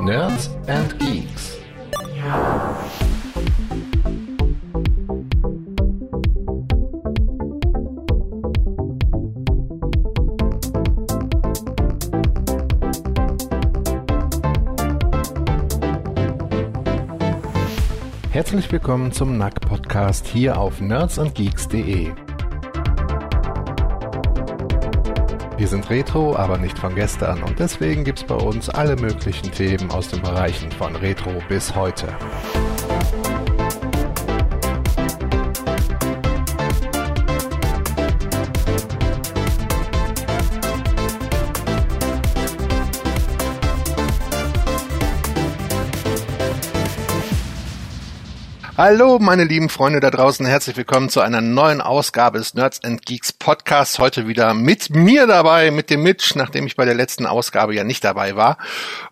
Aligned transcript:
Nerds 0.00 0.50
and 0.66 0.98
Geeks. 0.98 1.58
Herzlich 18.30 18.72
willkommen 18.72 19.12
zum 19.12 19.38
NAC 19.38 19.60
Podcast 19.60 20.26
hier 20.26 20.58
auf 20.58 20.80
nerdsandgeeks.de. 20.80 22.23
Wir 25.64 25.70
sind 25.70 25.88
Retro, 25.88 26.36
aber 26.36 26.58
nicht 26.58 26.78
von 26.78 26.94
gestern 26.94 27.42
und 27.42 27.58
deswegen 27.58 28.04
gibt's 28.04 28.22
bei 28.22 28.34
uns 28.34 28.68
alle 28.68 28.96
möglichen 28.96 29.50
Themen 29.50 29.90
aus 29.90 30.08
den 30.08 30.20
Bereichen 30.20 30.70
von 30.70 30.94
Retro 30.94 31.42
bis 31.48 31.74
heute. 31.74 32.08
Hallo, 48.76 49.20
meine 49.20 49.44
lieben 49.44 49.68
Freunde 49.68 50.00
da 50.00 50.10
draußen. 50.10 50.44
Herzlich 50.44 50.76
willkommen 50.76 51.08
zu 51.08 51.20
einer 51.20 51.40
neuen 51.40 51.80
Ausgabe 51.80 52.38
des 52.38 52.54
Nerds 52.54 52.82
and 52.82 53.06
Geeks 53.06 53.32
Podcasts. 53.32 54.00
Heute 54.00 54.26
wieder 54.26 54.52
mit 54.52 54.90
mir 54.90 55.28
dabei, 55.28 55.70
mit 55.70 55.90
dem 55.90 56.02
Mitch, 56.02 56.36
nachdem 56.36 56.66
ich 56.66 56.74
bei 56.74 56.84
der 56.84 56.96
letzten 56.96 57.24
Ausgabe 57.24 57.72
ja 57.72 57.84
nicht 57.84 58.02
dabei 58.02 58.34
war. 58.34 58.58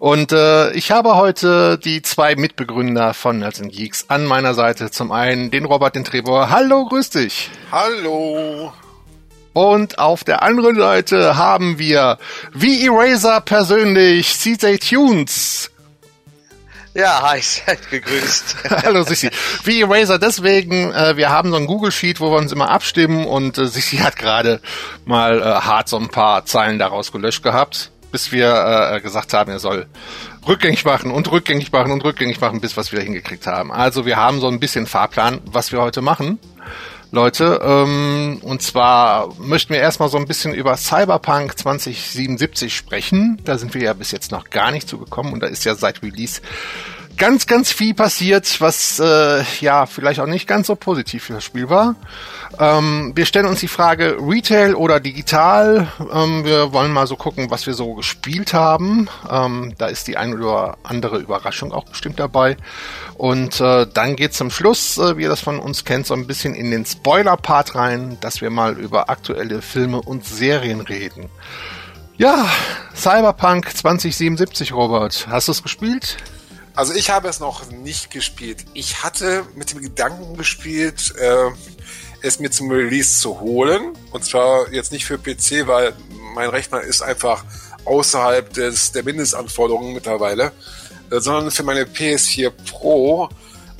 Und 0.00 0.32
äh, 0.32 0.72
ich 0.72 0.90
habe 0.90 1.14
heute 1.14 1.78
die 1.78 2.02
zwei 2.02 2.34
Mitbegründer 2.34 3.14
von 3.14 3.38
Nerds 3.38 3.60
and 3.60 3.72
Geeks 3.72 4.06
an 4.08 4.26
meiner 4.26 4.54
Seite. 4.54 4.90
Zum 4.90 5.12
einen 5.12 5.52
den 5.52 5.64
Robert, 5.64 5.94
den 5.94 6.02
Trevor. 6.02 6.50
Hallo, 6.50 6.84
grüß 6.86 7.10
dich. 7.10 7.48
Hallo. 7.70 8.72
Und 9.52 10.00
auf 10.00 10.24
der 10.24 10.42
anderen 10.42 10.76
Seite 10.76 11.36
haben 11.36 11.78
wir 11.78 12.18
wie 12.52 12.84
Eraser 12.84 13.40
persönlich 13.40 14.36
CJ 14.36 14.78
Tunes. 14.78 15.71
Ja, 16.94 17.22
hi, 17.30 17.40
seid 17.40 17.90
gegrüßt. 17.90 18.56
Hallo 18.84 19.02
Sissi. 19.02 19.30
Wie 19.64 19.80
Eraser 19.80 20.18
deswegen, 20.18 20.92
äh, 20.92 21.16
wir 21.16 21.30
haben 21.30 21.50
so 21.50 21.56
ein 21.56 21.66
Google 21.66 21.90
Sheet, 21.90 22.20
wo 22.20 22.30
wir 22.30 22.38
uns 22.38 22.52
immer 22.52 22.70
abstimmen 22.70 23.26
und 23.26 23.56
äh, 23.56 23.66
Sissi 23.66 23.96
hat 23.98 24.16
gerade 24.16 24.60
mal 25.04 25.40
äh, 25.40 25.44
hart 25.44 25.88
so 25.88 25.98
ein 25.98 26.08
paar 26.08 26.44
Zeilen 26.44 26.78
daraus 26.78 27.10
gelöscht 27.10 27.42
gehabt, 27.42 27.90
bis 28.10 28.30
wir 28.30 28.92
äh, 28.92 29.00
gesagt 29.00 29.32
haben, 29.32 29.50
er 29.50 29.58
soll 29.58 29.86
rückgängig 30.46 30.84
machen 30.84 31.10
und 31.10 31.30
rückgängig 31.30 31.72
machen 31.72 31.92
und 31.92 32.04
rückgängig 32.04 32.40
machen, 32.40 32.60
bis 32.60 32.76
wir 32.76 32.82
es 32.82 32.92
wieder 32.92 33.02
hingekriegt 33.02 33.46
haben. 33.46 33.72
Also 33.72 34.04
wir 34.04 34.16
haben 34.16 34.40
so 34.40 34.48
ein 34.48 34.60
bisschen 34.60 34.86
Fahrplan, 34.86 35.40
was 35.46 35.72
wir 35.72 35.80
heute 35.80 36.02
machen. 36.02 36.38
Leute, 37.14 37.60
ähm, 37.62 38.38
und 38.40 38.62
zwar 38.62 39.34
möchten 39.38 39.74
wir 39.74 39.80
erstmal 39.80 40.08
so 40.08 40.16
ein 40.16 40.26
bisschen 40.26 40.54
über 40.54 40.78
Cyberpunk 40.78 41.58
2077 41.58 42.74
sprechen. 42.74 43.38
Da 43.44 43.58
sind 43.58 43.74
wir 43.74 43.82
ja 43.82 43.92
bis 43.92 44.12
jetzt 44.12 44.32
noch 44.32 44.48
gar 44.48 44.70
nicht 44.70 44.88
zugekommen 44.88 45.34
und 45.34 45.40
da 45.40 45.46
ist 45.46 45.66
ja 45.66 45.74
seit 45.74 46.02
Release 46.02 46.40
ganz, 47.16 47.46
ganz 47.46 47.72
viel 47.72 47.94
passiert, 47.94 48.60
was 48.60 48.98
äh, 48.98 49.42
ja 49.60 49.86
vielleicht 49.86 50.20
auch 50.20 50.26
nicht 50.26 50.46
ganz 50.46 50.66
so 50.66 50.74
positiv 50.76 51.24
für 51.24 51.34
das 51.34 51.44
Spiel 51.44 51.68
war. 51.68 51.94
Ähm, 52.58 53.12
wir 53.14 53.26
stellen 53.26 53.46
uns 53.46 53.60
die 53.60 53.68
Frage 53.68 54.16
Retail 54.20 54.74
oder 54.74 55.00
digital. 55.00 55.88
Ähm, 56.12 56.44
wir 56.44 56.72
wollen 56.72 56.92
mal 56.92 57.06
so 57.06 57.16
gucken, 57.16 57.50
was 57.50 57.66
wir 57.66 57.74
so 57.74 57.94
gespielt 57.94 58.54
haben. 58.54 59.08
Ähm, 59.30 59.74
da 59.78 59.86
ist 59.86 60.08
die 60.08 60.16
eine 60.16 60.36
oder 60.36 60.76
andere 60.82 61.18
Überraschung 61.18 61.72
auch 61.72 61.84
bestimmt 61.84 62.20
dabei. 62.20 62.56
Und 63.14 63.60
äh, 63.60 63.86
dann 63.92 64.16
geht 64.16 64.34
zum 64.34 64.50
Schluss, 64.50 64.98
äh, 64.98 65.16
wie 65.16 65.22
ihr 65.22 65.28
das 65.28 65.40
von 65.40 65.58
uns 65.58 65.84
kennt, 65.84 66.06
so 66.06 66.14
ein 66.14 66.26
bisschen 66.26 66.54
in 66.54 66.70
den 66.70 66.84
Spoiler-Part 66.84 67.74
rein, 67.74 68.18
dass 68.20 68.40
wir 68.40 68.50
mal 68.50 68.78
über 68.78 69.10
aktuelle 69.10 69.62
Filme 69.62 70.00
und 70.00 70.24
Serien 70.24 70.80
reden. 70.80 71.30
Ja, 72.18 72.46
Cyberpunk 72.94 73.74
2077, 73.74 74.72
Robert. 74.72 75.26
Hast 75.30 75.48
du 75.48 75.52
es 75.52 75.62
gespielt? 75.62 76.18
Also 76.74 76.94
ich 76.94 77.10
habe 77.10 77.28
es 77.28 77.38
noch 77.38 77.70
nicht 77.70 78.10
gespielt. 78.10 78.64
Ich 78.72 79.02
hatte 79.02 79.44
mit 79.54 79.72
dem 79.72 79.82
Gedanken 79.82 80.36
gespielt, 80.36 81.14
äh, 81.18 81.50
es 82.22 82.38
mir 82.38 82.50
zum 82.50 82.70
Release 82.70 83.20
zu 83.20 83.40
holen. 83.40 83.92
Und 84.10 84.24
zwar 84.24 84.72
jetzt 84.72 84.92
nicht 84.92 85.04
für 85.04 85.18
PC, 85.18 85.66
weil 85.66 85.92
mein 86.34 86.48
Rechner 86.48 86.80
ist 86.80 87.02
einfach 87.02 87.44
außerhalb 87.84 88.52
des, 88.52 88.92
der 88.92 89.02
Mindestanforderungen 89.02 89.92
mittlerweile, 89.92 90.52
äh, 91.10 91.20
sondern 91.20 91.50
für 91.50 91.62
meine 91.62 91.84
PS4 91.84 92.50
Pro. 92.70 93.28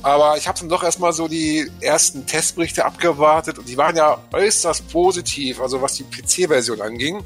Aber 0.03 0.37
ich 0.37 0.47
habe 0.47 0.59
dann 0.59 0.69
doch 0.69 0.83
erstmal 0.83 1.13
so 1.13 1.27
die 1.27 1.71
ersten 1.79 2.25
Testberichte 2.25 2.85
abgewartet 2.85 3.57
und 3.57 3.69
die 3.69 3.77
waren 3.77 3.95
ja 3.95 4.17
äußerst 4.33 4.89
positiv, 4.89 5.61
also 5.61 5.81
was 5.81 5.93
die 5.93 6.03
PC-Version 6.03 6.81
anging, 6.81 7.23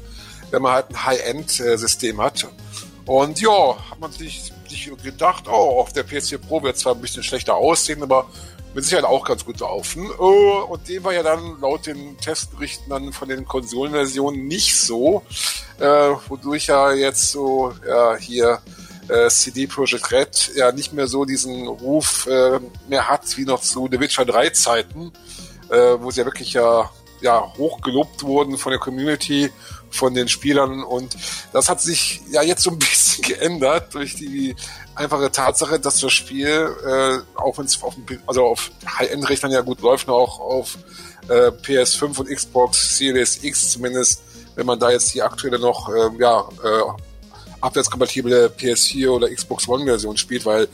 wenn 0.50 0.62
man 0.62 0.72
halt 0.72 0.90
ein 0.90 1.04
High-End-System 1.04 2.20
hat. 2.20 2.46
Und 3.04 3.40
ja, 3.40 3.76
hat 3.90 3.98
man 3.98 4.12
sich, 4.12 4.52
sich 4.68 4.90
gedacht, 5.02 5.44
oh, 5.48 5.80
auf 5.80 5.92
der 5.92 6.06
PS4 6.06 6.38
Pro 6.38 6.62
wird 6.62 6.76
zwar 6.76 6.94
ein 6.94 7.00
bisschen 7.00 7.22
schlechter 7.22 7.54
aussehen, 7.54 8.02
aber 8.02 8.26
mit 8.74 8.84
Sicherheit 8.84 9.06
auch 9.06 9.24
ganz 9.24 9.44
gut 9.44 9.60
laufen. 9.60 10.08
Oh, 10.18 10.66
und 10.68 10.88
dem 10.88 11.02
war 11.04 11.12
ja 11.12 11.22
dann 11.22 11.60
laut 11.60 11.86
den 11.86 12.16
Testberichten 12.18 12.88
dann 12.90 13.12
von 13.12 13.28
den 13.28 13.44
Konsolenversionen 13.44 14.46
nicht 14.46 14.76
so, 14.76 15.22
äh, 15.78 15.84
wodurch 16.28 16.66
ja 16.66 16.92
jetzt 16.92 17.32
so 17.32 17.72
ja, 17.86 18.16
hier 18.16 18.60
äh, 19.08 19.28
CD 19.28 19.66
Projekt 19.66 20.12
Red 20.12 20.50
ja 20.54 20.70
nicht 20.72 20.92
mehr 20.92 21.08
so 21.08 21.24
diesen 21.24 21.66
Ruf 21.66 22.26
äh, 22.26 22.60
mehr 22.88 23.08
hat 23.08 23.36
wie 23.36 23.44
noch 23.44 23.60
zu 23.60 23.88
The 23.90 23.98
Witcher 24.00 24.24
3 24.24 24.50
Zeiten, 24.50 25.12
äh, 25.70 25.96
wo 25.98 26.10
sie 26.10 26.20
ja 26.20 26.26
wirklich 26.26 26.52
ja, 26.52 26.90
ja 27.20 27.52
hoch 27.56 27.80
gelobt 27.80 28.22
wurden 28.22 28.58
von 28.58 28.70
der 28.70 28.80
Community, 28.80 29.50
von 29.90 30.14
den 30.14 30.28
Spielern 30.28 30.82
und 30.82 31.16
das 31.52 31.68
hat 31.68 31.80
sich 31.80 32.20
ja 32.30 32.42
jetzt 32.42 32.62
so 32.62 32.70
ein 32.70 32.78
bisschen 32.78 33.22
geändert 33.22 33.94
durch 33.94 34.14
die 34.14 34.54
einfache 34.94 35.30
Tatsache, 35.30 35.78
dass 35.78 36.00
das 36.00 36.12
Spiel, 36.12 36.74
äh, 36.84 37.38
auch 37.38 37.58
wenn 37.58 37.66
es 37.66 37.82
auf, 37.82 37.94
also 38.26 38.46
auf 38.46 38.70
High-End-Rechnern 38.98 39.52
ja 39.52 39.60
gut 39.60 39.80
läuft, 39.80 40.08
auch 40.08 40.40
auf 40.40 40.78
äh, 41.28 41.50
PS5 41.50 42.18
und 42.18 42.28
Xbox 42.28 42.96
Series 42.96 43.42
X 43.42 43.72
zumindest, 43.72 44.22
wenn 44.56 44.66
man 44.66 44.78
da 44.78 44.90
jetzt 44.90 45.14
die 45.14 45.22
aktuelle 45.22 45.58
noch 45.58 45.88
äh, 45.88 46.10
ja, 46.18 46.48
abwärtskompatible 47.60 48.52
PS4 48.56 49.08
oder 49.08 49.28
Xbox 49.28 49.68
One 49.68 49.84
Version 49.84 50.16
spielt, 50.16 50.46
weil 50.46 50.68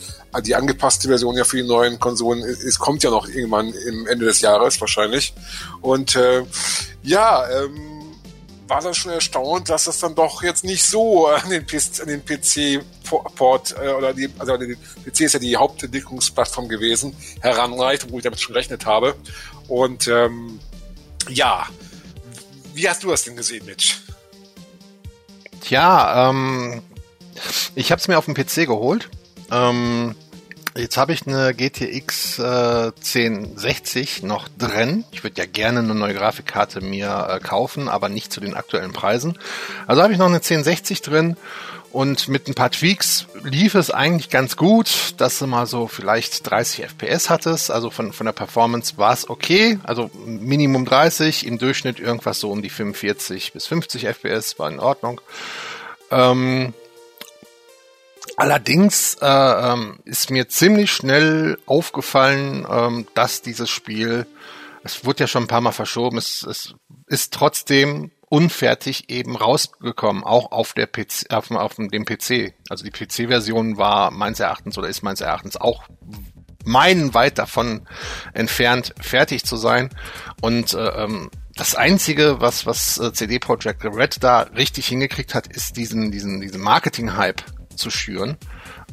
die 0.45 0.55
angepasste 0.55 1.09
Version 1.09 1.37
ja 1.37 1.45
für 1.45 1.57
die 1.57 1.69
neuen 1.69 1.99
Konsolen 1.99 2.43
es 2.43 2.79
kommt 2.79 3.03
ja 3.03 3.11
noch 3.11 3.29
irgendwann 3.29 3.73
im 3.73 4.07
Ende 4.07 4.27
des 4.27 4.41
Jahres 4.41 4.81
wahrscheinlich. 4.81 5.35
Und 5.81 6.15
äh, 6.17 6.45
ja, 7.03 7.49
ähm, 7.51 7.94
war 8.67 8.81
dann 8.81 8.95
schon 8.95 9.13
erstaunt, 9.13 9.69
dass 9.69 9.85
das 9.85 9.99
dann 9.99 10.15
doch 10.15 10.43
jetzt 10.43 10.65
nicht 10.65 10.83
so 10.83 11.27
an 11.27 11.51
den, 11.51 11.67
PC-Port 11.67 13.75
äh, 13.83 13.91
oder 13.91 14.15
die, 14.15 14.31
also 14.39 14.57
den 14.57 14.77
PC 15.05 15.21
ist 15.21 15.35
ja 15.35 15.39
die 15.39 15.57
Hauptentwicklungsplattform 15.57 16.69
gewesen, 16.69 17.15
heranreicht, 17.41 18.11
wo 18.11 18.19
ich 18.19 18.25
damit 18.25 18.41
schon 18.41 18.55
gerechnet 18.55 18.87
habe. 18.87 19.15
Und 19.69 20.09
ähm, 20.09 20.61
ja, 21.29 21.67
wie 22.75 22.89
hast 22.89 23.03
du 23.03 23.11
das 23.11 23.25
denn 23.25 23.37
gesehen, 23.37 23.65
Mitch? 23.67 23.97
Tja, 25.61 26.31
ähm, 26.31 26.83
ich 27.75 27.91
habe 27.91 28.01
es 28.01 28.09
mir 28.09 28.19
auf 28.19 28.27
dem 28.27 28.35
PC 28.35 28.67
geholt. 28.67 29.11
Ähm, 29.51 30.15
Jetzt 30.77 30.97
habe 30.97 31.13
ich 31.13 31.25
eine 31.27 31.55
GTX 31.55 32.41
äh, 32.41 32.43
1060 32.43 34.25
noch 34.25 34.49
drin. 34.59 35.05
Ich 35.13 35.23
würde 35.23 35.41
ja 35.41 35.47
gerne 35.47 35.79
eine 35.79 35.95
neue 35.95 36.15
Grafikkarte 36.15 36.81
mir 36.81 37.29
äh, 37.31 37.39
kaufen, 37.39 37.89
aber 37.89 38.09
nicht 38.09 38.33
zu 38.33 38.41
den 38.41 38.55
aktuellen 38.55 38.93
Preisen. 38.93 39.39
Also 39.87 40.03
habe 40.03 40.13
ich 40.13 40.19
noch 40.19 40.27
eine 40.27 40.37
1060 40.37 41.01
drin 41.01 41.37
und 41.93 42.27
mit 42.27 42.49
ein 42.49 42.55
paar 42.55 42.73
Tweaks 42.73 43.27
lief 43.45 43.77
es 43.77 43.93
eigentlich 43.93 44.31
ganz 44.31 44.57
gut, 44.57 45.15
dass 45.19 45.39
du 45.39 45.47
mal 45.47 45.67
so 45.67 45.87
vielleicht 45.87 46.51
30 46.51 46.87
FPS 46.87 47.31
hattest. 47.31 47.71
Also 47.71 47.91
von, 47.91 48.13
von 48.13 48.27
der 48.27 48.33
Performance 48.33 48.99
war 48.99 49.13
es 49.13 49.31
okay. 49.31 49.79
Also 49.85 50.11
Minimum 50.27 50.87
30, 50.87 51.47
im 51.47 51.59
Durchschnitt 51.59 52.01
irgendwas 52.01 52.41
so 52.41 52.51
um 52.51 52.63
die 52.63 52.71
45 52.71 53.53
bis 53.53 53.69
50 53.69 54.07
FPS, 54.07 54.59
war 54.59 54.69
in 54.69 54.81
Ordnung. 54.81 55.21
Ähm, 56.11 56.75
Allerdings 58.37 59.17
äh, 59.21 59.27
ähm, 59.27 60.01
ist 60.05 60.31
mir 60.31 60.49
ziemlich 60.49 60.93
schnell 60.93 61.59
aufgefallen, 61.67 62.67
ähm, 62.69 63.07
dass 63.15 63.43
dieses 63.43 63.71
Spiel, 63.71 64.27
es 64.83 65.05
wurde 65.05 65.21
ja 65.21 65.27
schon 65.27 65.45
ein 65.45 65.49
paar 65.49 65.61
Mal 65.61 65.73
verschoben, 65.73 66.19
es, 66.19 66.43
es 66.43 66.75
ist 67.07 67.33
trotzdem 67.33 68.11
unfertig 68.29 69.11
eben 69.11 69.37
rausgekommen, 69.37 70.25
auch 70.25 70.51
auf 70.51 70.73
der 70.73 70.87
PC, 70.87 71.31
auf, 71.31 71.51
auf 71.53 71.77
dem 71.77 72.05
PC. 72.05 72.55
Also 72.69 72.85
die 72.85 72.91
PC-Version 72.91 73.77
war 73.77 74.11
meines 74.11 74.41
Erachtens 74.41 74.77
oder 74.77 74.89
ist 74.89 75.03
meines 75.03 75.21
Erachtens 75.21 75.57
auch 75.57 75.85
meilenweit 76.65 77.39
davon 77.39 77.87
entfernt, 78.33 78.95
fertig 79.01 79.45
zu 79.45 79.57
sein. 79.57 79.91
Und 80.41 80.75
äh, 80.75 81.05
ähm, 81.05 81.31
das 81.55 81.77
einzige, 81.77 82.41
was 82.41 82.67
was 82.67 82.99
äh, 82.99 83.13
CD 83.13 83.39
Projekt 83.39 83.85
Red 83.85 84.25
da 84.25 84.41
richtig 84.41 84.89
hingekriegt 84.89 85.35
hat, 85.35 85.47
ist 85.47 85.77
diesen 85.77 86.11
diesen 86.11 86.41
diesen 86.41 86.61
Marketing-Hype 86.61 87.45
zu 87.77 87.91
schüren, 87.91 88.37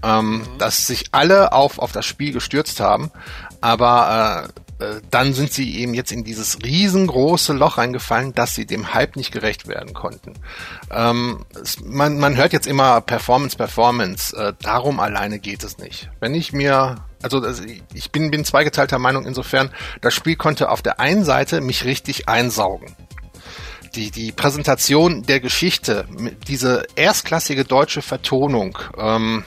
ähm, 0.04 0.38
mhm. 0.38 0.58
dass 0.58 0.88
sich 0.88 1.06
alle 1.12 1.54
auf, 1.54 1.80
auf 1.80 1.92
das 1.92 2.06
Spiel 2.06 2.34
gestürzt 2.34 2.80
haben, 2.80 3.12
aber 3.62 4.50
äh, 4.50 4.62
äh, 4.82 5.02
dann 5.12 5.34
sind 5.34 5.54
sie 5.54 5.78
eben 5.78 5.94
jetzt 5.94 6.12
in 6.12 6.24
dieses 6.24 6.64
riesengroße 6.64 7.54
Loch 7.54 7.78
reingefallen, 7.78 8.34
dass 8.34 8.56
sie 8.56 8.66
dem 8.66 8.94
Hype 8.94 9.16
nicht 9.16 9.32
gerecht 9.32 9.68
werden 9.68 9.94
konnten. 9.94 10.34
Ähm, 10.90 11.46
es, 11.62 11.80
man, 11.82 12.18
man 12.18 12.36
hört 12.36 12.54
jetzt 12.54 12.68
immer 12.68 13.02
Performance, 13.02 13.56
Performance. 13.56 14.36
Äh, 14.36 14.54
darum 14.62 15.00
alleine 15.00 15.40
geht 15.40 15.64
es 15.64 15.78
nicht. 15.78 16.10
Wenn 16.20 16.34
ich 16.34 16.52
mir 16.52 16.98
also, 17.22 17.40
also 17.40 17.64
ich 17.94 18.12
bin, 18.12 18.32
bin 18.32 18.46
zweigeteilter 18.46 18.98
Meinung 18.98 19.28
insofern, 19.28 19.70
das 20.02 20.16
Spiel 20.16 20.36
konnte 20.36 20.70
auf 20.70 20.82
der 20.82 21.00
einen 21.00 21.24
Seite 21.24 21.62
mich 21.62 21.86
richtig 21.86 22.28
einsaugen 22.28 22.96
die, 23.96 24.12
die 24.12 24.32
Präsentation 24.32 25.24
der 25.24 25.40
Geschichte, 25.40 26.06
diese 26.48 26.86
erstklassige 26.96 27.66
deutsche 27.66 28.02
Vertonung, 28.02 28.78
ähm, 28.98 29.44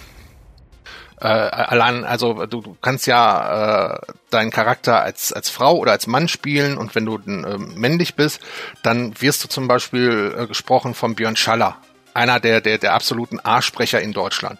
äh, 1.20 1.28
allein, 1.28 2.04
also 2.04 2.44
du, 2.46 2.60
du 2.60 2.76
kannst 2.82 3.06
ja 3.06 3.94
äh, 3.94 3.98
deinen 4.30 4.50
Charakter 4.50 5.02
als, 5.02 5.32
als 5.32 5.48
Frau 5.48 5.76
oder 5.76 5.92
als 5.92 6.06
Mann 6.06 6.28
spielen 6.28 6.76
und 6.76 6.94
wenn 6.94 7.06
du 7.06 7.16
äh, 7.16 7.56
männlich 7.58 8.14
bist, 8.14 8.40
dann 8.82 9.18
wirst 9.20 9.42
du 9.42 9.48
zum 9.48 9.68
Beispiel 9.68 10.34
äh, 10.36 10.46
gesprochen 10.46 10.92
von 10.92 11.14
Björn 11.14 11.36
Schaller, 11.36 11.76
einer 12.12 12.40
der, 12.40 12.60
der, 12.60 12.78
der 12.78 12.94
absoluten 12.94 13.40
A-Sprecher 13.42 14.00
in 14.00 14.12
Deutschland. 14.12 14.58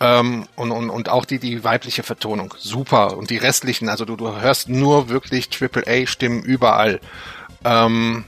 Ähm, 0.00 0.46
und, 0.56 0.72
und, 0.72 0.90
und 0.90 1.08
auch 1.08 1.24
die, 1.24 1.38
die 1.38 1.62
weibliche 1.62 2.02
Vertonung. 2.02 2.52
Super. 2.58 3.16
Und 3.16 3.30
die 3.30 3.38
restlichen, 3.38 3.88
also 3.88 4.04
du, 4.04 4.16
du 4.16 4.40
hörst 4.40 4.68
nur 4.68 5.08
wirklich 5.08 5.48
AAA-Stimmen 5.58 6.42
überall. 6.42 7.00
Ähm, 7.64 8.24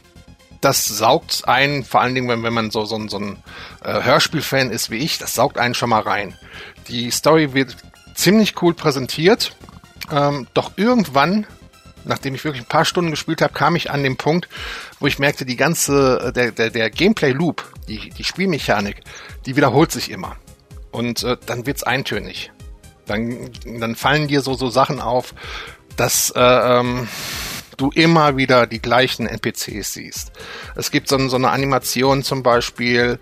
das 0.61 0.87
saugt 0.87 1.47
einen, 1.47 1.85
vor 1.85 2.01
allen 2.01 2.15
Dingen, 2.15 2.29
wenn, 2.29 2.43
wenn 2.43 2.55
man 2.55 2.71
so, 2.71 2.85
so, 2.85 3.09
so 3.09 3.19
ein 3.19 3.43
äh, 3.85 4.03
Hörspielfan 4.03 4.71
ist 4.71 4.91
wie 4.91 4.99
ich, 4.99 5.19
das 5.19 5.35
saugt 5.35 5.59
einen 5.59 5.75
schon 5.75 5.91
mal 5.91 6.03
rein. 6.03 6.35
Die 6.89 7.11
Story 7.11 7.55
wird 7.55 7.77
ziemlich 8.15 8.61
cool 8.63 8.75
präsentiert, 8.75 9.57
ähm, 10.11 10.47
doch 10.55 10.73
irgendwann, 10.77 11.47
nachdem 12.05 12.35
ich 12.35 12.45
wirklich 12.45 12.63
ein 12.63 12.69
paar 12.69 12.85
Stunden 12.85 13.11
gespielt 13.11 13.43
habe, 13.43 13.53
kam 13.53 13.77
ich 13.77 13.91
an 13.91 14.03
den 14.03 14.17
Punkt, 14.17 14.49
wo 15.01 15.07
ich 15.07 15.19
merkte, 15.19 15.45
die 15.45 15.57
ganze, 15.57 16.27
äh, 16.27 16.33
der, 16.33 16.53
der, 16.53 16.71
der 16.71 16.91
Gameplay-Loop, 16.91 17.65
die, 17.89 18.11
die 18.11 18.25
Spielmechanik, 18.25 19.03
die 19.45 19.57
wiederholt 19.57 19.93
sich 19.93 20.11
immer. 20.11 20.37
Und 20.91 21.23
äh, 21.25 21.37
dann 21.47 21.67
wird's 21.67 21.83
eintönig. 21.83 22.53
Dann, 23.07 23.51
dann 23.65 23.95
fallen 23.95 24.29
dir 24.29 24.41
so, 24.41 24.55
so 24.55 24.69
Sachen 24.69 25.01
auf, 25.01 25.35
dass 25.97 26.31
äh, 26.31 26.41
ähm, 26.41 27.09
du 27.77 27.91
immer 27.91 28.37
wieder 28.37 28.67
die 28.67 28.81
gleichen 28.81 29.27
NPCs 29.27 29.93
siehst. 29.93 30.33
Es 30.75 30.91
gibt 30.91 31.09
so, 31.09 31.29
so 31.29 31.37
eine 31.37 31.51
Animation 31.51 32.23
zum 32.23 32.43
Beispiel, 32.43 33.19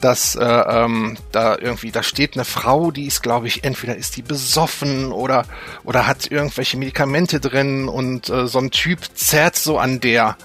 dass 0.00 0.34
äh, 0.36 0.44
ähm, 0.44 1.16
da 1.32 1.56
irgendwie, 1.58 1.90
da 1.90 2.02
steht 2.02 2.34
eine 2.34 2.44
Frau, 2.44 2.90
die 2.90 3.06
ist, 3.06 3.22
glaube 3.22 3.46
ich, 3.46 3.64
entweder 3.64 3.96
ist 3.96 4.16
die 4.16 4.22
besoffen 4.22 5.12
oder 5.12 5.46
oder 5.84 6.06
hat 6.06 6.30
irgendwelche 6.30 6.76
Medikamente 6.76 7.40
drin 7.40 7.88
und 7.88 8.28
äh, 8.28 8.46
so 8.46 8.58
ein 8.58 8.70
Typ 8.70 9.00
zerrt 9.14 9.56
so 9.56 9.78
an 9.78 10.00
der. 10.00 10.36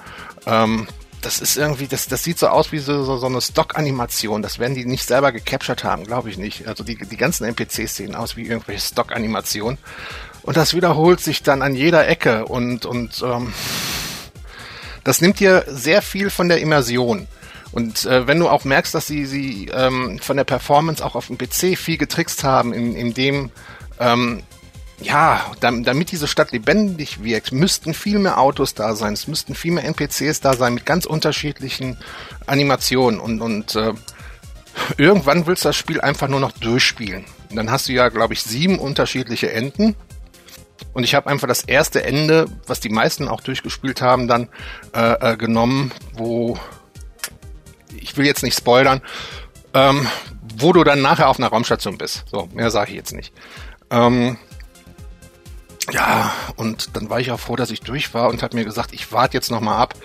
Ähm, 0.45 0.87
das 1.21 1.39
ist 1.39 1.55
irgendwie, 1.55 1.87
das, 1.87 2.07
das 2.07 2.23
sieht 2.23 2.39
so 2.39 2.47
aus 2.47 2.71
wie 2.71 2.79
so, 2.79 3.03
so, 3.03 3.17
so 3.17 3.27
eine 3.27 3.41
Stock-Animation. 3.41 4.41
Das 4.41 4.57
werden 4.57 4.73
die 4.73 4.85
nicht 4.85 5.05
selber 5.05 5.31
gecaptured 5.31 5.83
haben, 5.83 6.05
glaube 6.05 6.31
ich 6.31 6.37
nicht. 6.37 6.67
Also 6.67 6.83
die, 6.83 6.95
die 6.97 7.17
ganzen 7.17 7.45
NPCs 7.45 7.95
sehen 7.95 8.15
aus 8.15 8.35
wie 8.35 8.47
irgendwelche 8.47 8.81
Stock-Animationen. 8.81 9.77
Und 10.43 10.57
das 10.57 10.73
wiederholt 10.73 11.19
sich 11.19 11.43
dann 11.43 11.61
an 11.61 11.75
jeder 11.75 12.07
Ecke 12.07 12.45
und, 12.45 12.85
und 12.85 13.21
ähm, 13.23 13.53
das 15.03 15.21
nimmt 15.21 15.39
dir 15.39 15.65
sehr 15.67 16.01
viel 16.01 16.29
von 16.29 16.49
der 16.49 16.59
Immersion. 16.59 17.27
Und 17.71 18.05
äh, 18.05 18.27
wenn 18.27 18.39
du 18.39 18.49
auch 18.49 18.65
merkst, 18.65 18.93
dass 18.93 19.07
sie, 19.07 19.25
sie 19.25 19.69
ähm, 19.73 20.19
von 20.19 20.37
der 20.37 20.43
Performance 20.43 21.03
auch 21.03 21.15
auf 21.15 21.27
dem 21.27 21.37
PC 21.37 21.77
viel 21.77 21.97
getrickst 21.97 22.43
haben, 22.43 22.73
in, 22.73 22.95
in 22.95 23.13
dem, 23.13 23.49
ähm, 23.99 24.43
ja, 24.99 25.51
damit 25.59 26.11
diese 26.11 26.27
Stadt 26.27 26.51
lebendig 26.51 27.23
wirkt, 27.23 27.51
müssten 27.53 27.93
viel 27.93 28.19
mehr 28.19 28.39
Autos 28.39 28.75
da 28.75 28.95
sein, 28.95 29.13
es 29.13 29.27
müssten 29.27 29.55
viel 29.55 29.71
mehr 29.71 29.85
NPCs 29.85 30.41
da 30.41 30.53
sein 30.53 30.75
mit 30.75 30.85
ganz 30.85 31.05
unterschiedlichen 31.05 31.97
Animationen 32.45 33.19
und, 33.19 33.41
und 33.41 33.75
äh, 33.75 33.93
irgendwann 34.97 35.47
willst 35.47 35.63
du 35.63 35.69
das 35.69 35.75
Spiel 35.75 36.01
einfach 36.01 36.27
nur 36.27 36.39
noch 36.39 36.51
durchspielen. 36.51 37.25
Und 37.49 37.55
dann 37.55 37.71
hast 37.71 37.87
du 37.87 37.93
ja, 37.93 38.09
glaube 38.09 38.33
ich, 38.33 38.43
sieben 38.43 38.79
unterschiedliche 38.79 39.51
Enden 39.51 39.95
und 40.93 41.03
ich 41.03 41.15
habe 41.15 41.29
einfach 41.29 41.47
das 41.47 41.63
erste 41.63 42.03
Ende, 42.03 42.45
was 42.67 42.79
die 42.79 42.89
meisten 42.89 43.27
auch 43.27 43.41
durchgespielt 43.41 44.01
haben, 44.01 44.27
dann 44.27 44.49
äh, 44.93 45.33
äh, 45.33 45.37
genommen, 45.37 45.91
wo 46.13 46.57
ich 47.97 48.17
will 48.17 48.25
jetzt 48.25 48.43
nicht 48.43 48.57
spoilern, 48.57 49.01
ähm, 49.73 50.07
wo 50.57 50.73
du 50.73 50.83
dann 50.83 51.01
nachher 51.01 51.29
auf 51.29 51.39
einer 51.39 51.47
Raumstation 51.47 51.97
bist. 51.97 52.25
So, 52.29 52.49
mehr 52.53 52.71
sage 52.71 52.91
ich 52.91 52.97
jetzt 52.97 53.13
nicht. 53.13 53.33
Ähm, 53.89 54.37
ja, 55.91 56.31
und 56.55 56.95
dann 56.95 57.09
war 57.09 57.19
ich 57.19 57.31
auch 57.31 57.39
froh, 57.39 57.55
dass 57.55 57.71
ich 57.71 57.81
durch 57.81 58.13
war 58.13 58.29
und 58.29 58.43
habe 58.43 58.55
mir 58.55 58.65
gesagt, 58.65 58.93
ich 58.93 59.11
warte 59.11 59.35
jetzt 59.35 59.51
nochmal 59.51 59.79
ab, 59.79 59.95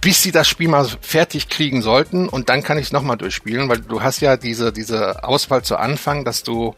bis 0.00 0.22
sie 0.22 0.32
das 0.32 0.48
Spiel 0.48 0.68
mal 0.68 0.86
fertig 1.00 1.48
kriegen 1.48 1.82
sollten 1.82 2.28
und 2.28 2.48
dann 2.48 2.62
kann 2.62 2.78
ich 2.78 2.86
es 2.86 2.92
nochmal 2.92 3.16
durchspielen, 3.16 3.68
weil 3.68 3.80
du 3.80 4.02
hast 4.02 4.20
ja 4.20 4.36
diese, 4.36 4.72
diese 4.72 5.24
Auswahl 5.24 5.62
zu 5.62 5.76
Anfang, 5.76 6.24
dass 6.24 6.42
du 6.42 6.74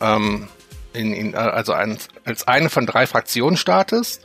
ähm, 0.00 0.48
in, 0.94 1.12
in, 1.12 1.34
also 1.34 1.72
ein, 1.72 1.98
als 2.24 2.46
eine 2.48 2.70
von 2.70 2.86
drei 2.86 3.06
Fraktionen 3.06 3.56
startest. 3.56 4.22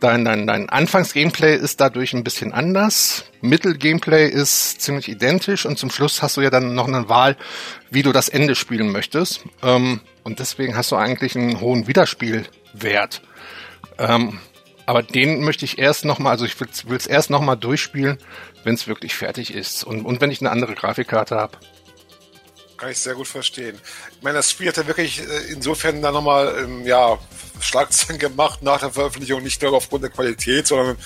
Dein, 0.00 0.24
dein, 0.24 0.48
dein 0.48 0.68
Anfangs-Gameplay 0.68 1.56
ist 1.56 1.80
dadurch 1.80 2.12
ein 2.12 2.24
bisschen 2.24 2.52
anders. 2.52 3.24
Mittel-Gameplay 3.40 4.28
ist 4.28 4.80
ziemlich 4.80 5.08
identisch 5.08 5.64
und 5.64 5.78
zum 5.78 5.90
Schluss 5.90 6.22
hast 6.22 6.36
du 6.36 6.40
ja 6.40 6.50
dann 6.50 6.74
noch 6.74 6.88
eine 6.88 7.08
Wahl, 7.08 7.36
wie 7.90 8.02
du 8.02 8.10
das 8.10 8.28
Ende 8.28 8.56
spielen 8.56 8.90
möchtest. 8.90 9.44
Ähm, 9.62 10.00
und 10.24 10.40
deswegen 10.40 10.76
hast 10.76 10.90
du 10.90 10.96
eigentlich 10.96 11.36
einen 11.36 11.60
hohen 11.60 11.86
Wiederspielwert. 11.86 13.22
Ähm, 13.98 14.40
aber 14.86 15.04
den 15.04 15.44
möchte 15.44 15.64
ich 15.64 15.78
erst 15.78 16.04
nochmal, 16.04 16.32
also 16.32 16.44
ich 16.44 16.58
will 16.58 16.96
es 16.96 17.06
erst 17.06 17.30
nochmal 17.30 17.56
durchspielen, 17.56 18.18
wenn 18.64 18.74
es 18.74 18.88
wirklich 18.88 19.14
fertig 19.14 19.54
ist 19.54 19.84
und, 19.84 20.04
und 20.04 20.20
wenn 20.20 20.32
ich 20.32 20.40
eine 20.40 20.50
andere 20.50 20.74
Grafikkarte 20.74 21.36
habe. 21.36 21.58
Kann 22.82 22.90
ich 22.90 22.98
sehr 22.98 23.14
gut 23.14 23.28
verstehen. 23.28 23.78
Ich 24.16 24.22
meine, 24.24 24.38
das 24.38 24.50
Spiel 24.50 24.66
hat 24.66 24.76
ja 24.76 24.84
wirklich 24.88 25.20
äh, 25.20 25.52
insofern 25.52 26.02
dann 26.02 26.14
nochmal 26.14 26.64
ähm, 26.64 26.84
ja, 26.84 27.16
Schlagzeilen 27.60 28.18
gemacht 28.18 28.60
nach 28.64 28.80
der 28.80 28.90
Veröffentlichung, 28.90 29.40
nicht 29.40 29.62
nur 29.62 29.72
aufgrund 29.74 30.02
der 30.02 30.10
Qualität, 30.10 30.66
sondern 30.66 30.96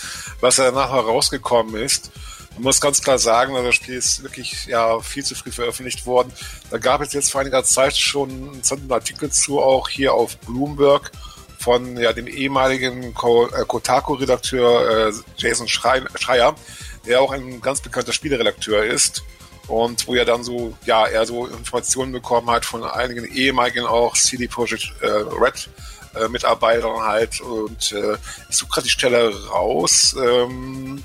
was 0.41 0.57
ja 0.57 0.71
nachher 0.71 1.01
rausgekommen 1.01 1.75
ist. 1.77 2.13
Man 2.55 2.63
muss 2.63 2.81
ganz 2.81 3.03
klar 3.03 3.19
sagen, 3.19 3.55
also 3.55 3.67
das 3.67 3.75
Spiel 3.75 3.97
ist 3.97 4.23
wirklich 4.23 4.65
ja 4.65 5.01
viel 5.01 5.23
zu 5.23 5.35
früh 5.35 5.53
veröffentlicht 5.53 6.07
worden. 6.07 6.33
Da 6.71 6.79
gab 6.79 7.03
es 7.03 7.13
jetzt 7.13 7.31
vor 7.31 7.43
einiger 7.43 7.63
Zeit 7.63 7.95
schon 7.95 8.63
einen 8.71 8.91
Artikel 8.91 9.31
zu, 9.31 9.61
auch 9.61 9.91
hier 9.91 10.15
auf 10.15 10.39
Bloomberg 10.39 11.13
von 11.59 11.99
ja, 11.99 12.15
dem 12.15 12.27
ehemaligen 12.27 13.03
äh, 13.03 13.13
Kotaku-Redakteur 13.13 15.09
äh, 15.09 15.13
Jason 15.37 15.69
Schreier, 15.69 16.57
der 17.05 17.21
auch 17.21 17.33
ein 17.33 17.61
ganz 17.61 17.83
bekannter 17.83 18.15
Spieleredakteur 18.15 18.83
ist 18.83 19.25
und 19.69 20.07
wo 20.07 20.15
er 20.15 20.25
dann 20.25 20.45
so, 20.45 20.77
ja, 20.85 21.07
er 21.07 21.27
so 21.27 21.47
Informationen 21.47 22.13
bekommen 22.13 22.51
hat 22.51 22.65
von 22.65 22.85
einigen 22.85 23.25
ehemaligen 23.25 23.85
auch 23.85 24.15
CD 24.17 24.47
Projekt 24.47 24.93
äh, 25.01 25.07
Red 25.07 25.69
äh, 26.15 26.29
Mitarbeitern 26.29 27.01
halt 27.01 27.41
und 27.41 27.93
äh, 27.93 28.17
ich 28.49 28.57
suche 28.57 28.71
gerade 28.71 28.85
die 28.85 28.91
Stelle 28.91 29.49
raus. 29.49 30.17
Ähm, 30.19 31.03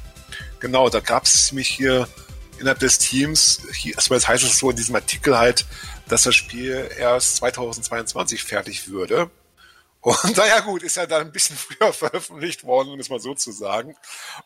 genau, 0.60 0.90
da 0.90 1.00
gab 1.00 1.26
es 1.26 1.52
mich 1.52 1.68
hier 1.68 2.08
innerhalb 2.60 2.80
des 2.80 3.00
Teams, 3.00 3.62
hier, 3.76 3.98
also 3.98 4.14
das 4.14 4.28
heißt 4.28 4.44
es 4.44 4.60
so 4.60 4.70
in 4.70 4.76
diesem 4.76 4.96
Artikel 4.96 5.38
halt, 5.38 5.66
dass 6.08 6.24
das 6.24 6.36
Spiel 6.36 6.90
erst 6.98 7.38
2022 7.38 8.44
fertig 8.44 8.88
würde. 8.90 9.30
Und 10.02 10.16
naja 10.38 10.60
gut, 10.60 10.84
ist 10.84 10.98
ja 10.98 11.06
dann 11.06 11.22
ein 11.22 11.32
bisschen 11.32 11.58
früher 11.58 11.94
veröffentlicht 11.94 12.64
worden, 12.64 12.90
um 12.90 13.00
es 13.00 13.10
mal 13.10 13.20
so 13.20 13.34
zu 13.34 13.52
sagen. 13.52 13.96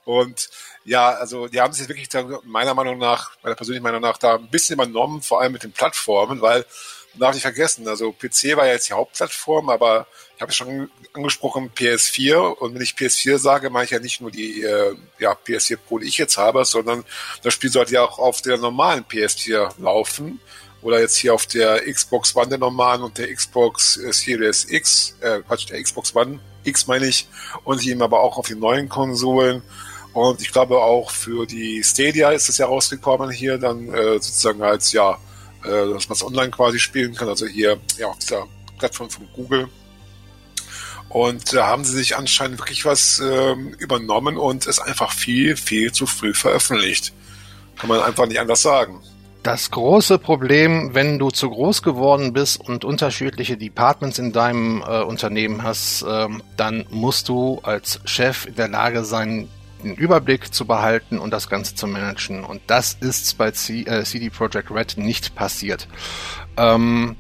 Und 0.03 0.49
ja, 0.85 1.09
also 1.09 1.47
die 1.47 1.59
haben 1.59 1.73
sich 1.73 1.87
wirklich 1.89 2.09
meiner 2.43 2.73
Meinung 2.73 2.97
nach, 2.97 3.31
meiner 3.43 3.55
persönlichen 3.55 3.83
Meinung 3.83 4.01
nach, 4.01 4.17
da 4.17 4.35
ein 4.35 4.49
bisschen 4.49 4.75
übernommen, 4.75 5.21
vor 5.21 5.41
allem 5.41 5.51
mit 5.51 5.63
den 5.63 5.71
Plattformen, 5.71 6.41
weil 6.41 6.65
darf 7.19 7.33
nicht 7.33 7.43
vergessen, 7.43 7.87
also 7.87 8.11
PC 8.11 8.57
war 8.57 8.65
ja 8.65 8.73
jetzt 8.73 8.89
die 8.89 8.93
Hauptplattform, 8.93 9.69
aber 9.69 10.07
ich 10.35 10.41
habe 10.41 10.51
schon 10.51 10.89
angesprochen 11.13 11.71
PS4 11.73 12.35
und 12.35 12.75
wenn 12.75 12.81
ich 12.81 12.91
PS4 12.91 13.37
sage, 13.37 13.69
meine 13.69 13.85
ich 13.85 13.91
ja 13.91 13.99
nicht 13.99 14.21
nur 14.21 14.31
die 14.31 14.63
äh, 14.63 14.95
ja, 15.19 15.33
PS4 15.33 15.77
Pro, 15.77 15.99
die 15.99 16.07
ich 16.07 16.17
jetzt 16.17 16.37
habe, 16.37 16.65
sondern 16.65 17.05
das 17.41 17.53
Spiel 17.53 17.71
sollte 17.71 17.93
ja 17.93 18.03
auch 18.03 18.19
auf 18.19 18.41
der 18.41 18.57
normalen 18.57 19.05
PS4 19.05 19.81
laufen. 19.81 20.39
Oder 20.81 20.99
jetzt 20.99 21.15
hier 21.15 21.33
auf 21.33 21.47
der 21.47 21.91
Xbox 21.91 22.35
One 22.35 22.49
der 22.49 22.59
normalen 22.59 23.01
und 23.01 23.17
der 23.17 23.33
Xbox 23.33 23.97
äh, 23.97 24.13
Series 24.13 24.67
X, 24.69 25.15
äh, 25.19 25.39
Quatsch, 25.41 25.67
der 25.69 25.81
Xbox 25.81 26.15
One 26.15 26.39
X 26.63 26.85
meine 26.85 27.07
ich, 27.07 27.27
und 27.63 27.83
eben 27.85 28.03
aber 28.03 28.19
auch 28.19 28.37
auf 28.37 28.47
den 28.47 28.59
neuen 28.59 28.87
Konsolen. 28.87 29.63
Und 30.15 30.41
ich 30.41 30.53
glaube 30.53 30.77
auch 30.77 31.11
für 31.11 31.45
die 31.45 31.83
Stadia 31.83 32.29
ist 32.29 32.47
es 32.47 32.57
ja 32.57 32.67
rausgekommen 32.67 33.29
hier 33.31 33.57
dann 33.57 33.93
äh, 33.93 34.13
sozusagen 34.13 34.63
als 34.63 34.93
ja, 34.93 35.17
äh, 35.65 35.67
dass 35.67 36.07
man 36.07 36.13
es 36.13 36.23
online 36.23 36.51
quasi 36.51 36.79
spielen 36.79 37.13
kann, 37.13 37.27
also 37.27 37.45
hier 37.45 37.77
ja 37.97 38.07
auf 38.07 38.17
dieser 38.19 38.47
Plattform 38.79 39.09
von 39.09 39.27
Google. 39.35 39.67
Und 41.09 41.53
da 41.53 41.67
haben 41.67 41.83
sie 41.83 41.97
sich 41.97 42.15
anscheinend 42.15 42.59
wirklich 42.59 42.85
was 42.85 43.19
ähm, 43.19 43.75
übernommen 43.77 44.37
und 44.37 44.67
es 44.67 44.79
einfach 44.79 45.11
viel, 45.11 45.57
viel 45.57 45.91
zu 45.91 46.05
früh 46.07 46.33
veröffentlicht. 46.33 47.11
Kann 47.75 47.89
man 47.89 47.99
einfach 47.99 48.25
nicht 48.25 48.39
anders 48.39 48.61
sagen. 48.61 49.01
das 49.43 49.69
große 49.69 50.17
Problem, 50.17 50.95
wenn 50.95 51.19
du 51.19 51.29
zu 51.29 51.49
groß 51.49 51.81
geworden 51.83 52.31
bist 52.31 52.61
und 52.61 52.85
unterschiedliche 52.85 53.57
Departments 53.57 54.17
in 54.17 54.31
deinem 54.31 54.81
äh, 54.81 55.01
Unternehmen 55.01 55.61
hast, 55.63 56.03
äh, 56.03 56.29
dann 56.55 56.85
musst 56.89 57.27
du 57.27 57.59
als 57.63 57.99
Chef 58.05 58.45
in 58.45 58.55
der 58.55 58.69
Lage 58.69 59.03
sein, 59.03 59.49
den 59.83 59.95
Überblick 59.95 60.53
zu 60.53 60.65
behalten 60.65 61.19
und 61.19 61.31
das 61.31 61.49
Ganze 61.49 61.75
zu 61.75 61.87
managen. 61.87 62.43
Und 62.43 62.61
das 62.67 62.93
ist 62.93 63.37
bei 63.37 63.51
C 63.51 63.81
äh, 63.81 64.03
CD 64.03 64.29
Projekt 64.29 64.71
Red 64.71 64.97
nicht 64.97 65.35
passiert. 65.35 65.87
Ähm, 66.57 67.15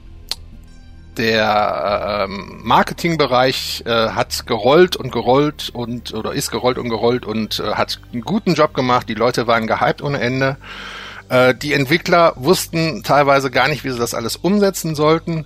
der 1.17 2.25
ähm, 2.27 2.59
Marketingbereich 2.63 3.83
äh, 3.85 4.09
hat 4.09 4.45
gerollt 4.47 4.95
und 4.95 5.11
gerollt 5.11 5.69
und 5.73 6.13
oder 6.13 6.33
ist 6.33 6.51
gerollt 6.51 6.77
und 6.77 6.89
gerollt 6.89 7.25
und 7.25 7.59
äh, 7.59 7.73
hat 7.73 7.99
einen 8.11 8.21
guten 8.21 8.53
Job 8.53 8.73
gemacht. 8.73 9.07
Die 9.07 9.13
Leute 9.13 9.47
waren 9.47 9.67
gehypt 9.67 10.01
ohne 10.01 10.19
Ende. 10.19 10.57
Äh, 11.29 11.55
die 11.55 11.73
Entwickler 11.73 12.33
wussten 12.35 13.03
teilweise 13.03 13.49
gar 13.49 13.67
nicht, 13.67 13.83
wie 13.83 13.91
sie 13.91 13.99
das 13.99 14.13
alles 14.13 14.35
umsetzen 14.35 14.95
sollten. 14.95 15.45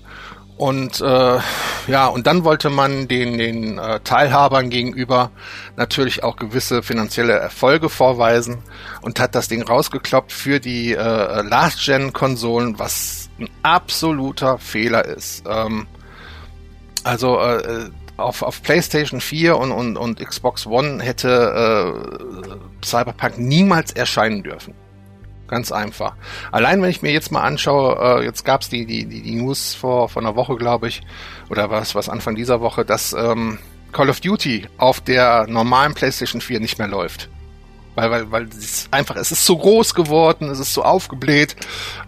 Und 0.59 0.99
äh, 0.99 1.39
ja, 1.87 2.07
und 2.07 2.27
dann 2.27 2.43
wollte 2.43 2.69
man 2.69 3.07
den, 3.07 3.37
den 3.37 3.77
äh, 3.77 4.01
Teilhabern 4.01 4.69
gegenüber 4.69 5.31
natürlich 5.77 6.21
auch 6.21 6.35
gewisse 6.35 6.83
finanzielle 6.83 7.31
Erfolge 7.31 7.87
vorweisen 7.87 8.57
und 9.01 9.21
hat 9.21 9.35
das 9.35 9.47
Ding 9.47 9.63
rausgekloppt 9.63 10.33
für 10.33 10.59
die 10.59 10.91
äh, 10.91 10.97
Last-Gen-Konsolen, 11.43 12.77
was 12.77 13.29
ein 13.39 13.49
absoluter 13.63 14.57
Fehler 14.57 15.05
ist. 15.05 15.45
Ähm, 15.47 15.87
also 17.05 17.39
äh, 17.39 17.89
auf, 18.17 18.41
auf 18.41 18.61
PlayStation 18.61 19.21
4 19.21 19.55
und, 19.55 19.71
und, 19.71 19.95
und 19.95 20.19
Xbox 20.19 20.67
One 20.67 21.01
hätte 21.01 21.93
äh, 22.83 22.85
Cyberpunk 22.85 23.37
niemals 23.37 23.93
erscheinen 23.93 24.43
dürfen. 24.43 24.73
Ganz 25.49 25.71
einfach. 25.71 26.13
Allein 26.51 26.81
wenn 26.81 26.91
ich 26.91 27.01
mir 27.01 27.11
jetzt 27.11 27.31
mal 27.31 27.41
anschaue, 27.41 28.21
äh, 28.21 28.23
jetzt 28.23 28.45
gab's 28.45 28.69
die, 28.69 28.85
die, 28.85 29.05
die, 29.05 29.21
die 29.21 29.35
News 29.35 29.73
vor, 29.73 30.07
vor 30.07 30.21
einer 30.21 30.35
Woche, 30.35 30.55
glaube 30.55 30.87
ich, 30.87 31.01
oder 31.49 31.71
was, 31.71 31.95
was 31.95 32.07
Anfang 32.07 32.35
dieser 32.35 32.61
Woche, 32.61 32.85
dass 32.85 33.13
ähm, 33.13 33.57
Call 33.91 34.09
of 34.09 34.19
Duty 34.19 34.67
auf 34.77 35.01
der 35.01 35.47
normalen 35.47 35.95
PlayStation 35.95 36.39
4 36.39 36.59
nicht 36.59 36.77
mehr 36.77 36.87
läuft. 36.87 37.29
Weil, 37.95 38.11
weil, 38.11 38.31
weil 38.31 38.43
es 38.49 38.87
einfach, 38.91 39.15
es 39.15 39.31
ist 39.31 39.43
so 39.43 39.57
groß 39.57 39.95
geworden, 39.95 40.49
es 40.49 40.59
ist 40.59 40.73
so 40.73 40.83
aufgebläht. 40.83 41.55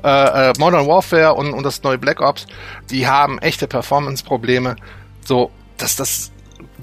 Äh, 0.04 0.50
äh, 0.50 0.54
Modern 0.60 0.88
Warfare 0.88 1.34
und, 1.34 1.52
und 1.54 1.64
das 1.64 1.82
neue 1.82 1.98
Black 1.98 2.22
Ops, 2.22 2.46
die 2.92 3.08
haben 3.08 3.40
echte 3.40 3.68
Performance-Probleme. 3.68 4.76
So, 5.26 5.50
dass 5.78 5.96
das 5.96 6.32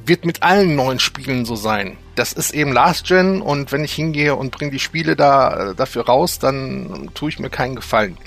wird 0.08 0.24
mit 0.24 0.42
allen 0.42 0.74
neuen 0.74 0.98
Spielen 0.98 1.44
so 1.44 1.54
sein. 1.54 1.96
Das 2.14 2.32
ist 2.32 2.52
eben 2.52 2.72
Last 2.72 3.06
Gen 3.06 3.40
und 3.40 3.70
wenn 3.70 3.84
ich 3.84 3.92
hingehe 3.92 4.34
und 4.34 4.50
bringe 4.50 4.70
die 4.70 4.78
Spiele 4.78 5.14
da 5.14 5.70
äh, 5.70 5.74
dafür 5.74 6.06
raus, 6.06 6.38
dann 6.38 7.10
tue 7.14 7.28
ich 7.30 7.38
mir 7.38 7.50
keinen 7.50 7.76
Gefallen. 7.76 8.18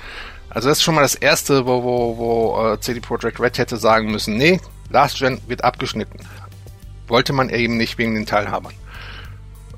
Also 0.49 0.69
das 0.69 0.79
ist 0.79 0.83
schon 0.83 0.95
mal 0.95 1.01
das 1.01 1.15
erste, 1.15 1.65
wo, 1.65 1.83
wo, 1.83 2.17
wo 2.17 2.73
äh, 2.73 2.79
CD 2.79 2.99
Projekt 2.99 3.39
Red 3.39 3.57
hätte 3.57 3.77
sagen 3.77 4.11
müssen, 4.11 4.37
nee, 4.37 4.59
Last 4.89 5.19
Gen 5.19 5.39
wird 5.47 5.63
abgeschnitten. 5.63 6.19
Wollte 7.07 7.33
man 7.33 7.49
eben 7.49 7.77
nicht 7.77 7.97
wegen 7.97 8.15
den 8.15 8.25
Teilhabern. 8.25 8.73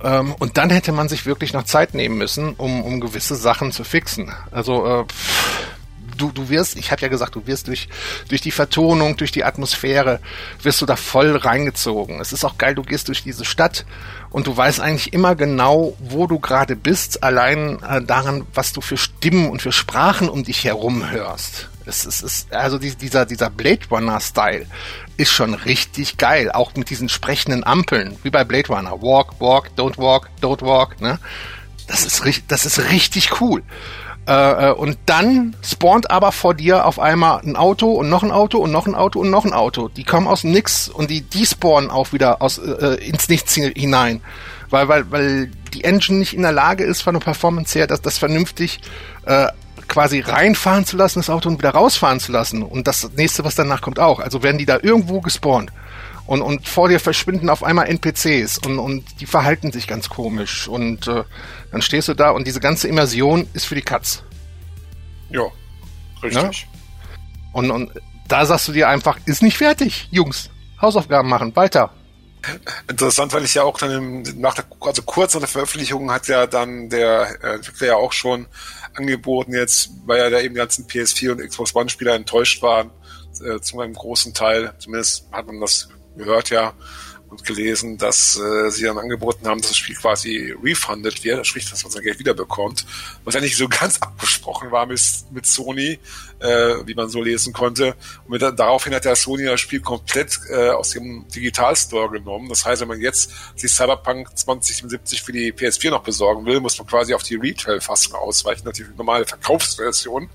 Ähm, 0.04 0.36
und 0.38 0.58
dann 0.58 0.70
hätte 0.70 0.92
man 0.92 1.08
sich 1.10 1.26
wirklich 1.26 1.54
noch 1.54 1.64
Zeit 1.64 1.94
nehmen 1.94 2.18
müssen, 2.18 2.54
um, 2.56 2.84
um 2.84 3.00
gewisse 3.00 3.36
Sachen 3.36 3.72
zu 3.72 3.84
fixen. 3.84 4.32
Also 4.52 4.86
äh, 4.86 5.06
pff, 5.06 5.68
du, 6.18 6.32
du 6.32 6.50
wirst, 6.50 6.78
ich 6.78 6.92
habe 6.92 7.02
ja 7.02 7.08
gesagt, 7.08 7.36
du 7.36 7.46
wirst 7.46 7.68
durch, 7.68 7.88
durch 8.30 8.42
die 8.42 8.52
Vertonung, 8.52 9.18
durch 9.18 9.32
die 9.32 9.44
Atmosphäre, 9.44 10.20
wirst 10.62 10.82
du 10.82 10.86
da 10.86 10.96
voll 10.96 11.36
reingezogen. 11.36 12.20
Es 12.20 12.34
ist 12.34 12.44
auch 12.46 12.58
geil, 12.58 12.76
du 12.76 12.84
gehst 12.84 13.08
durch 13.08 13.24
diese 13.24 13.46
Stadt 13.46 13.86
und 14.30 14.48
du 14.48 14.56
weißt 14.56 14.80
eigentlich 14.80 15.14
immer 15.14 15.36
genau, 15.36 15.96
wo 16.00 16.28
du 16.28 16.40
gerade 16.40 16.76
bist, 16.76 17.24
allein 17.24 17.82
äh, 17.84 18.02
daran, 18.02 18.46
was 18.54 18.74
du 18.74 18.82
für 18.82 18.98
Stimmen 18.98 19.50
und 19.50 19.62
für 19.62 19.72
Sprachen 19.72 20.30
um 20.30 20.44
dich 20.44 20.64
herum 20.64 21.10
hörst. 21.10 21.70
Es 21.86 22.06
ist, 22.06 22.24
es 22.24 22.24
ist 22.24 22.54
also 22.54 22.78
dieser, 22.78 23.26
dieser 23.26 23.50
Blade 23.50 23.82
Runner-Style 23.92 24.66
ist 25.18 25.32
schon 25.32 25.54
richtig 25.54 26.18
geil. 26.18 26.52
Auch 26.52 26.74
mit 26.76 26.90
diesen 26.90 27.10
sprechenden 27.10 27.64
Ampeln, 27.66 28.18
wie 28.24 28.30
bei 28.30 28.44
Blade 28.44 28.70
Runner. 28.70 29.02
Walk, 29.02 29.40
walk, 29.40 29.70
don't 29.78 29.98
walk, 29.98 30.30
don't 30.42 30.62
walk, 30.62 31.02
ne? 31.02 31.20
Das 31.88 32.06
ist, 32.06 32.24
das 32.48 32.66
ist 32.66 32.80
richtig 32.92 33.42
cool. 33.42 33.62
Äh, 34.26 34.70
äh, 34.70 34.72
und 34.72 34.98
dann 35.06 35.56
spawnt 35.62 36.10
aber 36.10 36.32
vor 36.32 36.54
dir 36.54 36.86
auf 36.86 36.98
einmal 36.98 37.42
ein 37.42 37.58
Auto 37.58 37.92
und 37.92 38.10
noch 38.10 38.24
ein 38.24 38.32
Auto 38.32 38.60
und 38.60 38.72
noch 38.72 38.88
ein 38.88 38.96
Auto 38.96 39.20
und 39.20 39.30
noch 39.30 39.44
ein 39.44 39.54
Auto. 39.54 39.90
Die 39.90 40.06
kommen 40.06 40.28
aus 40.28 40.42
dem 40.42 40.52
Nix 40.52 40.88
und 40.88 41.10
die, 41.10 41.22
die 41.22 41.46
spawnen 41.46 41.90
auch 41.90 42.14
wieder 42.14 42.42
aus, 42.42 42.58
äh, 42.58 42.96
ins 43.06 43.28
Nichts 43.28 43.56
hinein. 43.56 44.22
Weil, 44.70 44.88
weil, 44.88 45.12
weil 45.12 45.52
die 45.74 45.84
Engine 45.84 46.20
nicht 46.20 46.34
in 46.34 46.42
der 46.42 46.54
Lage 46.54 46.84
ist, 46.84 47.02
von 47.02 47.14
der 47.14 47.20
Performance 47.20 47.78
her, 47.78 47.86
das, 47.86 48.02
das 48.02 48.18
vernünftig 48.18 48.80
äh, 49.26 49.48
quasi 49.88 50.22
reinfahren 50.22 50.86
zu 50.86 50.96
lassen, 50.96 51.20
das 51.20 51.30
Auto 51.30 51.50
und 51.50 51.60
wieder 51.60 51.72
rausfahren 51.72 52.20
zu 52.20 52.32
lassen. 52.32 52.64
Und 52.64 52.88
das 52.88 53.12
nächste, 53.16 53.44
was 53.44 53.56
danach 53.56 53.82
kommt, 53.82 54.00
auch. 54.00 54.20
Also 54.20 54.42
werden 54.42 54.58
die 54.58 54.66
da 54.66 54.80
irgendwo 54.82 55.20
gespawnt. 55.20 55.72
Und, 56.26 56.42
und 56.42 56.68
vor 56.68 56.88
dir 56.88 57.00
verschwinden 57.00 57.50
auf 57.50 57.64
einmal 57.64 57.88
NPCs 57.88 58.60
und, 58.60 58.80
und 58.80 59.04
die 59.20 59.26
verhalten 59.26 59.72
sich 59.72 59.88
ganz 59.88 60.10
komisch. 60.10 60.68
Und 60.68 61.08
äh, 61.08 61.24
dann 61.72 61.82
stehst 61.82 62.08
du 62.08 62.14
da 62.14 62.30
und 62.32 62.48
diese 62.48 62.62
ganze 62.62 62.88
Immersion 62.88 63.48
ist 63.54 63.66
für 63.66 63.76
die 63.76 63.82
Katz. 63.82 64.24
Ja, 65.30 65.44
richtig. 66.22 66.62
Ja? 66.62 66.68
Und, 67.52 67.72
und 67.72 67.92
da 68.28 68.46
sagst 68.46 68.68
du 68.70 68.72
dir 68.72 68.88
einfach, 68.88 69.20
ist 69.26 69.44
nicht 69.44 69.58
fertig, 69.58 70.08
Jungs. 70.12 70.50
Hausaufgaben 70.82 71.30
machen, 71.30 71.56
weiter. 71.56 71.92
Interessant, 72.90 73.32
weil 73.34 73.46
ich 73.46 73.54
ja 73.54 73.64
auch 73.64 73.78
dann 73.78 74.22
nach 74.38 74.54
der, 74.54 74.66
also 74.82 75.02
kurz 75.04 75.34
nach 75.34 75.42
der 75.42 75.48
Veröffentlichung 75.48 76.12
hat 76.12 76.28
ja 76.28 76.46
dann 76.46 76.90
der 76.90 77.38
äh, 77.42 77.56
Entwickler 77.56 77.88
ja 77.88 77.96
auch 77.96 78.12
schon 78.12 78.48
angeboten 78.96 79.54
jetzt, 79.54 79.92
weil 80.06 80.20
ja 80.20 80.30
da 80.30 80.40
eben 80.40 80.54
die 80.54 80.60
ganzen 80.60 80.86
PS4 80.86 81.32
und 81.32 81.48
Xbox 81.48 81.74
One 81.74 81.90
Spieler 81.90 82.16
enttäuscht 82.16 82.62
waren, 82.62 82.92
äh, 83.46 83.60
zu 83.62 83.80
einem 83.80 83.94
großen 83.94 84.34
Teil, 84.34 84.74
zumindest 84.78 85.26
hat 85.32 85.48
man 85.48 85.62
das 85.62 85.88
gehört 86.16 86.50
ja, 86.50 86.74
und 87.34 87.46
gelesen, 87.46 87.98
dass 87.98 88.38
äh, 88.38 88.70
sie 88.70 88.84
dann 88.84 88.98
angeboten 89.00 89.48
haben, 89.48 89.60
dass 89.60 89.70
das 89.70 89.78
Spiel 89.78 89.96
quasi 89.96 90.56
refunded 90.64 91.24
wird, 91.24 91.46
sprich, 91.48 91.70
dass 91.70 91.84
man 91.84 91.92
sein 91.92 92.04
Geld 92.04 92.20
wiederbekommt, 92.20 92.86
was 93.24 93.34
ja 93.34 93.42
nicht 93.42 93.58
so 93.58 93.68
ganz 93.68 93.98
abgesprochen 94.00 94.72
war 94.72 94.86
mit, 94.86 95.02
mit 95.32 95.46
Sony, 95.46 96.00
äh, 96.40 96.76
wie 96.86 96.94
man 96.94 97.10
so 97.10 97.22
lesen 97.22 97.52
konnte. 97.52 97.96
Und 98.26 98.32
mit, 98.32 98.42
daraufhin 98.42 98.94
hat 98.94 99.06
der 99.06 99.16
Sony 99.16 99.46
das 99.46 99.62
Spiel 99.62 99.82
komplett 99.82 100.40
äh, 100.50 100.70
aus 100.70 100.92
dem 100.92 101.28
Digital 101.30 101.76
Store 101.76 102.10
genommen. 102.12 102.50
Das 102.50 102.66
heißt, 102.66 102.82
wenn 102.82 102.88
man 102.88 103.02
jetzt 103.02 103.32
sich 103.56 103.72
Cyberpunk 103.72 104.38
2077 104.38 105.24
für 105.24 105.32
die 105.32 105.52
PS4 105.52 105.90
noch 105.90 106.04
besorgen 106.04 106.46
will, 106.46 106.60
muss 106.60 106.78
man 106.78 106.88
quasi 106.88 107.16
auf 107.16 107.24
die 107.24 107.36
Retail-Fassung 107.36 108.14
ausweichen, 108.14 108.66
natürlich 108.66 108.92
die 108.92 108.98
normale 108.98 109.26
Verkaufsversion, 109.26 110.30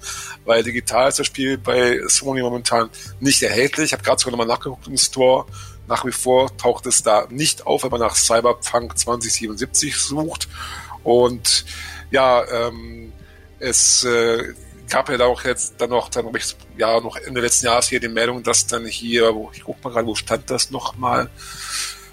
weil 0.45 0.65
digital 0.65 1.09
ist 1.09 1.21
das 1.21 1.27
Spiel 1.27 1.59
bei 1.59 2.01
Sony 2.09 2.43
momentan 2.43 2.91
nicht 3.21 3.41
erhältlich. 3.43 3.87
Ich 3.87 3.93
habe 3.93 4.03
gerade 4.03 4.19
sogar 4.21 4.33
nochmal 4.33 4.49
nachgeguckt 4.49 4.89
im 4.89 4.97
Store 4.97 5.47
nach 5.89 6.05
wie 6.05 6.13
vor 6.13 6.55
taucht 6.57 6.87
es 6.87 7.03
da 7.03 7.27
nicht 7.31 7.67
auf, 7.67 7.83
wenn 7.83 7.91
man 7.91 8.01
nach 8.01 8.15
Cyberpunk 8.15 8.97
2077 8.99 9.97
sucht. 9.97 10.49
Und 11.03 11.65
ja, 12.11 12.45
ähm, 12.51 13.13
es 13.59 14.05
äh, 14.05 14.55
gab 14.89 15.09
ja 15.09 15.19
auch 15.25 15.45
jetzt 15.45 15.75
dann 15.79 15.91
noch, 15.91 16.09
dann 16.09 16.27
ich, 16.37 16.57
ja, 16.77 17.01
noch 17.01 17.17
Ende 17.17 17.41
letzten 17.41 17.67
Jahres 17.67 17.89
hier 17.89 18.01
die 18.01 18.09
Meldung, 18.09 18.43
dass 18.43 18.67
dann 18.67 18.87
hier, 18.87 19.35
ich 19.55 19.65
guck 19.65 19.83
mal 19.83 19.91
gerade, 19.91 20.07
wo 20.07 20.15
stand 20.15 20.51
das 20.51 20.71
nochmal, 20.71 21.31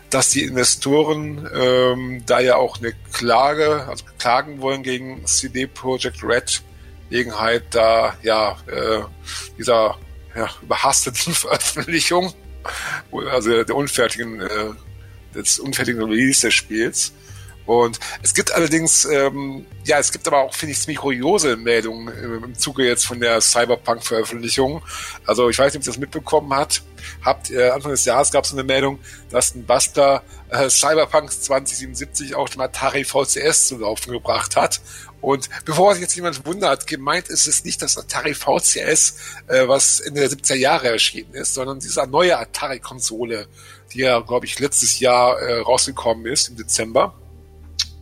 dass 0.09 0.29
die 0.29 0.43
Investoren 0.43 1.49
ähm, 1.53 2.23
da 2.25 2.39
ja 2.39 2.55
auch 2.55 2.77
eine 2.77 2.93
Klage, 3.11 3.85
also 3.87 4.05
klagen 4.17 4.61
wollen 4.61 4.83
gegen 4.83 5.25
CD 5.25 5.67
Projekt 5.67 6.23
Red, 6.23 6.61
wegen 7.09 7.37
halt 7.39 7.63
da, 7.71 8.15
ja, 8.21 8.57
äh, 8.67 9.01
dieser 9.57 9.97
ja, 10.35 10.49
überhasteten 10.61 11.33
Veröffentlichung 11.33 12.33
also 13.31 13.63
der 13.63 13.75
unfertigen, 13.75 14.41
äh, 14.41 14.47
des 15.35 15.59
unfertigen 15.59 16.01
Release 16.01 16.41
des 16.41 16.53
Spiels. 16.53 17.13
Und 17.65 17.99
es 18.21 18.33
gibt 18.33 18.53
allerdings, 18.53 19.05
ähm, 19.05 19.65
ja, 19.85 19.97
es 19.97 20.11
gibt 20.11 20.27
aber 20.27 20.41
auch, 20.41 20.53
finde 20.53 20.73
ich, 20.73 20.79
ziemlich 20.79 20.99
kuriose 20.99 21.57
Meldungen 21.57 22.07
im 22.43 22.55
Zuge 22.55 22.85
jetzt 22.85 23.07
von 23.07 23.19
der 23.19 23.41
Cyberpunk-Veröffentlichung. 23.41 24.83
Also 25.25 25.49
ich 25.49 25.57
weiß 25.57 25.73
nicht, 25.73 25.81
ob 25.81 25.87
ihr 25.87 25.91
das 25.91 25.97
mitbekommen 25.97 26.53
habt. 26.53 26.83
Habt 27.23 27.49
äh, 27.49 27.69
Anfang 27.69 27.91
des 27.91 28.05
Jahres 28.05 28.31
gab 28.31 28.45
es 28.45 28.53
eine 28.53 28.63
Meldung, 28.63 28.99
dass 29.31 29.55
ein 29.55 29.65
Bastler 29.65 30.23
äh, 30.49 30.69
Cyberpunk 30.69 31.31
2077 31.31 32.35
auch 32.35 32.49
dem 32.49 32.61
Atari 32.61 33.03
VCS 33.03 33.67
zu 33.67 33.79
laufen 33.79 34.11
gebracht 34.11 34.55
hat. 34.55 34.81
Und 35.21 35.49
bevor 35.65 35.93
sich 35.93 36.01
jetzt 36.01 36.15
jemand 36.15 36.45
wundert, 36.45 36.87
gemeint 36.87 37.29
ist 37.29 37.47
es 37.47 37.63
nicht 37.63 37.81
das 37.81 37.97
Atari 37.97 38.35
VCS, 38.35 39.17
äh, 39.47 39.67
was 39.67 39.99
in 39.99 40.15
der 40.15 40.29
70er 40.29 40.55
Jahre 40.55 40.89
erschienen 40.89 41.33
ist, 41.33 41.53
sondern 41.53 41.79
diese 41.79 42.05
neue 42.05 42.37
Atari-Konsole, 42.37 43.47
die 43.91 43.99
ja, 43.99 44.19
glaube 44.19 44.45
ich, 44.45 44.59
letztes 44.59 44.99
Jahr 44.99 45.39
äh, 45.39 45.59
rausgekommen 45.59 46.25
ist, 46.27 46.49
im 46.49 46.57
Dezember. 46.57 47.15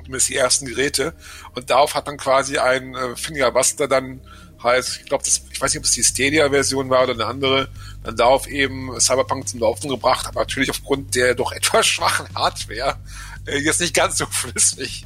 Zumindest 0.04 0.30
die 0.30 0.36
ersten 0.36 0.66
Geräte. 0.66 1.14
Und 1.56 1.70
darauf 1.70 1.96
hat 1.96 2.08
dann 2.10 2.18
quasi 2.18 2.58
ein 2.58 2.94
äh, 2.94 3.16
Fingerbuster 3.16 3.88
dann 3.88 4.20
heißt, 4.64 5.02
ich 5.02 5.06
glaube, 5.06 5.24
ich 5.26 5.62
weiß 5.62 5.74
nicht, 5.74 5.80
ob 5.80 5.86
es 5.86 5.92
die 5.92 6.04
Stadia-Version 6.04 6.90
war 6.90 7.04
oder 7.04 7.14
eine 7.14 7.26
andere, 7.26 7.70
dann 8.04 8.16
darauf 8.16 8.48
eben 8.48 9.00
Cyberpunk 9.00 9.48
zum 9.48 9.60
Laufen 9.60 9.90
gebracht, 9.90 10.28
aber 10.28 10.42
natürlich 10.42 10.70
aufgrund 10.70 11.16
der 11.16 11.36
doch 11.36 11.52
etwas 11.52 11.86
schwachen 11.86 12.28
Hardware 12.34 12.98
äh, 13.46 13.60
jetzt 13.60 13.82
nicht 13.82 13.94
ganz 13.94 14.18
so 14.18 14.26
flüssig. 14.30 15.06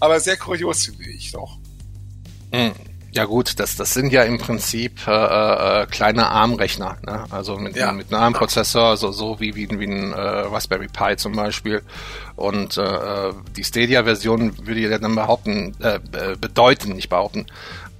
Aber 0.00 0.20
sehr 0.20 0.36
kurios 0.36 0.86
finde 0.86 1.10
ich 1.10 1.32
doch. 1.32 1.58
Mhm. 2.52 2.72
Ja 3.14 3.26
gut, 3.26 3.60
das, 3.60 3.76
das 3.76 3.92
sind 3.92 4.10
ja 4.10 4.22
im 4.22 4.38
Prinzip 4.38 5.06
äh, 5.06 5.82
äh, 5.82 5.86
kleine 5.86 6.28
ARM-Rechner, 6.28 6.96
ne? 7.04 7.26
also 7.28 7.58
mit, 7.58 7.76
ja. 7.76 7.92
mit 7.92 8.10
einem 8.10 8.22
ARM-Prozessor, 8.22 8.96
so, 8.96 9.12
so 9.12 9.38
wie, 9.38 9.54
wie, 9.54 9.68
wie 9.68 9.84
ein 9.84 10.12
äh, 10.12 10.16
Raspberry 10.16 10.88
Pi 10.88 11.16
zum 11.18 11.34
Beispiel. 11.34 11.82
Und 12.36 12.78
äh, 12.78 13.32
die 13.54 13.64
Stadia-Version 13.64 14.66
würde 14.66 14.80
ja 14.80 14.98
dann 14.98 15.14
behaupten, 15.14 15.76
äh, 15.80 16.00
bedeuten, 16.40 16.94
nicht 16.94 17.10
behaupten, 17.10 17.44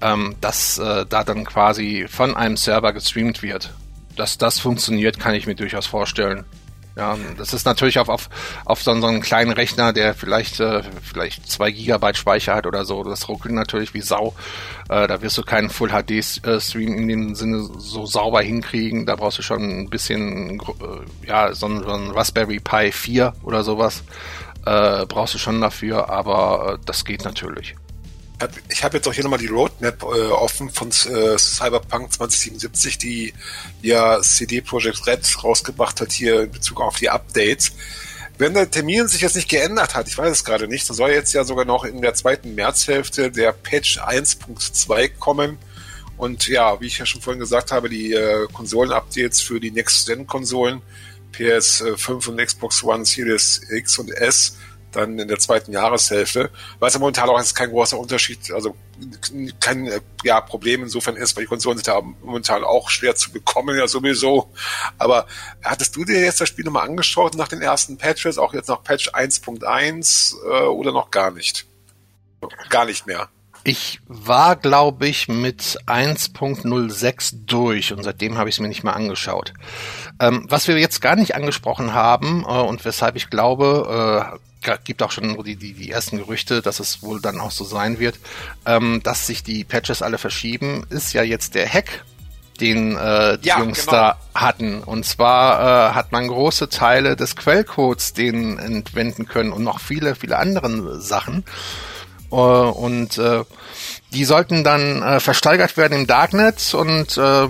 ähm, 0.00 0.34
dass 0.40 0.78
äh, 0.78 1.04
da 1.06 1.24
dann 1.24 1.44
quasi 1.44 2.06
von 2.08 2.34
einem 2.34 2.56
Server 2.56 2.94
gestreamt 2.94 3.42
wird. 3.42 3.70
Dass 4.16 4.38
das 4.38 4.60
funktioniert, 4.60 5.20
kann 5.20 5.34
ich 5.34 5.46
mir 5.46 5.54
durchaus 5.54 5.86
vorstellen. 5.86 6.46
Ja, 6.94 7.16
das 7.38 7.54
ist 7.54 7.64
natürlich 7.64 7.98
auf, 7.98 8.08
auf, 8.08 8.28
auf 8.66 8.82
so, 8.82 8.98
so 9.00 9.06
einen 9.06 9.22
kleinen 9.22 9.52
Rechner, 9.52 9.92
der 9.92 10.14
vielleicht, 10.14 10.60
äh, 10.60 10.82
vielleicht 11.02 11.50
zwei 11.50 11.70
Gigabyte 11.70 12.18
Speicher 12.18 12.54
hat 12.54 12.66
oder 12.66 12.84
so. 12.84 13.02
Das 13.02 13.28
ruckelt 13.28 13.54
natürlich 13.54 13.94
wie 13.94 14.02
Sau. 14.02 14.34
Äh, 14.90 15.06
da 15.06 15.22
wirst 15.22 15.38
du 15.38 15.42
keinen 15.42 15.70
Full 15.70 15.90
HD 15.90 16.22
Stream 16.22 16.94
in 16.94 17.08
dem 17.08 17.34
Sinne 17.34 17.66
so 17.78 18.04
sauber 18.04 18.42
hinkriegen. 18.42 19.06
Da 19.06 19.16
brauchst 19.16 19.38
du 19.38 19.42
schon 19.42 19.62
ein 19.62 19.88
bisschen, 19.88 20.60
äh, 20.60 21.26
ja, 21.26 21.54
so 21.54 21.66
ein, 21.66 21.82
so 21.82 21.92
ein 21.92 22.10
Raspberry 22.10 22.60
Pi 22.60 22.92
4 22.92 23.32
oder 23.42 23.64
sowas. 23.64 24.02
Äh, 24.66 25.06
brauchst 25.06 25.34
du 25.34 25.38
schon 25.38 25.60
dafür, 25.60 26.10
aber 26.10 26.74
äh, 26.74 26.84
das 26.84 27.04
geht 27.04 27.24
natürlich 27.24 27.74
ich 28.68 28.84
habe 28.84 28.96
jetzt 28.96 29.08
auch 29.08 29.12
hier 29.12 29.24
nochmal 29.24 29.38
die 29.38 29.46
Roadmap 29.46 30.02
äh, 30.02 30.06
offen 30.06 30.70
von 30.70 30.88
äh, 30.88 31.38
Cyberpunk 31.38 32.12
2077, 32.12 32.98
die 32.98 33.34
ja 33.82 34.20
CD 34.20 34.60
Projekt 34.60 35.06
Red 35.06 35.20
rausgebracht 35.42 36.00
hat 36.00 36.12
hier 36.12 36.42
in 36.42 36.50
Bezug 36.50 36.80
auf 36.80 36.96
die 36.96 37.10
Updates. 37.10 37.72
Wenn 38.38 38.54
der 38.54 38.70
Termin 38.70 39.06
sich 39.08 39.20
jetzt 39.20 39.36
nicht 39.36 39.48
geändert 39.48 39.94
hat, 39.94 40.08
ich 40.08 40.16
weiß 40.16 40.30
es 40.30 40.44
gerade 40.44 40.66
nicht, 40.66 40.88
dann 40.88 40.96
soll 40.96 41.10
jetzt 41.10 41.32
ja 41.32 41.44
sogar 41.44 41.64
noch 41.64 41.84
in 41.84 42.00
der 42.00 42.14
zweiten 42.14 42.54
Märzhälfte 42.54 43.30
der 43.30 43.52
Patch 43.52 43.98
1.2 43.98 45.10
kommen. 45.18 45.58
Und 46.16 46.48
ja, 46.48 46.80
wie 46.80 46.86
ich 46.86 46.98
ja 46.98 47.06
schon 47.06 47.20
vorhin 47.20 47.40
gesagt 47.40 47.72
habe, 47.72 47.88
die 47.88 48.12
äh, 48.12 48.46
Konsolen-Updates 48.52 49.40
für 49.40 49.60
die 49.60 49.70
Next-Gen-Konsolen, 49.70 50.82
PS5 51.32 52.28
und 52.28 52.38
Xbox 52.38 52.82
One 52.82 53.04
Series 53.04 53.60
X 53.70 53.98
und 53.98 54.10
S, 54.10 54.56
dann 54.92 55.18
in 55.18 55.28
der 55.28 55.38
zweiten 55.38 55.72
Jahreshälfte, 55.72 56.50
weil 56.78 56.88
es 56.88 56.94
ja 56.94 57.00
momentan 57.00 57.28
auch 57.28 57.38
jetzt 57.38 57.54
kein 57.54 57.70
großer 57.70 57.98
Unterschied, 57.98 58.52
also 58.52 58.76
kein 59.60 59.90
ja, 60.22 60.40
Problem 60.40 60.82
insofern 60.82 61.16
ist, 61.16 61.36
weil 61.36 61.44
die 61.44 61.48
Konsolen 61.48 61.78
sind 61.78 61.86
ja 61.86 62.00
momentan 62.00 62.64
auch 62.64 62.90
schwer 62.90 63.14
zu 63.14 63.32
bekommen, 63.32 63.76
ja 63.76 63.88
sowieso. 63.88 64.52
Aber 64.98 65.26
hattest 65.62 65.96
du 65.96 66.04
dir 66.04 66.20
jetzt 66.20 66.40
das 66.40 66.48
Spiel 66.48 66.64
nochmal 66.64 66.88
angeschaut 66.88 67.34
nach 67.34 67.48
den 67.48 67.62
ersten 67.62 67.98
Patches, 67.98 68.38
auch 68.38 68.54
jetzt 68.54 68.68
nach 68.68 68.82
Patch 68.82 69.10
1.1 69.10 70.34
äh, 70.44 70.66
oder 70.66 70.92
noch 70.92 71.10
gar 71.10 71.30
nicht? 71.30 71.66
Gar 72.68 72.86
nicht 72.86 73.06
mehr. 73.06 73.28
Ich 73.64 74.00
war, 74.08 74.56
glaube 74.56 75.06
ich, 75.06 75.28
mit 75.28 75.78
1.06 75.86 77.46
durch 77.46 77.92
und 77.92 78.02
seitdem 78.02 78.36
habe 78.36 78.48
ich 78.48 78.56
es 78.56 78.60
mir 78.60 78.68
nicht 78.68 78.82
mehr 78.82 78.96
angeschaut. 78.96 79.52
Ähm, 80.20 80.46
was 80.48 80.66
wir 80.66 80.76
jetzt 80.78 81.00
gar 81.00 81.14
nicht 81.14 81.36
angesprochen 81.36 81.94
haben 81.94 82.42
äh, 82.42 82.48
und 82.48 82.84
weshalb 82.84 83.14
ich 83.14 83.30
glaube, 83.30 84.32
äh, 84.32 84.38
gibt 84.84 85.02
auch 85.02 85.10
schon 85.10 85.42
die, 85.44 85.56
die, 85.56 85.74
die 85.74 85.90
ersten 85.90 86.18
Gerüchte, 86.18 86.62
dass 86.62 86.80
es 86.80 87.02
wohl 87.02 87.20
dann 87.20 87.40
auch 87.40 87.50
so 87.50 87.64
sein 87.64 87.98
wird, 87.98 88.18
ähm, 88.66 89.00
dass 89.02 89.26
sich 89.26 89.42
die 89.42 89.64
Patches 89.64 90.02
alle 90.02 90.18
verschieben, 90.18 90.84
ist 90.90 91.12
ja 91.12 91.22
jetzt 91.22 91.54
der 91.54 91.68
Hack, 91.68 92.04
den 92.60 92.96
äh, 92.96 93.38
die 93.38 93.48
ja, 93.48 93.58
Jungs 93.58 93.86
genau. 93.86 93.92
da 93.92 94.18
hatten. 94.34 94.82
Und 94.82 95.04
zwar 95.04 95.90
äh, 95.90 95.94
hat 95.94 96.12
man 96.12 96.28
große 96.28 96.68
Teile 96.68 97.16
des 97.16 97.36
Quellcodes 97.36 98.12
denen 98.12 98.58
entwenden 98.58 99.26
können 99.26 99.52
und 99.52 99.62
noch 99.62 99.80
viele, 99.80 100.14
viele 100.14 100.38
andere 100.38 101.00
Sachen. 101.00 101.44
Äh, 102.32 102.34
und 102.34 103.18
äh, 103.18 103.44
die 104.12 104.24
sollten 104.24 104.64
dann 104.64 105.02
äh, 105.02 105.20
versteigert 105.20 105.76
werden 105.76 106.00
im 106.00 106.06
Darknet 106.06 106.74
und 106.74 107.16
äh, 107.16 107.48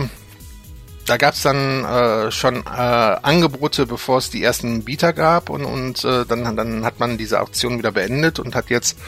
da 1.07 1.17
gab 1.17 1.35
es 1.35 1.43
dann 1.43 1.85
äh, 1.85 2.31
schon 2.31 2.65
äh, 2.65 2.71
Angebote, 2.71 3.87
bevor 3.87 4.19
es 4.19 4.31
die 4.31 4.43
ersten 4.43 4.85
Bieter 4.85 5.13
gab 5.13 5.51
und, 5.51 5.65
und 5.65 6.05
äh, 6.05 6.25
dann, 6.27 6.57
dann 6.57 6.85
hat 6.85 7.01
man 7.01 7.19
diese 7.19 7.41
Auktion 7.41 7.79
wieder 7.79 7.93
beendet 7.93 8.39
und 8.39 8.55
hat 8.55 8.71
jetzt 8.71 8.99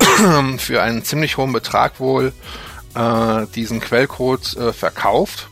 für 0.58 0.82
einen 0.82 1.04
ziemlich 1.04 1.36
hohen 1.36 1.52
Betrag 1.52 2.00
wohl 2.00 2.32
äh, 2.94 3.46
diesen 3.54 3.80
Quellcode 3.80 4.56
äh, 4.56 4.72
verkauft. 4.72 5.48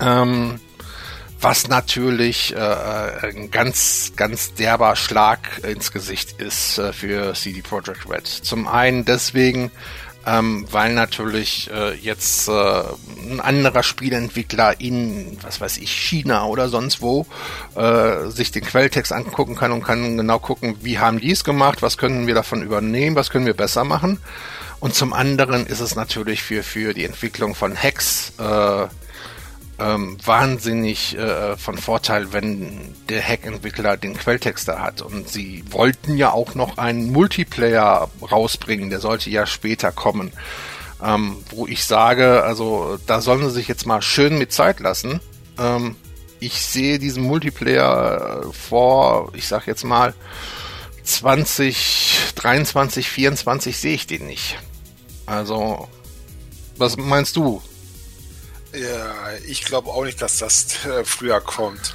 Ähm, 0.00 0.60
was 1.40 1.68
natürlich 1.68 2.54
äh, 2.54 2.58
ein 2.58 3.50
ganz, 3.50 4.12
ganz 4.16 4.54
derber 4.54 4.96
Schlag 4.96 5.60
ins 5.62 5.92
Gesicht 5.92 6.40
ist 6.40 6.78
äh, 6.78 6.92
für 6.92 7.34
CD 7.34 7.62
Projekt 7.62 8.08
Red. 8.08 8.26
Zum 8.26 8.66
einen 8.66 9.04
deswegen, 9.04 9.70
ähm, 10.26 10.66
weil 10.70 10.94
natürlich 10.94 11.70
äh, 11.72 11.94
jetzt 11.94 12.48
äh, 12.48 12.82
ein 13.30 13.40
anderer 13.40 13.84
Spielentwickler 13.84 14.80
in, 14.80 15.38
was 15.42 15.60
weiß 15.60 15.78
ich, 15.78 15.92
China 15.92 16.46
oder 16.46 16.68
sonst 16.68 17.00
wo 17.00 17.26
äh, 17.76 18.28
sich 18.28 18.50
den 18.50 18.64
Quelltext 18.64 19.12
angucken 19.12 19.54
kann 19.54 19.70
und 19.70 19.84
kann 19.84 20.16
genau 20.16 20.40
gucken, 20.40 20.76
wie 20.82 20.98
haben 20.98 21.20
die 21.20 21.30
es 21.30 21.44
gemacht, 21.44 21.82
was 21.82 21.98
können 21.98 22.26
wir 22.26 22.34
davon 22.34 22.62
übernehmen, 22.62 23.14
was 23.14 23.30
können 23.30 23.46
wir 23.46 23.54
besser 23.54 23.84
machen. 23.84 24.18
Und 24.80 24.94
zum 24.94 25.12
anderen 25.12 25.66
ist 25.66 25.80
es 25.80 25.94
natürlich 25.94 26.42
für, 26.42 26.62
für 26.62 26.94
die 26.94 27.04
Entwicklung 27.04 27.54
von 27.54 27.76
Hacks 27.76 28.32
äh, 28.38 28.86
ähm, 29.78 30.16
wahnsinnig 30.24 31.16
äh, 31.16 31.56
von 31.56 31.78
Vorteil, 31.78 32.32
wenn 32.32 32.94
der 33.08 33.22
Hack-Entwickler 33.22 33.96
den 33.96 34.16
Quelltexter 34.16 34.80
hat. 34.80 35.02
Und 35.02 35.28
sie 35.28 35.64
wollten 35.70 36.16
ja 36.16 36.32
auch 36.32 36.54
noch 36.54 36.78
einen 36.78 37.12
Multiplayer 37.12 38.10
rausbringen, 38.20 38.90
der 38.90 39.00
sollte 39.00 39.30
ja 39.30 39.46
später 39.46 39.92
kommen. 39.92 40.32
Ähm, 41.02 41.36
wo 41.50 41.66
ich 41.68 41.84
sage, 41.84 42.42
also 42.42 42.98
da 43.06 43.20
sollen 43.20 43.44
sie 43.44 43.50
sich 43.54 43.68
jetzt 43.68 43.86
mal 43.86 44.02
schön 44.02 44.36
mit 44.36 44.52
Zeit 44.52 44.80
lassen. 44.80 45.20
Ähm, 45.56 45.94
ich 46.40 46.60
sehe 46.62 46.98
diesen 46.98 47.22
Multiplayer 47.22 48.42
äh, 48.42 48.52
vor, 48.52 49.32
ich 49.34 49.46
sag 49.46 49.66
jetzt 49.68 49.84
mal, 49.84 50.14
20, 51.04 52.32
23, 52.34 53.08
24 53.08 53.78
sehe 53.78 53.94
ich 53.94 54.06
den 54.06 54.26
nicht. 54.26 54.58
Also, 55.24 55.88
was 56.76 56.96
meinst 56.96 57.36
du? 57.36 57.62
Ja, 58.78 59.32
ich 59.46 59.64
glaube 59.64 59.90
auch 59.90 60.04
nicht, 60.04 60.22
dass 60.22 60.38
das 60.38 60.84
äh, 60.84 61.04
früher 61.04 61.40
kommt. 61.40 61.94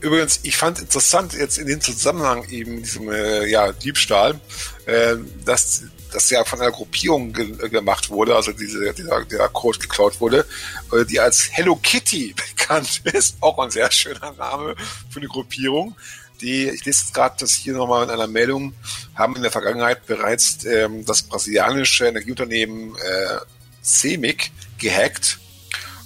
Übrigens, 0.00 0.40
ich 0.42 0.56
fand 0.56 0.80
interessant 0.80 1.32
jetzt 1.34 1.58
in 1.58 1.68
dem 1.68 1.80
Zusammenhang 1.80 2.48
eben 2.48 2.82
diesem 2.82 3.08
äh, 3.12 3.46
ja, 3.46 3.70
Diebstahl, 3.70 4.40
äh, 4.86 5.16
dass 5.44 5.84
das 6.12 6.30
ja 6.30 6.44
von 6.44 6.60
einer 6.60 6.72
Gruppierung 6.72 7.32
ge 7.32 7.52
äh, 7.62 7.68
gemacht 7.68 8.10
wurde, 8.10 8.34
also 8.34 8.50
diese, 8.50 8.92
dieser, 8.94 9.24
der 9.26 9.48
Code 9.48 9.78
geklaut 9.78 10.20
wurde, 10.20 10.44
äh, 10.92 11.04
die 11.04 11.20
als 11.20 11.50
Hello 11.52 11.76
Kitty 11.76 12.34
bekannt 12.56 13.02
ist, 13.04 13.36
auch 13.40 13.58
ein 13.60 13.70
sehr 13.70 13.90
schöner 13.92 14.32
Name 14.32 14.74
für 15.10 15.20
eine 15.20 15.28
Gruppierung. 15.28 15.94
Die, 16.40 16.68
ich 16.68 16.84
lese 16.84 17.12
gerade 17.12 17.36
das 17.38 17.52
hier 17.52 17.74
nochmal 17.74 18.04
in 18.04 18.10
einer 18.10 18.26
Meldung, 18.26 18.74
haben 19.14 19.36
in 19.36 19.42
der 19.42 19.52
Vergangenheit 19.52 20.04
bereits 20.06 20.64
ähm, 20.64 21.04
das 21.04 21.22
brasilianische 21.22 22.06
Energieunternehmen 22.06 22.96
äh, 22.96 23.38
CEMIC 23.84 24.50
gehackt 24.78 25.38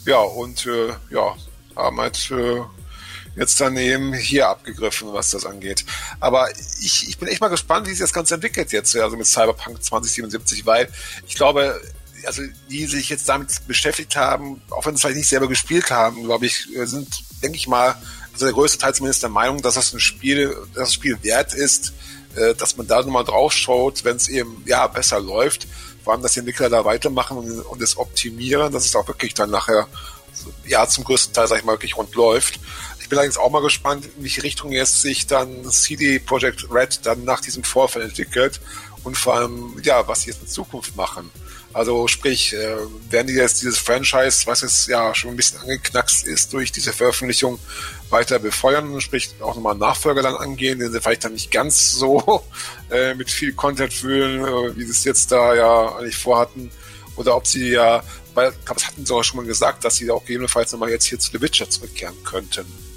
ja, 0.05 0.21
und 0.21 0.67
äh, 0.67 0.89
ja, 1.11 1.37
haben 1.77 2.01
halt 2.01 2.31
äh, 2.31 2.61
jetzt 3.37 3.61
daneben 3.61 4.13
hier 4.15 4.49
abgegriffen, 4.49 5.13
was 5.13 5.31
das 5.31 5.47
angeht. 5.47 5.85
Aber 6.21 6.51
ich, 6.81 7.09
ich 7.09 7.19
bin 7.19 7.29
echt 7.29 7.41
mal 7.41 7.49
gespannt, 7.49 7.87
wie 7.87 7.91
sich 7.91 8.01
das 8.01 8.13
Ganze 8.13 8.35
entwickelt 8.35 8.73
jetzt, 8.73 8.97
also 8.97 9.17
mit 9.17 9.27
Cyberpunk 9.27 9.83
2077, 9.83 10.67
weil 10.67 10.89
ich 11.27 11.35
glaube, 11.35 11.81
also 12.27 12.43
die 12.69 12.87
sich 12.87 13.09
jetzt 13.09 13.29
damit 13.29 13.67
beschäftigt 13.67 14.17
haben, 14.17 14.61
auch 14.71 14.85
wenn 14.87 14.95
sie 14.95 14.97
es 14.97 15.03
vielleicht 15.03 15.19
nicht 15.19 15.29
selber 15.29 15.49
gespielt 15.49 15.91
haben, 15.91 16.25
glaube 16.25 16.47
ich, 16.47 16.75
äh, 16.77 16.87
sind, 16.87 17.09
denke 17.43 17.57
ich 17.57 17.69
mal, 17.69 17.97
also 18.33 18.47
der 18.47 18.55
größte 18.55 18.79
Teil 18.79 18.95
zumindest 18.95 19.23
der 19.23 19.31
Meinung, 19.31 19.63
dass 19.63 19.75
das 19.75 19.93
ein 19.93 20.01
Spiel, 20.01 20.57
das 20.75 20.95
Spiel 20.95 21.19
wert 21.23 21.55
ist, 21.55 21.93
äh, 22.35 22.55
dass 22.55 22.77
man 22.77 22.87
da 22.87 23.03
nochmal 23.03 23.25
drauf 23.25 23.53
schaut, 23.53 24.05
wenn 24.05 24.17
es 24.17 24.29
eben 24.29 24.63
ja 24.67 24.87
besser 24.87 25.21
läuft 25.21 25.67
dass 26.23 26.33
die 26.33 26.41
Entwickler 26.41 26.69
da 26.69 26.85
weitermachen 26.85 27.39
und, 27.39 27.61
und 27.61 27.83
es 27.83 27.97
optimieren, 27.97 28.73
dass 28.73 28.85
es 28.85 28.97
auch 28.97 29.07
wirklich 29.07 29.35
dann 29.35 29.51
nachher 29.51 29.87
ja 30.67 30.87
zum 30.87 31.05
größten 31.05 31.35
Teil, 31.35 31.47
sag 31.47 31.59
ich 31.59 31.65
mal, 31.65 31.73
wirklich 31.73 31.97
rund 31.97 32.15
läuft. 32.15 32.61
Ich 33.01 33.09
bin 33.09 33.19
allerdings 33.19 33.39
auch 33.39 33.51
mal 33.51 33.63
gespannt, 33.63 34.07
in 34.17 34.23
welche 34.23 34.43
Richtung 34.43 34.73
jetzt 34.73 35.01
sich 35.01 35.27
dann 35.27 35.65
CD 35.71 36.19
Projekt 36.19 36.67
Red 36.71 37.01
dann 37.05 37.25
nach 37.25 37.41
diesem 37.41 37.65
Vorfall 37.65 38.03
entwickelt 38.03 38.61
und 39.09 39.17
vor 39.17 39.37
allem, 39.37 39.75
ja, 39.83 40.07
was 40.07 40.23
sie 40.23 40.31
jetzt 40.31 40.43
in 40.43 40.49
Zukunft 40.49 40.95
machen. 40.95 41.31
Also 41.73 42.09
sprich, 42.09 42.53
äh, 42.53 42.77
werden 43.11 43.27
die 43.27 43.35
jetzt 43.35 43.63
dieses 43.63 43.79
Franchise, 43.79 44.47
was 44.47 44.61
jetzt 44.61 44.87
ja 44.87 45.15
schon 45.15 45.31
ein 45.31 45.37
bisschen 45.37 45.61
angeknackst 45.61 46.27
ist 46.27 46.53
durch 46.53 46.73
diese 46.73 46.93
Veröffentlichung, 46.93 47.59
weiter 48.11 48.39
befeuern, 48.39 49.01
sprich 49.01 49.31
auch 49.41 49.55
nochmal 49.55 49.77
Nachfolger 49.77 50.23
dann 50.23 50.37
angehen, 50.37 50.79
den 50.79 50.93
sie 50.93 51.01
vielleicht 51.01 51.25
dann 51.25 51.33
nicht 51.33 51.51
ganz 51.51 51.93
so 51.93 52.45
äh, 52.91 53.15
mit 53.15 53.31
viel 53.31 53.55
Content 53.55 53.95
füllen, 53.95 54.45
äh, 54.45 54.77
wie 54.77 54.85
sie 54.85 54.91
es 54.91 55.05
jetzt 55.05 55.33
da 55.33 55.55
ja 55.55 55.97
eigentlich 55.97 56.17
vorhatten. 56.17 56.71
Oder 57.17 57.35
ob 57.35 57.47
sie 57.47 57.71
ja, 57.71 58.03
weil, 58.35 58.53
das 58.67 58.87
hatten 58.87 59.07
sie 59.07 59.15
auch 59.15 59.25
schon 59.25 59.39
mal 59.39 59.47
gesagt, 59.47 59.85
dass 59.85 59.97
sie 59.97 60.11
auch 60.11 60.21
gegebenenfalls 60.21 60.71
nochmal 60.73 60.91
jetzt 60.91 61.07
hier 61.07 61.19
zu 61.19 61.31
The 61.33 61.41
Witcher 61.41 61.69
zurückkehren 61.71 62.17
könnten 62.25 62.88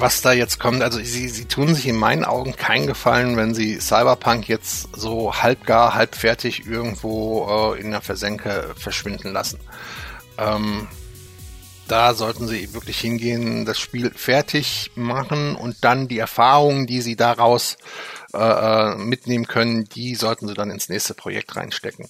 was 0.00 0.22
da 0.22 0.32
jetzt 0.32 0.58
kommt, 0.58 0.82
also 0.82 0.98
sie, 0.98 1.28
sie 1.28 1.44
tun 1.44 1.74
sich 1.74 1.86
in 1.86 1.96
meinen 1.96 2.24
Augen 2.24 2.56
keinen 2.56 2.86
Gefallen, 2.86 3.36
wenn 3.36 3.54
sie 3.54 3.80
Cyberpunk 3.80 4.48
jetzt 4.48 4.88
so 4.96 5.34
halbgar, 5.34 5.94
halbfertig 5.94 6.66
irgendwo 6.66 7.74
äh, 7.74 7.80
in 7.80 7.90
der 7.90 8.00
Versenke 8.00 8.74
verschwinden 8.76 9.32
lassen. 9.32 9.58
Ähm, 10.38 10.88
da 11.90 12.14
sollten 12.14 12.46
sie 12.46 12.72
wirklich 12.72 13.00
hingehen, 13.00 13.64
das 13.64 13.80
Spiel 13.80 14.12
fertig 14.14 14.92
machen 14.94 15.56
und 15.56 15.78
dann 15.80 16.06
die 16.06 16.18
Erfahrungen, 16.18 16.86
die 16.86 17.00
sie 17.00 17.16
daraus 17.16 17.74
äh, 17.74 17.76
äh, 18.34 18.96
mitnehmen 18.96 19.46
können, 19.46 19.84
die 19.84 20.14
sollten 20.14 20.48
sie 20.48 20.54
dann 20.54 20.70
ins 20.70 20.88
nächste 20.88 21.14
Projekt 21.14 21.56
reinstecken. 21.56 22.08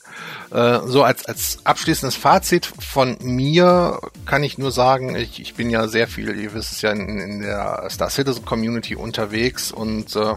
Äh, 0.51 0.81
so 0.87 1.03
als, 1.03 1.25
als 1.27 1.59
abschließendes 1.65 2.17
Fazit 2.17 2.67
von 2.67 3.17
mir 3.23 4.01
kann 4.27 4.43
ich 4.43 4.59
nur 4.59 4.73
sagen, 4.73 5.17
ich, 5.17 5.41
ich 5.41 5.55
bin 5.55 5.71
ja 5.71 5.89
sehr 5.89 6.09
viel, 6.09 6.39
ihr 6.39 6.55
wisst 6.55 6.73
es 6.73 6.83
ja, 6.83 6.91
in, 6.91 7.19
in 7.19 7.41
der 7.41 7.87
Star 7.91 8.11
Citizen 8.11 8.45
Community 8.45 8.97
unterwegs 8.97 9.73
und 9.73 10.15
äh, 10.17 10.35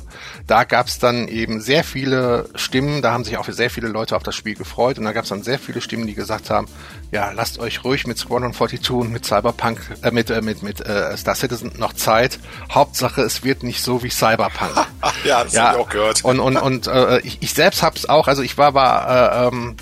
da 0.47 0.63
gab 0.63 0.87
es 0.87 0.99
dann 0.99 1.27
eben 1.27 1.61
sehr 1.61 1.83
viele 1.83 2.49
Stimmen, 2.55 3.01
da 3.01 3.11
haben 3.11 3.23
sich 3.23 3.37
auch 3.37 3.47
sehr 3.47 3.69
viele 3.69 3.87
Leute 3.87 4.15
auf 4.15 4.23
das 4.23 4.35
Spiel 4.35 4.55
gefreut 4.55 4.97
und 4.97 5.05
da 5.05 5.11
gab 5.11 5.23
es 5.23 5.29
dann 5.29 5.43
sehr 5.43 5.59
viele 5.59 5.81
Stimmen, 5.81 6.07
die 6.07 6.15
gesagt 6.15 6.49
haben, 6.49 6.67
ja, 7.13 7.31
lasst 7.31 7.59
euch 7.59 7.83
ruhig 7.83 8.07
mit 8.07 8.17
Squadron 8.17 8.53
42 8.53 8.89
und 8.91 9.11
mit 9.11 9.23
Cyberpunk, 9.23 9.79
äh, 10.01 10.09
mit, 10.09 10.31
äh, 10.31 10.41
mit, 10.41 10.63
mit 10.63 10.81
äh, 10.81 11.15
Star 11.15 11.35
Citizen 11.35 11.71
noch 11.77 11.93
Zeit. 11.93 12.39
Hauptsache, 12.71 13.21
es 13.21 13.43
wird 13.43 13.61
nicht 13.61 13.83
so 13.83 14.01
wie 14.01 14.09
Cyberpunk. 14.09 14.73
ja, 15.23 15.43
das 15.43 15.53
ja, 15.53 15.65
habe 15.65 15.77
ich 15.77 15.85
auch 15.85 15.89
gehört. 15.89 16.25
Und, 16.25 16.39
und, 16.39 16.57
und 16.57 16.87
äh, 16.87 17.19
ich, 17.19 17.37
ich 17.41 17.53
selbst 17.53 17.83
hab's 17.83 18.09
auch, 18.09 18.27
also 18.27 18.41
ich 18.41 18.57
war, 18.57 18.73
war 18.73 19.43
äh, 19.43 19.47
ähm, 19.47 19.77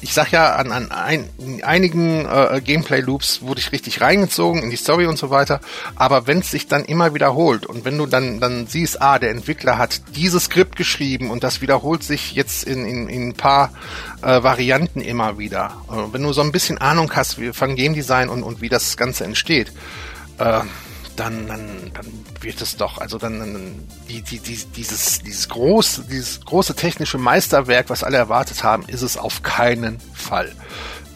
ich 0.00 0.12
sag 0.12 0.30
ja, 0.30 0.56
an, 0.56 0.72
an 0.72 0.90
ein, 0.90 1.28
einigen 1.62 2.26
äh, 2.26 2.60
Gameplay-Loops 2.62 3.40
wurde 3.42 3.60
ich 3.60 3.72
richtig 3.72 4.02
reingezogen 4.02 4.62
in 4.62 4.70
die 4.70 4.76
Story 4.76 5.06
und 5.06 5.16
so 5.16 5.30
weiter. 5.30 5.60
Aber 5.94 6.26
wenn 6.26 6.40
es 6.40 6.50
sich 6.50 6.68
dann 6.68 6.84
immer 6.84 7.14
wiederholt 7.14 7.64
und 7.64 7.84
wenn 7.84 7.96
du 7.96 8.04
dann, 8.04 8.38
dann 8.38 8.66
siehst, 8.66 9.00
ah, 9.00 9.18
der 9.18 9.30
Entwickler 9.30 9.78
hat 9.78 10.02
dieses 10.14 10.44
Skript 10.44 10.76
geschrieben 10.76 11.30
und 11.30 11.44
das 11.44 11.62
wiederholt 11.62 12.02
sich 12.02 12.34
jetzt 12.34 12.64
in, 12.64 12.84
in, 12.84 13.08
in 13.08 13.28
ein 13.28 13.34
paar 13.34 13.72
äh, 14.22 14.42
Varianten 14.42 15.00
immer 15.00 15.38
wieder. 15.38 15.72
Äh, 15.90 16.12
wenn 16.12 16.22
du 16.22 16.32
so 16.34 16.42
ein 16.42 16.52
bisschen 16.52 16.78
Ahnung 16.78 17.10
hast 17.14 17.40
wie, 17.40 17.52
von 17.54 17.74
Game 17.74 17.94
Design 17.94 18.28
und, 18.28 18.42
und 18.42 18.60
wie 18.60 18.68
das 18.68 18.98
Ganze 18.98 19.24
entsteht, 19.24 19.72
äh, 20.38 20.60
dann, 21.16 21.48
dann, 21.48 21.90
dann 21.94 22.06
wird 22.40 22.60
es 22.60 22.76
doch, 22.76 22.98
also 22.98 23.18
dann, 23.18 23.38
dann 23.38 23.88
die, 24.08 24.22
die, 24.22 24.38
die, 24.38 24.58
dieses, 24.76 25.20
dieses 25.20 25.48
große, 25.48 26.04
dieses 26.04 26.40
große 26.42 26.74
technische 26.74 27.18
Meisterwerk, 27.18 27.90
was 27.90 28.04
alle 28.04 28.18
erwartet 28.18 28.62
haben, 28.62 28.84
ist 28.86 29.02
es 29.02 29.16
auf 29.16 29.42
keinen 29.42 29.98
Fall. 30.14 30.52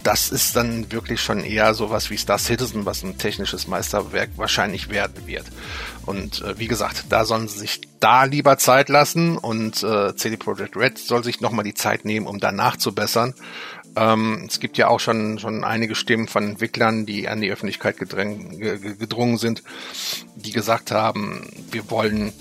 Das 0.02 0.30
ist 0.30 0.56
dann 0.56 0.90
wirklich 0.90 1.20
schon 1.20 1.44
eher 1.44 1.74
sowas 1.74 2.08
wie 2.08 2.16
Star 2.16 2.38
Citizen, 2.38 2.86
was 2.86 3.02
ein 3.02 3.18
technisches 3.18 3.66
Meisterwerk 3.66 4.30
wahrscheinlich 4.36 4.88
werden 4.88 5.26
wird. 5.26 5.44
Und 6.06 6.40
äh, 6.40 6.58
wie 6.58 6.68
gesagt, 6.68 7.04
da 7.10 7.26
sollen 7.26 7.48
sie 7.48 7.58
sich 7.58 7.82
da 8.00 8.24
lieber 8.24 8.56
Zeit 8.56 8.88
lassen 8.88 9.36
und 9.36 9.82
äh, 9.82 10.16
CD 10.16 10.38
Projekt 10.38 10.74
Red 10.74 10.98
soll 10.98 11.22
sich 11.22 11.42
nochmal 11.42 11.64
die 11.64 11.74
Zeit 11.74 12.06
nehmen, 12.06 12.26
um 12.26 12.40
danach 12.40 12.78
zu 12.78 12.94
bessern. 12.94 13.34
Ähm, 13.96 14.46
es 14.48 14.60
gibt 14.60 14.78
ja 14.78 14.88
auch 14.88 15.00
schon, 15.00 15.38
schon 15.38 15.64
einige 15.64 15.94
Stimmen 15.94 16.28
von 16.28 16.50
Entwicklern, 16.50 17.06
die 17.06 17.28
an 17.28 17.40
die 17.40 17.50
Öffentlichkeit 17.50 17.96
gedrungen 17.98 19.38
sind, 19.38 19.62
die 20.36 20.52
gesagt 20.52 20.90
haben, 20.90 21.48
wir 21.70 21.90
wollen, 21.90 22.32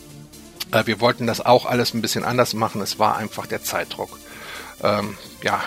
äh, 0.72 0.86
wir 0.86 1.00
wollten 1.00 1.28
das 1.28 1.42
auch 1.42 1.66
alles 1.66 1.94
ein 1.94 2.02
bisschen 2.02 2.24
anders 2.24 2.54
machen. 2.54 2.82
Es 2.82 3.00
war 3.00 3.18
einfach 3.18 3.48
der 3.48 3.64
Zeitdruck. 3.64 4.20
Ähm, 4.84 5.18
ja, 5.42 5.62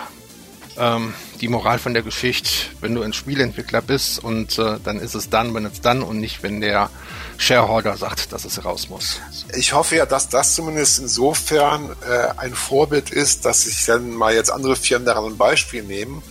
ähm, 0.77 1.13
die 1.41 1.47
Moral 1.47 1.79
von 1.79 1.93
der 1.93 2.03
Geschichte, 2.03 2.49
wenn 2.81 2.95
du 2.95 3.01
ein 3.01 3.13
Spielentwickler 3.13 3.81
bist 3.81 4.23
und 4.23 4.57
äh, 4.57 4.77
dann 4.83 4.99
ist 4.99 5.13
es 5.15 5.29
dann, 5.29 5.53
wenn 5.53 5.65
es 5.65 5.81
dann 5.81 6.01
und 6.01 6.19
nicht, 6.19 6.43
wenn 6.43 6.61
der 6.61 6.89
Shareholder 7.37 7.97
sagt, 7.97 8.31
dass 8.31 8.45
es 8.45 8.63
raus 8.63 8.89
muss. 8.89 9.19
Ich 9.55 9.73
hoffe 9.73 9.95
ja, 9.95 10.05
dass 10.05 10.29
das 10.29 10.55
zumindest 10.55 10.99
insofern 10.99 11.95
äh, 12.07 12.27
ein 12.37 12.53
Vorbild 12.53 13.09
ist, 13.09 13.45
dass 13.45 13.63
sich 13.63 13.85
dann 13.85 14.11
mal 14.11 14.33
jetzt 14.33 14.51
andere 14.51 14.75
Firmen 14.75 15.05
daran 15.05 15.25
ein 15.25 15.37
Beispiel 15.37 15.83
nehmen 15.83 16.23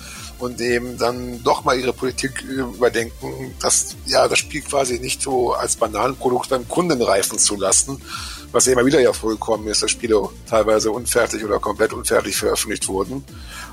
und 0.43 0.61
eben 0.61 0.99
dann 0.99 1.43
doch 1.45 1.65
mal 1.65 1.79
ihre 1.79 1.93
Politik 1.93 2.43
überdenken, 2.43 3.55
dass 3.61 3.95
ja 4.07 4.27
das 4.27 4.41
Spiel 4.41 4.63
quasi 4.63 4.99
nicht 4.99 5.23
so 5.23 5.53
als 5.53 5.77
Bananenprodukt 5.77 6.49
beim 6.49 6.67
Kunden 6.69 7.01
reifen 7.01 7.39
zu 7.39 7.57
lassen, 7.57 8.03
was 8.51 8.67
ja 8.67 8.73
immer 8.73 8.85
wieder 8.85 9.01
ja 9.01 9.13
vorgekommen 9.13 9.69
ist, 9.69 9.83
dass 9.83 9.93
Spiele 9.93 10.29
teilweise 10.49 10.91
unfertig 10.91 11.45
oder 11.45 11.61
komplett 11.61 11.93
unfertig 11.93 12.37
veröffentlicht 12.37 12.89
wurden. 12.89 13.25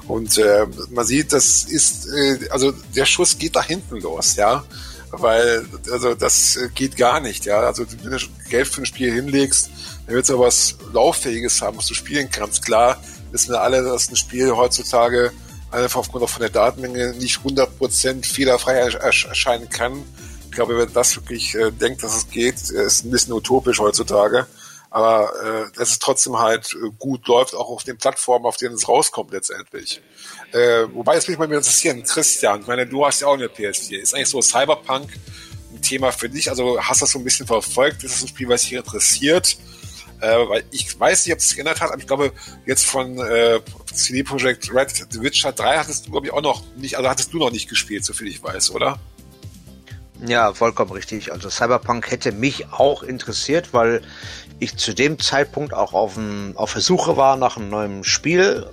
Und 0.07 0.37
äh, 0.37 0.67
man 0.91 1.05
sieht, 1.05 1.33
das 1.33 1.63
ist, 1.63 2.07
äh, 2.07 2.49
also 2.51 2.71
der 2.95 3.05
Schuss 3.05 3.37
geht 3.37 3.55
da 3.55 3.63
hinten 3.63 3.97
los, 3.97 4.35
ja. 4.35 4.63
Weil, 5.11 5.65
also 5.91 6.13
das 6.13 6.59
geht 6.75 6.95
gar 6.95 7.19
nicht, 7.19 7.45
ja. 7.45 7.61
Also 7.61 7.85
wenn 8.03 8.11
du 8.11 8.19
Geld 8.49 8.67
für 8.67 8.81
ein 8.81 8.85
Spiel 8.85 9.11
hinlegst, 9.11 9.69
dann 10.05 10.15
willst 10.15 10.29
du 10.29 10.39
was 10.39 10.75
Lauffähiges 10.93 11.61
haben, 11.61 11.77
was 11.77 11.87
du 11.87 11.93
spielen 11.93 12.29
kannst. 12.31 12.63
Klar 12.65 13.01
wissen 13.31 13.51
wir 13.51 13.61
alle, 13.61 13.83
dass 13.83 14.09
ein 14.09 14.15
Spiel 14.15 14.51
heutzutage 14.51 15.31
einfach 15.71 15.99
aufgrund 15.99 16.23
auch 16.23 16.29
von 16.29 16.41
der 16.41 16.49
Datenmenge 16.49 17.13
nicht 17.13 17.39
100% 17.39 18.25
fehlerfrei 18.25 18.73
erscheinen 18.73 19.69
kann. 19.69 20.03
Ich 20.45 20.51
glaube, 20.51 20.77
wenn 20.77 20.91
das 20.93 21.15
wirklich 21.15 21.55
äh, 21.55 21.71
denkt, 21.71 22.03
dass 22.03 22.15
es 22.15 22.29
geht, 22.29 22.55
ist 22.55 23.05
ein 23.05 23.11
bisschen 23.11 23.33
utopisch 23.33 23.79
heutzutage. 23.79 24.47
Aber 24.89 25.31
äh, 25.43 25.77
dass 25.77 25.91
es 25.91 25.99
trotzdem 25.99 26.39
halt 26.39 26.73
äh, 26.73 26.89
gut 26.97 27.27
läuft, 27.27 27.53
auch 27.53 27.69
auf 27.69 27.83
den 27.83 27.97
Plattformen, 27.97 28.45
auf 28.45 28.57
denen 28.57 28.73
es 28.73 28.87
rauskommt 28.87 29.31
letztendlich. 29.31 30.01
Äh, 30.51 30.87
wobei, 30.93 31.15
jetzt 31.15 31.27
mich 31.27 31.37
mal 31.37 31.45
interessieren, 31.45 32.03
Christian, 32.03 32.61
ich 32.61 32.67
meine, 32.67 32.87
du 32.87 33.05
hast 33.05 33.21
ja 33.21 33.27
auch 33.27 33.33
eine 33.33 33.47
PS4. 33.47 33.99
Ist 33.99 34.15
eigentlich 34.15 34.29
so 34.29 34.41
Cyberpunk 34.41 35.09
ein 35.73 35.81
Thema 35.81 36.11
für 36.11 36.29
dich? 36.29 36.49
Also 36.49 36.81
hast 36.81 37.01
du 37.01 37.05
das 37.05 37.11
so 37.11 37.19
ein 37.19 37.23
bisschen 37.23 37.45
verfolgt? 37.45 38.03
Ist 38.03 38.15
das 38.15 38.21
ein 38.23 38.27
Spiel, 38.29 38.49
was 38.49 38.63
dich 38.63 38.73
interessiert? 38.73 39.57
Äh, 40.21 40.49
weil 40.49 40.63
ich 40.71 40.99
weiß 40.99 41.25
nicht, 41.25 41.33
ob 41.33 41.39
es 41.39 41.49
sich 41.49 41.55
geändert 41.55 41.79
hat, 41.79 41.91
aber 41.91 41.99
ich 41.99 42.07
glaube, 42.07 42.33
jetzt 42.65 42.85
von 42.85 43.17
äh, 43.19 43.59
CD 43.93 44.23
Projekt 44.23 44.73
Red 44.73 44.91
The 45.09 45.21
Witcher 45.21 45.53
3 45.53 45.77
hattest 45.77 46.07
du, 46.07 46.11
glaube 46.11 46.27
ich, 46.27 46.33
auch 46.33 46.41
noch 46.41 46.63
nicht, 46.75 46.97
also 46.97 47.09
hattest 47.09 47.31
du 47.31 47.37
noch 47.37 47.51
nicht 47.51 47.69
gespielt, 47.69 48.03
soviel 48.03 48.27
ich 48.27 48.43
weiß, 48.43 48.71
oder? 48.71 48.99
Ja, 50.25 50.53
vollkommen 50.53 50.91
richtig. 50.91 51.31
Also 51.31 51.49
Cyberpunk 51.49 52.11
hätte 52.11 52.33
mich 52.33 52.69
auch 52.73 53.03
interessiert, 53.03 53.73
weil 53.73 54.01
ich 54.59 54.75
zu 54.75 54.93
dem 54.93 55.19
Zeitpunkt 55.19 55.73
auch 55.73 55.93
auf, 55.93 56.17
ein, 56.17 56.57
auf 56.57 56.73
der 56.73 56.81
Suche 56.81 57.15
war 57.15 57.37
nach 57.37 57.55
einem 57.55 57.69
neuen 57.69 58.03
Spiel, 58.03 58.69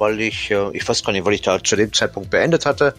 weil 0.00 0.20
ich, 0.20 0.50
äh, 0.50 0.70
ich 0.72 0.88
weiß 0.88 1.04
gar 1.04 1.12
nicht, 1.12 1.24
weil 1.24 1.34
ich 1.34 1.42
da 1.42 1.62
zu 1.62 1.76
dem 1.76 1.92
Zeitpunkt 1.92 2.30
beendet 2.30 2.66
hatte. 2.66 2.94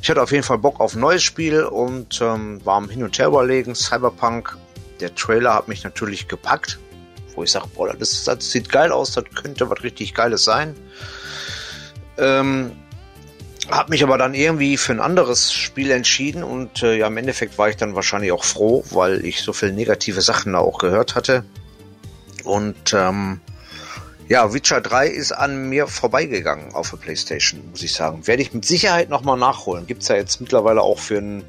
Ich 0.00 0.08
hatte 0.08 0.22
auf 0.22 0.30
jeden 0.30 0.44
Fall 0.44 0.58
Bock 0.58 0.78
auf 0.78 0.94
ein 0.94 1.00
neues 1.00 1.22
Spiel 1.22 1.64
und 1.64 2.20
ähm, 2.20 2.64
war 2.64 2.76
am 2.76 2.88
Hin 2.88 3.02
und 3.02 3.18
Her 3.18 3.28
überlegen. 3.28 3.74
Cyberpunk, 3.74 4.56
der 5.00 5.14
Trailer 5.14 5.54
hat 5.54 5.66
mich 5.66 5.82
natürlich 5.82 6.28
gepackt, 6.28 6.78
wo 7.34 7.42
ich 7.42 7.50
sage, 7.50 7.66
boah, 7.74 7.92
das, 7.94 8.24
das 8.24 8.50
sieht 8.50 8.68
geil 8.68 8.92
aus, 8.92 9.12
das 9.12 9.24
könnte 9.34 9.68
was 9.68 9.82
richtig 9.82 10.14
Geiles 10.14 10.44
sein. 10.44 10.76
Ähm, 12.16 12.72
hab 13.70 13.88
mich 13.88 14.02
aber 14.02 14.18
dann 14.18 14.34
irgendwie 14.34 14.76
für 14.76 14.92
ein 14.92 15.00
anderes 15.00 15.52
Spiel 15.52 15.90
entschieden 15.90 16.42
und 16.42 16.82
äh, 16.82 16.96
ja, 16.96 17.08
im 17.08 17.16
Endeffekt 17.16 17.58
war 17.58 17.68
ich 17.68 17.76
dann 17.76 17.94
wahrscheinlich 17.94 18.32
auch 18.32 18.44
froh, 18.44 18.84
weil 18.90 19.24
ich 19.24 19.42
so 19.42 19.52
viele 19.52 19.72
negative 19.72 20.20
Sachen 20.20 20.52
da 20.52 20.58
auch 20.58 20.78
gehört 20.78 21.14
hatte. 21.14 21.44
Und 22.44 22.94
ähm, 22.94 23.40
ja, 24.28 24.52
Witcher 24.52 24.80
3 24.80 25.08
ist 25.08 25.32
an 25.32 25.68
mir 25.68 25.86
vorbeigegangen 25.86 26.74
auf 26.74 26.90
der 26.90 26.98
Playstation, 26.98 27.62
muss 27.70 27.82
ich 27.82 27.94
sagen. 27.94 28.26
Werde 28.26 28.42
ich 28.42 28.52
mit 28.52 28.64
Sicherheit 28.64 29.08
nochmal 29.08 29.38
nachholen. 29.38 29.86
Gibt's 29.86 30.08
ja 30.08 30.16
jetzt 30.16 30.40
mittlerweile 30.40 30.82
auch 30.82 30.98
für 30.98 31.18
einen 31.18 31.44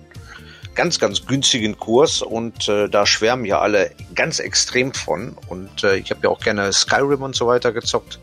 ganz, 0.75 0.97
ganz 0.97 1.25
günstigen 1.25 1.77
Kurs 1.77 2.21
und 2.21 2.69
äh, 2.69 2.87
da 2.87 3.05
schwärmen 3.05 3.43
ja 3.43 3.59
alle 3.59 3.91
ganz 4.15 4.39
extrem 4.39 4.93
von. 4.93 5.35
Und 5.47 5.83
äh, 5.83 5.97
ich 5.97 6.09
habe 6.09 6.21
ja 6.23 6.29
auch 6.29 6.39
gerne 6.39 6.71
Skyrim 6.71 7.21
und 7.21 7.35
so 7.35 7.47
weiter 7.47 7.73
gezockt 7.73 8.19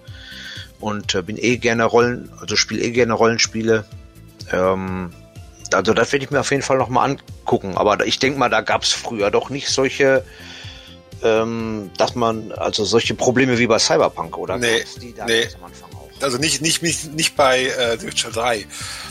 und 0.80 1.14
äh, 1.14 1.22
bin 1.22 1.36
eh 1.36 1.58
gerne 1.58 1.84
Rollen, 1.84 2.30
also 2.40 2.56
spiele 2.56 2.82
eh 2.82 2.92
gerne 2.92 3.12
Rollenspiele. 3.12 3.84
Ähm, 4.52 5.12
also 5.74 5.92
das 5.92 6.12
werde 6.12 6.24
ich 6.24 6.30
mir 6.30 6.40
auf 6.40 6.50
jeden 6.50 6.62
Fall 6.62 6.78
nochmal 6.78 7.10
angucken. 7.10 7.76
Aber 7.76 8.06
ich 8.06 8.18
denke 8.18 8.38
mal, 8.38 8.48
da 8.48 8.62
gab 8.62 8.84
es 8.84 8.92
früher 8.92 9.30
doch 9.30 9.50
nicht 9.50 9.68
solche, 9.68 10.24
ähm, 11.22 11.90
dass 11.96 12.14
man, 12.14 12.52
also 12.52 12.84
solche 12.84 13.14
Probleme 13.14 13.58
wie 13.58 13.66
bei 13.66 13.78
Cyberpunk 13.78 14.36
oder 14.38 14.58
nee, 14.58 14.84
die 15.00 15.14
da 15.14 15.24
nee. 15.24 15.48
am 15.54 15.64
Anfang 15.64 15.90
auch. 15.94 16.22
Also 16.22 16.38
nicht, 16.38 16.62
nicht, 16.62 16.82
nicht, 16.82 17.12
nicht 17.12 17.36
bei 17.36 17.66
äh, 17.66 18.00
Witcher 18.02 18.30
3. 18.30 18.66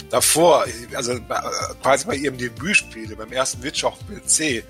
Davor, 0.10 0.66
also 0.96 1.14
äh, 1.14 1.20
quasi 1.82 2.06
bei 2.06 2.16
ihrem 2.16 2.38
Debütspiel, 2.38 3.16
beim 3.16 3.32
ersten 3.32 3.62
Witcher 3.64 3.90
auf 3.90 4.00
PC, 4.00 4.64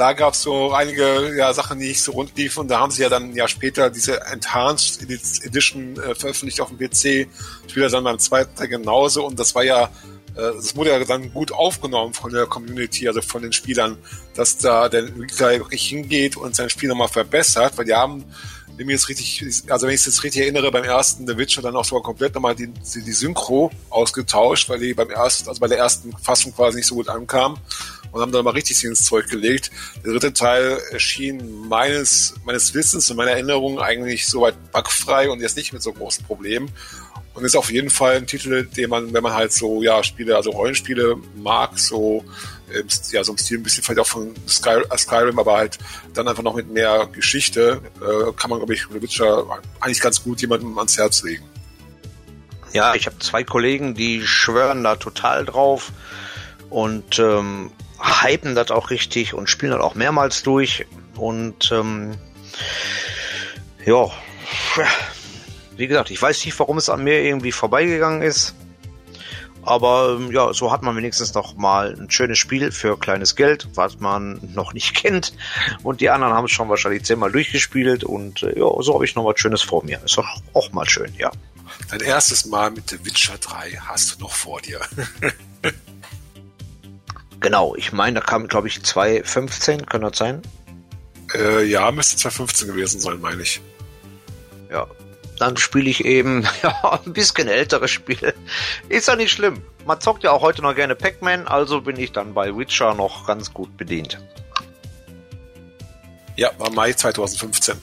da 0.00 0.14
gab 0.14 0.32
es 0.32 0.42
so 0.42 0.72
einige 0.72 1.36
ja, 1.36 1.52
Sachen, 1.52 1.78
die 1.78 1.88
nicht 1.88 2.02
so 2.02 2.12
rund 2.12 2.36
liefen. 2.36 2.60
Und 2.60 2.68
da 2.68 2.80
haben 2.80 2.90
sie 2.90 3.02
ja 3.02 3.10
dann 3.10 3.34
ja 3.34 3.46
später 3.48 3.90
diese 3.90 4.20
Enhanced 4.22 5.02
Edition 5.02 5.94
äh, 5.98 6.14
veröffentlicht 6.14 6.60
auf 6.62 6.70
dem 6.70 6.78
PC. 6.78 7.28
Später 7.66 7.90
dann 7.90 8.04
beim 8.04 8.18
zweiten 8.18 8.54
Teil 8.54 8.68
genauso. 8.68 9.26
Und 9.26 9.38
das 9.38 9.54
war 9.54 9.62
ja, 9.62 9.90
äh, 10.36 10.54
das 10.56 10.76
wurde 10.76 10.90
ja 10.90 11.04
dann 11.04 11.32
gut 11.32 11.52
aufgenommen 11.52 12.14
von 12.14 12.32
der 12.32 12.46
Community, 12.46 13.08
also 13.08 13.20
von 13.20 13.42
den 13.42 13.52
Spielern, 13.52 13.98
dass 14.34 14.58
da 14.58 14.88
der 14.88 15.00
Entwickler 15.00 15.52
wirklich 15.52 15.86
hingeht 15.88 16.36
und 16.36 16.54
sein 16.54 16.70
Spiel 16.70 16.88
nochmal 16.88 17.08
verbessert, 17.08 17.76
weil 17.76 17.84
die 17.84 17.94
haben 17.94 18.24
wenn 18.80 18.88
ich 18.88 18.92
jetzt 18.94 19.08
richtig, 19.10 19.64
also 19.68 19.86
wenn 19.86 19.94
ich 19.94 20.00
es 20.00 20.06
jetzt 20.06 20.24
richtig 20.24 20.40
erinnere, 20.40 20.70
beim 20.70 20.84
ersten 20.84 21.26
The 21.26 21.36
Witcher 21.36 21.60
dann 21.60 21.76
auch 21.76 21.84
sogar 21.84 22.02
komplett 22.02 22.34
nochmal 22.34 22.54
die, 22.54 22.68
die 22.68 23.12
Synchro 23.12 23.70
ausgetauscht, 23.90 24.70
weil 24.70 24.78
die 24.78 24.94
beim 24.94 25.10
ersten, 25.10 25.50
also 25.50 25.60
bei 25.60 25.68
der 25.68 25.76
ersten 25.76 26.16
Fassung 26.16 26.54
quasi 26.54 26.78
nicht 26.78 26.86
so 26.86 26.94
gut 26.94 27.10
ankam 27.10 27.58
und 28.10 28.22
haben 28.22 28.32
dann 28.32 28.42
mal 28.42 28.52
richtig 28.52 28.82
ins 28.84 29.04
Zeug 29.04 29.28
gelegt. 29.28 29.70
Der 30.02 30.12
dritte 30.12 30.32
Teil 30.32 30.80
erschien 30.92 31.68
meines, 31.68 32.34
meines 32.46 32.72
Wissens 32.72 33.10
und 33.10 33.18
meiner 33.18 33.32
Erinnerung 33.32 33.80
eigentlich 33.80 34.26
soweit 34.26 34.54
bugfrei 34.72 35.28
und 35.28 35.40
jetzt 35.40 35.58
nicht 35.58 35.74
mit 35.74 35.82
so 35.82 35.92
großen 35.92 36.24
Problemen. 36.24 36.70
Und 37.32 37.44
ist 37.44 37.56
auf 37.56 37.70
jeden 37.70 37.90
Fall 37.90 38.16
ein 38.16 38.26
Titel, 38.26 38.66
den 38.66 38.90
man, 38.90 39.12
wenn 39.12 39.22
man 39.22 39.32
halt 39.32 39.52
so, 39.52 39.82
ja, 39.82 40.02
Spiele, 40.02 40.34
also 40.36 40.50
Rollenspiele 40.50 41.16
mag, 41.36 41.78
so, 41.78 42.24
ähm, 42.74 42.86
ja, 43.12 43.22
so 43.22 43.32
im 43.32 43.38
Stil 43.38 43.58
ein 43.58 43.62
bisschen 43.62 43.84
vielleicht 43.84 44.00
auch 44.00 44.06
von 44.06 44.34
Sky, 44.48 44.80
äh, 44.90 44.98
Skyrim, 44.98 45.38
aber 45.38 45.56
halt 45.56 45.78
dann 46.12 46.26
einfach 46.26 46.42
noch 46.42 46.56
mit 46.56 46.70
mehr 46.70 47.08
Geschichte, 47.12 47.80
äh, 48.00 48.32
kann 48.32 48.50
man, 48.50 48.58
glaube 48.58 48.74
ich, 48.74 48.86
The 48.92 49.00
Witcher 49.00 49.44
eigentlich 49.80 50.00
ganz 50.00 50.22
gut 50.22 50.40
jemandem 50.40 50.76
ans 50.76 50.98
Herz 50.98 51.22
legen. 51.22 51.44
Ja, 52.72 52.94
ich 52.94 53.06
habe 53.06 53.18
zwei 53.18 53.44
Kollegen, 53.44 53.94
die 53.94 54.26
schwören 54.26 54.84
da 54.84 54.96
total 54.96 55.44
drauf 55.44 55.92
und 56.68 57.18
ähm, 57.18 57.70
hypen 58.00 58.54
das 58.54 58.70
auch 58.70 58.90
richtig 58.90 59.34
und 59.34 59.50
spielen 59.50 59.72
das 59.72 59.80
auch 59.80 59.94
mehrmals 59.94 60.42
durch. 60.42 60.86
Und 61.16 61.70
ähm, 61.72 62.14
ja, 63.84 64.08
wie 65.80 65.86
gesagt, 65.88 66.10
ich 66.10 66.20
weiß 66.20 66.44
nicht, 66.44 66.58
warum 66.58 66.76
es 66.76 66.90
an 66.90 67.02
mir 67.02 67.22
irgendwie 67.22 67.52
vorbeigegangen 67.52 68.20
ist. 68.20 68.54
Aber 69.62 70.16
ähm, 70.18 70.30
ja, 70.30 70.52
so 70.52 70.70
hat 70.70 70.82
man 70.82 70.96
wenigstens 70.96 71.34
noch 71.34 71.56
mal 71.56 71.94
ein 71.98 72.10
schönes 72.10 72.38
Spiel 72.38 72.70
für 72.70 72.98
kleines 72.98 73.34
Geld, 73.34 73.66
was 73.74 73.98
man 73.98 74.40
noch 74.54 74.74
nicht 74.74 74.94
kennt. 75.02 75.32
Und 75.82 76.02
die 76.02 76.10
anderen 76.10 76.34
haben 76.34 76.44
es 76.44 76.50
schon 76.50 76.68
wahrscheinlich 76.68 77.04
zehnmal 77.04 77.32
durchgespielt. 77.32 78.04
Und 78.04 78.42
äh, 78.42 78.58
ja, 78.58 78.70
so 78.80 78.94
habe 78.94 79.04
ich 79.04 79.14
noch 79.14 79.24
was 79.24 79.40
Schönes 79.40 79.62
vor 79.62 79.82
mir. 79.84 80.00
Ist 80.04 80.18
doch 80.18 80.28
auch 80.52 80.70
mal 80.72 80.88
schön, 80.88 81.12
ja. 81.16 81.30
Dein 81.90 82.00
erstes 82.00 82.44
Mal 82.44 82.70
mit 82.70 82.90
The 82.90 83.04
Witcher 83.04 83.38
3 83.38 83.78
hast 83.86 84.16
du 84.16 84.24
noch 84.24 84.32
vor 84.32 84.60
dir. 84.60 84.80
genau, 87.40 87.74
ich 87.76 87.92
meine, 87.92 88.20
da 88.20 88.26
kam, 88.26 88.48
glaube 88.48 88.68
ich, 88.68 88.82
2015, 88.82 89.86
kann 89.86 90.02
das 90.02 90.18
sein? 90.18 90.42
Äh, 91.34 91.64
ja, 91.64 91.90
müsste 91.90 92.16
2015 92.16 92.68
gewesen 92.68 93.00
sein, 93.00 93.20
meine 93.20 93.42
ich. 93.42 93.60
Ja, 94.70 94.86
dann 95.40 95.56
spiele 95.56 95.88
ich 95.88 96.04
eben 96.04 96.46
ja, 96.62 97.00
ein 97.04 97.12
bisschen 97.12 97.48
ältere 97.48 97.88
Spiele. 97.88 98.34
Ist 98.88 99.08
ja 99.08 99.16
nicht 99.16 99.32
schlimm. 99.32 99.62
Man 99.86 100.00
zockt 100.00 100.22
ja 100.22 100.32
auch 100.32 100.42
heute 100.42 100.62
noch 100.62 100.74
gerne 100.74 100.94
Pac-Man, 100.94 101.48
also 101.48 101.80
bin 101.80 101.98
ich 101.98 102.12
dann 102.12 102.34
bei 102.34 102.56
Witcher 102.56 102.94
noch 102.94 103.26
ganz 103.26 103.52
gut 103.52 103.76
bedient. 103.76 104.18
Ja, 106.36 106.50
war 106.58 106.70
Mai 106.70 106.92
2015. 106.92 107.76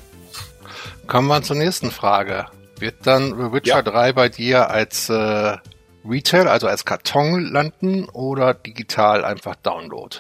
Kommen 1.08 1.28
wir 1.28 1.42
zur 1.42 1.56
nächsten 1.56 1.92
Frage. 1.92 2.46
Wird 2.80 2.96
dann 3.06 3.52
Witcher 3.52 3.78
ja. 3.78 3.82
3 3.82 4.14
bei 4.14 4.30
dir 4.30 4.70
als 4.70 5.10
äh, 5.10 5.58
Retail, 6.06 6.48
also 6.48 6.68
als 6.68 6.86
Karton 6.86 7.52
landen 7.52 8.08
oder 8.10 8.54
digital 8.54 9.26
einfach 9.26 9.56
Download? 9.56 10.18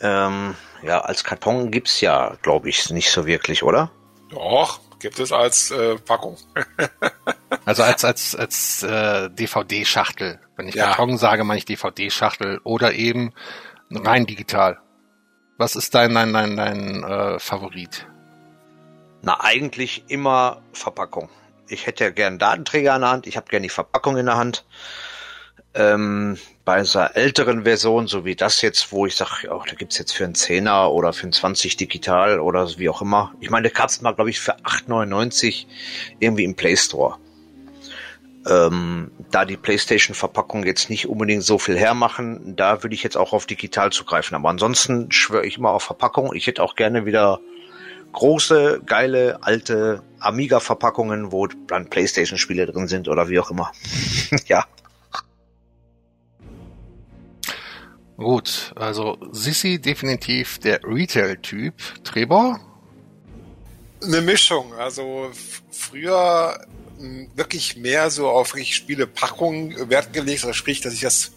Ähm, 0.00 0.54
ja, 0.82 1.00
als 1.00 1.24
Karton 1.24 1.70
gibt's 1.70 2.00
ja, 2.00 2.36
glaube 2.42 2.68
ich, 2.68 2.90
nicht 2.90 3.10
so 3.10 3.26
wirklich, 3.26 3.62
oder? 3.62 3.90
Doch, 4.30 4.80
gibt 4.98 5.18
es 5.18 5.32
als 5.32 5.70
äh, 5.70 5.96
Packung. 5.96 6.36
also 7.64 7.82
als 7.82 8.04
als 8.04 8.34
als 8.34 8.82
äh, 8.82 9.30
DVD-Schachtel. 9.30 10.40
Wenn 10.56 10.68
ich 10.68 10.74
ja. 10.74 10.86
Karton 10.86 11.18
sage, 11.18 11.44
meine 11.44 11.58
ich 11.58 11.64
DVD-Schachtel 11.64 12.60
oder 12.64 12.92
eben 12.92 13.32
rein 13.90 14.26
digital. 14.26 14.78
Was 15.56 15.76
ist 15.76 15.94
dein 15.94 16.14
dein 16.14 16.32
dein, 16.32 16.56
dein 16.56 17.04
äh, 17.04 17.38
Favorit? 17.38 18.06
Na, 19.22 19.40
eigentlich 19.40 20.04
immer 20.08 20.62
Verpackung. 20.72 21.28
Ich 21.68 21.86
hätte 21.86 22.04
ja 22.04 22.10
gern 22.10 22.38
Datenträger 22.38 22.94
in 22.94 23.00
der 23.00 23.10
Hand, 23.10 23.26
ich 23.26 23.36
habe 23.36 23.48
gern 23.48 23.62
die 23.62 23.68
Verpackung 23.68 24.16
in 24.16 24.26
der 24.26 24.36
Hand. 24.36 24.64
Ähm, 25.74 26.38
bei 26.64 26.76
einer 26.76 27.16
älteren 27.16 27.64
Version, 27.64 28.06
so 28.06 28.24
wie 28.24 28.36
das 28.36 28.62
jetzt, 28.62 28.92
wo 28.92 29.06
ich 29.06 29.16
sage, 29.16 29.48
oh, 29.50 29.62
da 29.68 29.74
gibt's 29.74 29.98
jetzt 29.98 30.12
für 30.12 30.24
einen 30.24 30.34
Zehner 30.34 30.92
oder 30.92 31.12
für 31.12 31.24
einen 31.24 31.32
20 31.32 31.76
digital 31.76 32.40
oder 32.40 32.78
wie 32.78 32.88
auch 32.88 33.02
immer. 33.02 33.34
Ich 33.40 33.50
meine, 33.50 33.64
der 33.64 33.72
gab's 33.72 34.00
mal, 34.00 34.12
glaube 34.12 34.30
ich, 34.30 34.40
für 34.40 34.56
8,99 34.60 35.66
irgendwie 36.20 36.44
im 36.44 36.54
Play 36.54 36.76
Store. 36.76 37.16
Ähm, 38.46 39.10
da 39.30 39.44
die 39.44 39.56
PlayStation-Verpackung 39.56 40.64
jetzt 40.64 40.90
nicht 40.90 41.08
unbedingt 41.08 41.42
so 41.42 41.58
viel 41.58 41.78
hermachen, 41.78 42.54
da 42.56 42.82
würde 42.82 42.94
ich 42.94 43.02
jetzt 43.02 43.16
auch 43.16 43.32
auf 43.32 43.46
digital 43.46 43.90
zugreifen. 43.90 44.34
Aber 44.34 44.50
ansonsten 44.50 45.10
schwöre 45.10 45.46
ich 45.46 45.58
immer 45.58 45.70
auf 45.70 45.82
Verpackung. 45.82 46.34
Ich 46.34 46.46
hätte 46.46 46.62
auch 46.62 46.76
gerne 46.76 47.04
wieder 47.04 47.40
große, 48.12 48.82
geile, 48.86 49.38
alte 49.42 50.02
Amiga-Verpackungen, 50.20 51.32
wo 51.32 51.46
dann 51.46 51.90
PlayStation-Spiele 51.90 52.66
drin 52.66 52.86
sind 52.86 53.08
oder 53.08 53.28
wie 53.28 53.40
auch 53.40 53.50
immer. 53.50 53.72
ja. 54.46 54.64
Gut, 58.16 58.72
also 58.76 59.18
Sissi 59.32 59.80
definitiv 59.80 60.58
der 60.58 60.80
Retail-Typ. 60.84 61.74
Trebor? 62.04 62.60
Eine 64.02 64.20
Mischung. 64.20 64.72
Also 64.74 65.30
früher 65.70 66.66
wirklich 67.34 67.76
mehr 67.76 68.10
so 68.10 68.28
auf 68.28 68.56
ich 68.56 68.76
Spiele 68.76 69.06
Packung 69.06 69.74
Wert 69.90 70.12
gelegt, 70.12 70.44
also 70.44 70.52
sprich, 70.52 70.80
dass 70.80 70.94
ich 70.94 71.00
das 71.00 71.32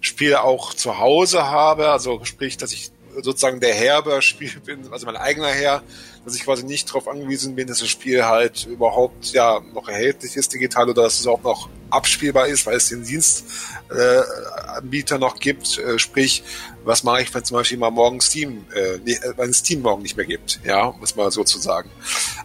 Spiel 0.00 0.36
auch 0.36 0.72
zu 0.72 0.98
Hause 0.98 1.50
habe, 1.50 1.90
also 1.90 2.24
sprich, 2.24 2.56
dass 2.56 2.72
ich 2.72 2.92
sozusagen 3.22 3.60
der 3.60 3.74
Herr 3.74 4.22
Spiel 4.22 4.52
bin, 4.64 4.92
also 4.92 5.06
mein 5.06 5.16
eigener 5.16 5.48
Herr, 5.48 5.82
dass 6.24 6.34
ich 6.34 6.44
quasi 6.44 6.64
nicht 6.64 6.88
darauf 6.88 7.08
angewiesen 7.08 7.54
bin, 7.54 7.66
dass 7.66 7.80
das 7.80 7.88
Spiel 7.88 8.24
halt 8.24 8.66
überhaupt 8.66 9.32
ja 9.32 9.60
noch 9.74 9.88
erhältlich 9.88 10.36
ist 10.36 10.52
digital 10.52 10.90
oder 10.90 11.02
dass 11.02 11.20
es 11.20 11.26
auch 11.26 11.42
noch 11.42 11.68
abspielbar 11.90 12.46
ist, 12.46 12.66
weil 12.66 12.76
es 12.76 12.88
den 12.88 13.04
Dienstanbieter 13.04 15.16
äh, 15.16 15.18
noch 15.18 15.38
gibt. 15.38 15.78
Äh, 15.78 15.98
sprich, 15.98 16.42
was 16.84 17.02
mache 17.02 17.22
ich, 17.22 17.34
wenn 17.34 17.44
zum 17.44 17.56
Beispiel 17.56 17.78
mal 17.78 17.90
morgen 17.90 18.20
Steam, 18.20 18.64
äh, 18.74 18.96
äh, 18.96 19.32
wenn 19.36 19.52
Steam 19.52 19.82
morgen 19.82 20.02
nicht 20.02 20.16
mehr 20.16 20.26
gibt, 20.26 20.60
ja, 20.64 20.84
um 20.84 21.02
es 21.02 21.16
mal 21.16 21.30
so 21.30 21.44
zu 21.44 21.58
sagen. 21.58 21.90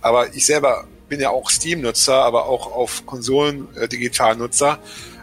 Aber 0.02 0.34
ich 0.34 0.46
selber 0.46 0.88
bin 1.10 1.20
ja 1.20 1.30
auch 1.30 1.50
Steam-Nutzer, 1.50 2.16
aber 2.16 2.48
auch 2.48 2.72
auf 2.72 3.06
Konsolen 3.06 3.68
äh, 3.76 3.88
Digital-Nutzer. 3.88 4.80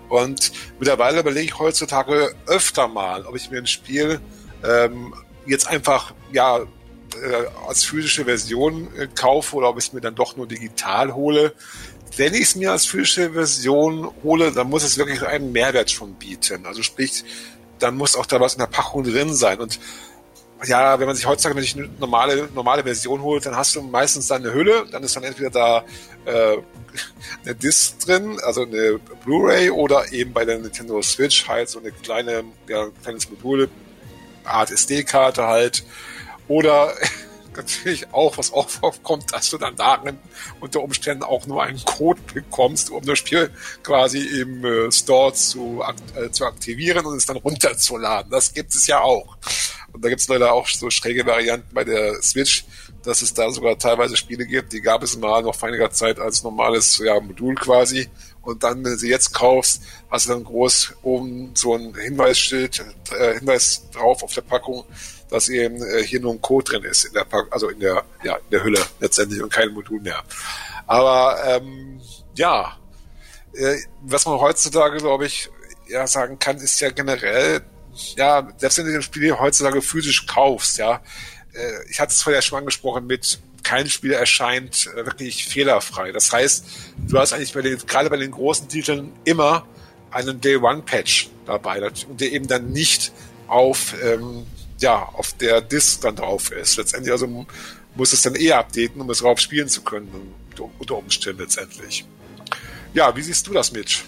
Und 0.09 0.53
mittlerweile 0.79 1.21
überlege 1.21 1.47
ich 1.47 1.59
heutzutage 1.59 2.35
öfter 2.47 2.87
mal, 2.87 3.25
ob 3.25 3.35
ich 3.35 3.51
mir 3.51 3.59
ein 3.59 3.67
Spiel 3.67 4.21
ähm, 4.65 5.15
jetzt 5.47 5.69
einfach 5.69 6.15
ja 6.33 6.59
äh, 6.61 7.67
als 7.69 7.85
physische 7.85 8.25
Version 8.25 8.89
äh, 8.97 9.07
kaufe 9.07 9.57
oder 9.57 9.69
ob 9.69 9.79
ich 9.79 9.87
es 9.87 9.93
mir 9.93 10.01
dann 10.01 10.15
doch 10.15 10.37
nur 10.37 10.47
digital 10.47 11.15
hole. 11.15 11.53
Wenn 12.17 12.35
ich 12.35 12.43
es 12.43 12.57
mir 12.57 12.73
als 12.73 12.87
physische 12.87 13.33
Version 13.33 14.11
hole, 14.23 14.53
dann 14.53 14.69
muss 14.69 14.85
es 14.85 14.99
wirklich 14.99 15.23
einen 15.23 15.53
Mehrwert 15.53 15.91
schon 15.91 16.15
bieten. 16.15 16.67
Also 16.67 16.83
sprich, 16.83 17.25
dann 17.79 17.97
muss 17.97 18.17
auch 18.17 18.27
da 18.27 18.41
was 18.41 18.55
in 18.55 18.61
der 18.61 18.67
Packung 18.67 19.03
drin 19.03 19.35
sein. 19.35 19.61
Und 19.61 19.79
ja, 20.65 20.99
wenn 21.01 21.07
man 21.07 21.17
sich 21.17 21.27
heutzutage 21.27 21.57
wenn 21.57 21.65
ich 21.65 21.77
eine 21.77 21.89
normale, 21.99 22.49
normale 22.55 22.85
Version 22.85 23.23
holt, 23.23 23.45
dann 23.47 23.57
hast 23.57 23.75
du 23.75 23.83
meistens 23.83 24.29
dann 24.29 24.43
eine 24.43 24.55
Hülle, 24.55 24.87
dann 24.91 25.03
ist 25.03 25.17
dann 25.17 25.25
entweder 25.25 25.51
da 25.51 25.85
äh, 26.25 26.59
eine 27.45 27.55
Disc 27.55 27.99
drin, 28.01 28.39
also 28.43 28.63
eine 28.63 29.01
Blu-ray 29.25 29.71
oder 29.71 30.13
eben 30.13 30.33
bei 30.33 30.45
der 30.45 30.59
Nintendo 30.59 31.03
Switch 31.03 31.49
halt 31.49 31.69
so 31.69 31.81
eine 31.81 31.91
kleine, 31.91 32.45
ja, 32.69 32.85
ein 32.85 33.03
kleines 33.03 33.29
Modul, 33.29 33.69
Art 34.45 34.71
SD-Karte 34.71 35.47
halt, 35.47 35.85
oder 36.49 36.95
natürlich 37.57 38.13
auch, 38.13 38.39
was 38.39 38.53
auch 38.53 38.69
vorkommt, 38.69 39.33
dass 39.33 39.51
du 39.51 39.59
dann 39.59 39.77
darin 39.77 40.19
unter 40.61 40.83
Umständen 40.83 41.23
auch 41.23 41.47
nur 41.47 41.63
einen 41.63 41.83
Code 41.85 42.21
bekommst, 42.33 42.91
um 42.91 43.05
das 43.05 43.19
Spiel 43.19 43.51
quasi 43.83 44.41
im 44.41 44.65
äh, 44.65 44.91
Store 44.91 45.33
zu, 45.35 45.83
äh, 46.17 46.31
zu 46.31 46.47
aktivieren 46.47 47.05
und 47.07 47.17
es 47.17 47.27
dann 47.27 47.37
runterzuladen. 47.37 48.31
Das 48.31 48.55
gibt 48.55 48.75
es 48.75 48.87
ja 48.87 49.01
auch. 49.01 49.37
Und 49.93 50.05
da 50.05 50.09
gibt 50.09 50.23
es 50.23 50.29
leider 50.29 50.53
auch 50.53 50.67
so 50.69 50.91
schräge 50.91 51.27
Varianten 51.27 51.75
bei 51.75 51.85
der 51.85 52.23
Switch, 52.23 52.65
dass 53.03 53.21
es 53.21 53.35
da 53.35 53.51
sogar 53.51 53.79
teilweise 53.79 54.17
Spiele 54.17 54.47
gibt, 54.47 54.73
die 54.73 54.81
gab 54.81 55.03
es 55.03 55.19
mal 55.19 55.43
noch 55.43 55.55
vor 55.55 55.69
einiger 55.69 55.91
Zeit 55.91 56.19
als 56.19 56.43
normales 56.43 56.99
ja, 56.99 57.21
Modul 57.21 57.55
quasi. 57.57 58.09
Und 58.43 58.65
dann, 58.65 58.85
wenn 58.85 58.93
du 58.93 58.99
sie 58.99 59.09
jetzt 59.09 59.33
kaufst, 59.33 59.83
hast 60.11 60.27
du 60.27 60.31
dann 60.31 60.45
groß 60.45 60.95
oben 61.03 61.53
so 61.55 61.77
ein 61.77 61.95
Hinweisschild, 61.95 62.85
äh, 63.17 63.35
Hinweis 63.35 63.89
drauf 63.93 64.23
auf 64.23 64.35
der 64.35 64.43
Packung, 64.43 64.85
dass 65.31 65.49
eben 65.49 65.83
äh, 65.83 66.03
hier 66.03 66.21
nur 66.21 66.33
ein 66.33 66.43
Code 66.43 66.73
drin 66.73 66.85
ist 66.85 67.05
in 67.05 67.15
der 67.15 67.27
also 67.51 67.69
in 67.71 67.81
der 67.81 68.05
ja 68.23 68.37
in 68.37 68.51
der 68.51 68.65
Hülle 68.65 68.85
letztendlich 69.01 69.43
und 69.43 69.53
kein 69.53 69.73
Modul 69.73 70.01
mehr. 70.01 70.23
Aber 70.87 71.43
ähm, 71.47 72.01
ja, 72.35 72.77
äh, 73.55 73.77
was 74.03 74.27
man 74.27 74.39
heutzutage 74.41 74.99
glaube 74.99 75.27
ich 75.27 75.51
ja 75.89 76.07
sagen 76.07 76.39
kann, 76.39 76.59
ist 76.59 76.81
ja 76.81 76.91
generell 76.91 77.63
ja 78.17 78.47
selbst 78.59 78.79
wenn 78.79 78.87
du 78.87 78.93
das 78.95 79.05
Spiel 79.05 79.39
heutzutage 79.39 79.81
physisch 79.81 80.27
kaufst, 80.27 80.79
ja, 80.79 81.01
äh, 81.55 81.91
ich 81.91 81.99
hatte 81.99 82.13
es 82.13 82.23
vorher 82.23 82.43
schon 82.43 82.59
angesprochen 82.59 83.07
mit 83.07 83.39
kein 83.63 83.89
Spiel 83.89 84.13
erscheint 84.13 84.89
äh, 84.95 85.07
wirklich 85.07 85.45
fehlerfrei. 85.45 86.13
Das 86.13 86.33
heißt, 86.33 86.67
du 87.09 87.19
hast 87.19 87.33
eigentlich 87.33 87.53
bei 87.53 87.63
den, 87.63 87.79
gerade 87.79 88.11
bei 88.11 88.17
den 88.17 88.31
großen 88.31 88.69
Titeln 88.69 89.13
immer 89.25 89.67
einen 90.11 90.41
Day 90.41 90.57
One 90.57 90.83
Patch 90.83 91.31
dabei, 91.47 91.81
der 92.09 92.33
eben 92.33 92.47
dann 92.47 92.71
nicht 92.71 93.13
auf 93.47 93.95
ähm, 94.03 94.47
ja, 94.83 95.03
auf 95.15 95.33
der 95.35 95.61
Disk 95.61 96.03
dann 96.03 96.17
drauf 96.17 96.51
ist. 96.51 96.77
Letztendlich 96.77 97.13
also 97.13 97.47
muss 97.95 98.13
es 98.13 98.23
dann 98.23 98.35
eher 98.35 98.59
updaten, 98.59 99.01
um 99.01 99.09
es 99.11 99.19
darauf 99.19 99.39
spielen 99.39 99.69
zu 99.69 99.83
können, 99.83 100.35
unter 100.79 100.97
Umständen 100.97 101.41
letztendlich. 101.41 102.05
Ja, 102.93 103.17
wie 103.17 103.23
siehst 103.23 103.47
du 103.47 103.53
das, 103.53 103.73
Mitch? 103.73 104.05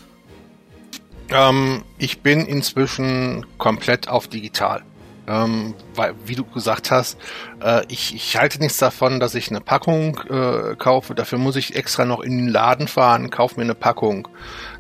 Ähm, 1.31 1.85
ich 1.97 2.21
bin 2.21 2.45
inzwischen 2.45 3.47
komplett 3.57 4.09
auf 4.09 4.29
digital. 4.29 4.85
Ähm, 5.27 5.75
weil, 5.95 6.15
wie 6.27 6.35
du 6.35 6.45
gesagt 6.45 6.91
hast, 6.91 7.19
äh, 7.63 7.83
ich, 7.89 8.15
ich 8.15 8.37
halte 8.37 8.59
nichts 8.59 8.79
davon, 8.79 9.21
dass 9.21 9.35
ich 9.35 9.51
eine 9.51 9.61
Packung 9.61 10.21
äh, 10.29 10.77
kaufe. 10.77 11.15
Dafür 11.15 11.39
muss 11.39 11.57
ich 11.57 11.77
extra 11.77 12.05
noch 12.05 12.21
in 12.21 12.37
den 12.37 12.49
Laden 12.49 12.89
fahren, 12.89 13.31
kaufe 13.31 13.57
mir 13.57 13.65
eine 13.65 13.75
Packung. 13.75 14.29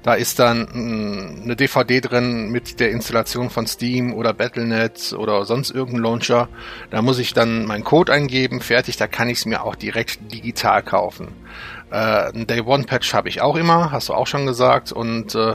Da 0.02 0.14
ist 0.14 0.38
dann 0.38 0.68
mh, 0.70 0.74
mm, 0.74 1.42
eine 1.44 1.56
DVD 1.56 2.00
drin 2.00 2.50
mit 2.50 2.78
der 2.78 2.90
Installation 2.90 3.48
von 3.48 3.66
Steam 3.66 4.12
oder 4.12 4.34
Battle.net 4.34 5.14
oder 5.18 5.46
sonst 5.46 5.70
irgendein 5.70 6.02
Launcher. 6.02 6.48
Da 6.90 7.00
muss 7.00 7.18
ich 7.18 7.32
dann 7.32 7.64
meinen 7.64 7.84
Code 7.84 8.12
eingeben, 8.12 8.60
fertig, 8.60 8.98
da 8.98 9.06
kann 9.06 9.30
ich 9.30 9.38
es 9.38 9.46
mir 9.46 9.62
auch 9.62 9.76
direkt 9.76 10.30
digital 10.32 10.82
kaufen. 10.82 11.28
Äh, 11.90 12.32
ein 12.32 12.46
Day 12.46 12.60
One 12.60 12.84
Patch 12.84 13.14
habe 13.14 13.28
ich 13.28 13.40
auch 13.40 13.56
immer, 13.56 13.92
hast 13.92 14.08
du 14.08 14.14
auch 14.14 14.26
schon 14.26 14.46
gesagt. 14.46 14.92
Und 14.92 15.34
äh, 15.34 15.54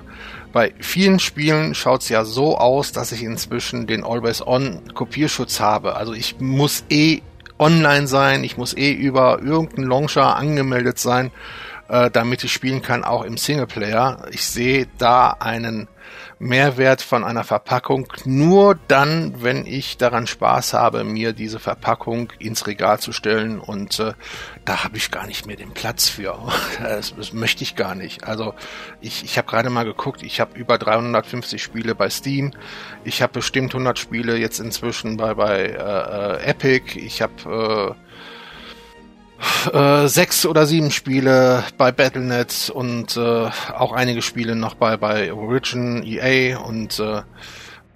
bei 0.52 0.74
vielen 0.80 1.20
Spielen 1.20 1.76
schaut 1.76 2.02
es 2.02 2.10
ja 2.10 2.26
so 2.26 2.58
aus, 2.58 2.92
dass 2.92 3.12
ich 3.12 3.24
inzwischen 3.24 3.88
den 3.88 4.04
Always-On-Kopierschutz 4.04 5.60
habe. 5.60 5.96
Also 5.96 6.14
ich 6.14 6.40
muss 6.40 6.84
eh 6.90 7.22
online 7.60 8.08
sein, 8.08 8.44
ich 8.44 8.58
muss 8.58 8.76
eh 8.76 8.92
über 8.92 9.42
irgendeinen 9.42 9.88
Launcher 9.88 10.36
angemeldet 10.36 10.98
sein, 10.98 11.32
äh, 11.90 12.10
damit 12.10 12.44
ich 12.44 12.54
spielen 12.54 12.82
kann, 12.82 13.04
auch 13.04 13.24
im 13.24 13.38
Singleplayer. 13.38 14.26
Ich 14.32 14.46
sehe 14.48 14.88
da 14.98 15.36
einen 15.40 15.88
Mehrwert 16.40 17.02
von 17.02 17.26
einer 17.26 17.44
Verpackung 17.44 18.08
nur 18.24 18.80
dann, 18.88 19.44
wenn 19.44 19.66
ich 19.66 19.98
daran 19.98 20.26
Spaß 20.26 20.74
habe, 20.74 21.04
mir 21.04 21.34
diese 21.34 21.60
Verpackung 21.60 22.32
ins 22.40 22.66
Regal 22.66 23.00
zu 23.00 23.12
stellen 23.12 23.60
und 23.60 24.00
äh, 24.00 24.14
da 24.64 24.86
habe 24.86 24.96
ich 24.96 25.12
gar 25.12 25.28
nicht 25.28 25.46
mehr 25.46 25.58
den 25.58 25.74
Platz 25.74 26.08
für. 26.08 26.40
Das, 26.80 27.14
das 27.16 27.34
möchte 27.34 27.64
ich 27.64 27.76
gar 27.76 27.94
nicht. 27.94 28.24
Also 28.24 28.54
ich, 29.02 29.24
ich 29.24 29.38
habe 29.38 29.48
gerade 29.48 29.70
mal 29.70 29.84
geguckt, 29.84 30.24
ich 30.24 30.40
habe 30.40 30.58
über 30.58 30.78
350 30.78 31.62
Spiele 31.62 31.94
bei 31.94 32.10
Steam, 32.10 32.52
ich 33.04 33.22
habe 33.22 33.34
bestimmt 33.34 33.74
100 33.74 34.00
Spiele 34.00 34.38
jetzt 34.38 34.60
inzwischen 34.60 35.18
bei, 35.18 35.34
bei 35.34 35.66
äh, 35.66 36.38
äh 36.38 36.50
Epic, 36.50 36.98
ich 36.98 37.22
habe 37.22 37.96
äh, 37.98 38.10
äh, 39.72 40.08
sechs 40.08 40.46
oder 40.46 40.66
sieben 40.66 40.92
Spiele 40.92 41.64
bei 41.78 41.92
Battlenet 41.92 42.72
und 42.74 43.18
äh, 43.18 43.50
auch 43.74 43.92
einige 43.94 44.22
Spiele 44.22 44.56
noch 44.56 44.76
bei, 44.76 44.98
bei 44.98 45.34
Origin, 45.34 46.04
EA 46.04 46.60
und 46.60 47.00
äh, 47.00 47.22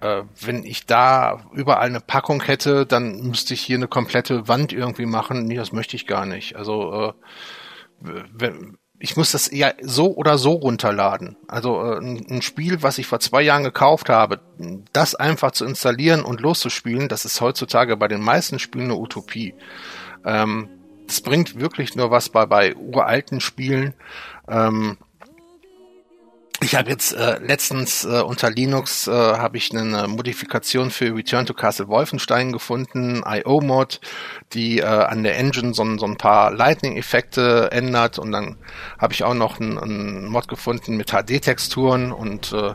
äh, 0.02 0.24
wenn 0.42 0.64
ich 0.64 0.86
da 0.86 1.42
überall 1.54 1.88
eine 1.88 2.02
Packung 2.02 2.44
hätte, 2.44 2.86
dann 2.86 3.22
müsste 3.22 3.54
ich 3.54 3.62
hier 3.62 3.78
eine 3.78 3.88
komplette 3.88 4.48
Wand 4.48 4.74
irgendwie 4.74 5.06
machen. 5.06 5.46
Nee, 5.46 5.56
das 5.56 5.72
möchte 5.72 5.96
ich 5.96 6.08
gar 6.08 6.26
nicht. 6.26 6.56
Also 6.56 7.14
äh, 8.02 8.24
wenn, 8.34 8.78
ich 9.00 9.18
muss 9.18 9.32
das 9.32 9.48
eher 9.48 9.76
so 9.82 10.16
oder 10.16 10.38
so 10.38 10.52
runterladen. 10.52 11.36
Also 11.48 11.84
äh, 11.84 11.98
ein, 12.00 12.42
Spiel, 12.42 12.84
was 12.84 12.98
ich 12.98 13.08
vor 13.08 13.20
zwei 13.20 13.42
Jahren 13.42 13.64
gekauft 13.64 14.10
habe, 14.10 14.40
das 14.92 15.16
einfach 15.16 15.52
zu 15.52 15.66
installieren 15.66 16.24
und 16.24 16.42
loszuspielen, 16.42 17.10
das 17.10 17.26
ist 17.26 17.42
heutzutage 17.42 17.98
bei 17.98 18.08
den 18.08 18.22
meisten 18.22 18.60
Spielen 18.60 18.86
eine 18.86 18.96
Utopie. 18.96 19.56
Ähm, 20.26 20.70
es 21.14 21.22
bringt 21.22 21.60
wirklich 21.60 21.96
nur 21.96 22.10
was 22.10 22.30
bei, 22.30 22.46
bei 22.46 22.76
uralten 22.76 23.40
Spielen. 23.40 23.94
Ähm, 24.48 24.98
ich 26.60 26.76
habe 26.76 26.90
jetzt 26.90 27.14
äh, 27.14 27.40
letztens 27.40 28.06
äh, 28.06 28.22
unter 28.22 28.50
Linux 28.50 29.08
äh, 29.08 29.12
habe 29.12 29.58
ich 29.58 29.76
eine 29.76 30.08
Modifikation 30.08 30.92
für 30.92 31.14
Return 31.14 31.46
to 31.46 31.54
Castle 31.54 31.88
Wolfenstein 31.88 32.52
gefunden, 32.52 33.22
IO-Mod, 33.26 34.00
die 34.54 34.80
äh, 34.80 34.86
an 34.86 35.24
der 35.24 35.38
Engine 35.38 35.74
so, 35.74 35.86
so 35.98 36.06
ein 36.06 36.18
paar 36.18 36.52
Lightning-Effekte 36.52 37.70
ändert 37.72 38.18
und 38.18 38.32
dann 38.32 38.56
habe 38.98 39.14
ich 39.14 39.24
auch 39.24 39.34
noch 39.34 39.60
einen 39.60 40.26
Mod 40.28 40.48
gefunden 40.48 40.96
mit 40.96 41.12
HD-Texturen 41.12 42.12
und 42.12 42.54
äh, 42.54 42.74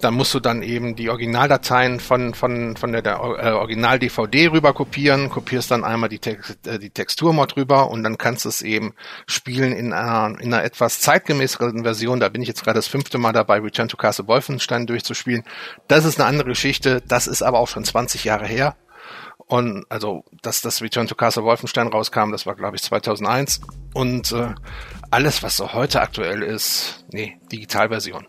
da 0.00 0.10
musst 0.10 0.32
du 0.34 0.40
dann 0.40 0.62
eben 0.62 0.96
die 0.96 1.10
Originaldateien 1.10 2.00
von, 2.00 2.34
von, 2.34 2.76
von 2.76 2.92
der, 2.92 3.02
der 3.02 3.14
äh, 3.14 3.50
Original-DVD 3.50 4.48
rüber 4.48 4.72
kopieren, 4.72 5.28
kopierst 5.28 5.70
dann 5.70 5.84
einmal 5.84 6.08
die, 6.08 6.18
Text, 6.18 6.66
äh, 6.66 6.78
die 6.78 6.90
Texturmod 6.90 7.56
rüber 7.56 7.90
und 7.90 8.02
dann 8.02 8.16
kannst 8.18 8.44
du 8.44 8.48
es 8.48 8.62
eben 8.62 8.94
spielen 9.26 9.72
in 9.72 9.92
einer, 9.92 10.40
in 10.40 10.52
einer 10.52 10.64
etwas 10.64 11.00
zeitgemäßeren 11.00 11.82
Version. 11.82 12.20
Da 12.20 12.28
bin 12.28 12.42
ich 12.42 12.48
jetzt 12.48 12.64
gerade 12.64 12.78
das 12.78 12.88
fünfte 12.88 13.18
Mal 13.18 13.32
dabei, 13.32 13.58
Return 13.60 13.88
to 13.88 13.96
Castle 13.96 14.26
Wolfenstein 14.26 14.86
durchzuspielen. 14.86 15.44
Das 15.88 16.04
ist 16.04 16.18
eine 16.18 16.28
andere 16.28 16.48
Geschichte, 16.48 17.02
das 17.06 17.26
ist 17.26 17.42
aber 17.42 17.58
auch 17.58 17.68
schon 17.68 17.84
20 17.84 18.24
Jahre 18.24 18.46
her. 18.46 18.76
Und 19.46 19.84
also, 19.88 20.24
dass 20.42 20.62
das 20.62 20.80
Return 20.80 21.08
to 21.08 21.14
Castle 21.14 21.44
Wolfenstein 21.44 21.88
rauskam, 21.88 22.30
das 22.30 22.46
war 22.46 22.54
glaube 22.54 22.76
ich 22.76 22.82
2001. 22.82 23.60
Und 23.92 24.32
äh, 24.32 24.54
alles, 25.10 25.42
was 25.42 25.56
so 25.56 25.72
heute 25.72 26.00
aktuell 26.00 26.42
ist, 26.42 27.04
nee, 27.10 27.38
Digitalversion 27.50 28.26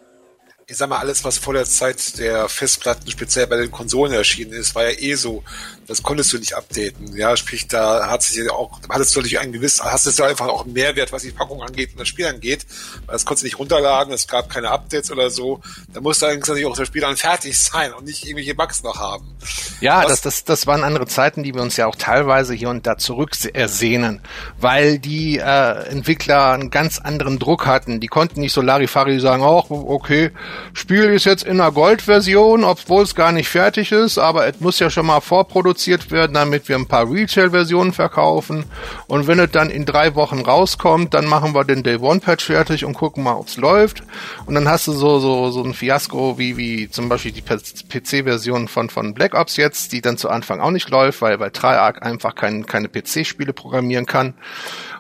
ich 0.72 0.78
sag 0.78 0.88
mal, 0.88 1.00
alles, 1.00 1.26
was 1.26 1.38
vor 1.38 1.54
der 1.54 1.66
Zeit 1.66 2.18
der 2.18 2.48
Festplatten, 2.48 3.12
speziell 3.12 3.46
bei 3.46 3.58
den 3.58 3.72
Konsolen 3.72 4.14
erschienen 4.14 4.54
ist, 4.54 4.74
war 4.74 4.90
ja 4.90 4.98
eh 4.98 5.16
so. 5.16 5.44
Das 5.92 6.04
konntest 6.04 6.32
du 6.32 6.38
nicht 6.38 6.54
updaten. 6.54 7.18
Ja, 7.18 7.36
sprich, 7.36 7.68
da 7.68 8.10
hat 8.10 8.24
sich 8.24 8.38
ja 8.38 8.50
auch, 8.54 8.80
hattest 8.88 9.14
du 9.14 9.20
natürlich 9.20 9.42
einen 9.42 9.52
gewissen, 9.52 9.84
hast 9.84 10.08
du 10.18 10.24
einfach 10.24 10.48
auch 10.48 10.64
einen 10.64 10.72
Mehrwert, 10.72 11.12
was 11.12 11.24
die 11.24 11.32
Packung 11.32 11.62
angeht 11.62 11.92
und 11.92 12.00
das 12.00 12.08
Spiel 12.08 12.28
angeht. 12.28 12.66
Weil 13.06 13.12
das 13.12 13.26
konntest 13.26 13.44
du 13.44 13.48
nicht 13.48 13.60
runterladen, 13.60 14.14
es 14.14 14.26
gab 14.26 14.50
keine 14.50 14.70
Updates 14.70 15.12
oder 15.12 15.30
so. 15.30 15.60
Da 15.94 16.00
musste 16.00 16.28
allerdings 16.28 16.48
natürlich 16.48 16.66
auch 16.66 16.78
das 16.78 16.88
Spiel 16.88 17.02
dann 17.02 17.18
fertig 17.18 17.60
sein 17.60 17.92
und 17.92 18.06
nicht 18.06 18.24
irgendwelche 18.24 18.56
Bugs 18.56 18.84
noch 18.84 19.00
haben. 19.00 19.36
Ja, 19.82 20.06
das, 20.06 20.22
das, 20.22 20.46
das 20.46 20.66
waren 20.66 20.86
andere 20.86 21.08
Zeiten, 21.08 21.44
die 21.44 21.54
wir 21.54 21.62
uns 21.62 21.76
ja 21.76 21.88
auch 21.88 21.98
teilweise 21.98 22.54
hier 22.54 22.70
und 22.70 22.88
da 22.88 22.98
zurück 22.98 23.32
ersehnen, 23.52 24.22
weil 24.62 24.98
die 24.98 25.40
äh, 25.40 25.90
Entwickler 25.90 26.54
einen 26.54 26.70
ganz 26.70 27.00
anderen 27.00 27.38
Druck 27.38 27.66
hatten. 27.66 28.00
Die 28.00 28.08
konnten 28.08 28.40
nicht 28.40 28.54
so 28.54 28.62
Larifari 28.62 29.20
sagen, 29.20 29.44
oh, 29.44 29.66
okay, 29.70 30.32
Spiel 30.72 31.04
ist 31.12 31.26
jetzt 31.26 31.44
in 31.44 31.60
einer 31.60 31.74
Gold-Version, 31.74 32.64
obwohl 32.64 33.04
es 33.04 33.14
gar 33.14 33.34
nicht 33.34 33.50
fertig 33.50 33.92
ist, 33.92 34.18
aber 34.18 34.48
es 34.48 34.62
muss 34.62 34.80
ja 34.80 34.90
schon 34.90 35.06
mal 35.06 35.20
vorproduziert 35.20 35.81
werden, 35.88 36.34
damit 36.34 36.70
wir 36.70 36.76
ein 36.76 36.88
paar 36.88 37.12
Retail-Versionen 37.12 37.94
verkaufen. 37.94 38.66
Und 39.08 39.28
wenn 39.28 39.40
es 39.40 39.52
dann 39.52 39.70
in 39.70 39.86
drei 39.86 40.16
Wochen 40.16 40.40
rauskommt, 40.40 41.14
dann 41.14 41.26
machen 41.26 41.54
wir 41.54 41.64
den 41.64 41.84
Day 41.84 41.98
One 41.98 42.20
Patch 42.20 42.46
fertig 42.46 42.86
und 42.86 42.94
gucken 42.94 43.24
mal, 43.24 43.36
ob's 43.36 43.58
läuft. 43.58 44.04
Und 44.46 44.56
dann 44.56 44.68
hast 44.68 44.88
du 44.88 44.94
so 44.94 45.20
so 45.20 45.52
so 45.52 45.64
ein 45.64 45.74
Fiasko 45.74 46.38
wie 46.38 46.58
wie 46.58 46.90
zum 46.90 47.10
Beispiel 47.10 47.32
die 47.32 47.42
PC-Version 47.42 48.68
von 48.68 48.90
von 48.90 49.14
Black 49.14 49.34
Ops 49.34 49.58
jetzt, 49.58 49.92
die 49.92 50.02
dann 50.02 50.18
zu 50.18 50.30
Anfang 50.30 50.60
auch 50.60 50.72
nicht 50.72 50.90
läuft, 50.90 51.22
weil 51.22 51.40
weil 51.40 51.52
Triarch 51.52 52.02
einfach 52.02 52.36
kein, 52.36 52.66
keine 52.66 52.90
PC-Spiele 52.90 53.54
programmieren 53.54 54.06
kann 54.06 54.34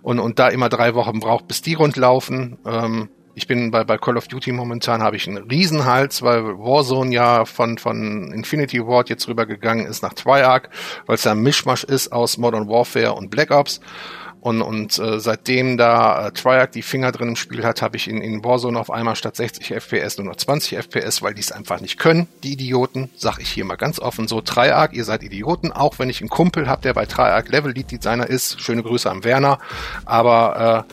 und 0.01 0.19
und 0.19 0.39
da 0.39 0.47
immer 0.47 0.69
drei 0.69 0.95
Wochen 0.95 1.19
braucht, 1.19 1.47
bis 1.47 1.61
die 1.61 1.73
rundlaufen. 1.73 2.57
Ähm, 2.65 3.09
ich 3.33 3.47
bin 3.47 3.71
bei, 3.71 3.83
bei 3.83 3.97
Call 3.97 4.17
of 4.17 4.27
Duty 4.27 4.51
momentan 4.51 5.01
habe 5.01 5.15
ich 5.15 5.27
einen 5.27 5.49
Riesenhals, 5.49 6.21
weil 6.21 6.43
Warzone 6.43 7.13
ja 7.13 7.45
von, 7.45 7.77
von 7.77 8.31
Infinity 8.33 8.85
Ward 8.85 9.09
jetzt 9.09 9.27
rübergegangen 9.27 9.85
ist 9.85 10.03
nach 10.03 10.13
Triarch, 10.13 10.63
weil 11.05 11.15
es 11.15 11.23
ja 11.23 11.31
ein 11.31 11.41
Mischmasch 11.41 11.83
ist 11.83 12.11
aus 12.11 12.37
Modern 12.37 12.67
Warfare 12.67 13.13
und 13.13 13.29
Black 13.29 13.51
Ops. 13.51 13.79
Und, 14.41 14.63
und 14.63 14.97
äh, 14.97 15.19
seitdem 15.19 15.77
da 15.77 16.27
äh, 16.27 16.31
Triarch 16.31 16.71
die 16.71 16.81
Finger 16.81 17.11
drin 17.11 17.29
im 17.29 17.35
Spiel 17.35 17.63
hat, 17.63 17.83
habe 17.83 17.95
ich 17.95 18.07
in, 18.07 18.21
in 18.21 18.43
Warzone 18.43 18.79
auf 18.79 18.89
einmal 18.89 19.15
statt 19.15 19.35
60 19.35 19.71
FPS 19.71 20.17
nur 20.17 20.25
noch 20.25 20.35
20 20.35 20.79
FPS, 20.79 21.21
weil 21.21 21.35
die 21.35 21.41
es 21.41 21.51
einfach 21.51 21.79
nicht 21.79 21.99
können, 21.99 22.27
die 22.41 22.53
Idioten. 22.53 23.11
Sag 23.15 23.39
ich 23.39 23.49
hier 23.49 23.65
mal 23.65 23.75
ganz 23.75 23.99
offen 23.99 24.27
so, 24.27 24.41
Triarch, 24.41 24.93
ihr 24.93 25.05
seid 25.05 25.21
Idioten, 25.21 25.71
auch 25.71 25.99
wenn 25.99 26.09
ich 26.09 26.21
einen 26.21 26.29
Kumpel 26.29 26.67
habe, 26.67 26.81
der 26.81 26.95
bei 26.95 27.05
Triarch 27.05 27.49
Level 27.49 27.71
Lead 27.71 27.91
Designer 27.91 28.27
ist. 28.27 28.59
Schöne 28.59 28.81
Grüße 28.81 29.11
am 29.11 29.23
Werner. 29.23 29.59
Aber 30.05 30.87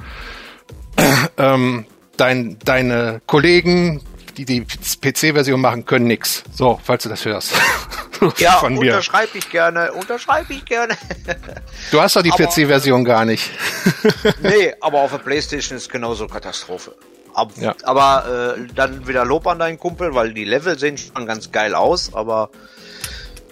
äh, 0.97 1.03
ähm, 1.39 1.87
dein, 2.19 2.59
deine 2.65 3.21
Kollegen, 3.27 4.03
die 4.37 4.45
die 4.45 4.61
PC-Version 4.61 5.61
machen, 5.61 5.85
können 5.85 6.07
nix. 6.07 6.45
So, 6.55 6.79
falls 6.83 7.03
du 7.03 7.09
das 7.09 7.25
hörst. 7.25 7.53
ja, 8.39 8.53
Von 8.53 8.75
mir. 8.75 8.93
unterschreibe 8.93 9.39
ich 9.39 9.51
gerne, 9.51 9.93
unterschreibe 9.93 10.53
ich 10.53 10.65
gerne. 10.65 10.97
du 11.91 12.01
hast 12.01 12.17
doch 12.17 12.23
die 12.23 12.31
PC-Version 12.31 13.05
gar 13.05 13.25
nicht. 13.25 13.51
nee, 14.43 14.75
aber 14.81 15.01
auf 15.01 15.11
der 15.11 15.19
Playstation 15.19 15.77
ist 15.77 15.91
genauso 15.91 16.27
Katastrophe. 16.27 16.95
Ab, 17.35 17.53
ja. 17.57 17.75
Aber 17.85 18.57
äh, 18.59 18.67
dann 18.75 19.07
wieder 19.07 19.25
Lob 19.25 19.47
an 19.47 19.59
deinen 19.59 19.79
Kumpel, 19.79 20.15
weil 20.15 20.33
die 20.35 20.45
Level 20.45 20.79
sehen 20.79 20.99
schon 20.99 21.27
ganz 21.27 21.53
geil 21.53 21.75
aus, 21.75 22.15
aber 22.15 22.51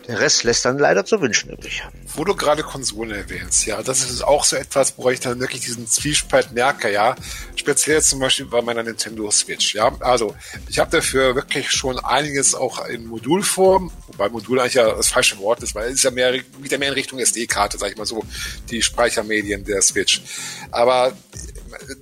der 0.09 0.21
Rest 0.21 0.45
lässt 0.45 0.65
dann 0.65 0.79
leider 0.79 1.05
zu 1.05 1.21
wünschen 1.21 1.51
übrig. 1.51 1.83
Wo 2.15 2.25
du 2.25 2.35
gerade 2.35 2.63
Konsolen 2.63 3.11
erwähnst, 3.11 3.67
ja, 3.67 3.83
das 3.83 4.09
ist 4.09 4.23
auch 4.23 4.45
so 4.45 4.57
etwas, 4.57 4.95
wo 4.97 5.11
ich 5.11 5.21
dann 5.21 5.41
wirklich 5.41 5.63
diesen 5.63 5.87
Zwiespalt 5.87 6.53
merke, 6.53 6.93
ja. 6.93 7.17
Speziell 7.57 8.03
zum 8.03 8.21
Beispiel 8.21 8.47
bei 8.47 8.63
meiner 8.63 8.83
Nintendo 8.83 9.31
Switch, 9.31 9.75
ja. 9.75 9.95
Also, 10.01 10.35
ich 10.69 10.79
habe 10.79 10.91
dafür 10.91 11.35
wirklich 11.35 11.71
schon 11.71 11.99
einiges 11.99 12.55
auch 12.55 12.87
in 12.87 13.07
Modulform, 13.07 13.91
wobei 14.07 14.29
Modul 14.29 14.61
eigentlich 14.61 14.75
ja 14.75 14.95
das 14.95 15.09
falsche 15.09 15.39
Wort 15.39 15.63
ist, 15.63 15.75
weil 15.75 15.89
es 15.89 15.95
ist 15.95 16.05
ja 16.05 16.11
mehr, 16.11 16.35
ja 16.35 16.79
mehr 16.79 16.89
in 16.89 16.95
Richtung 16.95 17.19
SD-Karte, 17.19 17.79
sag 17.79 17.91
ich 17.91 17.97
mal 17.97 18.07
so, 18.07 18.23
die 18.71 18.83
Speichermedien 18.83 19.65
der 19.65 19.83
Switch. 19.83 20.23
Aber 20.71 21.13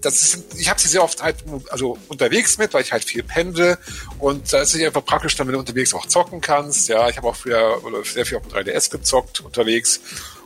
das 0.01 0.23
ist, 0.23 0.59
ich 0.59 0.69
habe 0.69 0.81
sie 0.81 0.89
sehr 0.89 1.03
oft 1.03 1.23
halt 1.23 1.37
also 1.71 1.99
unterwegs 2.09 2.59
mit, 2.59 2.75
weil 2.75 2.83
ich 2.83 2.93
halt 2.93 3.05
viel 3.05 3.23
pendel 3.23 3.79
und 4.19 4.53
da 4.53 4.63
ist 4.63 4.75
es 4.75 4.83
einfach 4.83 5.05
praktisch, 5.05 5.39
wenn 5.39 5.49
du 5.49 5.59
unterwegs 5.59 5.95
auch 5.95 6.07
zocken 6.07 6.41
kannst. 6.41 6.89
Ja, 6.89 7.09
ich 7.09 7.17
habe 7.17 7.29
auch 7.29 7.37
früher 7.37 7.83
oder 7.95 8.05
sehr 8.05 8.27
viel 8.27 8.39
auf 8.39 8.47
dem 8.47 8.53
3DS 8.53 8.91
gezockt 8.91 9.41
unterwegs 9.41 10.01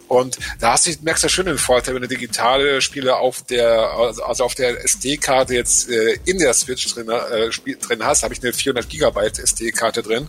Und 0.08 0.38
da 0.58 0.72
hast 0.72 0.86
du, 0.86 0.92
merkst 1.02 1.24
du 1.24 1.28
schon 1.28 1.46
den 1.46 1.58
Vorteil, 1.58 1.94
wenn 1.94 2.00
du 2.00 2.08
digitale 2.08 2.80
Spiele 2.80 3.16
auf 3.16 3.42
der, 3.42 3.90
also 4.26 4.42
auf 4.42 4.54
der 4.54 4.82
SD-Karte 4.84 5.54
jetzt 5.54 5.90
äh, 5.90 6.18
in 6.24 6.38
der 6.38 6.54
Switch 6.54 6.92
drin, 6.94 7.08
äh, 7.10 7.50
drin 7.76 8.02
hast, 8.02 8.22
habe 8.22 8.32
ich 8.32 8.42
eine 8.42 8.54
400 8.54 8.88
Gigabyte 8.88 9.38
SD-Karte 9.38 10.02
drin 10.02 10.28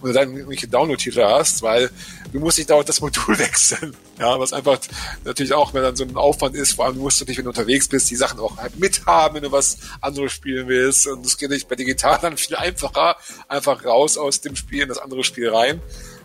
und 0.00 0.08
du 0.08 0.12
dann 0.12 0.34
irgendwelche 0.34 0.68
Download-Titel 0.68 1.24
hast, 1.24 1.62
weil 1.62 1.90
du 2.32 2.38
musst 2.38 2.58
nicht 2.58 2.68
dauernd 2.68 2.88
das 2.88 3.00
Modul 3.00 3.38
wechseln. 3.38 3.96
Ja, 4.18 4.38
was 4.38 4.52
einfach 4.52 4.78
natürlich 5.24 5.54
auch, 5.54 5.72
wenn 5.72 5.82
dann 5.82 5.96
so 5.96 6.04
ein 6.04 6.16
Aufwand 6.16 6.54
ist, 6.54 6.74
vor 6.74 6.84
allem 6.84 6.98
musst 6.98 7.18
du 7.20 7.24
dich, 7.24 7.38
wenn 7.38 7.44
du 7.44 7.50
unterwegs 7.50 7.88
bist, 7.88 8.10
die 8.10 8.16
Sachen 8.16 8.38
auch 8.40 8.58
halt 8.58 8.78
mithaben, 8.78 9.36
wenn 9.36 9.42
du 9.44 9.52
was 9.52 9.78
anderes 10.02 10.32
spielen 10.32 10.68
willst. 10.68 11.06
Und 11.06 11.24
das 11.24 11.38
geht 11.38 11.48
nicht 11.50 11.66
bei 11.66 11.76
digital 11.76 12.18
dann 12.20 12.36
viel 12.36 12.56
einfacher. 12.56 13.16
Einfach 13.48 13.84
raus 13.84 14.18
aus 14.18 14.42
dem 14.42 14.54
Spiel 14.54 14.82
in 14.82 14.88
das 14.88 14.98
andere 14.98 15.24
Spiel 15.24 15.48
rein. 15.48 15.80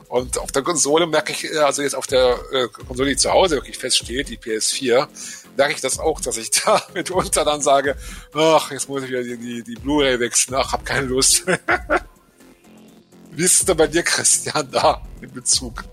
Und 0.09 0.39
auf 0.39 0.51
der 0.51 0.63
Konsole 0.63 1.05
merke 1.05 1.31
ich, 1.31 1.45
äh, 1.45 1.59
also 1.59 1.83
jetzt 1.83 1.95
auf 1.95 2.07
der 2.07 2.39
äh, 2.51 2.67
Konsole, 2.67 3.11
die 3.11 3.15
zu 3.15 3.31
Hause 3.31 3.55
wirklich 3.57 3.77
feststeht, 3.77 4.29
die 4.29 4.37
PS4, 4.37 5.07
merke 5.55 5.73
ich 5.73 5.81
das 5.81 5.99
auch, 5.99 6.19
dass 6.19 6.35
ich 6.37 6.49
da 6.65 6.81
mitunter 6.93 7.45
dann 7.45 7.61
sage, 7.61 7.95
ach, 8.33 8.71
jetzt 8.71 8.89
muss 8.89 9.03
ich 9.03 9.09
wieder 9.09 9.23
die, 9.23 9.37
die, 9.37 9.63
die 9.63 9.75
Blu-ray 9.75 10.19
wechseln, 10.19 10.55
ach, 10.55 10.73
hab 10.73 10.83
keine 10.83 11.05
Lust. 11.05 11.45
Wie 13.31 13.43
ist 13.43 13.53
es 13.53 13.65
denn 13.65 13.77
bei 13.77 13.85
dir, 13.85 14.01
Christian, 14.01 14.67
da 14.71 15.01
in 15.21 15.31
Bezug 15.31 15.85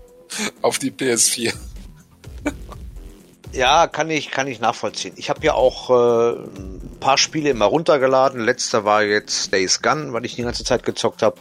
auf 0.63 0.79
die 0.79 0.91
PS4? 0.91 1.53
Ja, 3.53 3.87
kann 3.87 4.09
ich, 4.09 4.31
kann 4.31 4.47
ich 4.47 4.59
nachvollziehen. 4.59 5.13
Ich 5.15 5.29
habe 5.29 5.45
ja 5.45 5.53
auch 5.53 5.89
äh, 5.89 6.39
ein 6.39 6.97
paar 6.99 7.17
Spiele 7.17 7.49
immer 7.49 7.65
runtergeladen. 7.65 8.41
Letzter 8.43 8.83
war 8.83 9.03
jetzt 9.03 9.53
Days 9.53 9.81
Gun, 9.81 10.11
weil 10.11 10.25
ich 10.25 10.35
die 10.35 10.43
ganze 10.43 10.63
Zeit 10.63 10.83
gezockt 10.83 11.21
habe. 11.21 11.37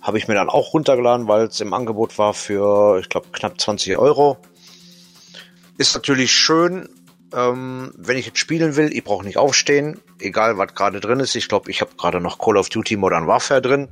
Habe 0.00 0.18
ich 0.18 0.28
mir 0.28 0.34
dann 0.34 0.48
auch 0.48 0.72
runtergeladen, 0.72 1.28
weil 1.28 1.46
es 1.46 1.60
im 1.60 1.74
Angebot 1.74 2.18
war 2.18 2.34
für, 2.34 2.98
ich 3.00 3.08
glaube, 3.08 3.28
knapp 3.32 3.60
20 3.60 3.98
Euro. 3.98 4.38
Ist 5.76 5.94
natürlich 5.94 6.32
schön, 6.32 6.88
ähm, 7.34 7.92
wenn 7.96 8.16
ich 8.16 8.26
jetzt 8.26 8.38
spielen 8.38 8.76
will, 8.76 8.92
ich 8.92 9.04
brauche 9.04 9.24
nicht 9.24 9.36
aufstehen, 9.36 10.00
egal 10.18 10.58
was 10.58 10.74
gerade 10.74 11.00
drin 11.00 11.20
ist. 11.20 11.34
Ich 11.34 11.48
glaube, 11.48 11.70
ich 11.70 11.80
habe 11.80 11.94
gerade 11.96 12.20
noch 12.20 12.38
Call 12.38 12.56
of 12.56 12.68
Duty 12.68 12.96
Modern 12.96 13.26
Warfare 13.26 13.62
drin 13.62 13.88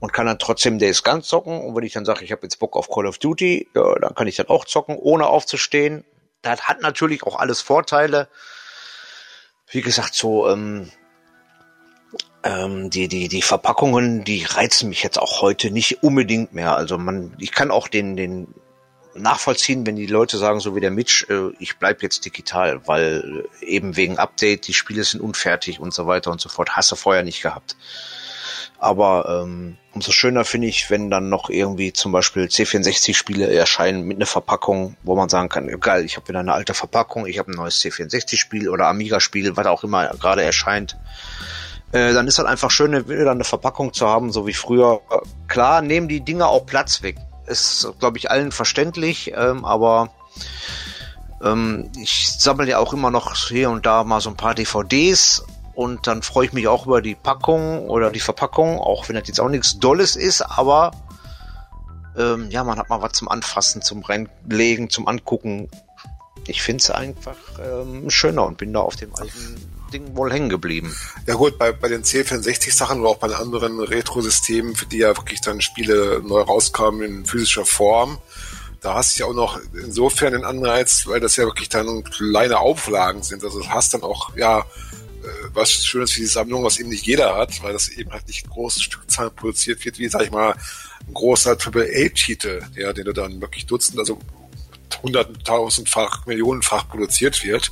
und 0.00 0.12
kann 0.12 0.26
dann 0.26 0.38
trotzdem 0.38 0.78
Days 0.78 1.02
Gun 1.02 1.22
zocken. 1.22 1.60
Und 1.60 1.74
wenn 1.76 1.84
ich 1.84 1.92
dann 1.92 2.04
sage, 2.04 2.24
ich 2.24 2.32
habe 2.32 2.42
jetzt 2.42 2.58
Bock 2.58 2.76
auf 2.76 2.88
Call 2.88 3.06
of 3.06 3.18
Duty, 3.18 3.68
ja, 3.74 3.94
dann 4.00 4.14
kann 4.14 4.26
ich 4.26 4.36
dann 4.36 4.48
auch 4.48 4.64
zocken, 4.64 4.96
ohne 4.96 5.26
aufzustehen. 5.26 6.04
Das 6.42 6.68
hat 6.68 6.82
natürlich 6.82 7.22
auch 7.22 7.36
alles 7.36 7.60
Vorteile. 7.60 8.28
Wie 9.68 9.80
gesagt, 9.80 10.14
so 10.14 10.48
ähm, 10.48 10.90
ähm, 12.44 12.90
die, 12.90 13.08
die, 13.08 13.28
die 13.28 13.42
Verpackungen, 13.42 14.22
die 14.22 14.44
reizen 14.44 14.90
mich 14.90 15.02
jetzt 15.02 15.18
auch 15.18 15.40
heute 15.40 15.70
nicht 15.70 16.02
unbedingt 16.02 16.52
mehr. 16.52 16.76
Also 16.76 16.98
man, 16.98 17.34
ich 17.38 17.52
kann 17.52 17.70
auch 17.70 17.88
den, 17.88 18.16
den 18.16 18.54
nachvollziehen, 19.14 19.86
wenn 19.86 19.96
die 19.96 20.06
Leute 20.06 20.36
sagen, 20.36 20.60
so 20.60 20.76
wie 20.76 20.80
der 20.80 20.90
Mitch, 20.90 21.26
äh, 21.30 21.52
ich 21.58 21.78
bleib 21.78 22.02
jetzt 22.02 22.24
digital, 22.24 22.86
weil 22.86 23.44
eben 23.62 23.96
wegen 23.96 24.18
Update, 24.18 24.66
die 24.66 24.74
Spiele 24.74 25.04
sind 25.04 25.20
unfertig 25.20 25.80
und 25.80 25.94
so 25.94 26.06
weiter 26.06 26.30
und 26.30 26.40
so 26.40 26.48
fort. 26.48 26.76
Hast 26.76 26.92
du 26.92 26.96
vorher 26.96 27.22
nicht 27.22 27.42
gehabt. 27.42 27.76
Aber 28.78 29.42
ähm, 29.42 29.78
umso 29.94 30.12
schöner 30.12 30.44
finde 30.44 30.66
ich, 30.66 30.90
wenn 30.90 31.10
dann 31.10 31.30
noch 31.30 31.48
irgendwie 31.48 31.94
zum 31.94 32.12
Beispiel 32.12 32.44
C64-Spiele 32.44 33.50
erscheinen 33.50 34.02
mit 34.02 34.18
einer 34.18 34.26
Verpackung, 34.26 34.96
wo 35.04 35.16
man 35.16 35.30
sagen 35.30 35.48
kann, 35.48 35.68
geil, 35.80 36.04
ich 36.04 36.16
habe 36.16 36.28
wieder 36.28 36.40
eine 36.40 36.52
alte 36.52 36.74
Verpackung, 36.74 37.24
ich 37.24 37.38
habe 37.38 37.50
ein 37.50 37.54
neues 37.54 37.80
C64-Spiel 37.80 38.68
oder 38.68 38.88
Amiga-Spiel, 38.88 39.56
was 39.56 39.66
auch 39.66 39.84
immer 39.84 40.08
gerade 40.08 40.42
erscheint. 40.42 40.98
Äh, 41.94 42.12
dann 42.12 42.26
ist 42.26 42.38
halt 42.38 42.48
einfach 42.48 42.72
schön, 42.72 43.08
wieder 43.08 43.30
eine 43.30 43.44
Verpackung 43.44 43.92
zu 43.92 44.08
haben, 44.08 44.32
so 44.32 44.48
wie 44.48 44.52
früher. 44.52 45.00
Klar, 45.46 45.80
nehmen 45.80 46.08
die 46.08 46.22
Dinge 46.22 46.48
auch 46.48 46.66
Platz 46.66 47.02
weg. 47.02 47.16
Ist, 47.46 47.86
glaube 48.00 48.18
ich, 48.18 48.32
allen 48.32 48.50
verständlich, 48.50 49.32
ähm, 49.36 49.64
aber 49.64 50.10
ähm, 51.40 51.92
ich 51.96 52.32
sammle 52.36 52.68
ja 52.68 52.78
auch 52.78 52.92
immer 52.94 53.12
noch 53.12 53.36
hier 53.36 53.70
und 53.70 53.86
da 53.86 54.02
mal 54.02 54.20
so 54.20 54.30
ein 54.30 54.36
paar 54.36 54.56
DVDs 54.56 55.44
und 55.74 56.08
dann 56.08 56.22
freue 56.22 56.46
ich 56.46 56.52
mich 56.52 56.66
auch 56.66 56.86
über 56.86 57.00
die 57.00 57.14
Packung 57.14 57.88
oder 57.88 58.10
die 58.10 58.18
Verpackung, 58.18 58.80
auch 58.80 59.08
wenn 59.08 59.14
das 59.14 59.28
jetzt 59.28 59.40
auch 59.40 59.48
nichts 59.48 59.78
Dolles 59.78 60.16
ist, 60.16 60.40
aber 60.42 60.90
ähm, 62.16 62.50
ja, 62.50 62.64
man 62.64 62.76
hat 62.76 62.88
mal 62.88 63.02
was 63.02 63.12
zum 63.12 63.28
Anfassen, 63.28 63.82
zum 63.82 64.02
Reinlegen, 64.02 64.90
zum 64.90 65.06
Angucken. 65.06 65.68
Ich 66.48 66.60
finde 66.60 66.82
es 66.82 66.90
einfach 66.90 67.36
ähm, 67.62 68.10
schöner 68.10 68.46
und 68.46 68.58
bin 68.58 68.72
da 68.72 68.80
auf 68.80 68.96
dem 68.96 69.14
alten 69.14 69.83
Ding 69.94 70.16
wohl 70.16 70.32
hängen 70.32 70.48
geblieben. 70.48 70.94
Ja 71.26 71.34
gut, 71.34 71.58
bei, 71.58 71.72
bei 71.72 71.88
den 71.88 72.02
C64-Sachen 72.02 73.00
oder 73.00 73.10
auch 73.10 73.18
bei 73.18 73.32
anderen 73.34 73.80
Retro-Systemen, 73.80 74.74
für 74.74 74.86
die 74.86 74.98
ja 74.98 75.16
wirklich 75.16 75.40
dann 75.40 75.60
Spiele 75.60 76.20
neu 76.24 76.40
rauskamen 76.40 77.02
in 77.02 77.24
physischer 77.24 77.64
Form, 77.64 78.18
da 78.80 78.94
hast 78.94 79.16
du 79.16 79.22
ja 79.22 79.30
auch 79.30 79.34
noch 79.34 79.58
insofern 79.72 80.34
den 80.34 80.44
Anreiz, 80.44 81.06
weil 81.06 81.20
das 81.20 81.36
ja 81.36 81.44
wirklich 81.44 81.70
dann 81.70 82.04
kleine 82.04 82.58
Auflagen 82.58 83.22
sind. 83.22 83.42
Also 83.42 83.60
du 83.60 83.68
hast 83.68 83.94
dann 83.94 84.02
auch, 84.02 84.36
ja, 84.36 84.60
äh, 84.60 84.64
was 85.54 85.72
Schönes 85.86 86.12
für 86.12 86.20
die 86.20 86.26
Sammlung, 86.26 86.64
was 86.64 86.78
eben 86.78 86.90
nicht 86.90 87.06
jeder 87.06 87.34
hat, 87.36 87.62
weil 87.62 87.72
das 87.72 87.88
eben 87.88 88.10
halt 88.12 88.28
nicht 88.28 88.48
große 88.50 88.82
Stückzahlen 88.82 89.34
produziert 89.34 89.82
wird, 89.84 89.98
wie, 89.98 90.08
sag 90.08 90.22
ich 90.22 90.30
mal, 90.30 90.54
ein 91.06 91.14
großer 91.14 91.52
AAA-Titel, 91.52 92.62
ja, 92.76 92.92
den 92.92 93.06
du 93.06 93.12
dann 93.12 93.40
wirklich 93.40 93.64
Dutzend, 93.64 93.98
also 93.98 94.18
hunderttausendfach, 95.02 96.26
millionenfach 96.26 96.88
produziert 96.88 97.44
wird. 97.44 97.70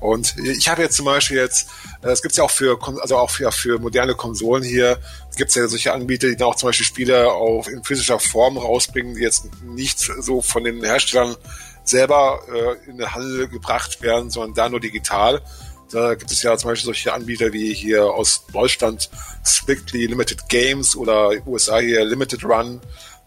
Und 0.00 0.36
ich 0.38 0.68
habe 0.68 0.82
jetzt 0.82 0.96
zum 0.96 1.04
Beispiel 1.04 1.36
jetzt, 1.36 1.68
äh, 2.02 2.08
es 2.08 2.22
gibt 2.22 2.36
ja 2.36 2.44
auch 2.44 2.50
für, 2.50 2.78
also 3.00 3.16
auch 3.16 3.30
für, 3.30 3.52
für 3.52 3.78
moderne 3.78 4.14
Konsolen 4.14 4.62
hier, 4.62 4.98
es 5.30 5.36
gibt 5.36 5.54
ja 5.54 5.66
solche 5.68 5.92
Anbieter, 5.92 6.28
die 6.28 6.36
dann 6.36 6.48
auch 6.48 6.56
zum 6.56 6.68
Beispiel 6.68 6.86
Spiele 6.86 7.30
auf, 7.32 7.68
in 7.68 7.84
physischer 7.84 8.18
Form 8.18 8.56
rausbringen, 8.56 9.14
die 9.14 9.22
jetzt 9.22 9.48
nicht 9.62 9.98
so 9.98 10.40
von 10.40 10.64
den 10.64 10.82
Herstellern 10.82 11.36
selber 11.84 12.40
äh, 12.52 12.90
in 12.90 12.98
den 12.98 13.12
Handel 13.14 13.48
gebracht 13.48 14.00
werden, 14.02 14.30
sondern 14.30 14.54
da 14.54 14.68
nur 14.68 14.80
digital. 14.80 15.42
Da 15.90 16.14
gibt 16.14 16.30
es 16.30 16.42
ja 16.42 16.56
zum 16.56 16.70
Beispiel 16.70 16.86
solche 16.86 17.12
Anbieter 17.12 17.52
wie 17.52 17.74
hier 17.74 18.04
aus 18.04 18.46
Deutschland 18.52 19.10
Strictly 19.44 20.06
Limited 20.06 20.48
Games 20.48 20.94
oder 20.94 21.32
USA 21.46 21.78
hier 21.78 22.04
Limited 22.04 22.44
Run 22.44 22.80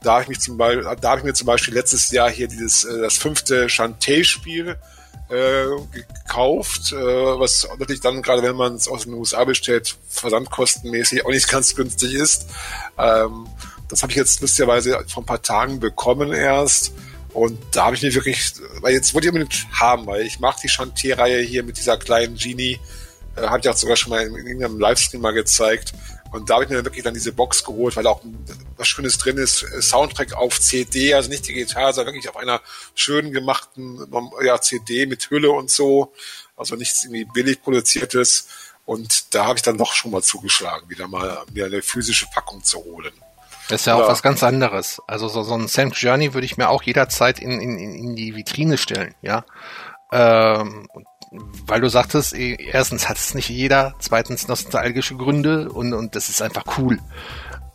da 0.03 0.13
habe 0.13 0.23
ich 0.23 0.29
mich 0.29 0.39
zum 0.39 0.57
Beispiel, 0.57 0.83
da 0.83 1.09
habe 1.09 1.19
ich 1.19 1.25
mir 1.25 1.33
zum 1.33 1.47
Beispiel 1.47 1.73
letztes 1.73 2.11
Jahr 2.11 2.29
hier 2.29 2.47
dieses 2.47 2.83
äh, 2.83 3.01
das 3.01 3.17
fünfte 3.17 3.69
Shantae-Spiel 3.69 4.77
äh, 5.29 5.65
gekauft, 5.91 6.91
äh, 6.91 6.95
was 6.95 7.67
natürlich 7.79 8.01
dann 8.01 8.21
gerade 8.21 8.43
wenn 8.43 8.55
man 8.55 8.75
es 8.75 8.87
aus 8.87 9.03
den 9.03 9.13
USA 9.13 9.43
bestellt, 9.45 9.95
versandkostenmäßig 10.09 11.25
auch 11.25 11.29
nicht 11.29 11.49
ganz 11.49 11.75
günstig 11.75 12.13
ist. 12.13 12.47
Ähm, 12.97 13.47
das 13.87 14.03
habe 14.03 14.11
ich 14.11 14.17
jetzt 14.17 14.41
lustigerweise 14.41 15.03
vor 15.07 15.23
ein 15.23 15.25
paar 15.25 15.41
Tagen 15.41 15.79
bekommen 15.79 16.33
erst. 16.33 16.93
Und 17.33 17.57
da 17.71 17.85
habe 17.85 17.95
ich 17.95 18.03
mir 18.03 18.13
wirklich, 18.13 18.53
weil 18.81 18.93
jetzt 18.93 19.13
wollte 19.13 19.27
ich 19.27 19.33
unbedingt 19.33 19.65
haben, 19.71 20.05
weil 20.05 20.21
ich 20.21 20.39
mag 20.39 20.57
die 20.57 20.69
Shantae-Reihe 20.69 21.41
hier 21.41 21.63
mit 21.63 21.77
dieser 21.77 21.97
kleinen 21.97 22.35
Genie. 22.35 22.79
Äh, 23.35 23.47
habe 23.47 23.59
ich 23.59 23.69
auch 23.69 23.75
sogar 23.75 23.95
schon 23.95 24.11
mal 24.11 24.21
in, 24.21 24.35
in 24.35 24.45
irgendeinem 24.45 24.79
Livestream 24.79 25.21
mal 25.21 25.33
gezeigt. 25.33 25.93
Und 26.33 26.49
da 26.49 26.55
habe 26.55 26.63
ich 26.63 26.69
mir 26.71 26.83
wirklich 26.83 27.03
dann 27.03 27.13
diese 27.13 27.31
Box 27.31 27.63
geholt, 27.63 27.95
weil 27.95 28.07
auch 28.07 28.21
was 28.75 28.87
Schönes 28.87 29.19
drin 29.19 29.37
ist. 29.37 29.63
Äh, 29.63 29.81
Soundtrack 29.81 30.33
auf 30.33 30.59
CD, 30.59 31.13
also 31.13 31.29
nicht 31.29 31.47
digital, 31.47 31.93
sondern 31.93 32.15
wirklich 32.15 32.29
auf 32.29 32.37
einer 32.37 32.59
schön 32.95 33.31
gemachten 33.31 33.99
ja, 34.43 34.59
CD 34.59 35.05
mit 35.05 35.29
Hülle 35.29 35.51
und 35.51 35.69
so. 35.69 36.11
Also 36.57 36.75
nichts 36.75 37.03
irgendwie 37.03 37.25
billig 37.25 37.61
produziertes. 37.61 38.47
Und 38.85 39.33
da 39.35 39.45
habe 39.45 39.57
ich 39.57 39.61
dann 39.61 39.77
doch 39.77 39.93
schon 39.93 40.11
mal 40.11 40.23
zugeschlagen, 40.23 40.89
wieder 40.89 41.07
mal 41.07 41.43
mir 41.53 41.65
eine 41.65 41.83
physische 41.83 42.25
Packung 42.33 42.63
zu 42.63 42.83
holen. 42.83 43.13
Das 43.69 43.81
ist 43.81 43.85
ja 43.85 43.95
auch 43.95 44.09
was 44.09 44.23
ganz 44.23 44.43
anderes. 44.43 45.01
Also 45.07 45.29
so, 45.29 45.43
so 45.43 45.53
ein 45.53 45.67
Sam 45.67 45.91
Journey 45.91 46.33
würde 46.33 46.45
ich 46.45 46.57
mir 46.57 46.69
auch 46.69 46.83
jederzeit 46.83 47.39
in, 47.39 47.61
in, 47.61 47.77
in 47.77 48.15
die 48.15 48.35
Vitrine 48.35 48.77
stellen, 48.77 49.15
ja. 49.21 49.45
Ähm, 50.11 50.87
weil 51.65 51.81
du 51.81 51.89
sagtest, 51.89 52.33
eh, 52.33 52.55
erstens 52.59 53.09
hat 53.09 53.17
es 53.17 53.33
nicht 53.33 53.49
jeder, 53.49 53.95
zweitens 53.99 54.47
nostalgische 54.47 55.15
Gründe 55.15 55.69
und, 55.69 55.93
und 55.93 56.15
das 56.15 56.29
ist 56.29 56.41
einfach 56.41 56.63
cool. 56.77 56.99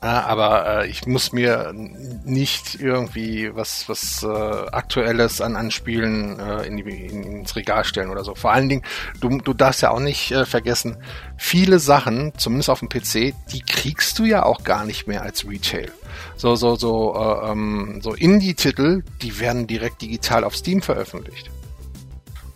Aber 0.00 0.84
äh, 0.84 0.88
ich 0.88 1.06
muss 1.06 1.32
mir 1.32 1.72
nicht 1.74 2.80
irgendwie 2.80 3.50
was 3.56 3.88
was 3.88 4.22
äh, 4.22 4.28
aktuelles 4.28 5.40
an 5.40 5.56
Anspielen 5.56 6.38
äh, 6.38 6.62
in 6.68 6.76
die, 6.76 6.82
in, 6.82 7.24
ins 7.24 7.56
Regal 7.56 7.82
stellen 7.82 8.10
oder 8.10 8.22
so. 8.22 8.36
Vor 8.36 8.52
allen 8.52 8.68
Dingen, 8.68 8.84
du, 9.20 9.38
du 9.38 9.54
darfst 9.54 9.82
ja 9.82 9.90
auch 9.90 9.98
nicht 9.98 10.30
äh, 10.30 10.46
vergessen, 10.46 10.98
viele 11.36 11.80
Sachen, 11.80 12.32
zumindest 12.36 12.70
auf 12.70 12.78
dem 12.78 12.88
PC, 12.88 13.34
die 13.50 13.62
kriegst 13.66 14.16
du 14.20 14.24
ja 14.24 14.44
auch 14.44 14.62
gar 14.62 14.84
nicht 14.84 15.08
mehr 15.08 15.22
als 15.22 15.48
Retail. 15.48 15.90
So 16.36 16.54
so 16.54 16.76
so 16.76 17.16
äh, 17.16 17.50
ähm, 17.50 17.98
so 18.00 18.14
Indie-Titel, 18.14 19.02
die 19.20 19.40
werden 19.40 19.66
direkt 19.66 20.02
digital 20.02 20.44
auf 20.44 20.54
Steam 20.54 20.80
veröffentlicht. 20.80 21.50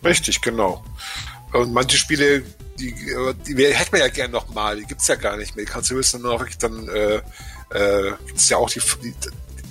Richtig, 0.03 0.41
genau. 0.41 0.83
Und 1.53 1.71
manche 1.73 1.97
Spiele, 1.97 2.43
die, 2.79 2.93
die 2.93 3.73
hätten 3.73 3.93
wir 3.93 3.99
ja 3.99 4.07
gerne 4.07 4.33
nochmal, 4.33 4.77
die 4.77 4.85
gibt's 4.85 5.07
ja 5.07 5.15
gar 5.15 5.37
nicht 5.37 5.55
mehr. 5.55 5.65
Die 5.65 5.71
kannst 5.71 5.91
du 5.91 5.95
höchstens 5.95 6.21
nur 6.21 6.39
wirklich 6.39 6.57
dann, 6.57 6.87
äh, 6.89 7.21
äh, 7.73 8.13
gibt's 8.27 8.49
ja 8.49 8.57
auch 8.57 8.69
die, 8.69 8.81
die, 9.03 9.13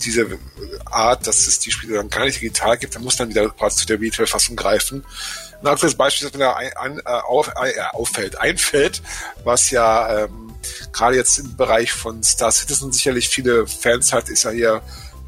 diese 0.04 0.38
Art, 0.86 1.26
dass 1.26 1.46
es 1.46 1.58
die 1.58 1.70
Spiele 1.70 1.96
dann 1.96 2.08
gar 2.08 2.24
nicht 2.24 2.40
digital 2.40 2.76
gibt, 2.76 2.94
dann 2.94 3.02
muss 3.02 3.16
dann 3.16 3.28
wieder 3.28 3.48
quasi 3.50 3.78
zu 3.78 3.86
der 3.86 4.00
Retail-Fassung 4.00 4.56
greifen. 4.56 5.04
Ein 5.60 5.66
aktuelles 5.68 5.96
Beispiel, 5.96 6.28
das 6.28 6.36
mir 6.36 6.44
da 6.44 6.54
ein, 6.54 6.72
ein, 6.76 6.98
äh, 6.98 7.02
auf, 7.02 7.48
äh, 7.48 7.80
auffällt, 7.92 8.38
einfällt, 8.40 9.02
was 9.44 9.70
ja 9.70 10.24
ähm, 10.24 10.54
gerade 10.92 11.16
jetzt 11.16 11.38
im 11.38 11.56
Bereich 11.56 11.92
von 11.92 12.22
Star 12.22 12.52
Citizen 12.52 12.92
sicherlich 12.92 13.28
viele 13.28 13.66
Fans 13.66 14.12
hat, 14.12 14.28
ist 14.28 14.44
ja 14.44 14.50
hier 14.50 14.82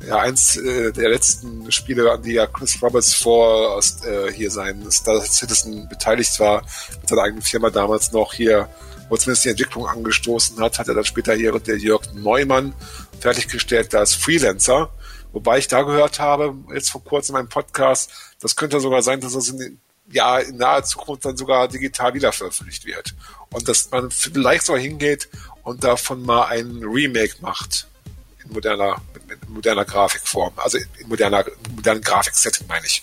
ja 0.06 0.18
eins 0.18 0.56
äh, 0.56 0.92
der 0.92 1.08
letzten 1.08 1.70
Spiele, 1.70 2.10
an 2.10 2.22
die 2.22 2.32
ja 2.32 2.46
Chris 2.46 2.80
Roberts 2.82 3.14
vor 3.14 3.80
äh, 4.04 4.32
hier 4.32 4.50
sein 4.50 4.90
Star 4.90 5.20
Citizen 5.20 5.88
beteiligt 5.88 6.38
war, 6.40 6.62
mit 7.00 7.08
seiner 7.08 7.22
eigenen 7.22 7.42
Firma 7.42 7.70
damals 7.70 8.12
noch 8.12 8.32
hier, 8.34 8.68
wo 9.08 9.16
zumindest 9.16 9.44
die 9.44 9.50
Entwicklung 9.50 9.86
angestoßen 9.86 10.60
hat, 10.60 10.78
hat 10.78 10.88
er 10.88 10.94
dann 10.94 11.04
später 11.04 11.34
hier 11.34 11.58
der 11.58 11.78
Jörg 11.78 12.02
Neumann 12.14 12.74
fertiggestellt 13.20 13.94
als 13.94 14.14
Freelancer. 14.14 14.90
Wobei 15.32 15.58
ich 15.58 15.66
da 15.66 15.82
gehört 15.82 16.20
habe, 16.20 16.54
jetzt 16.72 16.90
vor 16.90 17.02
kurzem 17.02 17.34
in 17.34 17.42
meinem 17.42 17.48
Podcast, 17.48 18.10
das 18.40 18.54
könnte 18.54 18.78
sogar 18.80 19.02
sein, 19.02 19.20
dass 19.20 19.32
das 19.32 19.48
in, 19.48 19.80
ja, 20.10 20.38
in 20.38 20.58
naher 20.58 20.84
Zukunft 20.84 21.24
dann 21.24 21.36
sogar 21.36 21.66
digital 21.66 22.14
wieder 22.14 22.32
veröffentlicht 22.32 22.86
wird. 22.86 23.14
Und 23.50 23.68
dass 23.68 23.90
man 23.90 24.10
vielleicht 24.10 24.66
sogar 24.66 24.80
hingeht 24.80 25.28
und 25.64 25.82
davon 25.82 26.22
mal 26.22 26.46
ein 26.46 26.82
Remake 26.84 27.36
macht. 27.40 27.88
In 28.44 28.52
moderner, 28.52 28.96
mit 29.28 29.48
moderner 29.48 29.84
Grafikform. 29.84 30.52
Also 30.56 30.78
in 30.78 31.08
moderner, 31.08 31.44
modernen 31.74 32.02
Grafiksetting 32.02 32.66
meine 32.66 32.86
ich. 32.86 33.02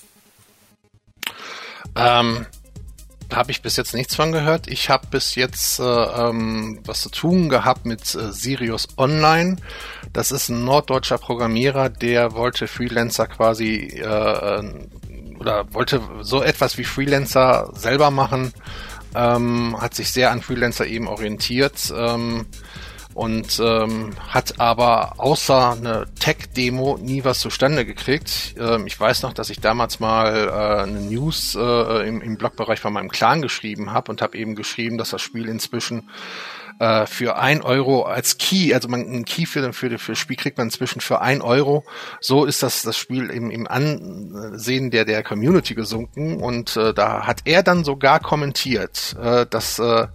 Ähm, 1.95 2.45
habe 3.31 3.51
ich 3.51 3.61
bis 3.61 3.77
jetzt 3.77 3.93
nichts 3.93 4.15
von 4.15 4.31
gehört. 4.31 4.67
Ich 4.67 4.89
habe 4.89 5.07
bis 5.07 5.35
jetzt 5.35 5.79
äh, 5.79 5.83
ähm, 5.83 6.79
was 6.85 7.01
zu 7.01 7.09
tun 7.09 7.49
gehabt 7.49 7.85
mit 7.85 8.13
äh, 8.13 8.31
Sirius 8.31 8.87
Online. 8.97 9.57
Das 10.13 10.31
ist 10.31 10.49
ein 10.49 10.65
norddeutscher 10.65 11.17
Programmierer, 11.17 11.89
der 11.89 12.33
wollte 12.33 12.67
Freelancer 12.67 13.27
quasi 13.27 14.01
äh 14.03 14.63
oder 15.41 15.73
wollte 15.73 16.01
so 16.21 16.43
etwas 16.43 16.77
wie 16.77 16.83
Freelancer 16.83 17.71
selber 17.73 18.11
machen. 18.11 18.53
Ähm, 19.15 19.75
hat 19.81 19.95
sich 19.95 20.11
sehr 20.11 20.31
an 20.31 20.41
Freelancer 20.41 20.85
eben 20.85 21.07
orientiert. 21.07 21.91
Ähm, 21.93 22.45
und 23.13 23.59
ähm, 23.63 24.11
hat 24.29 24.59
aber 24.59 25.15
außer 25.17 25.71
eine 25.71 26.05
Tech-Demo 26.19 26.97
nie 27.01 27.23
was 27.23 27.39
zustande 27.39 27.85
gekriegt. 27.85 28.55
Ähm, 28.57 28.87
ich 28.87 28.99
weiß 28.99 29.23
noch, 29.23 29.33
dass 29.33 29.49
ich 29.49 29.59
damals 29.59 29.99
mal 29.99 30.47
äh, 30.47 30.83
eine 30.83 31.01
News 31.01 31.55
äh, 31.55 32.07
im, 32.07 32.21
im 32.21 32.37
Blogbereich 32.37 32.79
von 32.79 32.93
meinem 32.93 33.09
Clan 33.09 33.41
geschrieben 33.41 33.91
habe 33.91 34.11
und 34.11 34.21
habe 34.21 34.37
eben 34.37 34.55
geschrieben, 34.55 34.97
dass 34.97 35.09
das 35.09 35.21
Spiel 35.21 35.47
inzwischen 35.47 36.09
äh, 36.81 37.05
für 37.05 37.37
ein 37.37 37.61
Euro 37.61 38.01
als 38.03 38.39
Key, 38.39 38.73
also 38.73 38.87
man 38.87 39.01
ein 39.01 39.23
Key 39.23 39.45
für, 39.45 39.71
für, 39.71 39.99
für 39.99 40.11
das 40.13 40.17
Spiel 40.17 40.35
kriegt 40.35 40.57
man 40.57 40.67
inzwischen 40.67 40.99
für 40.99 41.21
ein 41.21 41.43
Euro. 41.43 41.85
So 42.19 42.45
ist 42.45 42.63
das 42.63 42.81
das 42.81 42.97
Spiel 42.97 43.29
im, 43.29 43.51
im 43.51 43.67
Ansehen 43.67 44.89
der 44.89 45.05
der 45.05 45.21
Community 45.21 45.75
gesunken 45.75 46.41
und 46.41 46.75
äh, 46.77 46.91
da 46.95 47.27
hat 47.27 47.41
er 47.45 47.61
dann 47.61 47.83
sogar 47.83 48.19
kommentiert, 48.19 49.15
äh, 49.21 49.45
dass 49.45 49.77
äh, 49.77 50.07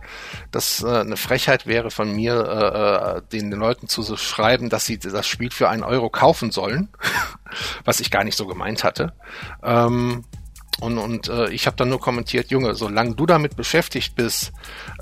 das 0.50 0.82
äh, 0.82 0.88
eine 0.88 1.16
Frechheit 1.16 1.68
wäre 1.68 1.92
von 1.92 2.12
mir, 2.12 2.34
äh, 2.34 3.18
äh 3.18 3.22
den, 3.32 3.52
den 3.52 3.60
Leuten 3.60 3.86
zu 3.86 4.02
so 4.02 4.16
schreiben, 4.16 4.68
dass 4.68 4.86
sie 4.86 4.98
das 4.98 5.26
Spiel 5.26 5.52
für 5.52 5.68
einen 5.68 5.84
Euro 5.84 6.10
kaufen 6.10 6.50
sollen, 6.50 6.88
was 7.84 8.00
ich 8.00 8.10
gar 8.10 8.24
nicht 8.24 8.36
so 8.36 8.46
gemeint 8.48 8.82
hatte. 8.82 9.12
Ähm, 9.62 10.24
und, 10.80 10.98
und 10.98 11.28
äh, 11.28 11.48
ich 11.50 11.66
habe 11.66 11.76
dann 11.76 11.88
nur 11.88 12.00
kommentiert, 12.00 12.50
Junge, 12.50 12.74
solange 12.74 13.14
du 13.14 13.24
damit 13.24 13.56
beschäftigt 13.56 14.14
bist, 14.14 14.52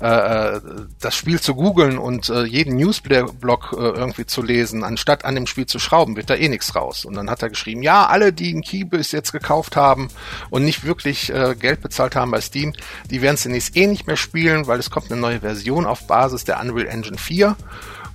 äh, 0.01 0.07
äh, 0.07 0.61
das 1.01 1.15
Spiel 1.15 1.41
zu 1.41 1.53
googeln 1.53 1.97
und 1.97 2.29
äh, 2.29 2.43
jeden 2.43 2.77
Newsblog 2.77 3.73
äh, 3.73 3.81
irgendwie 3.81 4.25
zu 4.25 4.41
lesen, 4.41 4.83
anstatt 4.83 5.25
an 5.25 5.35
dem 5.35 5.47
Spiel 5.47 5.65
zu 5.65 5.79
schrauben, 5.79 6.15
wird 6.15 6.29
da 6.29 6.35
eh 6.35 6.47
nichts 6.47 6.75
raus. 6.75 7.03
Und 7.03 7.15
dann 7.15 7.29
hat 7.29 7.41
er 7.41 7.49
geschrieben, 7.49 7.83
ja, 7.83 8.07
alle, 8.07 8.31
die 8.31 8.53
ein 8.53 8.61
Key 8.61 8.85
bis 8.85 9.11
jetzt 9.11 9.33
gekauft 9.33 9.75
haben 9.75 10.07
und 10.49 10.63
nicht 10.63 10.85
wirklich 10.85 11.29
äh, 11.29 11.55
Geld 11.59 11.81
bezahlt 11.81 12.15
haben 12.15 12.31
bei 12.31 12.39
Steam, 12.39 12.73
die 13.09 13.21
werden 13.21 13.37
zunächst 13.37 13.75
eh 13.75 13.87
nicht 13.87 14.07
mehr 14.07 14.17
spielen, 14.17 14.67
weil 14.67 14.79
es 14.79 14.89
kommt 14.89 15.11
eine 15.11 15.19
neue 15.19 15.41
Version 15.41 15.85
auf 15.85 16.07
Basis 16.07 16.45
der 16.45 16.61
Unreal 16.61 16.87
Engine 16.87 17.17
4 17.17 17.57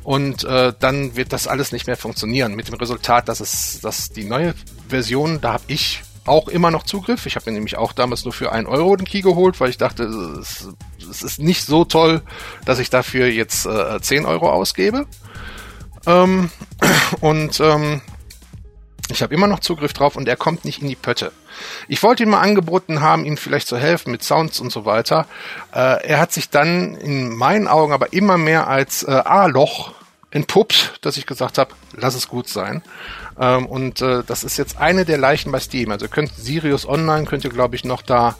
und 0.02 0.44
äh, 0.44 0.72
dann 0.78 1.14
wird 1.14 1.34
das 1.34 1.46
alles 1.46 1.72
nicht 1.72 1.86
mehr 1.86 1.96
funktionieren. 1.96 2.54
Mit 2.54 2.68
dem 2.68 2.74
Resultat, 2.76 3.28
dass 3.28 3.40
es, 3.40 3.80
dass 3.80 4.08
die 4.08 4.24
neue 4.24 4.54
Version, 4.88 5.40
da 5.42 5.54
habe 5.54 5.64
ich 5.66 6.02
auch 6.30 6.48
immer 6.48 6.70
noch 6.70 6.84
Zugriff. 6.84 7.26
Ich 7.26 7.36
habe 7.36 7.50
mir 7.50 7.54
nämlich 7.54 7.76
auch 7.76 7.92
damals 7.92 8.24
nur 8.24 8.32
für 8.32 8.52
einen 8.52 8.66
Euro 8.66 8.96
den 8.96 9.06
Key 9.06 9.20
geholt, 9.20 9.60
weil 9.60 9.68
ich 9.68 9.78
dachte, 9.78 10.04
es, 10.04 10.68
es 10.98 11.22
ist 11.22 11.38
nicht 11.40 11.64
so 11.66 11.84
toll, 11.84 12.22
dass 12.64 12.78
ich 12.78 12.88
dafür 12.88 13.26
jetzt 13.26 13.66
äh, 13.66 14.00
10 14.00 14.24
Euro 14.24 14.50
ausgebe. 14.50 15.06
Ähm, 16.06 16.50
und 17.20 17.60
ähm, 17.60 18.00
ich 19.10 19.22
habe 19.22 19.34
immer 19.34 19.48
noch 19.48 19.58
Zugriff 19.58 19.92
drauf 19.92 20.16
und 20.16 20.28
er 20.28 20.36
kommt 20.36 20.64
nicht 20.64 20.80
in 20.82 20.88
die 20.88 20.94
Pötte. 20.94 21.32
Ich 21.88 22.02
wollte 22.02 22.22
ihm 22.22 22.30
mal 22.30 22.40
angeboten 22.40 23.00
haben, 23.00 23.24
ihm 23.24 23.36
vielleicht 23.36 23.66
zu 23.66 23.76
helfen 23.76 24.12
mit 24.12 24.22
Sounds 24.22 24.60
und 24.60 24.70
so 24.70 24.84
weiter. 24.84 25.26
Äh, 25.74 26.06
er 26.06 26.20
hat 26.20 26.32
sich 26.32 26.48
dann 26.48 26.94
in 26.94 27.34
meinen 27.34 27.66
Augen 27.66 27.92
aber 27.92 28.12
immer 28.12 28.38
mehr 28.38 28.68
als 28.68 29.02
äh, 29.02 29.10
A-Loch 29.10 29.92
entpuppt, 30.30 30.98
dass 31.00 31.16
ich 31.16 31.26
gesagt 31.26 31.58
habe, 31.58 31.74
lass 31.92 32.14
es 32.14 32.28
gut 32.28 32.48
sein. 32.48 32.82
Ähm, 33.40 33.66
und 33.66 34.02
äh, 34.02 34.22
das 34.26 34.44
ist 34.44 34.58
jetzt 34.58 34.76
eine 34.76 35.04
der 35.04 35.18
Leichen 35.18 35.50
bei 35.50 35.58
Steam. 35.58 35.90
Also 35.90 36.08
könnt 36.08 36.34
Sirius 36.36 36.86
Online 36.86 37.24
könnt 37.24 37.44
ihr, 37.44 37.50
glaube 37.50 37.74
ich, 37.74 37.84
noch 37.84 38.02
da 38.02 38.36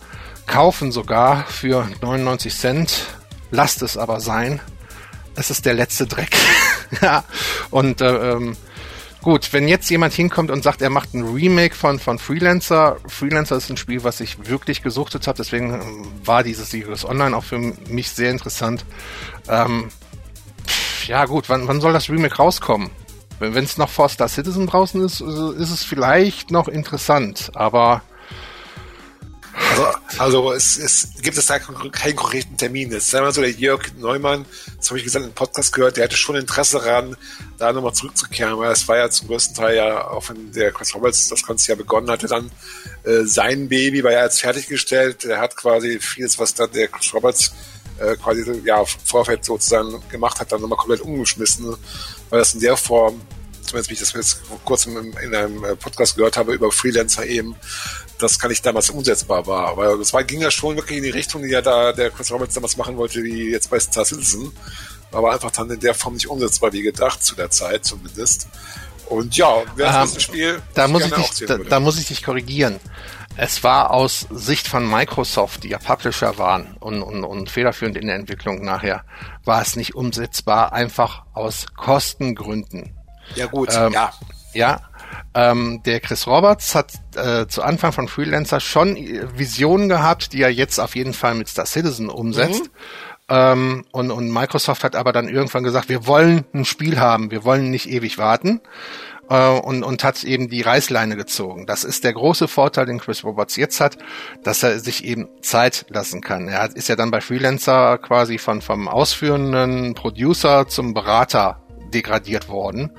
kaufen 0.47 0.93
sogar 0.93 1.47
für 1.47 1.89
99 2.03 2.55
Cent. 2.55 3.07
Lasst 3.51 3.83
es 3.83 3.97
aber 3.97 4.21
sein. 4.21 4.61
Es 5.35 5.51
ist 5.51 5.65
der 5.65 5.75
letzte 5.75 6.07
Dreck. 6.07 6.37
ja. 7.03 7.25
Und 7.71 8.03
äh, 8.03 8.33
ähm, 8.33 8.57
gut, 9.23 9.53
wenn 9.53 9.69
jetzt 9.69 9.89
jemand 9.89 10.13
hinkommt 10.13 10.51
und 10.51 10.63
sagt, 10.63 10.83
er 10.83 10.91
macht 10.91 11.15
ein 11.15 11.23
Remake 11.23 11.75
von, 11.75 11.99
von 11.99 12.19
Freelancer. 12.19 12.99
Freelancer 13.07 13.57
ist 13.57 13.71
ein 13.71 13.79
Spiel, 13.79 14.05
was 14.05 14.21
ich 14.21 14.49
wirklich 14.49 14.83
gesuchtet 14.83 15.27
habe. 15.27 15.39
Deswegen 15.39 15.73
ähm, 15.73 16.07
war 16.25 16.43
dieses 16.43 16.71
Sirius 16.71 17.07
Online 17.07 17.35
auch 17.35 17.45
für 17.45 17.59
mich 17.59 18.11
sehr 18.11 18.31
interessant. 18.31 18.85
Ähm, 19.49 19.89
ja 21.07 21.25
gut, 21.25 21.49
wann, 21.49 21.67
wann 21.67 21.81
soll 21.81 21.95
das 21.95 22.11
Remake 22.11 22.37
rauskommen? 22.37 22.91
Wenn 23.41 23.65
es 23.65 23.79
noch 23.79 23.89
vor 23.89 24.09
Star 24.09 24.29
Citizen 24.29 24.67
draußen 24.67 25.03
ist, 25.03 25.21
ist 25.23 25.71
es 25.71 25.83
vielleicht 25.83 26.51
noch 26.51 26.69
interessant, 26.69 27.51
aber 27.55 28.03
also, 29.71 29.87
also 30.19 30.53
es, 30.53 30.79
es 30.79 31.09
gibt 31.23 31.37
es 31.37 31.47
da 31.47 31.59
keinen 31.59 31.77
konkreten 31.77 32.57
Termin. 32.57 32.93
Jetzt 32.93 33.11
sagen 33.11 33.25
wir 33.25 33.33
so, 33.33 33.41
der 33.41 33.51
Jörg 33.51 33.83
Neumann, 33.99 34.45
das 34.77 34.91
habe 34.91 34.99
ich 34.99 35.05
gesagt, 35.05 35.25
im 35.25 35.33
Podcast 35.33 35.73
gehört, 35.73 35.97
der 35.97 36.05
hatte 36.05 36.17
schon 36.17 36.37
Interesse 36.37 36.79
daran, 36.79 37.17
da 37.59 37.73
nochmal 37.73 37.95
zurückzukehren, 37.95 38.59
weil 38.59 38.73
es 38.73 38.87
war 38.89 38.99
ja 38.99 39.11
zum 39.11 39.29
größten 39.29 39.57
Teil 39.57 39.77
ja, 39.77 40.09
auch 40.09 40.29
wenn 40.29 40.53
der 40.53 40.73
Chris 40.73 40.95
Roberts 40.95 41.29
das 41.29 41.45
Ganze 41.45 41.73
ja 41.73 41.77
begonnen 41.77 42.11
hatte, 42.11 42.27
dann 42.27 42.51
äh, 43.05 43.25
sein 43.25 43.69
Baby 43.69 44.05
war 44.05 44.13
ja 44.13 44.25
jetzt 44.25 44.41
fertiggestellt. 44.41 45.25
Der 45.25 45.41
hat 45.41 45.57
quasi 45.57 45.99
vieles, 45.99 46.39
was 46.39 46.55
dann 46.55 46.71
der 46.73 46.89
Chris 46.89 47.13
Roberts 47.15 47.53
äh, 47.99 48.17
quasi 48.17 48.45
ja 48.65 48.85
Vorfeld 49.05 49.45
sozusagen 49.45 50.03
gemacht 50.09 50.41
hat, 50.41 50.53
dann 50.53 50.61
nochmal 50.61 50.79
komplett 50.79 51.01
umgeschmissen, 51.01 51.77
weil 52.31 52.39
das 52.39 52.55
in 52.55 52.61
der 52.61 52.77
Form, 52.77 53.21
zumindest 53.63 53.91
wie 53.91 53.95
ich 53.95 54.01
das 54.01 54.13
jetzt 54.13 54.41
kurz 54.65 54.87
in, 54.87 54.97
in 55.23 55.35
einem 55.35 55.65
äh, 55.65 55.77
Podcast 55.77 56.17
gehört 56.17 56.37
habe 56.37 56.55
über 56.55 56.73
Freelancer 56.73 57.27
eben, 57.27 57.55
das 58.19 58.39
kann 58.39 58.51
nicht 58.51 58.65
damals 58.65 58.91
umsetzbar 58.91 59.47
war. 59.47 59.77
Weil 59.77 59.99
das 59.99 60.13
war, 60.13 60.25
ging 60.25 60.41
ja 60.41 60.51
schon 60.51 60.77
wirklich 60.77 60.99
in 60.99 61.05
die 61.05 61.11
Richtung, 61.11 61.43
die 61.43 61.51
ja 61.51 61.63
da 61.63 61.93
der 61.93 62.11
Chris 62.11 62.31
Roberts 62.31 62.55
damals 62.55 62.77
machen 62.77 62.97
wollte, 62.97 63.23
wie 63.23 63.51
jetzt 63.51 63.71
bei 63.71 63.81
Star 63.81 64.05
Citizen. 64.05 64.53
Aber 65.13 65.33
einfach 65.33 65.51
dann 65.51 65.71
in 65.71 65.81
der 65.81 65.95
Form 65.95 66.15
nicht 66.15 66.29
umsetzbar 66.29 66.73
wie 66.73 66.83
gedacht, 66.83 67.25
zu 67.25 67.35
der 67.35 67.51
Zeit 67.51 67.85
zumindest. 67.85 68.47
Und 69.07 69.37
ja, 69.37 69.65
das 69.77 70.15
ähm, 70.15 70.21
Spiel 70.21 70.63
da 70.75 70.87
muss 70.87 71.05
ich 71.05 71.13
dich, 71.13 71.47
da, 71.49 71.59
da, 71.59 71.81
muss 71.81 71.99
ich 71.99 72.07
dich 72.07 72.23
korrigieren. 72.23 72.79
Es 73.43 73.65
war 73.65 73.91
aus 73.91 74.27
Sicht 74.29 74.69
von 74.69 74.87
Microsoft, 74.87 75.65
die 75.65 75.69
ja 75.69 75.79
Publisher 75.79 76.37
waren 76.37 76.77
und, 76.79 77.03
und, 77.03 77.25
und 77.25 77.49
federführend 77.49 77.97
in 77.97 78.07
der 78.07 78.17
Entwicklung 78.17 78.63
nachher, 78.63 79.03
war 79.47 79.63
es 79.63 79.77
nicht 79.77 79.95
umsetzbar, 79.95 80.75
einfach 80.75 81.23
aus 81.33 81.65
Kostengründen. 81.75 82.95
Ja 83.37 83.47
gut, 83.47 83.71
ähm, 83.75 83.95
ja. 83.95 84.13
Ja, 84.53 84.81
ähm, 85.33 85.81
der 85.87 86.01
Chris 86.01 86.27
Roberts 86.27 86.75
hat 86.75 86.93
äh, 87.17 87.47
zu 87.47 87.63
Anfang 87.63 87.93
von 87.93 88.09
Freelancer 88.09 88.61
schon 88.61 88.95
Visionen 89.35 89.89
gehabt, 89.89 90.35
die 90.35 90.43
er 90.43 90.53
jetzt 90.53 90.79
auf 90.79 90.95
jeden 90.95 91.15
Fall 91.15 91.35
mit 91.35 91.49
Star 91.49 91.65
Citizen 91.65 92.11
umsetzt. 92.11 92.65
Mhm. 92.65 92.71
Ähm, 93.31 93.85
und, 93.91 94.11
und 94.11 94.31
Microsoft 94.31 94.85
hat 94.85 94.97
aber 94.97 95.13
dann 95.13 95.29
irgendwann 95.31 95.63
gesagt, 95.63 95.89
wir 95.89 96.07
wollen 96.07 96.45
ein 96.53 96.67
Spiel 96.67 97.01
haben, 97.01 97.31
wir 97.31 97.43
wollen 97.45 97.71
nicht 97.71 97.89
ewig 97.89 98.19
warten 98.19 98.61
äh, 99.31 99.49
und, 99.49 99.83
und 99.83 100.05
hat 100.05 100.23
eben 100.25 100.49
die 100.49 100.61
Reißleine 100.61 101.17
gezogen. 101.17 101.65
Das 101.65 101.85
ist 101.85 102.05
der 102.05 102.13
große 102.13 102.49
Vorteil, 102.49 102.87
den 102.87 102.99
Chris 102.99 103.25
Roberts 103.25 103.57
jetzt 103.57 103.81
hat, 103.81 103.97
dass 104.43 104.63
er 104.63 104.79
sich 104.81 105.05
eben 105.05 105.29
Zeit 105.41 105.87
lassen 105.89 106.21
kann. 106.21 106.49
Er 106.49 106.75
ist 106.77 106.89
ja 106.89 106.97
dann 106.97 107.11
bei 107.11 107.23
Freelancer 107.23 107.97
quasi 107.99 108.37
von 108.37 108.61
vom 108.61 108.89
ausführenden 108.89 109.95
Producer 109.95 110.69
zum 110.69 110.93
Berater 110.93 111.63
degradiert 111.95 112.49
worden 112.49 112.91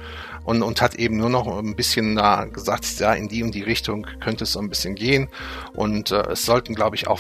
und, 0.43 0.63
und 0.63 0.81
hat 0.81 0.95
eben 0.95 1.17
nur 1.17 1.29
noch 1.29 1.47
ein 1.47 1.75
bisschen 1.75 2.15
da 2.15 2.45
gesagt, 2.45 2.99
ja, 2.99 3.13
in 3.13 3.27
die 3.27 3.43
und 3.43 3.53
die 3.53 3.61
Richtung 3.61 4.07
könnte 4.19 4.45
es 4.45 4.53
so 4.53 4.59
ein 4.59 4.69
bisschen 4.69 4.95
gehen. 4.95 5.29
Und 5.73 6.11
äh, 6.11 6.31
es 6.31 6.45
sollten, 6.45 6.73
glaube 6.73 6.95
ich, 6.95 7.07
auch 7.07 7.19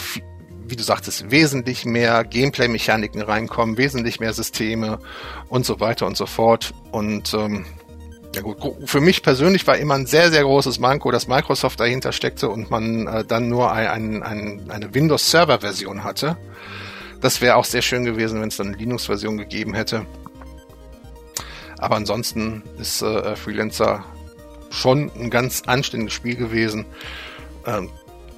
wie 0.63 0.75
du 0.75 0.83
sagtest, 0.83 1.29
wesentlich 1.31 1.85
mehr 1.85 2.23
Gameplay-Mechaniken 2.23 3.21
reinkommen, 3.21 3.77
wesentlich 3.77 4.21
mehr 4.21 4.31
Systeme 4.31 4.99
und 5.49 5.65
so 5.65 5.81
weiter 5.81 6.07
und 6.07 6.15
so 6.15 6.25
fort. 6.25 6.73
Und 6.91 7.33
ähm, 7.33 7.65
ja 8.33 8.41
gut, 8.41 8.57
für 8.85 9.01
mich 9.01 9.23
persönlich 9.23 9.67
war 9.67 9.77
immer 9.77 9.95
ein 9.95 10.05
sehr, 10.05 10.31
sehr 10.31 10.43
großes 10.43 10.79
Manko, 10.79 11.11
dass 11.11 11.27
Microsoft 11.27 11.79
dahinter 11.79 12.11
steckte 12.11 12.49
und 12.49 12.69
man 12.69 13.07
äh, 13.07 13.25
dann 13.25 13.49
nur 13.49 13.71
ein, 13.71 13.87
ein, 13.87 14.23
ein, 14.23 14.71
eine 14.71 14.93
Windows-Server-Version 14.93 16.03
hatte. 16.03 16.37
Das 17.19 17.41
wäre 17.41 17.55
auch 17.55 17.65
sehr 17.65 17.81
schön 17.81 18.05
gewesen, 18.05 18.41
wenn 18.41 18.47
es 18.47 18.57
dann 18.57 18.67
eine 18.67 18.77
Linux-Version 18.77 19.37
gegeben 19.37 19.73
hätte. 19.73 20.05
Aber 21.77 21.95
ansonsten 21.95 22.63
ist 22.79 23.01
äh, 23.01 23.35
Freelancer 23.35 24.05
schon 24.69 25.11
ein 25.19 25.29
ganz 25.29 25.63
anständiges 25.65 26.13
Spiel 26.13 26.35
gewesen. 26.35 26.85
Ähm, 27.65 27.89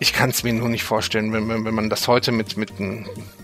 ich 0.04 0.12
kann 0.12 0.32
es 0.32 0.43
mir 0.43 0.51
nur 0.51 0.68
nicht 0.68 0.84
vorstellen, 0.84 1.32
wenn, 1.32 1.47
wenn, 1.47 1.64
wenn 1.64 1.74
man 1.74 1.89
das 1.89 2.10
heute 2.10 2.34
mit, 2.34 2.58
mit 2.58 2.74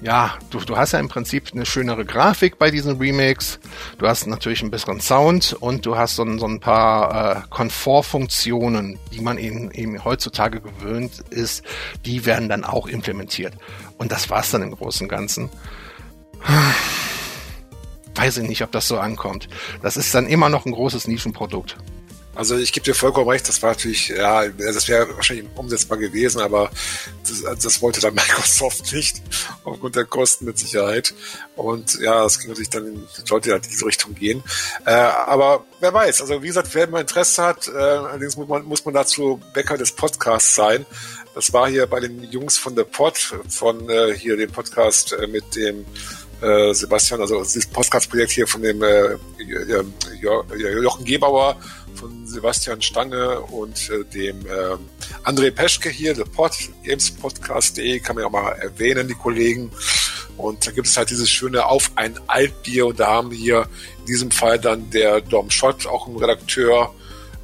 ja, 0.02 0.38
du, 0.50 0.60
du 0.60 0.76
hast 0.76 0.92
ja 0.92 1.00
im 1.00 1.08
Prinzip 1.08 1.52
eine 1.54 1.66
schönere 1.66 2.04
Grafik 2.04 2.60
bei 2.60 2.70
diesen 2.70 2.98
Remakes, 2.98 3.62
du 3.98 4.06
hast 4.06 4.28
natürlich 4.28 4.60
einen 4.60 4.70
besseren 4.70 5.00
Sound 5.00 5.54
und 5.54 5.86
du 5.86 5.96
hast 5.96 6.18
so, 6.18 6.38
so 6.38 6.46
ein 6.46 6.60
paar 6.60 7.38
äh, 7.38 7.42
Komfortfunktionen, 7.50 9.00
die 9.14 9.22
man 9.22 9.38
eben, 9.38 9.72
eben 9.72 10.04
heutzutage 10.04 10.60
gewöhnt 10.60 11.22
ist, 11.30 11.64
die 12.06 12.26
werden 12.26 12.50
dann 12.50 12.66
auch 12.66 12.88
implementiert. 12.88 13.54
Und 13.98 14.12
das 14.12 14.30
war's 14.30 14.52
dann 14.52 14.62
im 14.62 14.72
Großen 14.72 15.06
und 15.06 15.10
Ganzen. 15.10 15.50
Weiß 18.16 18.36
ich 18.36 18.50
nicht, 18.50 18.64
ob 18.64 18.74
das 18.74 18.86
so 18.86 19.00
ankommt. 19.00 19.48
Das 19.82 19.96
ist 19.96 20.14
dann 20.14 20.28
immer 20.28 20.50
noch 20.50 20.66
ein 20.66 20.74
großes 20.74 21.08
Nischenprodukt. 21.08 21.78
Also 22.36 22.58
ich 22.58 22.72
gebe 22.72 22.84
dir 22.84 22.94
vollkommen 22.94 23.30
recht, 23.30 23.48
das 23.48 23.62
war 23.62 23.72
natürlich, 23.72 24.10
ja, 24.10 24.48
das 24.48 24.88
wäre 24.88 25.16
wahrscheinlich 25.16 25.48
umsetzbar 25.56 25.98
gewesen, 25.98 26.42
aber 26.42 26.70
das, 27.28 27.62
das, 27.62 27.82
wollte 27.82 28.00
dann 28.00 28.14
Microsoft 28.16 28.94
nicht, 28.94 29.22
aufgrund 29.64 29.96
der 29.96 30.06
Kosten 30.06 30.46
mit 30.46 30.58
Sicherheit. 30.58 31.14
Und 31.56 32.00
ja, 32.00 32.24
das 32.24 32.40
ging 32.40 32.50
natürlich 32.50 32.70
dann, 32.70 33.08
sollte 33.26 33.50
ja 33.50 33.56
in 33.56 33.64
diese 33.64 33.86
Richtung 33.86 34.16
gehen. 34.16 34.44
Äh, 34.86 34.92
aber 34.92 35.66
wer 35.80 35.94
weiß, 35.94 36.22
also 36.22 36.42
wie 36.42 36.48
gesagt, 36.48 36.74
wer 36.74 36.86
immer 36.86 37.02
Interesse 37.02 37.44
hat, 37.44 37.68
äh, 37.68 37.72
allerdings 37.72 38.38
muss 38.38 38.48
man, 38.48 38.64
muss 38.64 38.86
man 38.86 38.94
dazu 38.94 39.42
Bäcker 39.54 39.78
des 39.78 39.92
Podcasts 39.92 40.56
sein. 40.56 40.86
Das 41.36 41.52
war 41.52 41.70
hier 41.70 41.88
bei 41.88 42.00
den 42.00 42.24
Jungs 42.24 42.58
von 42.58 42.76
der 42.76 42.84
Pod, 42.84 43.18
von 43.50 43.90
äh, 43.90 44.14
hier 44.14 44.38
dem 44.38 44.52
Podcast 44.52 45.14
äh, 45.14 45.28
mit 45.28 45.56
dem 45.56 45.86
äh, 46.42 46.74
Sebastian, 46.74 47.22
also 47.22 47.40
das 47.40 47.66
Podcast-Projekt 47.66 48.32
hier 48.32 48.48
von 48.48 48.62
dem 48.62 48.82
äh, 48.82 49.18
Jochen 50.18 51.04
Gebauer 51.06 51.58
von 51.96 52.28
Sebastian 52.28 52.82
Stange 52.82 53.40
und 53.40 53.90
äh, 53.90 54.04
dem 54.06 54.46
äh, 54.46 54.78
André 55.24 55.52
Peschke 55.52 55.90
hier, 55.90 56.14
der 56.14 56.26
Pod, 56.26 56.52
gamespodcast.de, 56.84 58.00
kann 58.00 58.16
man 58.16 58.24
ja 58.24 58.28
auch 58.28 58.32
mal 58.32 58.52
erwähnen, 58.54 59.08
die 59.08 59.14
Kollegen. 59.14 59.72
Und 60.38 60.66
da 60.66 60.72
gibt 60.72 60.88
es 60.88 60.96
halt 60.96 61.10
dieses 61.10 61.30
schöne 61.30 61.66
Auf 61.66 61.92
ein 61.96 62.18
Altbier 62.28 62.88
und 62.88 63.00
da 63.00 63.08
haben 63.08 63.32
wir 63.32 63.68
in 64.00 64.06
diesem 64.06 64.32
Fall 64.32 64.58
dann 64.58 64.90
der 64.90 65.22
Dom 65.22 65.50
Schott, 65.50 65.86
auch 65.86 66.08
ein 66.08 66.16
Redakteur, 66.16 66.94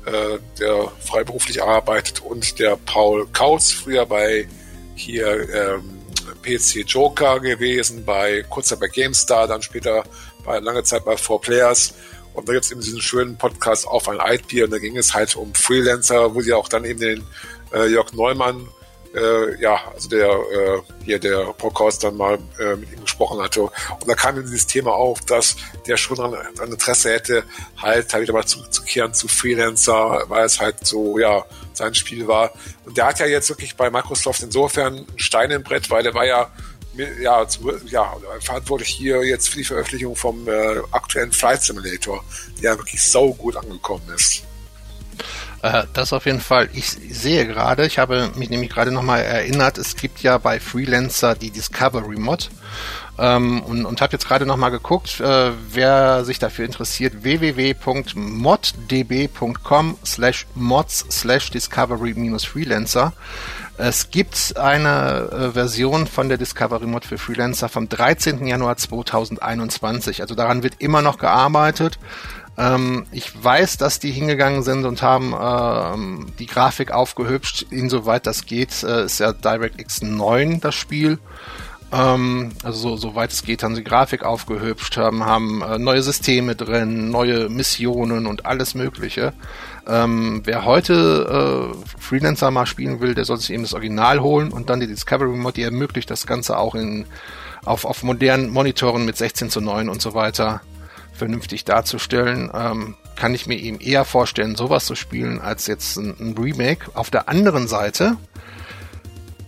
äh, 0.05 0.37
der 0.59 0.91
freiberuflich 1.01 1.61
arbeitet 1.61 2.21
und 2.21 2.57
der 2.59 2.77
Paul 2.77 3.27
Kautz, 3.33 3.71
früher 3.71 4.05
bei 4.05 4.47
hier 4.95 5.49
ähm, 5.53 6.01
PC 6.41 6.87
Joker 6.87 7.39
gewesen, 7.39 8.05
bei 8.05 8.43
kurzer 8.49 8.77
bei 8.77 8.87
GameStar, 8.87 9.47
dann 9.47 9.61
später 9.61 10.03
bei 10.45 10.59
lange 10.59 10.83
Zeit 10.83 11.03
bei 11.05 11.15
4Players 11.15 11.93
und 12.35 12.47
da 12.47 12.53
gibt 12.53 12.65
es 12.65 12.71
eben 12.71 12.81
diesen 12.81 13.01
schönen 13.01 13.37
Podcast 13.37 13.87
auf 13.87 14.07
ein 14.09 14.19
Altbier 14.19 14.65
und 14.65 14.71
da 14.71 14.79
ging 14.79 14.97
es 14.97 15.13
halt 15.13 15.35
um 15.35 15.53
Freelancer, 15.53 16.35
wo 16.35 16.41
sie 16.41 16.53
auch 16.53 16.67
dann 16.67 16.85
eben 16.85 16.99
den 16.99 17.23
äh, 17.73 17.87
Jörg 17.87 18.13
Neumann, 18.13 18.67
äh, 19.15 19.61
ja, 19.61 19.79
also 19.93 20.09
der 20.09 20.27
äh, 20.27 20.81
hier 21.05 21.19
der 21.19 21.53
Podcast 21.53 22.03
dann 22.03 22.17
mal 22.17 22.37
äh, 22.59 22.75
mit 22.75 22.91
ihm 22.91 23.01
gesprochen 23.01 23.41
hatte. 23.41 23.63
Und 23.63 23.71
da 24.07 24.13
kam 24.13 24.37
eben 24.37 24.45
dieses 24.45 24.67
Thema 24.67 24.91
auf, 24.91 25.21
dass 25.21 25.55
der 25.87 25.95
schon 25.97 26.19
an, 26.19 26.33
an 26.59 26.71
Interesse 26.71 27.13
hätte, 27.13 27.43
halt 27.77 28.13
halt 28.13 28.23
wieder 28.23 28.33
mal 28.33 28.45
zurückzukehren 28.45 29.13
zu 29.13 29.27
Freelancer, 29.27 30.25
weil 30.27 30.45
es 30.45 30.59
halt 30.59 30.85
so, 30.85 31.17
ja, 31.17 31.45
sein 31.73 31.95
Spiel 31.95 32.27
war. 32.27 32.51
Und 32.85 32.97
der 32.97 33.07
hat 33.07 33.19
ja 33.19 33.25
jetzt 33.25 33.49
wirklich 33.49 33.75
bei 33.75 33.89
Microsoft 33.89 34.43
insofern 34.43 34.97
ein 34.97 35.07
Stein 35.15 35.51
im 35.51 35.63
Brett, 35.63 35.89
weil 35.89 36.03
der 36.03 36.13
war 36.13 36.25
ja 36.25 36.51
ja, 37.21 37.47
zu, 37.47 37.71
ja, 37.85 38.15
verantwortlich 38.39 38.89
hier 38.89 39.23
jetzt 39.23 39.49
für 39.49 39.57
die 39.57 39.63
Veröffentlichung 39.63 40.15
vom 40.15 40.47
äh, 40.47 40.77
aktuellen 40.91 41.31
Flight 41.31 41.63
Simulator, 41.63 42.23
der 42.61 42.77
wirklich 42.77 43.01
so 43.01 43.33
gut 43.33 43.57
angekommen 43.57 44.07
ist. 44.15 44.43
Äh, 45.61 45.83
das 45.93 46.13
auf 46.13 46.25
jeden 46.25 46.41
Fall. 46.41 46.69
Ich 46.73 46.89
sehe 46.89 47.47
gerade, 47.47 47.85
ich 47.85 47.97
habe 47.97 48.29
mich 48.35 48.49
nämlich 48.49 48.69
gerade 48.69 48.91
nochmal 48.91 49.23
erinnert, 49.23 49.79
es 49.79 49.95
gibt 49.95 50.21
ja 50.21 50.37
bei 50.37 50.59
Freelancer 50.59 51.33
die 51.33 51.49
Discovery 51.49 52.19
Mod. 52.19 52.49
Ähm, 53.17 53.63
und, 53.63 53.85
und 53.85 54.01
habe 54.01 54.11
jetzt 54.13 54.27
gerade 54.27 54.45
nochmal 54.45 54.71
geguckt, 54.71 55.21
äh, 55.21 55.51
wer 55.71 56.25
sich 56.25 56.37
dafür 56.37 56.65
interessiert, 56.65 57.23
www.moddb.com 57.23 59.97
slash 60.05 60.45
mods 60.53 61.05
slash 61.09 61.49
discovery-freelancer. 61.49 63.13
Es 63.77 64.09
gibt 64.09 64.55
eine 64.57 65.29
äh, 65.31 65.51
Version 65.51 66.07
von 66.07 66.29
der 66.29 66.37
Discovery 66.37 66.85
Mod 66.85 67.03
für 67.05 67.17
Freelancer 67.17 67.67
vom 67.67 67.89
13. 67.89 68.45
Januar 68.47 68.77
2021. 68.77 70.21
Also 70.21 70.33
daran 70.33 70.63
wird 70.63 70.75
immer 70.79 71.01
noch 71.01 71.17
gearbeitet. 71.17 71.99
Ähm, 72.57 73.05
ich 73.11 73.43
weiß, 73.43 73.77
dass 73.77 73.99
die 73.99 74.11
hingegangen 74.11 74.63
sind 74.63 74.85
und 74.85 75.01
haben 75.01 75.33
ähm, 75.37 76.27
die 76.39 76.45
Grafik 76.45 76.91
aufgehübscht, 76.91 77.63
insoweit 77.69 78.25
das 78.25 78.45
geht. 78.45 78.81
Äh, 78.83 79.05
ist 79.05 79.19
ja 79.19 79.33
DirectX 79.33 80.01
9 80.01 80.61
das 80.61 80.75
Spiel. 80.75 81.19
Ähm, 81.91 82.53
also 82.63 82.79
so, 82.79 82.97
soweit 82.97 83.31
es 83.31 83.43
geht, 83.43 83.61
haben 83.61 83.75
sie 83.75 83.83
Grafik 83.83 84.23
aufgehübscht, 84.23 84.97
haben, 84.97 85.25
haben 85.25 85.61
äh, 85.61 85.77
neue 85.77 86.01
Systeme 86.01 86.55
drin, 86.55 87.09
neue 87.09 87.49
Missionen 87.49 88.25
und 88.25 88.45
alles 88.45 88.73
Mögliche. 88.73 89.33
Ähm, 89.87 90.41
wer 90.45 90.65
heute 90.65 91.73
äh, 91.75 92.01
Freelancer 92.01 92.49
mal 92.49 92.65
spielen 92.65 93.01
will, 93.01 93.13
der 93.13 93.25
soll 93.25 93.37
sich 93.37 93.51
eben 93.51 93.63
das 93.63 93.73
Original 93.73 94.19
holen 94.19 94.51
und 94.51 94.69
dann 94.69 94.79
die 94.79 94.87
Discovery 94.87 95.37
Mod, 95.37 95.57
die 95.57 95.63
ermöglicht 95.63 96.09
das 96.09 96.25
Ganze 96.25 96.57
auch 96.57 96.73
in, 96.73 97.05
auf, 97.63 97.85
auf 97.85 98.01
modernen 98.01 98.49
Monitoren 98.49 99.05
mit 99.05 99.15
16 99.15 99.49
zu 99.49 99.61
9 99.61 99.89
und 99.89 100.01
so 100.01 100.13
weiter 100.15 100.61
vernünftig 101.13 101.65
darzustellen. 101.65 102.49
Ähm, 102.53 102.95
kann 103.15 103.35
ich 103.35 103.45
mir 103.47 103.57
eben 103.57 103.79
eher 103.79 104.05
vorstellen, 104.05 104.55
sowas 104.55 104.85
zu 104.85 104.95
spielen, 104.95 105.39
als 105.39 105.67
jetzt 105.67 105.97
ein, 105.97 106.15
ein 106.19 106.37
Remake. 106.37 106.89
Auf 106.95 107.11
der 107.11 107.29
anderen 107.29 107.67
Seite 107.67 108.17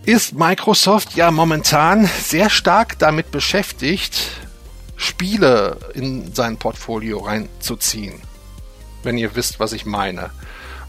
ist 0.04 0.38
Microsoft 0.38 1.16
ja 1.16 1.30
momentan 1.30 2.06
sehr 2.06 2.48
stark 2.48 2.98
damit 2.98 3.30
beschäftigt, 3.30 4.30
Spiele 4.96 5.78
in 5.94 6.32
sein 6.32 6.56
Portfolio 6.56 7.18
reinzuziehen 7.18 8.27
wenn 9.02 9.18
ihr 9.18 9.34
wisst, 9.34 9.60
was 9.60 9.72
ich 9.72 9.86
meine. 9.86 10.30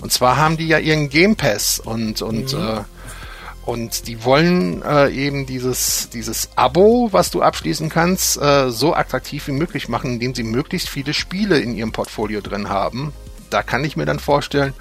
Und 0.02 0.12
zwar 0.12 0.38
haben 0.38 0.58
die 0.58 0.68
ja 0.68 0.78
ihren 0.80 1.10
Game 1.10 1.36
Pass 1.36 1.80
und 1.80 2.22
und 2.22 2.54
mhm. 2.54 2.60
äh, 2.60 2.82
und 3.66 4.08
die 4.08 4.24
wollen 4.24 4.82
äh, 4.82 5.10
eben 5.10 5.46
dieses 5.46 6.10
dieses 6.10 6.50
Abo, 6.56 7.10
was 7.12 7.32
du 7.32 7.42
abschließen 7.42 7.90
kannst, 7.90 8.42
äh, 8.42 8.70
so 8.72 8.94
attraktiv 8.94 9.48
wie 9.48 9.52
möglich 9.52 9.90
machen, 9.90 10.14
indem 10.14 10.34
sie 10.34 10.44
möglichst 10.44 10.90
viele 10.90 11.14
Spiele 11.14 11.60
in 11.60 11.76
ihrem 11.76 11.92
Portfolio 11.92 12.42
drin 12.42 12.70
haben. 12.70 13.14
Da 13.50 13.64
kann 13.64 13.84
ich 13.84 13.98
mir 13.98 14.06
dann 14.06 14.20
vorstellen, 14.20 14.74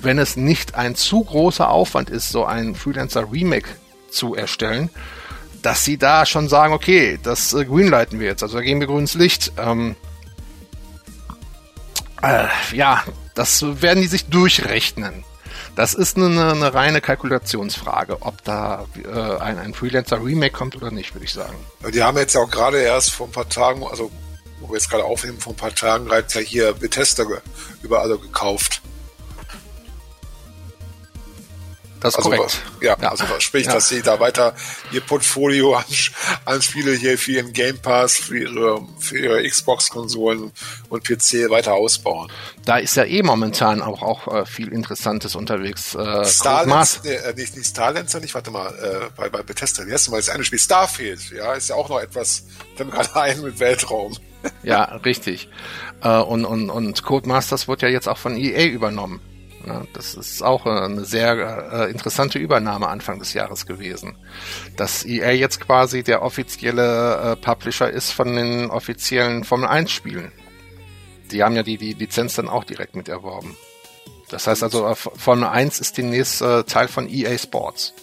wenn 0.00 0.18
es 0.18 0.36
nicht 0.36 0.74
ein 0.74 0.94
zu 0.94 1.22
großer 1.24 1.70
Aufwand 1.70 2.10
ist, 2.10 2.30
so 2.30 2.44
ein 2.44 2.74
Freelancer 2.74 3.30
Remake 3.32 3.68
zu 4.10 4.34
erstellen, 4.34 4.90
dass 5.62 5.84
sie 5.84 5.96
da 5.96 6.26
schon 6.26 6.48
sagen, 6.48 6.72
okay, 6.72 7.18
das 7.22 7.54
äh, 7.54 7.64
greenlighten 7.64 8.20
wir 8.20 8.26
jetzt, 8.26 8.42
also 8.42 8.58
da 8.58 8.62
geben 8.62 8.80
wir 8.80 8.86
grünes 8.86 9.14
Licht. 9.14 9.52
Ähm, 9.58 9.96
äh, 12.22 12.46
ja, 12.72 13.04
das 13.34 13.62
werden 13.82 14.02
die 14.02 14.08
sich 14.08 14.26
durchrechnen. 14.26 15.24
Das 15.74 15.92
ist 15.92 16.16
eine, 16.16 16.52
eine 16.52 16.72
reine 16.72 17.02
Kalkulationsfrage, 17.02 18.22
ob 18.22 18.42
da 18.44 18.86
äh, 18.96 19.36
ein, 19.38 19.58
ein 19.58 19.74
Freelancer-Remake 19.74 20.52
kommt 20.52 20.74
oder 20.74 20.90
nicht, 20.90 21.14
würde 21.14 21.26
ich 21.26 21.32
sagen. 21.32 21.56
Die 21.92 22.02
haben 22.02 22.16
jetzt 22.16 22.34
ja 22.34 22.40
auch 22.40 22.50
gerade 22.50 22.78
erst 22.78 23.10
vor 23.10 23.26
ein 23.26 23.32
paar 23.32 23.48
Tagen, 23.48 23.86
also 23.86 24.10
wo 24.60 24.68
wir 24.68 24.76
jetzt 24.76 24.88
gerade 24.88 25.04
aufnehmen, 25.04 25.38
vor 25.38 25.52
ein 25.52 25.56
paar 25.56 25.74
Tagen 25.74 26.06
bereits 26.06 26.32
ja 26.32 26.40
hier 26.40 26.72
Bethesda 26.72 27.24
überall 27.82 28.16
gekauft. 28.16 28.80
Das 32.00 32.14
ist 32.14 32.18
also, 32.18 32.30
korrekt. 32.30 32.62
Ja, 32.80 32.96
ja, 33.00 33.10
also 33.10 33.24
sprich, 33.38 33.66
ja. 33.66 33.72
dass 33.72 33.88
sie 33.88 34.02
da 34.02 34.20
weiter 34.20 34.54
ihr 34.92 35.00
Portfolio 35.00 35.74
an, 35.74 35.84
an 36.44 36.62
Spiele 36.62 36.92
hier 36.92 37.18
für 37.18 37.32
ihren 37.32 37.52
Game 37.52 37.78
Pass, 37.78 38.16
für 38.16 38.38
ihre, 38.38 38.86
für 38.98 39.18
ihre 39.18 39.48
Xbox-Konsolen 39.48 40.52
und 40.88 41.04
PC 41.04 41.50
weiter 41.50 41.74
ausbauen. 41.74 42.30
Da 42.64 42.78
ist 42.78 42.96
ja 42.96 43.04
eh 43.04 43.22
momentan 43.22 43.82
auch, 43.82 44.02
auch 44.02 44.34
äh, 44.34 44.46
viel 44.46 44.68
Interessantes 44.72 45.34
unterwegs. 45.34 45.94
Äh, 45.94 46.24
Starlands, 46.24 47.00
äh, 47.04 47.32
nicht, 47.34 47.56
nicht 47.56 47.66
Starlancer, 47.66 48.20
nicht, 48.20 48.34
warte 48.34 48.50
mal, 48.50 48.68
äh, 48.74 49.10
bei, 49.16 49.28
bei 49.28 49.42
Bethesda, 49.42 49.86
wie 49.86 49.92
heißt 49.92 50.10
mal 50.10 50.18
das 50.18 50.28
eine 50.28 50.44
Spiel? 50.44 50.58
Starfield, 50.58 51.30
ja, 51.30 51.54
ist 51.54 51.68
ja 51.68 51.76
auch 51.76 51.88
noch 51.88 52.00
etwas, 52.00 52.44
mir 52.78 52.86
gerade 52.86 53.14
ein 53.20 53.40
mit 53.42 53.58
Weltraum. 53.58 54.16
ja, 54.62 54.84
richtig. 55.04 55.48
Äh, 56.02 56.18
und, 56.18 56.44
und, 56.44 56.70
und 56.70 57.02
Codemasters 57.02 57.68
wird 57.68 57.82
ja 57.82 57.88
jetzt 57.88 58.08
auch 58.08 58.18
von 58.18 58.36
EA 58.36 58.66
übernommen. 58.66 59.20
Das 59.92 60.14
ist 60.14 60.42
auch 60.42 60.66
äh, 60.66 60.70
eine 60.70 61.04
sehr 61.04 61.72
äh, 61.72 61.90
interessante 61.90 62.38
Übernahme 62.38 62.88
Anfang 62.88 63.18
des 63.18 63.34
Jahres 63.34 63.66
gewesen. 63.66 64.16
Dass 64.76 65.04
EA 65.04 65.32
jetzt 65.32 65.60
quasi 65.60 66.02
der 66.02 66.22
offizielle 66.22 67.32
äh, 67.32 67.36
Publisher 67.36 67.90
ist 67.90 68.12
von 68.12 68.36
den 68.36 68.70
offiziellen 68.70 69.44
Formel 69.44 69.68
1 69.68 69.90
Spielen. 69.90 70.32
Die 71.32 71.42
haben 71.42 71.56
ja 71.56 71.62
die, 71.62 71.76
die 71.76 71.94
Lizenz 71.94 72.34
dann 72.34 72.48
auch 72.48 72.64
direkt 72.64 72.94
mit 72.94 73.08
erworben. 73.08 73.56
Das 74.28 74.46
heißt 74.46 74.62
also, 74.62 74.94
Formel 74.94 75.48
1 75.48 75.80
ist 75.80 75.98
demnächst 75.98 76.38
Teil 76.38 76.88
von 76.88 77.08
EA 77.08 77.36
Sports. 77.38 77.94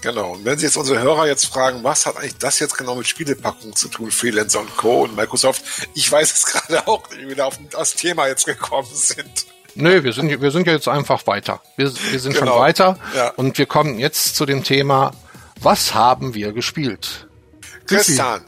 Genau. 0.00 0.32
Und 0.32 0.44
wenn 0.44 0.58
Sie 0.58 0.66
jetzt 0.66 0.76
unsere 0.76 1.00
Hörer 1.00 1.26
jetzt 1.26 1.46
fragen, 1.46 1.82
was 1.82 2.06
hat 2.06 2.16
eigentlich 2.16 2.36
das 2.38 2.58
jetzt 2.58 2.76
genau 2.76 2.94
mit 2.94 3.06
Spielepackung 3.06 3.74
zu 3.74 3.88
tun, 3.88 4.10
Freelancer 4.10 4.60
und 4.60 4.76
Co. 4.76 5.04
und 5.04 5.16
Microsoft, 5.16 5.64
ich 5.94 6.10
weiß 6.10 6.32
es 6.32 6.46
gerade 6.52 6.86
auch, 6.86 7.02
wie 7.12 7.36
wir 7.36 7.46
auf 7.46 7.58
das 7.70 7.94
Thema 7.94 8.26
jetzt 8.26 8.46
gekommen 8.46 8.88
sind. 8.92 9.46
Nö, 9.76 10.04
wir 10.04 10.12
sind, 10.12 10.40
wir 10.40 10.50
sind 10.50 10.66
jetzt 10.66 10.88
einfach 10.88 11.26
weiter. 11.26 11.60
Wir, 11.76 11.92
wir 12.10 12.20
sind 12.20 12.34
genau. 12.34 12.52
schon 12.52 12.60
weiter 12.60 12.98
ja. 13.14 13.30
und 13.36 13.58
wir 13.58 13.66
kommen 13.66 13.98
jetzt 13.98 14.36
zu 14.36 14.46
dem 14.46 14.62
Thema, 14.62 15.12
was 15.60 15.94
haben 15.94 16.34
wir 16.34 16.52
gespielt? 16.52 17.26
Christian. 17.86 18.42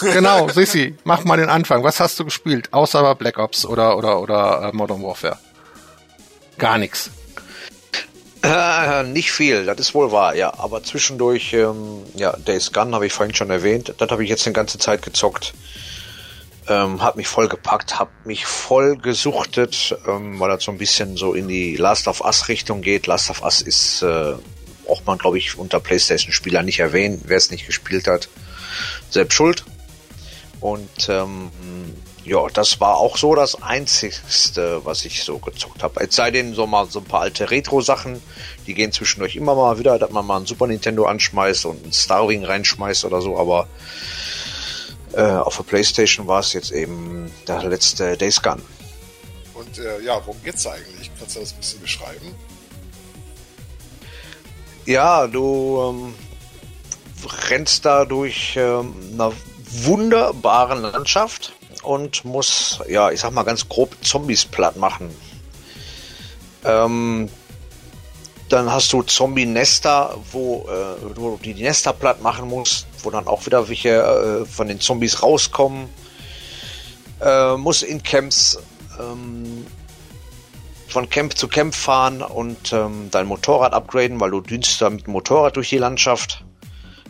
genau, 0.00 0.48
Sissi, 0.48 0.96
mach 1.04 1.24
mal 1.24 1.36
den 1.36 1.48
Anfang. 1.48 1.84
Was 1.84 2.00
hast 2.00 2.18
du 2.18 2.24
gespielt, 2.24 2.72
außer 2.72 3.14
Black 3.14 3.38
Ops 3.38 3.64
oder, 3.64 3.96
oder, 3.96 4.20
oder 4.20 4.70
äh, 4.72 4.76
Modern 4.76 5.02
Warfare? 5.02 5.38
Gar 6.58 6.78
nichts. 6.78 7.10
Äh, 8.42 9.02
nicht 9.04 9.32
viel, 9.32 9.66
das 9.66 9.78
ist 9.78 9.94
wohl 9.94 10.12
wahr, 10.12 10.34
ja. 10.34 10.52
Aber 10.58 10.82
zwischendurch, 10.82 11.52
ähm, 11.52 12.04
ja, 12.14 12.32
Days 12.32 12.72
Gun 12.72 12.94
habe 12.94 13.06
ich 13.06 13.12
vorhin 13.12 13.34
schon 13.34 13.50
erwähnt. 13.50 13.94
Das 13.98 14.10
habe 14.10 14.24
ich 14.24 14.30
jetzt 14.30 14.46
eine 14.46 14.54
ganze 14.54 14.78
Zeit 14.78 15.02
gezockt. 15.02 15.52
Ähm, 16.70 17.02
hat 17.02 17.16
mich 17.16 17.26
voll 17.26 17.48
gepackt, 17.48 17.98
hab 17.98 18.10
mich 18.24 18.46
voll 18.46 18.96
gesuchtet, 18.96 19.98
ähm, 20.06 20.38
weil 20.38 20.50
das 20.50 20.62
so 20.62 20.70
ein 20.70 20.78
bisschen 20.78 21.16
so 21.16 21.34
in 21.34 21.48
die 21.48 21.76
Last 21.76 22.06
of 22.06 22.20
Us 22.20 22.46
Richtung 22.46 22.80
geht. 22.80 23.08
Last 23.08 23.28
of 23.28 23.42
Us 23.42 23.60
ist, 23.60 24.02
äh, 24.02 24.34
braucht 24.86 25.04
man 25.04 25.18
glaube 25.18 25.36
ich 25.38 25.58
unter 25.58 25.80
PlayStation-Spieler 25.80 26.62
nicht 26.62 26.78
erwähnen. 26.78 27.20
Wer 27.24 27.38
es 27.38 27.50
nicht 27.50 27.66
gespielt 27.66 28.06
hat, 28.06 28.28
selbst 29.10 29.34
schuld. 29.34 29.64
Und 30.60 31.08
ähm, 31.08 31.50
ja, 32.24 32.46
das 32.52 32.80
war 32.80 32.98
auch 32.98 33.16
so 33.16 33.34
das 33.34 33.60
Einzigste, 33.60 34.84
was 34.84 35.04
ich 35.04 35.24
so 35.24 35.38
gezockt 35.38 35.82
habe. 35.82 36.00
Es 36.04 36.14
sei 36.14 36.30
denn, 36.30 36.54
so 36.54 36.66
mal 36.68 36.86
so 36.86 37.00
ein 37.00 37.04
paar 37.04 37.22
alte 37.22 37.50
Retro-Sachen, 37.50 38.22
die 38.68 38.74
gehen 38.74 38.92
zwischendurch 38.92 39.34
immer 39.34 39.56
mal 39.56 39.80
wieder, 39.80 39.98
dass 39.98 40.10
man 40.10 40.24
mal 40.24 40.38
ein 40.38 40.46
Super 40.46 40.68
Nintendo 40.68 41.06
anschmeißt 41.06 41.64
und 41.64 41.84
ein 41.84 41.92
Starwing 41.92 42.44
reinschmeißt 42.44 43.04
oder 43.06 43.20
so, 43.20 43.38
aber 43.38 43.66
äh, 45.12 45.22
auf 45.22 45.56
der 45.56 45.64
Playstation 45.64 46.26
war 46.26 46.40
es 46.40 46.52
jetzt 46.52 46.70
eben 46.70 47.30
der 47.46 47.64
letzte 47.64 48.16
Days 48.16 48.40
Gun. 48.40 48.62
Und 49.54 49.78
äh, 49.78 50.00
ja, 50.02 50.14
worum 50.24 50.42
geht's 50.42 50.66
eigentlich? 50.66 51.10
Kannst 51.18 51.36
du 51.36 51.40
das 51.40 51.52
ein 51.52 51.58
bisschen 51.58 51.80
beschreiben? 51.80 52.34
Ja, 54.86 55.26
du 55.26 55.78
ähm, 55.90 56.14
rennst 57.48 57.84
da 57.84 58.04
durch 58.04 58.54
ähm, 58.56 58.94
einer 59.12 59.32
wunderbaren 59.82 60.82
Landschaft 60.82 61.52
und 61.82 62.24
musst, 62.24 62.80
ja, 62.88 63.10
ich 63.10 63.20
sag 63.20 63.32
mal 63.32 63.42
ganz 63.42 63.68
grob 63.68 63.94
Zombies 64.02 64.44
platt 64.44 64.76
machen. 64.76 65.10
Ähm, 66.64 67.28
dann 68.48 68.72
hast 68.72 68.92
du 68.92 69.02
Zombie-Nester, 69.02 70.16
wo 70.32 70.68
äh, 70.68 71.14
du 71.14 71.38
die 71.42 71.54
Nester 71.54 71.92
platt 71.92 72.20
machen 72.20 72.48
musst, 72.48 72.86
wo 73.04 73.10
dann 73.10 73.26
auch 73.26 73.46
wieder 73.46 73.68
welche 73.68 73.90
äh, 73.90 74.46
von 74.46 74.68
den 74.68 74.80
Zombies 74.80 75.22
rauskommen. 75.22 75.88
Äh, 77.20 77.56
muss 77.56 77.82
in 77.82 78.02
Camps 78.02 78.58
ähm, 78.98 79.66
von 80.90 81.08
Camp 81.08 81.36
zu 81.36 81.48
Camp 81.48 81.74
fahren 81.74 82.22
und 82.22 82.72
ähm, 82.72 83.08
dein 83.10 83.26
Motorrad 83.26 83.72
upgraden, 83.72 84.18
weil 84.20 84.30
du 84.30 84.40
dünnst 84.40 84.80
da 84.80 84.90
mit 84.90 85.06
dem 85.06 85.12
Motorrad 85.12 85.56
durch 85.56 85.70
die 85.70 85.78
Landschaft. 85.78 86.44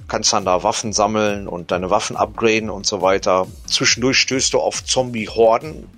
Kannst 0.07 0.33
dann 0.33 0.45
da 0.45 0.63
Waffen 0.63 0.93
sammeln 0.93 1.49
und 1.49 1.71
deine 1.71 1.89
Waffen 1.89 2.17
upgraden 2.17 2.69
und 2.69 2.85
so 2.85 3.01
weiter. 3.01 3.47
Zwischendurch 3.67 4.19
stößt 4.19 4.53
du 4.53 4.61
auf 4.61 4.85
Zombie-Horden. 4.85 5.89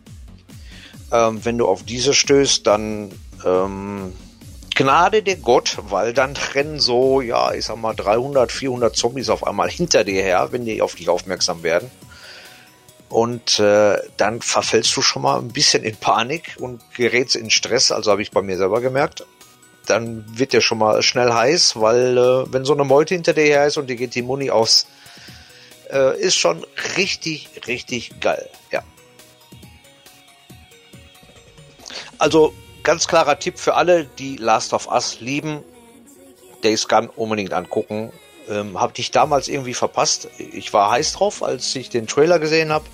Ähm, 1.11 1.45
wenn 1.45 1.59
du 1.59 1.67
auf 1.67 1.83
diese 1.83 2.15
stößt, 2.15 2.67
dann 2.67 3.11
ähm, 3.45 4.13
Gnade 4.75 5.23
der 5.23 5.37
Gott, 5.37 5.77
weil 5.89 6.13
dann 6.13 6.37
rennen 6.55 6.81
so, 6.81 7.21
ja, 7.21 7.53
ich 7.53 7.67
sag 7.67 7.77
mal 7.77 7.95
300, 7.95 8.51
400 8.51 8.97
Zombies 8.97 9.29
auf 9.29 9.47
einmal 9.47 9.71
hinter 9.71 10.05
dir 10.05 10.23
her, 10.23 10.49
wenn 10.51 10.65
die 10.65 10.83
auf 10.83 10.95
dich 10.95 11.09
aufmerksam 11.09 11.63
werden. 11.63 11.91
Und 13.09 13.59
äh, 13.59 13.99
dann 14.17 14.41
verfällst 14.41 14.97
du 14.97 15.03
schon 15.03 15.23
mal 15.23 15.39
ein 15.39 15.49
bisschen 15.49 15.83
in 15.83 15.97
Panik 15.97 16.57
und 16.59 16.81
gerätst 16.95 17.37
in 17.37 17.51
Stress, 17.51 17.93
also 17.93 18.11
habe 18.11 18.23
ich 18.23 18.31
bei 18.31 18.41
mir 18.41 18.57
selber 18.57 18.81
gemerkt. 18.81 19.27
Dann 19.87 20.25
wird 20.29 20.55
dir 20.55 20.63
schon 20.63 20.79
mal 20.79 21.03
schnell 21.03 21.31
heiß, 21.33 21.79
weil 21.79 22.17
äh, 22.17 22.53
wenn 22.53 22.65
so 22.65 22.73
eine 22.73 22.85
Meute 22.85 23.15
hinter 23.15 23.35
dir 23.35 23.45
her 23.45 23.67
ist 23.67 23.77
und 23.77 23.91
die 23.91 23.97
geht 23.97 24.15
die 24.15 24.23
Muni 24.23 24.51
aus, 24.51 24.87
äh, 25.91 26.19
ist 26.19 26.37
schon 26.37 26.65
richtig, 26.97 27.51
richtig 27.67 28.21
geil, 28.21 28.49
ja. 28.71 28.83
Also 32.17 32.55
ganz 32.83 33.07
klarer 33.07 33.39
Tipp 33.39 33.59
für 33.59 33.75
alle, 33.75 34.07
die 34.19 34.37
Last 34.37 34.73
of 34.73 34.89
Us 34.91 35.21
lieben. 35.21 35.63
Days 36.63 36.89
Gun 36.89 37.09
unbedingt 37.09 37.53
angucken. 37.53 38.13
Ähm, 38.49 38.81
hab 38.81 38.95
dich 38.95 39.11
damals 39.11 39.49
irgendwie 39.49 39.75
verpasst. 39.75 40.29
Ich 40.39 40.73
war 40.73 40.91
heiß 40.91 41.13
drauf, 41.15 41.43
als 41.43 41.75
ich 41.75 41.91
den 41.91 42.07
Trailer 42.07 42.39
gesehen 42.39 42.73
habe. 42.73 42.85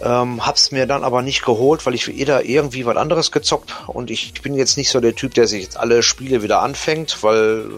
Ähm, 0.00 0.46
hab's 0.46 0.70
mir 0.70 0.86
dann 0.86 1.04
aber 1.04 1.22
nicht 1.22 1.44
geholt, 1.44 1.84
weil 1.84 1.94
ich 1.94 2.04
für 2.04 2.12
jeder 2.12 2.44
irgendwie 2.44 2.86
was 2.86 2.96
anderes 2.96 3.32
gezockt 3.32 3.74
und 3.88 4.10
ich 4.12 4.32
bin 4.42 4.54
jetzt 4.54 4.76
nicht 4.76 4.90
so 4.90 5.00
der 5.00 5.16
Typ, 5.16 5.34
der 5.34 5.48
sich 5.48 5.64
jetzt 5.64 5.76
alle 5.76 6.04
Spiele 6.04 6.40
wieder 6.40 6.62
anfängt, 6.62 7.20
weil 7.24 7.68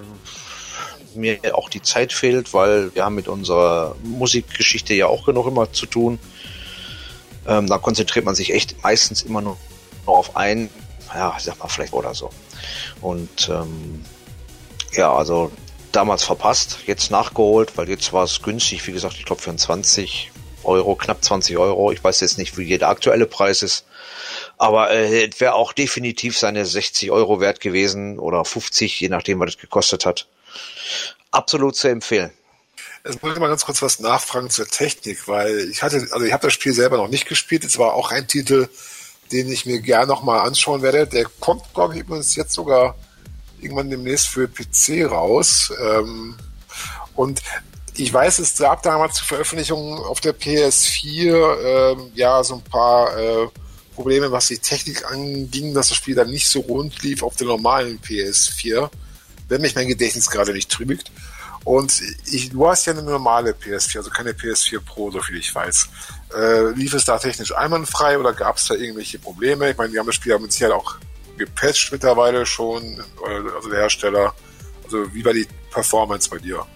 mir 1.14 1.38
auch 1.55 1.70
die 1.70 1.80
Zeit 1.80 2.12
fehlt, 2.12 2.53
weil 2.53 2.94
wir 2.94 3.07
haben 3.07 3.14
mit 3.14 3.26
unserer 3.26 3.96
Musikgeschichte 4.03 4.92
ja 4.92 5.07
auch 5.07 5.24
genug 5.24 5.46
immer 5.46 5.72
zu 5.72 5.86
tun. 5.86 6.18
Ähm, 7.48 7.66
da 7.66 7.78
konzentriert 7.78 8.26
man 8.26 8.34
sich 8.34 8.53
echt 8.53 8.82
meistens 8.82 9.22
immer 9.22 9.40
nur 9.40 9.57
nur 10.07 10.16
auf 10.16 10.36
einen, 10.36 10.70
ja, 11.14 11.34
ich 11.36 11.44
sag 11.44 11.59
mal 11.59 11.68
vielleicht 11.68 11.92
oder 11.92 12.14
so. 12.14 12.30
Und 13.01 13.48
ähm, 13.48 14.05
ja, 14.92 15.12
also 15.12 15.51
damals 15.92 16.24
verpasst, 16.24 16.78
jetzt 16.86 17.11
nachgeholt, 17.11 17.76
weil 17.76 17.88
jetzt 17.88 18.12
war 18.12 18.24
es 18.24 18.42
günstig, 18.42 18.86
wie 18.86 18.92
gesagt, 18.92 19.16
ich 19.18 19.24
glaube 19.24 19.42
für 19.42 19.55
20 19.55 20.30
Euro, 20.64 20.94
knapp 20.94 21.24
20 21.24 21.57
Euro. 21.57 21.90
Ich 21.92 22.03
weiß 22.03 22.20
jetzt 22.20 22.38
nicht, 22.38 22.57
wie 22.59 22.78
der 22.78 22.88
aktuelle 22.88 23.26
Preis 23.26 23.62
ist. 23.62 23.84
Aber 24.59 24.90
äh, 24.90 25.30
wäre 25.38 25.55
auch 25.55 25.72
definitiv 25.72 26.38
seine 26.38 26.66
60 26.66 27.11
Euro 27.11 27.40
wert 27.40 27.61
gewesen 27.61 28.18
oder 28.18 28.44
50, 28.44 29.01
je 29.01 29.09
nachdem, 29.09 29.40
was 29.40 29.51
es 29.51 29.59
gekostet 29.59 30.05
hat. 30.07 30.28
Absolut 31.30 31.76
zu 31.76 31.88
empfehlen. 31.88 32.30
Jetzt 33.05 33.22
muss 33.22 33.32
ich 33.32 33.38
mal 33.38 33.48
ganz 33.48 33.64
kurz 33.64 33.80
was 33.80 34.01
nachfragen 34.01 34.51
zur 34.51 34.68
Technik, 34.68 35.26
weil 35.26 35.70
ich 35.70 35.82
hatte, 35.82 36.07
also 36.11 36.26
ich 36.26 36.32
habe 36.32 36.46
das 36.46 36.53
Spiel 36.53 36.74
selber 36.74 36.98
noch 36.98 37.09
nicht 37.09 37.26
gespielt. 37.26 37.64
Es 37.64 37.78
war 37.78 37.94
auch 37.94 38.11
ein 38.11 38.28
Titel, 38.28 38.68
den 39.32 39.50
ich 39.50 39.66
mir 39.66 39.80
gerne 39.80 40.06
nochmal 40.06 40.40
anschauen 40.40 40.82
werde. 40.82 41.06
Der 41.06 41.26
kommt, 41.40 41.62
glaube 41.74 41.94
ich, 41.94 42.00
übrigens 42.00 42.34
jetzt 42.36 42.52
sogar 42.52 42.96
irgendwann 43.60 43.90
demnächst 43.90 44.28
für 44.28 44.48
PC 44.48 45.10
raus. 45.10 45.72
Ähm, 45.80 46.36
und 47.14 47.42
ich 47.94 48.12
weiß, 48.12 48.38
es 48.38 48.56
gab 48.56 48.82
damals 48.82 49.16
zur 49.16 49.26
Veröffentlichung 49.26 49.98
auf 49.98 50.20
der 50.20 50.34
PS4 50.34 51.92
ähm, 51.92 52.12
ja 52.14 52.42
so 52.42 52.54
ein 52.54 52.62
paar 52.62 53.16
äh, 53.16 53.48
Probleme, 53.94 54.32
was 54.32 54.48
die 54.48 54.58
Technik 54.58 55.10
anging, 55.10 55.74
dass 55.74 55.88
das 55.88 55.96
Spiel 55.98 56.14
dann 56.14 56.30
nicht 56.30 56.48
so 56.48 56.60
rund 56.60 57.02
lief 57.02 57.22
auf 57.22 57.36
der 57.36 57.48
normalen 57.48 58.00
PS4, 58.00 58.88
wenn 59.48 59.60
mich 59.60 59.74
mein 59.74 59.88
Gedächtnis 59.88 60.30
gerade 60.30 60.52
nicht 60.52 60.70
trügt. 60.70 61.10
Und 61.64 62.00
ich, 62.24 62.50
du 62.50 62.66
hast 62.66 62.86
ja 62.86 62.94
eine 62.94 63.02
normale 63.02 63.52
PS4, 63.52 63.98
also 63.98 64.10
keine 64.10 64.32
PS4 64.32 64.80
Pro, 64.80 65.10
so 65.10 65.20
viel 65.20 65.36
ich 65.36 65.54
weiß. 65.54 65.88
Äh, 66.36 66.70
lief 66.70 66.94
es 66.94 67.04
da 67.04 67.18
technisch 67.18 67.54
einwandfrei 67.54 68.18
oder 68.18 68.32
gab 68.32 68.56
es 68.56 68.66
da 68.66 68.74
irgendwelche 68.74 69.18
Probleme? 69.18 69.70
Ich 69.70 69.76
meine, 69.76 69.90
die 69.90 69.98
haben 69.98 70.06
das 70.06 70.14
Spiel 70.14 70.32
ja 70.32 70.38
mit 70.38 70.52
Sicherheit 70.52 70.74
auch 70.74 70.96
gepatcht 71.36 71.90
mittlerweile 71.90 72.44
schon, 72.46 73.02
also 73.54 73.70
der 73.70 73.80
Hersteller. 73.80 74.34
Also 74.84 75.12
wie 75.14 75.24
war 75.24 75.32
die 75.32 75.46
Performance 75.70 76.28
bei 76.28 76.38
dir? 76.38 76.66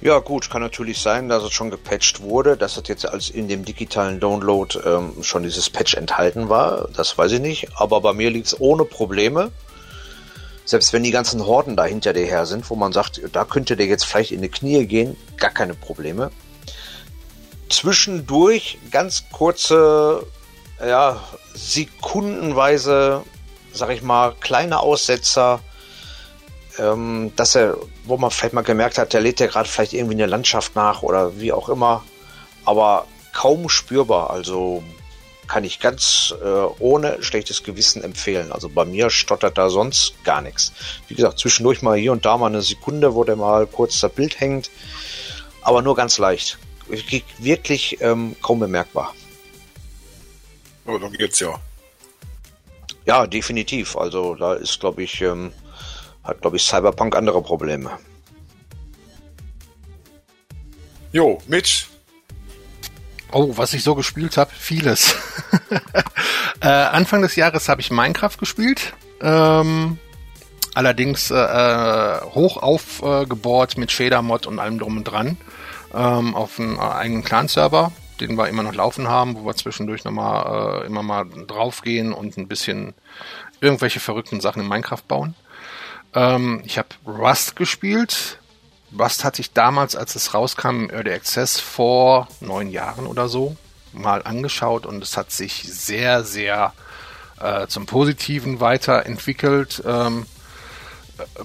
Ja 0.00 0.20
gut, 0.20 0.48
kann 0.48 0.62
natürlich 0.62 1.00
sein, 1.00 1.28
dass 1.28 1.42
es 1.42 1.50
schon 1.50 1.70
gepatcht 1.70 2.20
wurde, 2.20 2.56
dass 2.56 2.76
es 2.76 2.86
jetzt 2.86 3.04
als 3.04 3.30
in 3.30 3.48
dem 3.48 3.64
digitalen 3.64 4.20
Download 4.20 4.78
ähm, 4.84 5.22
schon 5.22 5.42
dieses 5.42 5.68
Patch 5.68 5.94
enthalten 5.94 6.48
war. 6.48 6.88
Das 6.94 7.18
weiß 7.18 7.32
ich 7.32 7.40
nicht, 7.40 7.68
aber 7.74 8.00
bei 8.00 8.12
mir 8.12 8.30
liegt 8.30 8.46
es 8.46 8.60
ohne 8.60 8.84
Probleme 8.84 9.50
selbst 10.68 10.92
wenn 10.92 11.02
die 11.02 11.10
ganzen 11.10 11.46
Horden 11.46 11.76
da 11.76 11.86
hinter 11.86 12.12
dir 12.12 12.26
her 12.26 12.44
sind, 12.44 12.68
wo 12.68 12.76
man 12.76 12.92
sagt, 12.92 13.22
da 13.32 13.46
könnte 13.46 13.74
der 13.74 13.86
jetzt 13.86 14.04
vielleicht 14.04 14.32
in 14.32 14.42
die 14.42 14.50
Knie 14.50 14.86
gehen, 14.86 15.16
gar 15.38 15.50
keine 15.50 15.72
Probleme. 15.72 16.30
Zwischendurch 17.78 18.76
ganz 18.90 19.26
kurze, 19.30 20.26
ja, 20.80 21.22
sekundenweise, 21.54 23.22
sag 23.72 23.90
ich 23.90 24.02
mal, 24.02 24.34
kleine 24.40 24.80
Aussetzer, 24.80 25.60
ähm, 26.76 27.30
dass 27.36 27.54
er, 27.54 27.76
wo 28.02 28.16
man 28.16 28.32
vielleicht 28.32 28.54
mal 28.54 28.62
gemerkt 28.62 28.98
hat, 28.98 29.12
der 29.12 29.20
lädt 29.20 29.38
ja 29.38 29.46
gerade 29.46 29.68
vielleicht 29.68 29.92
irgendwie 29.92 30.14
eine 30.14 30.26
Landschaft 30.26 30.74
nach 30.74 31.04
oder 31.04 31.38
wie 31.38 31.52
auch 31.52 31.68
immer, 31.68 32.02
aber 32.64 33.06
kaum 33.32 33.68
spürbar. 33.68 34.30
Also 34.30 34.82
kann 35.46 35.62
ich 35.62 35.78
ganz 35.78 36.34
äh, 36.42 36.46
ohne 36.80 37.22
schlechtes 37.22 37.62
Gewissen 37.62 38.02
empfehlen. 38.02 38.50
Also 38.50 38.68
bei 38.68 38.86
mir 38.86 39.08
stottert 39.08 39.56
da 39.56 39.70
sonst 39.70 40.14
gar 40.24 40.40
nichts. 40.40 40.72
Wie 41.06 41.14
gesagt, 41.14 41.38
zwischendurch 41.38 41.80
mal 41.82 41.96
hier 41.96 42.10
und 42.10 42.24
da 42.24 42.38
mal 42.38 42.46
eine 42.46 42.62
Sekunde, 42.62 43.14
wo 43.14 43.22
der 43.22 43.36
mal 43.36 43.68
kurz 43.68 44.00
das 44.00 44.12
Bild 44.12 44.40
hängt, 44.40 44.68
aber 45.62 45.80
nur 45.80 45.94
ganz 45.94 46.18
leicht. 46.18 46.58
Wirklich 46.88 48.00
ähm, 48.00 48.36
kaum 48.42 48.60
bemerkbar. 48.60 49.14
Oh, 50.86 50.98
dann 50.98 51.12
geht's 51.12 51.40
ja. 51.40 51.60
Ja, 53.04 53.26
definitiv. 53.26 53.96
Also 53.96 54.34
da 54.34 54.54
ist, 54.54 54.80
glaube 54.80 55.02
ich, 55.02 55.20
ähm, 55.20 55.52
hat, 56.24 56.40
glaube 56.40 56.56
ich, 56.56 56.62
Cyberpunk 56.62 57.16
andere 57.16 57.42
Probleme. 57.42 57.98
Jo, 61.12 61.40
Mitch, 61.46 61.86
Oh, 63.30 63.56
was 63.56 63.74
ich 63.74 63.82
so 63.82 63.94
gespielt 63.94 64.36
habe, 64.36 64.50
vieles. 64.56 65.14
Anfang 66.60 67.22
des 67.22 67.36
Jahres 67.36 67.68
habe 67.68 67.80
ich 67.80 67.90
Minecraft 67.90 68.36
gespielt. 68.38 68.94
Ähm, 69.20 69.98
allerdings 70.74 71.30
äh, 71.30 71.34
äh 71.34 72.20
hoch 72.22 72.56
aufgebohrt 72.56 73.76
mit 73.76 73.92
Shader-Mod 73.92 74.46
und 74.46 74.58
allem 74.58 74.78
drum 74.78 74.96
und 74.98 75.04
dran. 75.04 75.36
Ähm, 75.94 76.34
auf 76.34 76.58
einem 76.58 76.78
eigenen 76.78 77.24
Clan-Server, 77.24 77.92
den 78.20 78.36
wir 78.36 78.48
immer 78.48 78.62
noch 78.62 78.74
laufen 78.74 79.08
haben, 79.08 79.36
wo 79.36 79.46
wir 79.46 79.56
zwischendurch 79.56 80.04
nochmal 80.04 80.82
äh, 80.82 80.86
immer 80.86 81.02
mal 81.02 81.24
draufgehen 81.24 82.12
und 82.12 82.36
ein 82.36 82.48
bisschen 82.48 82.94
irgendwelche 83.60 84.00
verrückten 84.00 84.40
Sachen 84.40 84.62
in 84.62 84.68
Minecraft 84.68 85.02
bauen. 85.06 85.34
Ähm, 86.14 86.62
ich 86.64 86.78
habe 86.78 86.88
Rust 87.06 87.56
gespielt. 87.56 88.38
Rust 88.98 89.24
hatte 89.24 89.40
ich 89.40 89.52
damals, 89.52 89.96
als 89.96 90.14
es 90.14 90.34
rauskam 90.34 90.84
im 90.84 90.90
Early 90.90 91.12
Access 91.12 91.60
vor 91.60 92.28
neun 92.40 92.70
Jahren 92.70 93.06
oder 93.06 93.28
so, 93.28 93.56
mal 93.92 94.22
angeschaut 94.22 94.86
und 94.86 95.02
es 95.02 95.16
hat 95.16 95.30
sich 95.30 95.64
sehr, 95.64 96.24
sehr 96.24 96.72
äh, 97.40 97.66
zum 97.66 97.86
Positiven 97.86 98.60
weiterentwickelt. 98.60 99.82
Ähm, 99.86 100.26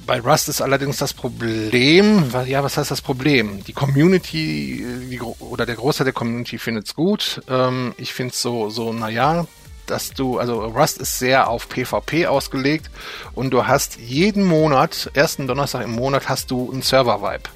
bei 0.06 0.20
Rust 0.20 0.50
ist 0.50 0.62
allerdings 0.62 0.98
das 0.98 1.14
Problem, 1.14 2.32
ja, 2.46 2.64
was 2.64 2.78
heißt 2.78 2.92
das 2.92 3.02
Problem? 3.02 3.64
Die 3.64 3.74
Community 3.74 4.86
die, 5.10 5.22
oder 5.22 5.66
der 5.66 5.76
Großteil 5.76 6.06
der 6.06 6.14
Community 6.14 6.58
findet 6.58 6.88
es 6.88 6.96
gut. 6.96 7.42
Ähm, 7.50 7.94
ich 7.98 8.14
finde 8.14 8.34
es 8.34 8.42
so, 8.42 8.70
so, 8.70 8.94
naja, 8.94 9.46
dass 9.86 10.12
du, 10.12 10.40
also 10.40 10.66
Rust 10.66 11.00
ist 11.00 11.20
sehr 11.20 11.50
auf 11.50 11.68
PvP 11.70 12.28
ausgelegt 12.28 12.90
und 13.34 13.52
du 13.52 13.68
hast 13.68 13.98
jeden 14.00 14.44
Monat, 14.44 15.12
ersten 15.14 15.48
Donnerstag 15.48 15.84
im 15.84 15.92
Monat, 15.92 16.30
hast 16.30 16.52
du 16.52 16.72
einen 16.72 16.82
Server-Vibe. 16.82 17.50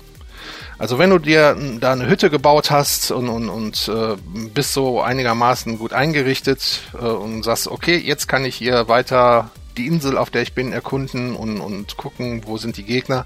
Also 0.80 1.00
wenn 1.00 1.10
du 1.10 1.18
dir 1.18 1.58
da 1.80 1.94
eine 1.94 2.08
Hütte 2.08 2.30
gebaut 2.30 2.70
hast 2.70 3.10
und, 3.10 3.30
und, 3.30 3.50
und 3.50 3.88
äh, 3.88 4.16
bist 4.54 4.74
so 4.74 5.02
einigermaßen 5.02 5.80
gut 5.80 5.92
eingerichtet 5.92 6.82
äh, 6.94 7.06
und 7.06 7.44
sagst, 7.44 7.68
okay, 7.68 7.98
jetzt 7.98 8.28
kann 8.28 8.46
ich 8.46 8.56
hier 8.56 8.88
weiter 8.88 9.50
die 9.78 9.88
Insel, 9.88 10.18
auf 10.18 10.30
der 10.30 10.42
ich 10.42 10.54
bin, 10.54 10.74
erkunden 10.74 11.36
und, 11.36 11.60
und 11.62 11.98
gucken, 11.98 12.44
wo 12.46 12.58
sind 12.58 12.78
die 12.78 12.84
Gegner, 12.84 13.26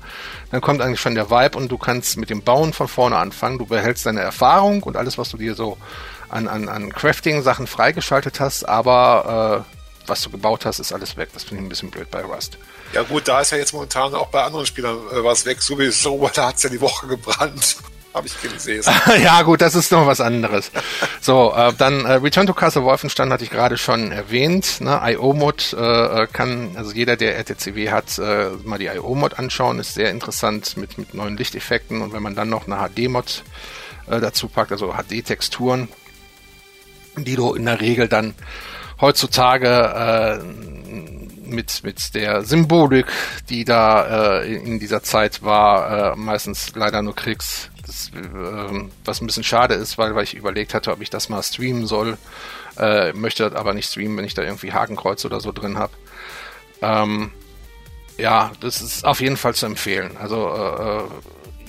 dann 0.51 0.61
kommt 0.61 0.81
eigentlich 0.81 0.99
schon 0.99 1.15
der 1.15 1.29
Vibe 1.29 1.57
und 1.57 1.69
du 1.69 1.77
kannst 1.77 2.17
mit 2.17 2.29
dem 2.29 2.43
Bauen 2.43 2.73
von 2.73 2.87
vorne 2.87 3.17
anfangen. 3.17 3.57
Du 3.57 3.65
behältst 3.65 4.05
deine 4.05 4.21
Erfahrung 4.21 4.83
und 4.83 4.97
alles, 4.97 5.17
was 5.17 5.29
du 5.29 5.37
dir 5.37 5.55
so 5.55 5.77
an, 6.29 6.47
an, 6.47 6.69
an 6.69 6.91
Crafting-Sachen 6.91 7.67
freigeschaltet 7.67 8.39
hast, 8.39 8.67
aber 8.67 9.65
äh, 9.67 10.07
was 10.07 10.21
du 10.21 10.29
gebaut 10.29 10.65
hast, 10.65 10.79
ist 10.79 10.93
alles 10.93 11.17
weg. 11.17 11.29
Das 11.33 11.43
finde 11.43 11.61
ich 11.61 11.65
ein 11.65 11.69
bisschen 11.69 11.91
blöd 11.91 12.09
bei 12.11 12.21
Rust. 12.21 12.57
Ja 12.93 13.03
gut, 13.03 13.27
da 13.27 13.41
ist 13.41 13.51
ja 13.51 13.57
jetzt 13.57 13.73
momentan 13.73 14.13
auch 14.13 14.27
bei 14.27 14.43
anderen 14.43 14.65
Spielern 14.65 14.97
äh, 15.11 15.23
was 15.23 15.45
weg, 15.45 15.61
sowieso, 15.61 16.29
da 16.33 16.47
hat 16.47 16.57
es 16.57 16.63
ja 16.63 16.69
die 16.69 16.81
Woche 16.81 17.07
gebrannt. 17.07 17.77
Habe 18.13 18.27
ich 18.27 18.41
gesehen. 18.41 18.83
ja, 19.23 19.41
gut, 19.43 19.61
das 19.61 19.73
ist 19.73 19.91
noch 19.91 20.05
was 20.05 20.19
anderes. 20.19 20.69
so, 21.21 21.53
äh, 21.55 21.71
dann 21.77 22.05
äh, 22.05 22.13
Return 22.13 22.45
to 22.45 22.53
Castle 22.53 22.83
Wolfenstein 22.83 23.31
hatte 23.31 23.45
ich 23.45 23.49
gerade 23.49 23.77
schon 23.77 24.11
erwähnt. 24.11 24.81
Ne? 24.81 24.99
IO-Mod 25.01 25.73
äh, 25.73 26.27
kann, 26.27 26.71
also 26.75 26.91
jeder, 26.91 27.15
der 27.15 27.37
RTCW 27.37 27.89
hat, 27.89 28.19
äh, 28.19 28.49
mal 28.65 28.79
die 28.79 28.87
IO-Mod 28.87 29.39
anschauen. 29.39 29.79
Ist 29.79 29.93
sehr 29.93 30.11
interessant 30.11 30.75
mit, 30.75 30.97
mit 30.97 31.13
neuen 31.13 31.37
Lichteffekten. 31.37 32.01
Und 32.01 32.11
wenn 32.11 32.21
man 32.21 32.35
dann 32.35 32.49
noch 32.49 32.67
eine 32.67 32.89
HD-Mod 32.89 33.43
äh, 34.07 34.19
dazu 34.19 34.49
packt, 34.49 34.73
also 34.73 34.93
HD-Texturen, 34.93 35.87
die 37.15 37.35
du 37.37 37.53
in 37.53 37.65
der 37.65 37.79
Regel 37.79 38.09
dann 38.09 38.33
heutzutage 38.99 40.39
äh, 40.41 40.43
mit, 41.51 41.83
mit 41.83 42.13
der 42.15 42.43
Symbolik, 42.43 43.07
die 43.49 43.65
da 43.65 44.41
äh, 44.41 44.53
in 44.53 44.79
dieser 44.79 45.03
Zeit 45.03 45.43
war, 45.43 46.13
äh, 46.13 46.15
meistens 46.15 46.73
leider 46.75 47.01
nur 47.01 47.15
kriegst. 47.15 47.70
Das, 48.09 48.23
äh, 48.23 48.89
was 49.05 49.21
ein 49.21 49.27
bisschen 49.27 49.43
schade 49.43 49.75
ist, 49.75 49.97
weil, 49.97 50.15
weil 50.15 50.23
ich 50.23 50.33
überlegt 50.33 50.73
hatte, 50.73 50.91
ob 50.91 51.01
ich 51.01 51.09
das 51.09 51.29
mal 51.29 51.43
streamen 51.43 51.85
soll. 51.85 52.17
Äh, 52.77 53.13
möchte 53.13 53.55
aber 53.55 53.73
nicht 53.73 53.89
streamen, 53.89 54.17
wenn 54.17 54.25
ich 54.25 54.33
da 54.33 54.43
irgendwie 54.43 54.71
Hakenkreuz 54.71 55.25
oder 55.25 55.39
so 55.39 55.51
drin 55.51 55.77
habe. 55.77 55.93
Ähm, 56.81 57.31
ja, 58.17 58.51
das 58.59 58.81
ist 58.81 59.05
auf 59.05 59.21
jeden 59.21 59.37
Fall 59.37 59.55
zu 59.55 59.65
empfehlen. 59.65 60.17
Also 60.17 60.49
äh, 60.49 60.99
äh 60.99 61.03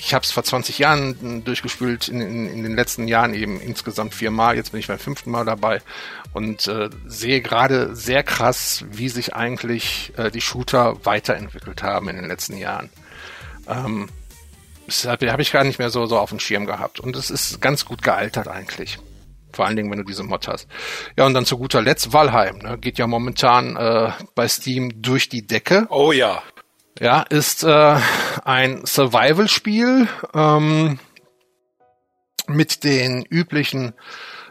ich 0.04 0.14
habe 0.14 0.24
es 0.24 0.32
vor 0.32 0.42
20 0.42 0.80
Jahren 0.80 1.44
durchgespielt, 1.44 2.08
in, 2.08 2.20
in, 2.20 2.48
in, 2.48 2.62
den 2.64 2.74
letzten 2.74 3.06
Jahren 3.06 3.34
eben 3.34 3.60
insgesamt 3.60 4.14
viermal. 4.14 4.56
Jetzt 4.56 4.72
bin 4.72 4.80
ich 4.80 4.88
beim 4.88 4.98
fünften 4.98 5.30
Mal 5.30 5.44
dabei 5.44 5.80
und 6.32 6.66
äh, 6.66 6.90
sehe 7.06 7.40
gerade 7.40 7.94
sehr 7.94 8.24
krass, 8.24 8.84
wie 8.90 9.08
sich 9.08 9.36
eigentlich 9.36 10.12
äh, 10.16 10.32
die 10.32 10.40
Shooter 10.40 10.96
weiterentwickelt 11.04 11.84
haben 11.84 12.08
in 12.08 12.16
den 12.16 12.26
letzten 12.26 12.56
Jahren. 12.56 12.90
Ähm, 13.68 14.08
das 14.86 15.06
habe 15.06 15.30
hab 15.30 15.40
ich 15.40 15.52
gar 15.52 15.64
nicht 15.64 15.78
mehr 15.78 15.90
so, 15.90 16.06
so 16.06 16.18
auf 16.18 16.30
dem 16.30 16.40
Schirm 16.40 16.66
gehabt. 16.66 17.00
Und 17.00 17.16
es 17.16 17.30
ist 17.30 17.60
ganz 17.60 17.84
gut 17.84 18.02
gealtert 18.02 18.48
eigentlich. 18.48 18.98
Vor 19.52 19.66
allen 19.66 19.76
Dingen, 19.76 19.90
wenn 19.90 19.98
du 19.98 20.04
diese 20.04 20.22
Mod 20.22 20.48
hast. 20.48 20.66
Ja, 21.16 21.26
und 21.26 21.34
dann 21.34 21.44
zu 21.44 21.58
guter 21.58 21.82
Letzt 21.82 22.12
Valheim. 22.12 22.58
Ne? 22.58 22.78
Geht 22.78 22.98
ja 22.98 23.06
momentan 23.06 23.76
äh, 23.76 24.10
bei 24.34 24.48
Steam 24.48 25.02
durch 25.02 25.28
die 25.28 25.46
Decke. 25.46 25.86
Oh 25.90 26.12
ja. 26.12 26.42
Ja, 26.98 27.22
ist 27.22 27.64
äh, 27.64 27.96
ein 28.44 28.84
Survival-Spiel 28.84 30.08
ähm, 30.34 30.98
mit 32.46 32.84
den 32.84 33.24
üblichen 33.24 33.94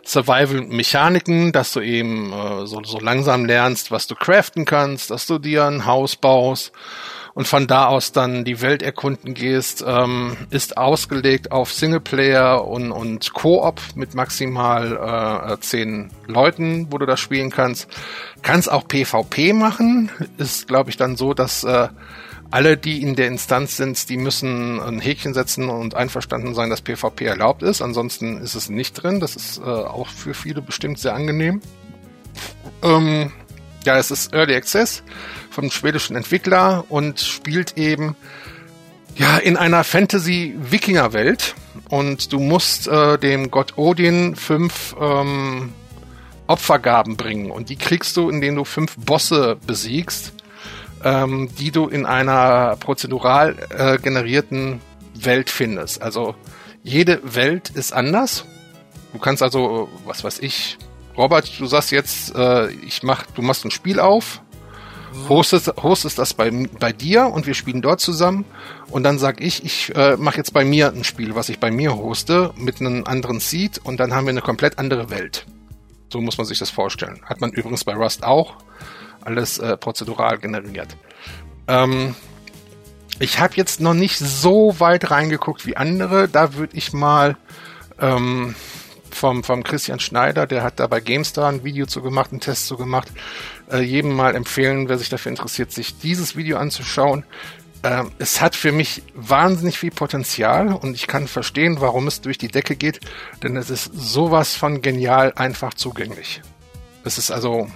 Survival-Mechaniken, 0.04 1.52
dass 1.52 1.74
du 1.74 1.82
eben 1.82 2.34
äh, 2.34 2.66
so, 2.66 2.84
so 2.84 3.00
langsam 3.00 3.46
lernst, 3.46 3.92
was 3.92 4.08
du 4.08 4.16
craften 4.16 4.66
kannst, 4.66 5.12
dass 5.12 5.28
du 5.28 5.38
dir 5.40 5.66
ein 5.66 5.86
Haus 5.86 6.16
baust 6.16 6.72
und 7.34 7.48
von 7.48 7.68
da 7.68 7.88
aus 7.88 8.12
dann 8.12 8.44
die 8.44 8.62
Welt 8.62 8.82
erkunden 8.82 9.34
gehst, 9.34 9.84
ähm, 9.88 10.36
ist 10.50 10.78
ausgelegt 10.78 11.52
auf 11.52 11.74
Singleplayer 11.74 12.66
und, 12.68 12.92
und 12.92 13.34
Koop 13.34 13.82
mit 13.96 14.16
maximal 14.16 15.54
äh, 15.54 15.60
zehn 15.62 16.12
Leuten, 16.28 16.88
wo 16.92 16.98
du 16.98 17.06
das 17.06 17.20
spielen 17.20 17.50
kannst. 17.50 17.88
Kannst 18.42 18.72
auch 18.72 18.88
PvP 18.88 19.54
machen, 19.54 20.12
ist 20.38 20.68
glaube 20.68 20.90
ich 20.90 20.98
dann 20.98 21.16
so, 21.16 21.34
dass 21.34 21.64
äh, 21.64 21.88
alle, 22.52 22.76
die 22.76 23.02
in 23.02 23.16
der 23.16 23.28
Instanz 23.28 23.78
sind, 23.78 24.10
die 24.10 24.18
müssen 24.18 24.82
ein 24.82 25.00
Häkchen 25.00 25.34
setzen 25.34 25.70
und 25.70 25.96
einverstanden 25.96 26.54
sein, 26.54 26.70
dass 26.70 26.82
PvP 26.82 27.26
erlaubt 27.26 27.64
ist. 27.64 27.82
Ansonsten 27.82 28.38
ist 28.38 28.56
es 28.56 28.70
nicht 28.70 28.94
drin. 28.94 29.22
Das 29.22 29.38
ist 29.38 29.60
äh, 29.60 29.64
auch 29.64 30.10
für 30.10 30.34
viele 30.34 30.62
bestimmt 30.62 31.00
sehr 31.00 31.16
angenehm. 31.16 31.62
Ähm, 32.84 33.32
ja, 33.86 33.98
es 33.98 34.12
ist 34.12 34.34
Early 34.34 34.56
Access 34.56 35.04
vom 35.50 35.72
schwedischen 35.72 36.16
Entwickler 36.16 36.86
und 36.90 37.20
spielt 37.20 37.78
eben 37.78 38.16
ja 39.16 39.38
in 39.38 39.58
einer 39.58 39.84
Fantasy-Wikinger-Welt. 39.84 41.56
Und 41.90 42.32
du 42.32 42.40
musst 42.40 42.88
äh, 42.88 43.18
dem 43.18 43.52
Gott 43.52 43.78
Odin 43.78 44.36
fünf 44.36 44.96
ähm, 45.00 45.74
Opfergaben 46.48 47.18
bringen. 47.18 47.52
Und 47.52 47.70
die 47.70 47.76
kriegst 47.76 48.16
du, 48.16 48.30
indem 48.30 48.56
du 48.56 48.64
fünf 48.64 48.96
Bosse 48.98 49.58
besiegst 49.66 50.34
ähm, 51.04 51.50
die 51.58 51.72
du 51.72 51.88
in 51.88 52.06
einer 52.06 52.76
prozedural 52.78 53.56
äh, 53.70 53.98
generierten 53.98 54.82
Welt 55.16 55.50
findest. 55.50 56.02
Also 56.02 56.36
jede 56.84 57.22
Welt 57.36 57.70
ist 57.70 57.94
anders. 57.94 58.46
Du 59.14 59.20
kannst 59.20 59.44
also, 59.44 59.90
was 60.06 60.24
weiß 60.24 60.40
ich, 60.40 60.78
Robert, 61.18 61.60
du 61.60 61.66
sagst 61.66 61.92
jetzt, 61.92 62.36
äh, 62.36 62.70
ich 62.72 63.04
mach, 63.04 63.26
du 63.28 63.42
machst 63.42 63.66
ein 63.66 63.72
Spiel 63.72 64.00
auf, 64.00 64.42
hostest, 65.28 65.72
hostest 65.82 66.18
das 66.18 66.34
bei, 66.34 66.52
bei 66.80 66.94
dir 66.94 67.28
und 67.28 67.46
wir 67.46 67.54
spielen 67.54 67.82
dort 67.82 68.00
zusammen. 68.00 68.46
Und 68.90 69.04
dann 69.04 69.20
sag 69.20 69.42
ich, 69.42 69.64
ich 69.64 69.96
äh, 69.96 70.18
mache 70.18 70.38
jetzt 70.38 70.54
bei 70.54 70.66
mir 70.66 70.92
ein 70.92 71.04
Spiel, 71.04 71.36
was 71.36 71.50
ich 71.50 71.60
bei 71.60 71.72
mir 71.72 71.96
hoste, 71.96 72.54
mit 72.56 72.80
einem 72.80 73.04
anderen 73.06 73.40
Seed 73.40 73.80
und 73.84 74.00
dann 74.00 74.14
haben 74.14 74.26
wir 74.26 74.32
eine 74.32 74.42
komplett 74.42 74.80
andere 74.80 75.10
Welt. 75.10 75.46
So 76.12 76.20
muss 76.22 76.38
man 76.38 76.46
sich 76.46 76.60
das 76.60 76.70
vorstellen. 76.70 77.22
Hat 77.26 77.40
man 77.40 77.52
übrigens 77.52 77.84
bei 77.84 77.94
Rust 77.94 78.24
auch 78.24 78.56
alles 79.22 79.60
äh, 79.60 79.78
prozedural 79.78 80.38
generiert. 80.40 80.98
Ähm, 81.68 82.16
ich 83.20 83.40
habe 83.40 83.54
jetzt 83.56 83.80
noch 83.80 83.94
nicht 83.94 84.18
so 84.18 84.80
weit 84.80 85.12
reingeguckt 85.12 85.66
wie 85.66 85.78
andere. 85.78 86.28
Da 86.28 86.56
würde 86.56 86.76
ich 86.76 86.92
mal 86.92 87.38
ähm, 88.00 88.56
vom, 89.16 89.44
vom 89.44 89.64
Christian 89.64 90.00
Schneider, 90.00 90.48
der 90.48 90.64
hat 90.64 90.80
da 90.80 90.88
bei 90.88 91.00
GameStar 91.00 91.50
ein 91.50 91.64
Video 91.64 91.86
zu 91.86 92.02
gemacht, 92.02 92.32
einen 92.32 92.42
Test 92.42 92.68
zu 92.68 92.78
gemacht, 92.78 93.10
äh, 93.72 93.80
jedem 93.80 94.14
mal 94.14 94.36
empfehlen, 94.36 94.90
wer 94.90 94.98
sich 94.98 95.10
dafür 95.10 95.32
interessiert, 95.32 95.72
sich 95.72 95.98
dieses 96.00 96.36
Video 96.36 96.58
anzuschauen. 96.58 97.26
Ähm, 97.84 98.12
es 98.20 98.42
hat 98.42 98.56
für 98.56 98.72
mich 98.72 99.04
wahnsinnig 99.16 99.80
viel 99.80 99.92
Potenzial 99.92 100.74
und 100.74 100.96
ich 100.96 101.08
kann 101.08 101.28
verstehen, 101.28 101.82
warum 101.82 102.08
es 102.08 102.22
durch 102.22 102.38
die 102.38 102.50
Decke 102.50 102.76
geht, 102.76 103.00
denn 103.42 103.58
es 103.58 103.70
ist 103.70 103.92
sowas 103.94 104.56
von 104.56 104.82
genial 104.82 105.34
einfach 105.36 105.74
zugänglich. 105.74 106.42
Es 107.04 107.18
ist 107.18 107.32
also, 107.32 107.68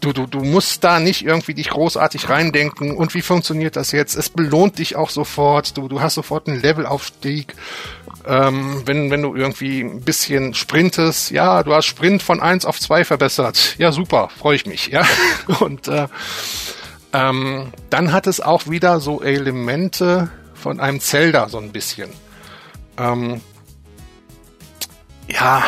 Du, 0.00 0.12
du, 0.12 0.26
du 0.26 0.44
musst 0.44 0.84
da 0.84 1.00
nicht 1.00 1.24
irgendwie 1.24 1.54
dich 1.54 1.70
großartig 1.70 2.28
reindenken 2.28 2.96
und 2.96 3.14
wie 3.14 3.22
funktioniert 3.22 3.74
das 3.74 3.90
jetzt? 3.90 4.14
Es 4.14 4.30
belohnt 4.30 4.78
dich 4.78 4.94
auch 4.94 5.10
sofort. 5.10 5.76
Du, 5.76 5.88
du 5.88 6.00
hast 6.00 6.14
sofort 6.14 6.46
einen 6.46 6.62
Levelaufstieg. 6.62 7.54
Ähm, 8.28 8.82
wenn, 8.84 9.10
wenn 9.10 9.22
du 9.22 9.34
irgendwie 9.34 9.80
ein 9.80 10.02
bisschen 10.02 10.52
sprintest, 10.52 11.30
ja, 11.30 11.62
du 11.62 11.72
hast 11.72 11.86
Sprint 11.86 12.22
von 12.22 12.40
eins 12.40 12.66
auf 12.66 12.78
zwei 12.78 13.02
verbessert. 13.02 13.76
Ja, 13.78 13.90
super, 13.90 14.28
freue 14.28 14.54
ich 14.54 14.66
mich, 14.66 14.88
ja. 14.88 15.02
Und 15.60 15.88
äh, 15.88 16.08
ähm, 17.14 17.72
dann 17.88 18.12
hat 18.12 18.26
es 18.26 18.42
auch 18.42 18.68
wieder 18.68 19.00
so 19.00 19.22
Elemente 19.22 20.30
von 20.52 20.78
einem 20.78 21.00
Zelda, 21.00 21.48
so 21.48 21.56
ein 21.56 21.72
bisschen. 21.72 22.10
Ähm, 22.98 23.40
ja, 25.26 25.64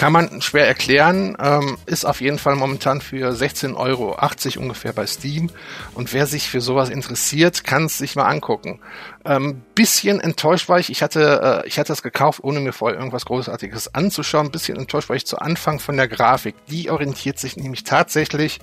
Kann 0.00 0.14
man 0.14 0.40
schwer 0.40 0.66
erklären, 0.66 1.36
ähm, 1.38 1.76
ist 1.84 2.06
auf 2.06 2.22
jeden 2.22 2.38
Fall 2.38 2.56
momentan 2.56 3.02
für 3.02 3.34
16,80 3.34 3.76
Euro 3.76 4.16
ungefähr 4.62 4.94
bei 4.94 5.04
Steam. 5.06 5.50
Und 5.92 6.14
wer 6.14 6.26
sich 6.26 6.48
für 6.48 6.62
sowas 6.62 6.88
interessiert, 6.88 7.64
kann 7.64 7.84
es 7.84 7.98
sich 7.98 8.16
mal 8.16 8.24
angucken. 8.24 8.80
Ähm, 9.26 9.60
bisschen 9.74 10.18
enttäuscht 10.18 10.70
war 10.70 10.78
ich, 10.78 10.88
ich 10.88 11.02
hatte, 11.02 11.62
äh, 11.62 11.68
ich 11.68 11.78
hatte 11.78 11.88
das 11.88 12.02
gekauft, 12.02 12.42
ohne 12.42 12.60
mir 12.60 12.72
vorher 12.72 12.96
irgendwas 12.98 13.26
Großartiges 13.26 13.94
anzuschauen. 13.94 14.50
Bisschen 14.50 14.78
enttäuscht 14.78 15.10
war 15.10 15.16
ich 15.16 15.26
zu 15.26 15.38
Anfang 15.38 15.80
von 15.80 15.98
der 15.98 16.08
Grafik. 16.08 16.54
Die 16.70 16.88
orientiert 16.88 17.38
sich 17.38 17.58
nämlich 17.58 17.84
tatsächlich 17.84 18.58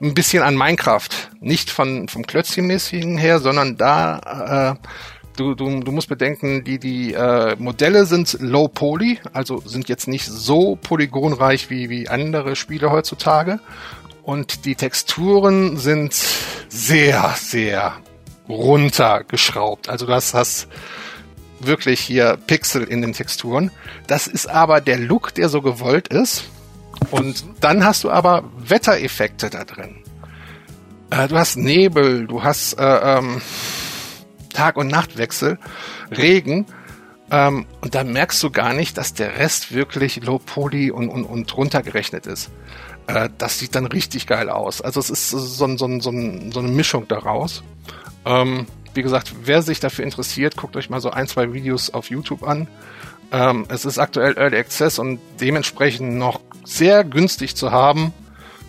ein 0.00 0.14
bisschen 0.14 0.42
an 0.42 0.56
Minecraft. 0.56 1.10
Nicht 1.38 1.70
von, 1.70 2.08
vom 2.08 2.26
Klötzchenmäßigen 2.26 3.18
her, 3.18 3.38
sondern 3.38 3.76
da 3.76 4.74
äh, 4.80 4.88
du, 5.36 5.54
du, 5.54 5.80
du 5.80 5.92
musst 5.92 6.08
bedenken, 6.08 6.64
die, 6.64 6.78
die 6.78 7.14
äh, 7.14 7.56
Modelle 7.58 8.06
sind 8.06 8.36
low 8.40 8.68
poly, 8.68 9.18
also 9.32 9.60
sind 9.64 9.88
jetzt 9.88 10.08
nicht 10.08 10.26
so 10.26 10.76
polygonreich 10.76 11.70
wie, 11.70 11.90
wie 11.90 12.08
andere 12.08 12.56
Spiele 12.56 12.90
heutzutage. 12.90 13.60
Und 14.22 14.64
die 14.66 14.76
Texturen 14.76 15.76
sind 15.76 16.14
sehr, 16.68 17.34
sehr 17.36 17.94
runtergeschraubt. 18.48 19.88
Also 19.88 20.06
das 20.06 20.34
hast 20.34 20.68
wirklich 21.60 22.00
hier 22.00 22.38
Pixel 22.46 22.84
in 22.84 23.02
den 23.02 23.12
Texturen. 23.12 23.70
Das 24.06 24.26
ist 24.26 24.48
aber 24.48 24.80
der 24.80 24.98
Look, 24.98 25.34
der 25.34 25.48
so 25.48 25.62
gewollt 25.62 26.08
ist. 26.08 26.44
Und 27.10 27.44
dann 27.60 27.84
hast 27.84 28.04
du 28.04 28.10
aber 28.10 28.44
Wettereffekte 28.58 29.50
da 29.50 29.64
drin. 29.64 29.96
Äh, 31.10 31.28
du 31.28 31.36
hast 31.36 31.56
Nebel, 31.56 32.26
du 32.26 32.42
hast 32.42 32.78
äh, 32.78 33.18
ähm, 33.18 33.40
Tag- 34.52 34.76
und 34.76 34.88
Nachtwechsel, 34.88 35.58
Regen. 36.10 36.66
Ähm, 37.30 37.66
und 37.80 37.94
da 37.94 38.04
merkst 38.04 38.42
du 38.42 38.50
gar 38.50 38.74
nicht, 38.74 38.98
dass 38.98 39.14
der 39.14 39.38
Rest 39.38 39.72
wirklich 39.72 40.22
Low 40.24 40.38
Poly 40.38 40.90
und, 40.90 41.08
und, 41.08 41.24
und 41.24 41.56
runtergerechnet 41.56 42.26
ist. 42.26 42.50
Äh, 43.06 43.30
das 43.38 43.58
sieht 43.58 43.74
dann 43.74 43.86
richtig 43.86 44.26
geil 44.26 44.50
aus. 44.50 44.80
Also 44.80 45.00
es 45.00 45.10
ist 45.10 45.30
so, 45.30 45.38
so, 45.38 45.66
so, 45.76 45.98
so 45.98 46.10
eine 46.10 46.68
Mischung 46.68 47.08
daraus. 47.08 47.62
Ähm, 48.24 48.66
wie 48.94 49.02
gesagt, 49.02 49.34
wer 49.44 49.62
sich 49.62 49.80
dafür 49.80 50.04
interessiert, 50.04 50.56
guckt 50.56 50.76
euch 50.76 50.90
mal 50.90 51.00
so 51.00 51.10
ein, 51.10 51.26
zwei 51.26 51.52
Videos 51.52 51.90
auf 51.94 52.10
YouTube 52.10 52.42
an. 52.42 52.68
Ähm, 53.32 53.64
es 53.68 53.86
ist 53.86 53.98
aktuell 53.98 54.36
Early 54.36 54.58
Access 54.58 54.98
und 54.98 55.18
dementsprechend 55.40 56.14
noch 56.14 56.40
sehr 56.64 57.02
günstig 57.02 57.56
zu 57.56 57.72
haben. 57.72 58.12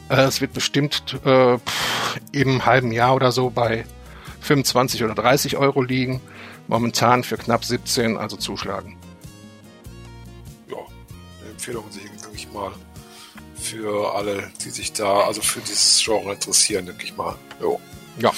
Äh, 0.10 0.22
es 0.22 0.40
wird 0.40 0.54
bestimmt 0.54 1.20
äh, 1.26 1.58
pff, 1.58 2.20
im 2.32 2.66
halben 2.66 2.92
Jahr 2.92 3.16
oder 3.16 3.32
so 3.32 3.50
bei 3.50 3.84
25 4.44 5.04
oder 5.04 5.16
30 5.16 5.58
Euro 5.58 5.82
liegen. 5.82 6.22
Momentan 6.68 7.24
für 7.24 7.38
knapp 7.38 7.66
17, 7.66 8.18
also 8.18 8.38
zuschlagen. 8.38 8.98
Ja, 10.70 10.78
eine 11.42 11.52
Empfehlung, 11.52 11.86
denke 11.92 12.12
ich 12.34 12.52
mal, 12.52 12.72
für 13.56 14.16
alle, 14.16 14.52
die 14.64 14.70
sich 14.70 14.94
da, 14.94 15.22
also 15.22 15.42
für 15.42 15.62
dieses 15.62 16.02
Genre 16.04 16.34
interessieren, 16.34 16.86
denke 16.86 17.04
ich 17.06 17.16
mal. 17.16 17.36
Jo. 17.62 17.80
Ja. 18.20 18.32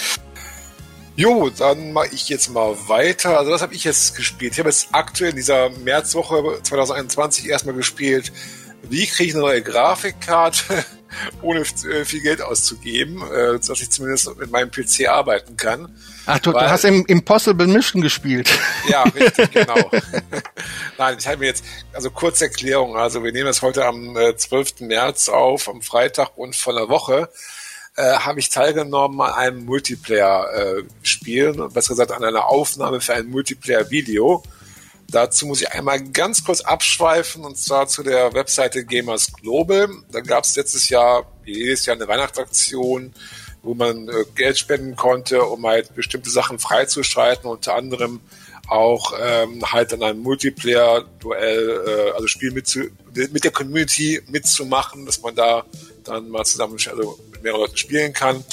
Jo, 1.17 1.49
dann 1.49 1.93
mache 1.93 2.09
ich 2.11 2.27
jetzt 2.27 2.49
mal 2.49 2.75
weiter. 2.87 3.39
Also 3.39 3.51
das 3.51 3.61
habe 3.61 3.73
ich 3.73 3.85
jetzt 3.85 4.15
gespielt. 4.15 4.53
Ich 4.53 4.59
habe 4.59 4.69
jetzt 4.69 4.89
aktuell 4.91 5.29
in 5.29 5.37
dieser 5.37 5.69
Märzwoche 5.69 6.59
2021 6.61 7.47
erstmal 7.47 7.75
gespielt. 7.75 8.33
Wie 8.83 9.07
kriege 9.07 9.29
ich 9.29 9.35
eine 9.35 9.43
neue 9.43 9.61
Grafikkarte? 9.61 10.85
Ohne 11.41 11.61
äh, 11.61 12.05
viel 12.05 12.21
Geld 12.21 12.41
auszugeben, 12.41 13.21
äh, 13.21 13.59
dass 13.59 13.81
ich 13.81 13.89
zumindest 13.89 14.35
mit 14.37 14.51
meinem 14.51 14.71
PC 14.71 15.07
arbeiten 15.07 15.57
kann. 15.57 15.95
Ach, 16.25 16.39
du, 16.39 16.53
Weil, 16.53 16.65
du 16.65 16.69
hast 16.69 16.85
im 16.85 17.05
Impossible 17.05 17.67
Mission 17.67 18.01
gespielt. 18.01 18.49
Ja, 18.87 19.03
richtig, 19.03 19.51
genau. 19.51 19.89
Nein, 20.97 21.17
ich 21.17 21.27
habe 21.27 21.37
mir 21.37 21.47
jetzt, 21.47 21.65
also 21.93 22.11
kurze 22.11 22.45
Erklärung, 22.45 22.95
also 22.95 23.23
wir 23.23 23.31
nehmen 23.31 23.47
das 23.47 23.63
heute 23.63 23.85
am 23.85 24.15
äh, 24.15 24.35
12. 24.35 24.81
März 24.81 25.27
auf, 25.29 25.67
am 25.67 25.81
Freitag 25.81 26.37
und 26.37 26.55
vor 26.55 26.77
einer 26.77 26.87
Woche 26.87 27.29
äh, 27.95 28.03
habe 28.03 28.39
ich 28.39 28.49
teilgenommen 28.49 29.21
an 29.21 29.33
einem 29.33 29.65
Multiplayer-Spielen, 29.65 31.59
äh, 31.59 31.67
besser 31.69 31.89
gesagt 31.89 32.11
an 32.11 32.23
einer 32.23 32.45
Aufnahme 32.47 33.01
für 33.01 33.13
ein 33.13 33.27
Multiplayer-Video. 33.27 34.43
Dazu 35.09 35.45
muss 35.45 35.61
ich 35.61 35.71
einmal 35.71 36.01
ganz 36.01 36.43
kurz 36.43 36.61
abschweifen 36.61 37.43
und 37.45 37.57
zwar 37.57 37.87
zu 37.87 38.03
der 38.03 38.33
Webseite 38.33 38.85
Gamers 38.85 39.31
Global. 39.33 39.89
Da 40.11 40.21
gab 40.21 40.43
es 40.43 40.55
letztes 40.55 40.89
Jahr, 40.89 41.31
jedes 41.45 41.85
Jahr 41.85 41.95
eine 41.95 42.07
Weihnachtsaktion, 42.07 43.13
wo 43.61 43.73
man 43.73 44.07
äh, 44.09 44.25
Geld 44.35 44.57
spenden 44.57 44.95
konnte, 44.95 45.43
um 45.43 45.65
halt 45.65 45.95
bestimmte 45.95 46.29
Sachen 46.29 46.59
freizuschalten, 46.59 47.49
unter 47.49 47.75
anderem 47.75 48.19
auch 48.67 49.13
ähm, 49.19 49.61
halt 49.71 49.93
an 49.93 50.01
einem 50.01 50.19
Multiplayer-Duell, 50.21 51.83
äh, 51.87 52.11
also 52.11 52.27
Spiel 52.27 52.51
mit, 52.51 52.67
zu, 52.67 52.89
mit 53.13 53.43
der 53.43 53.51
Community 53.51 54.21
mitzumachen, 54.27 55.05
dass 55.05 55.21
man 55.21 55.35
da 55.35 55.65
dann 56.03 56.29
mal 56.29 56.45
zusammen 56.45 56.77
also 56.87 57.19
mit 57.31 57.43
mehreren 57.43 57.61
Leuten 57.61 57.77
spielen 57.77 58.13
kann. 58.13 58.43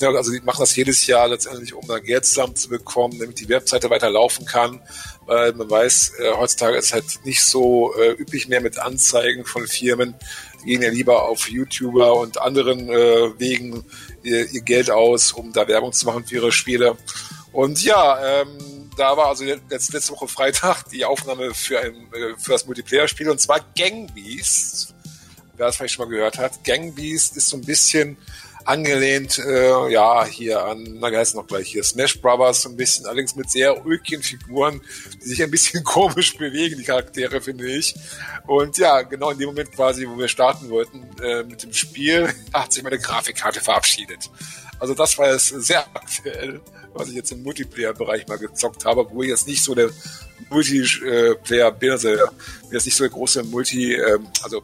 Also 0.00 0.30
die 0.30 0.40
machen 0.40 0.60
das 0.60 0.76
jedes 0.76 1.08
Jahr 1.08 1.26
letztendlich, 1.26 1.74
um 1.74 1.84
da 1.88 1.98
Geld 1.98 2.24
zusammenzubekommen, 2.24 3.18
damit 3.18 3.40
die 3.40 3.48
Webseite 3.48 3.90
weiter 3.90 4.10
laufen 4.10 4.46
kann 4.46 4.80
weil 5.28 5.52
man 5.52 5.68
weiß, 5.68 6.14
äh, 6.20 6.32
heutzutage 6.32 6.78
ist 6.78 6.86
es 6.86 6.92
halt 6.94 7.24
nicht 7.24 7.44
so 7.44 7.94
äh, 7.96 8.12
üblich 8.12 8.48
mehr 8.48 8.62
mit 8.62 8.78
Anzeigen 8.78 9.44
von 9.44 9.66
Firmen. 9.66 10.14
Die 10.62 10.70
gehen 10.70 10.82
ja 10.82 10.88
lieber 10.88 11.28
auf 11.28 11.50
YouTuber 11.50 12.14
und 12.14 12.40
anderen 12.40 12.88
äh, 12.88 13.38
Wegen 13.38 13.84
ihr, 14.22 14.50
ihr 14.50 14.62
Geld 14.62 14.90
aus, 14.90 15.32
um 15.32 15.52
da 15.52 15.68
Werbung 15.68 15.92
zu 15.92 16.06
machen 16.06 16.24
für 16.24 16.36
ihre 16.36 16.50
Spiele. 16.50 16.96
Und 17.52 17.84
ja, 17.84 18.40
ähm, 18.40 18.90
da 18.96 19.18
war 19.18 19.26
also 19.26 19.44
letzte, 19.44 19.92
letzte 19.92 20.12
Woche 20.12 20.28
Freitag 20.28 20.84
die 20.84 21.04
Aufnahme 21.04 21.52
für, 21.52 21.78
ein, 21.78 21.94
äh, 22.14 22.34
für 22.38 22.52
das 22.52 22.64
Multiplayer-Spiel 22.64 23.28
und 23.28 23.38
zwar 23.38 23.60
Gang 23.76 24.12
Beast. 24.14 24.94
Wer 25.58 25.66
das 25.66 25.76
vielleicht 25.76 25.92
schon 25.92 26.06
mal 26.06 26.10
gehört 26.10 26.38
hat. 26.38 26.64
Gang 26.64 26.94
Beast 26.94 27.36
ist 27.36 27.48
so 27.48 27.58
ein 27.58 27.66
bisschen 27.66 28.16
angelehnt, 28.68 29.38
äh, 29.38 29.90
ja, 29.90 30.26
hier 30.26 30.62
an, 30.62 30.98
na, 31.00 31.10
wie 31.10 31.16
heißt 31.16 31.34
noch 31.34 31.46
gleich 31.46 31.68
hier, 31.68 31.82
Smash 31.82 32.20
Brothers, 32.20 32.62
so 32.62 32.68
ein 32.68 32.76
bisschen, 32.76 33.06
allerdings 33.06 33.34
mit 33.34 33.50
sehr 33.50 33.86
ulkigen 33.86 34.22
Figuren, 34.22 34.82
die 35.22 35.26
sich 35.26 35.42
ein 35.42 35.50
bisschen 35.50 35.82
komisch 35.84 36.36
bewegen, 36.36 36.76
die 36.76 36.84
Charaktere, 36.84 37.40
finde 37.40 37.66
ich. 37.66 37.94
Und 38.46 38.76
ja, 38.76 39.00
genau 39.02 39.30
in 39.30 39.38
dem 39.38 39.48
Moment 39.48 39.72
quasi, 39.72 40.06
wo 40.06 40.18
wir 40.18 40.28
starten 40.28 40.68
wollten 40.68 41.06
äh, 41.22 41.44
mit 41.44 41.62
dem 41.62 41.72
Spiel, 41.72 42.28
hat 42.52 42.74
sich 42.74 42.82
meine 42.82 42.98
Grafikkarte 42.98 43.60
verabschiedet. 43.60 44.30
Also 44.78 44.92
das 44.92 45.16
war 45.16 45.32
jetzt 45.32 45.48
sehr 45.48 45.86
aktuell, 45.94 46.60
was 46.92 47.08
ich 47.08 47.14
jetzt 47.14 47.32
im 47.32 47.42
Multiplayer-Bereich 47.42 48.28
mal 48.28 48.38
gezockt 48.38 48.84
habe, 48.84 49.06
wo 49.10 49.22
ich 49.22 49.30
jetzt 49.30 49.48
nicht 49.48 49.62
so 49.62 49.74
der 49.74 49.88
Multiplayer 50.50 51.72
bin, 51.72 51.92
also 51.92 52.10
jetzt 52.70 52.84
nicht 52.84 52.96
so 52.96 53.04
der 53.04 53.10
große 53.10 53.44
Multi, 53.44 53.94
äh, 53.94 54.18
also 54.42 54.62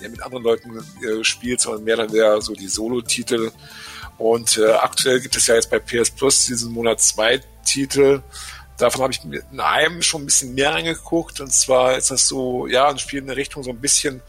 mit 0.00 0.22
anderen 0.22 0.44
Leuten 0.44 0.78
äh, 0.78 1.24
spielt, 1.24 1.60
sondern 1.60 1.84
mehr 1.84 1.96
dann 1.96 2.12
der 2.12 2.40
so 2.40 2.52
die 2.52 2.68
Solo-Titel. 2.68 3.50
Und 4.18 4.58
äh, 4.58 4.72
aktuell 4.72 5.20
gibt 5.20 5.36
es 5.36 5.46
ja 5.46 5.54
jetzt 5.54 5.70
bei 5.70 5.78
PS 5.78 6.10
Plus 6.10 6.46
diesen 6.46 6.72
Monat 6.72 7.00
zwei 7.00 7.40
Titel. 7.64 8.22
Davon 8.78 9.02
habe 9.02 9.12
ich 9.12 9.24
in 9.24 9.60
einem 9.60 10.02
schon 10.02 10.22
ein 10.22 10.26
bisschen 10.26 10.54
mehr 10.54 10.72
reingeguckt. 10.72 11.40
Und 11.40 11.52
zwar 11.52 11.96
ist 11.96 12.10
das 12.10 12.28
so, 12.28 12.66
ja, 12.66 12.88
ein 12.88 12.98
Spiel 12.98 13.20
in 13.20 13.26
der 13.26 13.36
Richtung 13.36 13.62
so 13.62 13.70
ein 13.70 13.80
bisschen 13.80 14.22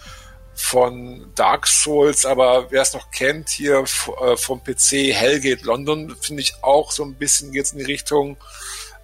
von 0.57 1.31
Dark 1.35 1.67
Souls, 1.67 2.25
aber 2.25 2.71
wer 2.71 2.81
es 2.81 2.93
noch 2.93 3.11
kennt, 3.11 3.49
hier 3.49 3.85
äh, 4.21 4.35
vom 4.37 4.63
PC 4.63 5.13
Hellgate 5.13 5.63
London, 5.63 6.15
finde 6.19 6.41
ich 6.41 6.55
auch 6.63 6.91
so 6.91 7.03
ein 7.03 7.13
bisschen 7.13 7.51
geht's 7.51 7.73
in 7.73 7.77
die 7.77 7.85
Richtung. 7.85 8.37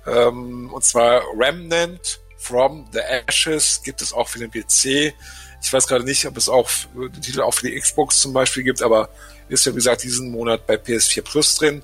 Ähm, 0.08 0.74
und 0.74 0.84
zwar 0.84 1.22
Remnant 1.38 2.20
from 2.38 2.90
the 2.92 3.00
Ashes 3.00 3.82
gibt 3.84 4.02
es 4.02 4.14
auch 4.14 4.28
für 4.28 4.40
den 4.40 4.50
PC. 4.50 5.14
Ich 5.64 5.72
weiß 5.72 5.88
gerade 5.88 6.04
nicht, 6.04 6.26
ob 6.26 6.36
es 6.36 6.50
auch 6.50 6.70
Titel 7.22 7.42
auch 7.42 7.54
für 7.54 7.68
die 7.68 7.80
Xbox 7.80 8.20
zum 8.20 8.34
Beispiel 8.34 8.64
gibt, 8.64 8.82
aber 8.82 9.10
ist 9.48 9.66
ja 9.66 9.72
wie 9.72 9.78
gesagt 9.78 10.04
diesen 10.04 10.30
Monat 10.30 10.68
bei 10.68 10.76
PS4 10.76 11.22
Plus 11.22 11.56
drin. 11.56 11.82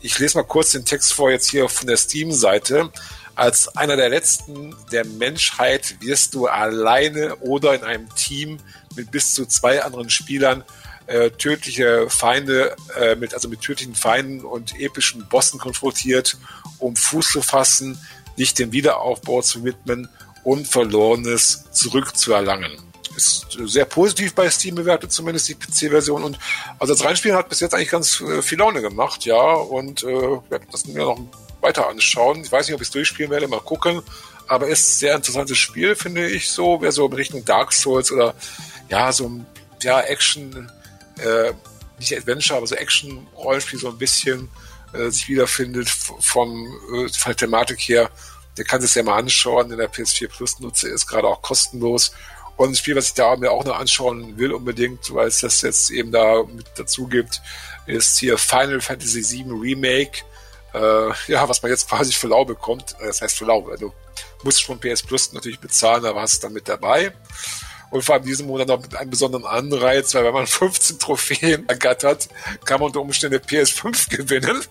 Ich 0.00 0.18
lese 0.18 0.38
mal 0.38 0.44
kurz 0.44 0.72
den 0.72 0.86
Text 0.86 1.12
vor 1.12 1.30
jetzt 1.30 1.50
hier 1.50 1.68
von 1.68 1.86
der 1.86 1.98
Steam-Seite. 1.98 2.90
Als 3.34 3.76
einer 3.76 3.96
der 3.96 4.08
letzten 4.08 4.74
der 4.90 5.04
Menschheit 5.04 5.96
wirst 6.00 6.34
du 6.34 6.46
alleine 6.46 7.36
oder 7.36 7.74
in 7.74 7.84
einem 7.84 8.14
Team 8.14 8.58
mit 8.96 9.10
bis 9.10 9.34
zu 9.34 9.44
zwei 9.44 9.82
anderen 9.82 10.08
Spielern 10.08 10.64
äh, 11.06 11.30
tödliche 11.30 12.08
Feinde, 12.08 12.74
äh, 12.98 13.16
mit, 13.16 13.34
also 13.34 13.48
mit 13.48 13.60
tödlichen 13.60 13.94
Feinden 13.94 14.44
und 14.44 14.80
epischen 14.80 15.28
Bossen 15.28 15.60
konfrontiert, 15.60 16.38
um 16.78 16.96
Fuß 16.96 17.28
zu 17.28 17.42
fassen, 17.42 17.98
dich 18.38 18.54
dem 18.54 18.72
Wiederaufbau 18.72 19.42
zu 19.42 19.62
widmen 19.62 20.08
und 20.42 20.66
Verlorenes 20.66 21.64
zurückzuerlangen 21.72 22.89
ist 23.20 23.58
sehr 23.66 23.84
positiv 23.84 24.34
bei 24.34 24.48
Steam 24.50 24.74
bewertet, 24.74 25.12
zumindest 25.12 25.48
die 25.48 25.54
PC-Version. 25.54 26.24
Und 26.24 26.38
also 26.78 26.94
das 26.94 27.04
Reinspielen 27.04 27.36
hat 27.36 27.48
bis 27.48 27.60
jetzt 27.60 27.74
eigentlich 27.74 27.90
ganz 27.90 28.20
äh, 28.20 28.42
viel 28.42 28.58
Laune 28.58 28.80
gemacht, 28.80 29.24
ja. 29.24 29.52
Und 29.52 30.02
äh, 30.02 30.06
werde 30.06 30.66
das 30.70 30.86
mir 30.86 31.04
noch 31.04 31.20
weiter 31.60 31.88
anschauen. 31.88 32.42
Ich 32.42 32.50
weiß 32.50 32.66
nicht, 32.66 32.74
ob 32.74 32.80
ich 32.80 32.88
es 32.88 32.92
durchspielen 32.92 33.30
werde, 33.30 33.48
mal 33.48 33.60
gucken. 33.60 34.02
Aber 34.46 34.66
ist 34.66 34.88
ein 34.88 34.98
sehr 34.98 35.14
interessantes 35.14 35.58
Spiel, 35.58 35.94
finde 35.94 36.28
ich 36.28 36.50
so. 36.50 36.80
Wer 36.80 36.92
so 36.92 37.06
in 37.06 37.12
Richtung 37.12 37.44
Dark 37.44 37.72
Souls 37.72 38.10
oder 38.10 38.34
ja, 38.88 39.12
so 39.12 39.28
ein 39.28 39.46
ja, 39.82 40.00
Action, 40.00 40.70
äh, 41.18 41.52
nicht 41.98 42.16
Adventure, 42.16 42.56
aber 42.56 42.66
so 42.66 42.74
Action-Rollenspiel 42.74 43.78
so 43.78 43.88
ein 43.88 43.98
bisschen 43.98 44.48
äh, 44.92 45.10
sich 45.10 45.28
wiederfindet 45.28 45.88
vom, 45.88 46.66
äh, 46.92 47.08
von 47.08 47.30
der 47.30 47.36
Thematik 47.36 47.78
her, 47.80 48.10
der 48.56 48.64
kann 48.64 48.80
sich 48.80 48.94
ja 48.94 49.02
mal 49.02 49.18
anschauen, 49.18 49.70
in 49.70 49.78
der 49.78 49.90
PS4 49.90 50.28
Plus 50.28 50.58
nutze, 50.60 50.88
ist 50.88 51.06
gerade 51.06 51.28
auch 51.28 51.42
kostenlos 51.42 52.12
Und 52.60 52.72
ein 52.72 52.74
Spiel, 52.74 52.94
was 52.94 53.06
ich 53.06 53.14
da 53.14 53.36
mir 53.36 53.52
auch 53.52 53.64
noch 53.64 53.80
anschauen 53.80 54.36
will 54.36 54.52
unbedingt, 54.52 55.14
weil 55.14 55.28
es 55.28 55.40
das 55.40 55.62
jetzt 55.62 55.88
eben 55.88 56.12
da 56.12 56.42
mit 56.42 56.66
dazu 56.76 57.06
gibt, 57.06 57.40
ist 57.86 58.18
hier 58.18 58.36
Final 58.36 58.82
Fantasy 58.82 59.22
VII 59.22 59.52
Remake. 59.58 60.24
Äh, 60.74 61.08
ja, 61.32 61.48
was 61.48 61.62
man 61.62 61.70
jetzt 61.70 61.88
quasi 61.88 62.12
für 62.12 62.26
lau 62.26 62.44
bekommt. 62.44 62.96
Äh, 63.00 63.06
das 63.06 63.22
heißt 63.22 63.38
für 63.38 63.46
lau. 63.46 63.66
Also 63.70 63.94
musst 64.42 64.60
schon 64.60 64.78
PS 64.78 65.02
Plus 65.02 65.32
natürlich 65.32 65.58
bezahlen, 65.58 66.04
aber 66.04 66.20
hast 66.20 66.34
es 66.34 66.40
dann 66.40 66.52
mit 66.52 66.68
dabei. 66.68 67.14
Und 67.90 68.04
vor 68.04 68.16
allem 68.16 68.24
diesen 68.26 68.46
Monat 68.46 68.68
noch 68.68 68.82
mit 68.82 68.94
einem 68.94 69.08
besonderen 69.08 69.46
Anreiz, 69.46 70.14
weil 70.14 70.26
wenn 70.26 70.34
man 70.34 70.46
15 70.46 70.98
Trophäen 70.98 71.66
ergattert, 71.66 72.28
kann 72.66 72.78
man 72.78 72.88
unter 72.88 73.00
Umständen 73.00 73.38
PS5 73.38 74.10
gewinnen. 74.14 74.62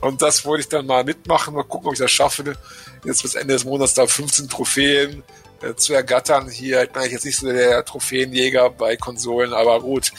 Und 0.00 0.22
das 0.22 0.46
wollte 0.46 0.62
ich 0.62 0.68
dann 0.70 0.86
mal 0.86 1.04
mitmachen, 1.04 1.52
mal 1.52 1.64
gucken, 1.64 1.88
ob 1.88 1.92
ich 1.92 1.98
das 2.00 2.12
schaffe, 2.12 2.56
jetzt 3.04 3.20
bis 3.20 3.34
Ende 3.34 3.52
des 3.52 3.66
Monats 3.66 3.92
da 3.92 4.06
15 4.06 4.48
Trophäen 4.48 5.22
äh, 5.62 5.74
zu 5.74 5.94
ergattern. 5.94 6.48
Hier, 6.48 6.84
ich 6.84 6.90
bin 6.90 7.02
jetzt 7.02 7.24
nicht 7.24 7.38
so 7.38 7.50
der 7.50 7.84
Trophäenjäger 7.84 8.70
bei 8.70 8.96
Konsolen, 8.96 9.52
aber 9.52 9.80
gut. 9.80 10.12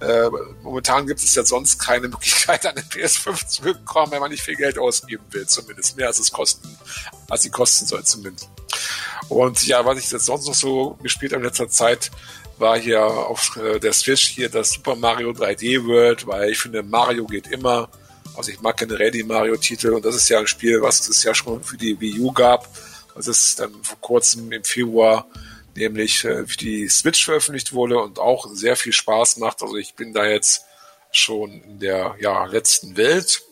Äh, 0.00 0.28
momentan 0.62 1.06
gibt 1.06 1.20
es 1.20 1.34
ja 1.34 1.44
sonst 1.44 1.78
keine 1.78 2.08
Möglichkeit, 2.08 2.66
eine 2.66 2.80
PS5 2.82 3.46
zu 3.46 3.62
bekommen, 3.62 4.12
wenn 4.12 4.20
man 4.20 4.30
nicht 4.30 4.42
viel 4.42 4.56
Geld 4.56 4.78
ausgeben 4.78 5.24
will, 5.30 5.46
zumindest. 5.46 5.96
Mehr 5.96 6.08
als 6.08 6.18
es 6.18 6.30
kosten, 6.30 6.76
als 7.30 7.42
sie 7.42 7.50
kosten 7.50 7.86
soll 7.86 8.04
zumindest. 8.04 8.48
Und 9.28 9.66
ja, 9.66 9.84
was 9.84 9.98
ich 9.98 10.10
jetzt 10.10 10.26
sonst 10.26 10.46
noch 10.46 10.54
so 10.54 10.98
gespielt 11.02 11.32
habe 11.32 11.42
in 11.42 11.48
letzter 11.48 11.68
Zeit, 11.68 12.10
war 12.58 12.78
hier 12.78 13.04
auf 13.04 13.56
äh, 13.56 13.78
der 13.78 13.92
Switch 13.92 14.26
hier 14.28 14.48
das 14.48 14.70
Super 14.70 14.94
Mario 14.94 15.30
3D 15.30 15.86
World, 15.86 16.26
weil 16.26 16.50
ich 16.50 16.58
finde, 16.58 16.82
Mario 16.82 17.26
geht 17.26 17.48
immer. 17.48 17.88
Also 18.36 18.50
ich 18.50 18.60
mag 18.60 18.76
generell 18.76 19.10
die 19.10 19.22
Mario-Titel 19.22 19.90
und 19.90 20.04
das 20.04 20.14
ist 20.14 20.28
ja 20.28 20.38
ein 20.38 20.46
Spiel, 20.46 20.82
was 20.82 21.08
es 21.08 21.22
ja 21.22 21.34
schon 21.34 21.62
für 21.62 21.78
die 21.78 21.98
Wii 21.98 22.20
U 22.20 22.32
gab, 22.32 22.68
was 23.16 23.26
es 23.26 23.56
dann 23.56 23.82
vor 23.82 24.00
kurzem 24.00 24.52
im 24.52 24.64
Februar 24.64 25.26
nämlich 25.76 26.24
äh, 26.24 26.44
die 26.60 26.88
Switch 26.88 27.24
veröffentlicht 27.24 27.72
wurde 27.72 27.98
und 27.98 28.18
auch 28.18 28.48
sehr 28.52 28.76
viel 28.76 28.92
Spaß 28.92 29.36
macht. 29.38 29.62
Also 29.62 29.76
ich 29.76 29.94
bin 29.94 30.12
da 30.12 30.26
jetzt 30.26 30.64
schon 31.12 31.62
in 31.62 31.80
der 31.80 32.16
ja, 32.20 32.44
letzten 32.46 32.96
Welt. 32.96 33.42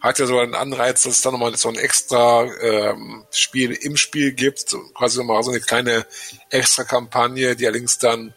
Hat 0.00 0.18
ja 0.18 0.26
so 0.26 0.38
einen 0.38 0.54
Anreiz, 0.54 1.02
dass 1.02 1.14
es 1.14 1.22
dann 1.22 1.32
nochmal 1.32 1.56
so 1.56 1.68
ein 1.68 1.76
extra 1.76 2.44
ähm, 2.60 3.24
Spiel 3.32 3.72
im 3.72 3.96
Spiel 3.96 4.32
gibt, 4.32 4.76
quasi 4.94 5.18
nochmal 5.18 5.42
so 5.42 5.50
eine 5.50 5.60
kleine 5.60 6.06
extra 6.50 6.84
Kampagne, 6.84 7.56
die 7.56 7.66
allerdings 7.66 7.98
dann 7.98 8.32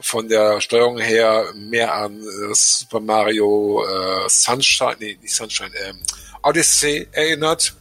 von 0.00 0.28
der 0.28 0.60
Steuerung 0.60 0.98
her 0.98 1.52
mehr 1.54 1.94
an 1.94 2.20
äh, 2.20 2.54
Super 2.54 3.00
Mario 3.00 3.84
äh, 3.86 4.28
Sunshine, 4.28 4.96
nee, 4.98 5.18
nicht 5.22 5.34
Sunshine, 5.34 5.70
ähm, 5.86 6.02
Odyssey 6.42 7.08
erinnert. 7.12 7.74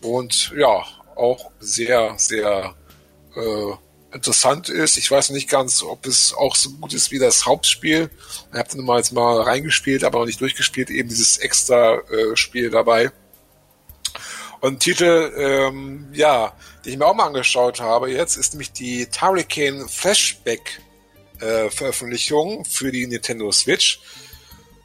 Und 0.00 0.52
ja, 0.56 0.84
auch 1.22 1.50
sehr, 1.60 2.14
sehr 2.18 2.74
äh, 3.36 4.14
interessant 4.14 4.68
ist. 4.68 4.98
Ich 4.98 5.10
weiß 5.10 5.30
nicht 5.30 5.48
ganz, 5.48 5.82
ob 5.82 6.06
es 6.06 6.34
auch 6.34 6.54
so 6.56 6.70
gut 6.70 6.92
ist 6.92 7.10
wie 7.10 7.18
das 7.18 7.46
Hauptspiel. 7.46 8.10
Ich 8.52 8.58
habe 8.58 8.68
dann 8.70 8.84
mal 8.84 9.02
mal 9.12 9.40
reingespielt, 9.42 10.04
aber 10.04 10.18
noch 10.18 10.26
nicht 10.26 10.40
durchgespielt, 10.40 10.90
eben 10.90 11.08
dieses 11.08 11.38
extra 11.38 11.94
äh, 12.10 12.36
Spiel 12.36 12.70
dabei. 12.70 13.10
Und 14.60 14.80
Titel, 14.80 15.32
ähm, 15.36 16.08
ja, 16.12 16.52
die 16.84 16.90
ich 16.90 16.98
mir 16.98 17.06
auch 17.06 17.14
mal 17.14 17.26
angeschaut 17.26 17.80
habe 17.80 18.10
jetzt, 18.12 18.36
ist 18.36 18.52
nämlich 18.52 18.72
die 18.72 19.06
Turricane 19.06 19.88
Flashback 19.88 20.80
äh, 21.40 21.70
Veröffentlichung 21.70 22.64
für 22.64 22.92
die 22.92 23.06
Nintendo 23.06 23.50
Switch. 23.50 24.00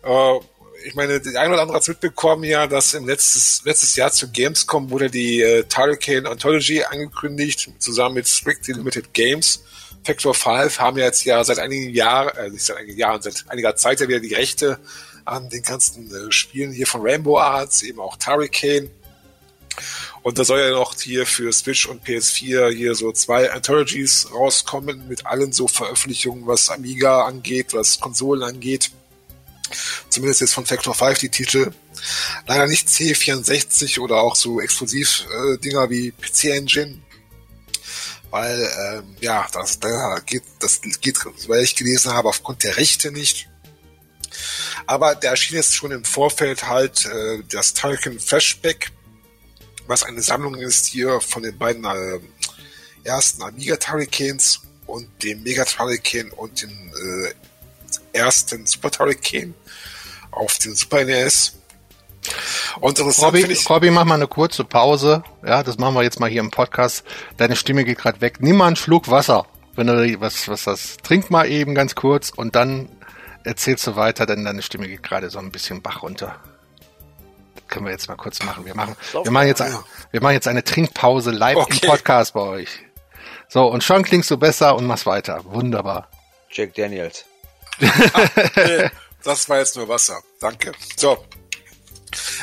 Äh, 0.03 0.39
ich 0.87 0.95
meine, 0.95 1.19
der 1.19 1.41
ein 1.41 1.51
oder 1.51 1.61
andere 1.61 1.77
hat 1.77 1.87
mitbekommen 1.87 2.45
ja, 2.45 2.65
dass 2.65 2.93
im 2.93 3.05
letztes, 3.05 3.61
letztes 3.65 3.95
Jahr 3.97 4.11
zu 4.11 4.31
Gamescom 4.31 4.89
wurde 4.89 5.09
die 5.09 5.41
äh, 5.41 5.63
Turricane 5.63 6.25
Anthology 6.25 6.81
angekündigt, 6.83 7.69
zusammen 7.77 8.15
mit 8.15 8.27
Strictly 8.27 8.73
Limited 8.73 9.13
Games. 9.13 9.63
Factor 10.05 10.33
5 10.33 10.79
haben 10.79 10.97
ja 10.97 11.05
jetzt 11.05 11.25
ja 11.25 11.43
seit 11.43 11.59
einigen 11.59 11.93
Jahren, 11.93 12.35
äh, 12.37 12.49
nicht 12.49 12.63
seit 12.63 12.77
einigen 12.77 12.97
Jahren, 12.97 13.21
seit 13.21 13.43
einiger 13.49 13.75
Zeit 13.75 13.99
ja 13.99 14.07
wieder 14.07 14.21
die 14.21 14.33
Rechte 14.33 14.79
an 15.25 15.49
den 15.49 15.61
ganzen 15.61 16.09
äh, 16.09 16.31
Spielen 16.31 16.71
hier 16.71 16.87
von 16.87 17.01
Rainbow 17.01 17.37
Arts, 17.37 17.83
eben 17.83 17.99
auch 17.99 18.15
Turricane. 18.15 18.89
Und 20.23 20.39
da 20.39 20.45
soll 20.45 20.61
ja 20.61 20.71
noch 20.71 20.95
hier 20.97 21.25
für 21.25 21.51
Switch 21.51 21.85
und 21.85 22.05
PS4 22.05 22.69
hier 22.71 22.95
so 22.95 23.11
zwei 23.11 23.51
Anthologies 23.51 24.27
rauskommen 24.33 25.07
mit 25.09 25.25
allen 25.25 25.51
so 25.51 25.67
Veröffentlichungen, 25.67 26.47
was 26.47 26.69
Amiga 26.69 27.25
angeht, 27.25 27.73
was 27.73 27.99
Konsolen 27.99 28.43
angeht. 28.43 28.91
Zumindest 30.09 30.41
jetzt 30.41 30.53
von 30.53 30.65
Factor 30.65 30.93
5 30.93 31.19
die 31.19 31.29
Titel. 31.29 31.71
Leider 32.45 32.67
nicht 32.67 32.87
C64 32.87 33.99
oder 33.99 34.17
auch 34.17 34.35
so 34.35 34.61
Exklusiv-Dinger 34.61 35.83
äh, 35.83 35.89
wie 35.89 36.11
PC 36.11 36.45
Engine. 36.45 37.01
Weil, 38.29 38.69
ähm, 38.79 39.15
ja, 39.21 39.47
das, 39.53 39.79
da 39.79 40.19
geht, 40.25 40.43
das 40.59 40.81
geht, 40.81 41.17
weil 41.47 41.63
ich 41.63 41.75
gelesen 41.75 42.13
habe, 42.13 42.29
aufgrund 42.29 42.63
der 42.63 42.77
Rechte 42.77 43.11
nicht. 43.11 43.49
Aber 44.85 45.15
da 45.15 45.29
erschien 45.29 45.55
jetzt 45.55 45.75
schon 45.75 45.91
im 45.91 46.03
Vorfeld 46.03 46.67
halt 46.67 47.05
äh, 47.05 47.43
das 47.49 47.73
Tolkien 47.73 48.19
Flashback, 48.19 48.91
was 49.87 50.03
eine 50.03 50.21
Sammlung 50.21 50.55
ist 50.55 50.87
hier 50.87 51.21
von 51.21 51.43
den 51.43 51.57
beiden 51.57 51.85
äh, 51.85 52.19
ersten 53.03 53.41
Amiga 53.41 53.77
Turricanes 53.77 54.61
und 54.85 55.23
dem 55.23 55.43
Mega 55.43 55.65
Turricane 55.65 56.31
und 56.31 56.61
dem 56.61 56.69
äh, 56.71 57.33
ersten 58.13 58.65
Super 58.65 58.91
Turricane 58.91 59.53
auf 60.31 60.57
den 60.59 60.75
Super 60.75 61.03
NES. 61.03 61.53
Und 62.79 62.99
Robby, 62.99 63.45
ich, 63.45 63.69
Robby, 63.69 63.89
mach 63.89 64.05
mal 64.05 64.15
eine 64.15 64.27
kurze 64.27 64.63
Pause. 64.63 65.23
Ja, 65.45 65.63
das 65.63 65.77
machen 65.77 65.95
wir 65.95 66.03
jetzt 66.03 66.19
mal 66.19 66.29
hier 66.29 66.41
im 66.41 66.51
Podcast. 66.51 67.03
Deine 67.37 67.55
Stimme 67.55 67.85
geht 67.85 67.97
gerade 67.99 68.21
weg. 68.21 68.37
Nimm 68.39 68.57
mal 68.57 68.67
einen 68.67 68.75
Schluck 68.75 69.09
Wasser. 69.09 69.45
Wenn 69.75 69.87
du 69.87 70.19
was, 70.19 70.47
was 70.47 70.63
das, 70.63 70.97
trink 70.97 71.29
mal 71.29 71.47
eben 71.47 71.75
ganz 71.75 71.95
kurz 71.95 72.31
und 72.31 72.55
dann 72.55 72.89
erzählst 73.43 73.85
du 73.87 73.95
weiter, 73.95 74.25
denn 74.25 74.43
deine 74.43 74.61
Stimme 74.61 74.87
geht 74.87 75.03
gerade 75.03 75.29
so 75.29 75.39
ein 75.39 75.51
bisschen 75.51 75.81
Bach 75.81 76.01
runter. 76.01 76.35
Das 77.55 77.67
können 77.67 77.85
wir 77.85 77.91
jetzt 77.91 78.07
mal 78.07 78.15
kurz 78.15 78.43
machen. 78.43 78.65
Wir 78.65 78.75
machen, 78.75 78.95
wir 79.23 79.31
machen 79.31 79.47
jetzt, 79.47 79.61
ein, 79.61 79.77
wir 80.11 80.21
machen 80.21 80.33
jetzt 80.33 80.47
eine 80.47 80.63
Trinkpause 80.63 81.31
live 81.31 81.57
okay. 81.57 81.79
im 81.81 81.89
Podcast 81.89 82.33
bei 82.33 82.41
euch. 82.41 82.69
So, 83.49 83.67
und 83.67 83.83
schon 83.83 84.03
klingst 84.03 84.29
du 84.31 84.37
besser 84.37 84.75
und 84.75 84.85
machst 84.85 85.05
weiter. 85.05 85.41
Wunderbar. 85.45 86.09
Jack 86.49 86.73
Daniels. 86.73 87.25
Das 89.23 89.49
war 89.49 89.59
jetzt 89.59 89.75
nur 89.75 89.87
Wasser. 89.87 90.21
Danke. 90.39 90.71
So. 90.95 91.23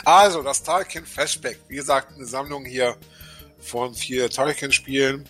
Also, 0.04 0.42
das 0.42 0.62
Tolkien 0.62 1.06
Flashback. 1.06 1.58
Wie 1.68 1.76
gesagt, 1.76 2.14
eine 2.14 2.26
Sammlung 2.26 2.64
hier 2.64 2.96
von 3.60 3.94
vier 3.94 4.30
Tolkien-Spielen. 4.30 5.28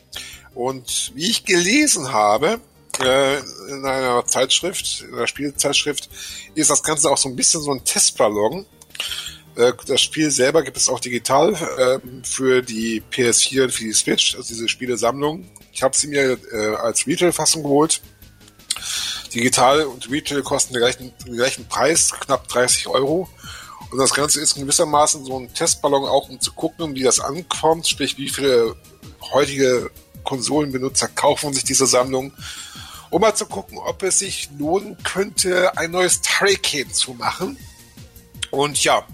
Und 0.55 1.13
wie 1.15 1.31
ich 1.31 1.45
gelesen 1.45 2.13
habe, 2.13 2.61
äh, 3.01 3.39
in 3.69 3.85
einer 3.85 4.25
Zeitschrift, 4.27 5.05
in 5.09 5.15
einer 5.15 5.27
Spielzeitschrift, 5.27 6.09
ist 6.55 6.71
das 6.71 6.83
Ganze 6.83 7.11
auch 7.11 7.17
so 7.17 7.29
ein 7.29 7.37
bisschen 7.37 7.61
so 7.61 7.73
ein 7.73 7.85
Testballon. 7.85 8.67
Äh, 9.57 9.73
das 9.87 10.01
Spiel 10.01 10.31
selber 10.31 10.63
gibt 10.63 10.77
es 10.77 10.89
auch 10.89 11.01
digital 11.01 11.55
äh, 11.55 11.99
für 12.25 12.63
die 12.63 13.03
PS4 13.11 13.65
und 13.65 13.71
für 13.71 13.85
die 13.85 13.93
Switch, 13.93 14.35
also 14.37 14.49
diese 14.49 14.69
Spielesammlung. 14.69 15.49
Ich 15.73 15.83
habe 15.83 15.97
sie 15.97 16.09
mir 16.09 16.39
äh, 16.53 16.75
als 16.77 17.07
Retail-Fassung 17.07 17.63
geholt. 17.63 18.01
Digital 19.35 19.83
und 19.83 20.11
Retail 20.11 20.43
kosten 20.43 20.75
den 20.75 20.81
gleichen, 20.81 21.13
den 21.27 21.35
gleichen 21.35 21.67
Preis, 21.67 22.11
knapp 22.13 22.49
30 22.49 22.87
Euro. 22.89 23.29
Und 23.91 23.99
das 23.99 24.15
Ganze 24.15 24.41
ist 24.41 24.55
gewissermaßen 24.55 25.25
so 25.25 25.39
ein 25.39 25.53
Testballon 25.53 26.05
auch, 26.05 26.29
um 26.29 26.41
zu 26.41 26.53
gucken, 26.53 26.95
wie 26.95 27.03
das 27.03 27.21
ankommt, 27.21 27.87
sprich, 27.89 28.17
wie 28.19 28.29
viele 28.29 28.77
heutige 29.33 29.91
Konsolenbenutzer 30.25 31.09
kaufen 31.09 31.53
sich 31.53 31.65
diese 31.65 31.87
Sammlung, 31.87 32.33
um 33.11 33.21
mal 33.21 33.35
zu 33.35 33.47
gucken, 33.47 33.79
ob 33.79 34.03
es 34.03 34.19
sich 34.19 34.49
lohnen 34.59 34.97
könnte, 35.05 35.77
ein 35.77 35.91
neues 35.91 36.21
Turricane 36.23 36.93
zu 36.93 37.15
machen. 37.15 37.57
Und 38.51 38.83
ja, 38.83 39.07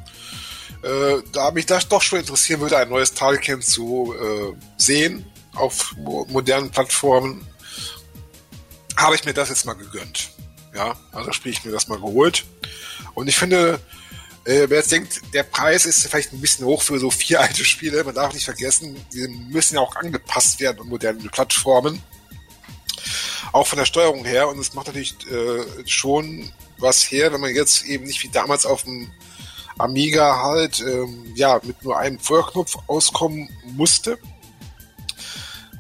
äh, 0.83 1.23
da 1.33 1.51
mich 1.51 1.67
das 1.67 1.89
doch 1.89 2.01
schon 2.01 2.21
interessieren 2.21 2.61
würde, 2.61 2.79
ein 2.79 2.89
neues 2.89 3.13
Turricane 3.13 3.61
zu 3.61 4.15
äh, 4.15 4.55
sehen 4.77 5.27
auf 5.55 5.95
mo 5.97 6.27
modernen 6.31 6.71
Plattformen, 6.71 7.47
habe 9.01 9.15
ich 9.15 9.25
mir 9.25 9.35
das 9.35 9.49
jetzt 9.49 9.67
mal 9.67 9.75
gegönnt. 9.75 10.31
Ja, 10.75 10.95
also 11.13 11.33
sprich 11.33 11.59
ich 11.59 11.65
mir 11.65 11.73
das 11.73 11.89
mal 11.89 11.99
geholt. 11.99 12.45
Und 13.15 13.29
ich 13.29 13.37
finde, 13.37 13.81
äh, 14.45 14.67
wer 14.69 14.79
jetzt 14.79 14.93
denkt, 14.93 15.21
der 15.35 15.43
Preis 15.43 15.85
ist 15.85 16.07
vielleicht 16.07 16.33
ein 16.33 16.41
bisschen 16.41 16.67
hoch 16.67 16.83
für 16.83 16.99
so 16.99 17.11
vier 17.11 17.41
alte 17.41 17.65
Spiele, 17.65 18.05
man 18.05 18.15
darf 18.15 18.33
nicht 18.33 18.45
vergessen, 18.45 19.05
die 19.13 19.27
müssen 19.29 19.75
ja 19.75 19.81
auch 19.81 19.97
angepasst 19.97 20.61
werden 20.61 20.81
an 20.81 20.89
moderne 20.89 21.21
Plattformen. 21.29 22.03
Auch 23.53 23.67
von 23.67 23.79
der 23.79 23.87
Steuerung 23.87 24.25
her. 24.25 24.49
Und 24.49 24.59
es 24.59 24.75
macht 24.75 24.87
natürlich 24.87 25.17
äh, 25.29 25.65
schon 25.87 26.53
was 26.79 27.11
her, 27.11 27.33
wenn 27.33 27.41
man 27.41 27.55
jetzt 27.55 27.85
eben 27.85 28.05
nicht 28.05 28.23
wie 28.23 28.29
damals 28.29 28.65
auf 28.65 28.85
dem 28.85 29.11
Amiga 29.79 30.43
halt 30.43 30.81
ähm, 30.81 31.33
ja 31.35 31.61
mit 31.63 31.83
nur 31.83 31.99
einem 31.99 32.19
Feuerknopf 32.19 32.77
auskommen 32.87 33.49
musste, 33.65 34.19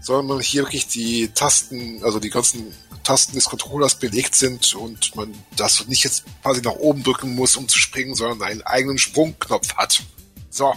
sondern 0.00 0.26
man 0.26 0.40
hier 0.40 0.62
wirklich 0.62 0.88
die 0.88 1.28
Tasten, 1.28 2.02
also 2.02 2.18
die 2.18 2.30
ganzen 2.30 2.72
Tasten 3.02 3.34
des 3.34 3.46
Controllers 3.46 3.94
belegt 3.96 4.34
sind 4.34 4.74
und 4.74 5.14
man 5.16 5.34
das 5.56 5.86
nicht 5.88 6.04
jetzt 6.04 6.24
quasi 6.42 6.60
nach 6.62 6.76
oben 6.76 7.02
drücken 7.02 7.34
muss, 7.34 7.56
um 7.56 7.68
zu 7.68 7.78
springen, 7.78 8.14
sondern 8.14 8.42
einen 8.42 8.62
eigenen 8.62 8.98
Sprungknopf 8.98 9.74
hat. 9.74 10.02
So. 10.50 10.74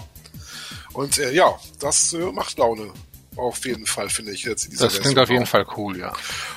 Und 0.93 1.17
äh, 1.17 1.31
ja, 1.31 1.59
das 1.79 2.13
äh, 2.13 2.31
macht 2.31 2.57
Laune. 2.57 2.91
auf 3.35 3.65
jeden 3.65 3.85
Fall, 3.85 4.09
finde 4.09 4.31
ich 4.31 4.43
jetzt. 4.43 4.65
In 4.65 4.71
dieser 4.71 4.87
das 4.87 4.99
klingt 4.99 5.19
auf 5.19 5.29
jeden 5.29 5.45
Fall 5.45 5.65
cool, 5.75 5.97
ja. 5.97 6.13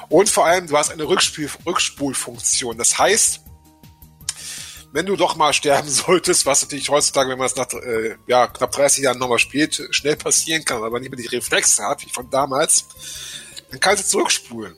Und 0.08 0.28
vor 0.28 0.46
allem, 0.46 0.66
du 0.66 0.76
hast 0.76 0.90
eine 0.90 1.04
Rückspiel 1.04 1.50
Rückspulfunktion. 1.64 2.76
Das 2.78 2.98
heißt, 2.98 3.40
wenn 4.92 5.06
du 5.06 5.16
doch 5.16 5.36
mal 5.36 5.52
sterben 5.52 5.88
solltest, 5.88 6.46
was 6.46 6.62
natürlich 6.62 6.88
heutzutage, 6.88 7.30
wenn 7.30 7.38
man 7.38 7.46
es 7.46 7.56
nach 7.56 7.72
äh, 7.72 8.16
ja, 8.26 8.46
knapp 8.46 8.72
30 8.72 9.04
Jahren 9.04 9.18
nochmal 9.18 9.38
spielt, 9.38 9.88
schnell 9.90 10.16
passieren 10.16 10.64
kann, 10.64 10.82
aber 10.82 11.00
nicht 11.00 11.10
mehr 11.10 11.20
die 11.20 11.34
Reflexe 11.34 11.82
hat, 11.84 12.04
wie 12.04 12.10
von 12.10 12.30
damals, 12.30 12.86
dann 13.70 13.80
kannst 13.80 14.04
du 14.04 14.08
zurückspulen. 14.08 14.76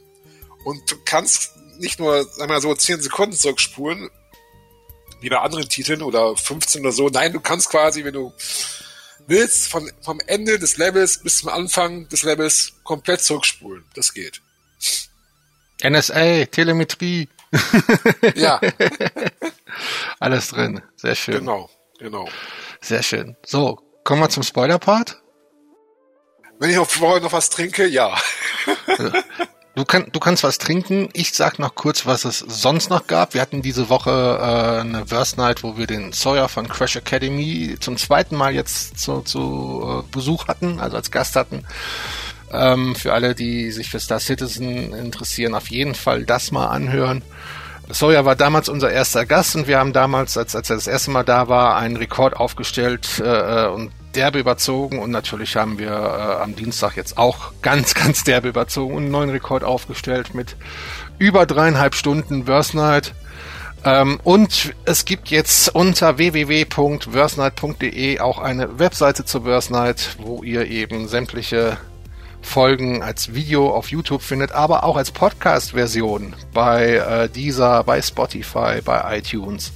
Und 0.64 0.90
du 0.90 0.96
kannst 1.04 1.52
nicht 1.78 1.98
nur, 1.98 2.24
sagen 2.24 2.40
wir 2.40 2.46
mal 2.48 2.60
so, 2.60 2.74
10 2.74 3.00
Sekunden 3.00 3.36
zurückspulen, 3.36 4.10
wie 5.20 5.28
bei 5.28 5.38
anderen 5.38 5.68
Titeln 5.68 6.02
oder 6.02 6.36
15 6.36 6.82
oder 6.82 6.92
so. 6.92 7.08
Nein, 7.08 7.32
du 7.32 7.40
kannst 7.40 7.70
quasi, 7.70 8.04
wenn 8.04 8.14
du 8.14 8.32
willst, 9.26 9.68
von, 9.68 9.90
vom 10.02 10.20
Ende 10.26 10.58
des 10.58 10.76
Levels 10.76 11.18
bis 11.22 11.38
zum 11.38 11.48
Anfang 11.50 12.08
des 12.08 12.22
Levels 12.22 12.72
komplett 12.82 13.20
zurückspulen. 13.20 13.84
Das 13.94 14.12
geht. 14.12 14.40
NSA, 15.82 16.46
Telemetrie. 16.46 17.28
Ja. 18.34 18.60
Alles 20.20 20.48
drin. 20.48 20.82
Sehr 20.96 21.14
schön. 21.14 21.38
Genau, 21.40 21.70
genau. 21.98 22.28
Sehr 22.80 23.02
schön. 23.02 23.36
So, 23.44 23.78
kommen 24.04 24.20
wir 24.20 24.28
zum 24.28 24.42
Spoiler-Part. 24.42 25.22
Wenn 26.58 26.70
ich 26.70 26.76
noch 26.76 26.88
vorher 26.88 27.20
noch 27.20 27.32
was 27.32 27.50
trinke, 27.50 27.86
ja. 27.86 28.16
Du, 29.78 29.84
kann, 29.84 30.08
du 30.10 30.18
kannst 30.18 30.42
was 30.42 30.58
trinken. 30.58 31.08
Ich 31.12 31.34
sag 31.34 31.60
noch 31.60 31.76
kurz, 31.76 32.04
was 32.04 32.24
es 32.24 32.40
sonst 32.40 32.90
noch 32.90 33.06
gab. 33.06 33.34
Wir 33.34 33.40
hatten 33.40 33.62
diese 33.62 33.88
Woche 33.88 34.10
äh, 34.10 34.80
eine 34.80 35.06
Verse 35.06 35.36
Night, 35.36 35.62
wo 35.62 35.76
wir 35.76 35.86
den 35.86 36.10
Sawyer 36.10 36.48
von 36.48 36.66
Crash 36.66 36.96
Academy 36.96 37.76
zum 37.78 37.96
zweiten 37.96 38.34
Mal 38.34 38.52
jetzt 38.52 38.98
zu, 38.98 39.20
zu 39.20 40.02
äh, 40.04 40.10
Besuch 40.10 40.48
hatten, 40.48 40.80
also 40.80 40.96
als 40.96 41.12
Gast 41.12 41.36
hatten. 41.36 41.64
Ähm, 42.52 42.94
für 42.94 43.12
alle, 43.12 43.34
die 43.34 43.70
sich 43.70 43.90
für 43.90 44.00
Star 44.00 44.20
Citizen 44.20 44.94
interessieren, 44.94 45.54
auf 45.54 45.68
jeden 45.68 45.94
Fall 45.94 46.24
das 46.24 46.50
mal 46.50 46.68
anhören. 46.68 47.22
Sawyer 47.90 48.24
war 48.24 48.36
damals 48.36 48.68
unser 48.68 48.90
erster 48.90 49.24
Gast 49.24 49.56
und 49.56 49.66
wir 49.66 49.78
haben 49.78 49.94
damals, 49.94 50.36
als, 50.36 50.54
als 50.54 50.68
er 50.68 50.76
das 50.76 50.86
erste 50.86 51.10
Mal 51.10 51.24
da 51.24 51.48
war, 51.48 51.76
einen 51.76 51.96
Rekord 51.96 52.36
aufgestellt 52.36 53.20
äh, 53.20 53.64
äh 53.64 53.68
und 53.68 53.92
derbe 54.14 54.38
überzogen 54.38 54.98
und 54.98 55.10
natürlich 55.10 55.56
haben 55.56 55.78
wir 55.78 55.90
äh, 55.90 56.42
am 56.42 56.56
Dienstag 56.56 56.96
jetzt 56.96 57.18
auch 57.18 57.52
ganz, 57.62 57.94
ganz 57.94 58.24
derbe 58.24 58.48
überzogen 58.48 58.94
und 58.94 59.04
einen 59.04 59.12
neuen 59.12 59.30
Rekord 59.30 59.64
aufgestellt 59.64 60.34
mit 60.34 60.56
über 61.18 61.46
dreieinhalb 61.46 61.94
Stunden 61.94 62.44
Verse 62.44 62.76
Night. 62.76 63.14
Ähm, 63.84 64.20
und 64.24 64.74
es 64.84 65.04
gibt 65.04 65.28
jetzt 65.28 65.72
unter 65.74 66.18
www.versenight.de 66.18 68.20
auch 68.20 68.38
eine 68.38 68.78
Webseite 68.78 69.24
zur 69.24 69.44
Verse 69.44 69.72
Night, 69.72 70.16
wo 70.18 70.42
ihr 70.42 70.66
eben 70.66 71.08
sämtliche 71.08 71.78
Folgen 72.48 73.02
als 73.02 73.34
Video 73.34 73.74
auf 73.74 73.90
YouTube 73.90 74.22
findet, 74.22 74.52
aber 74.52 74.82
auch 74.82 74.96
als 74.96 75.10
Podcast-Version 75.12 76.34
bei 76.52 76.94
äh, 76.94 77.28
dieser, 77.28 77.84
bei 77.84 78.02
Spotify, 78.02 78.80
bei 78.84 79.18
iTunes 79.18 79.72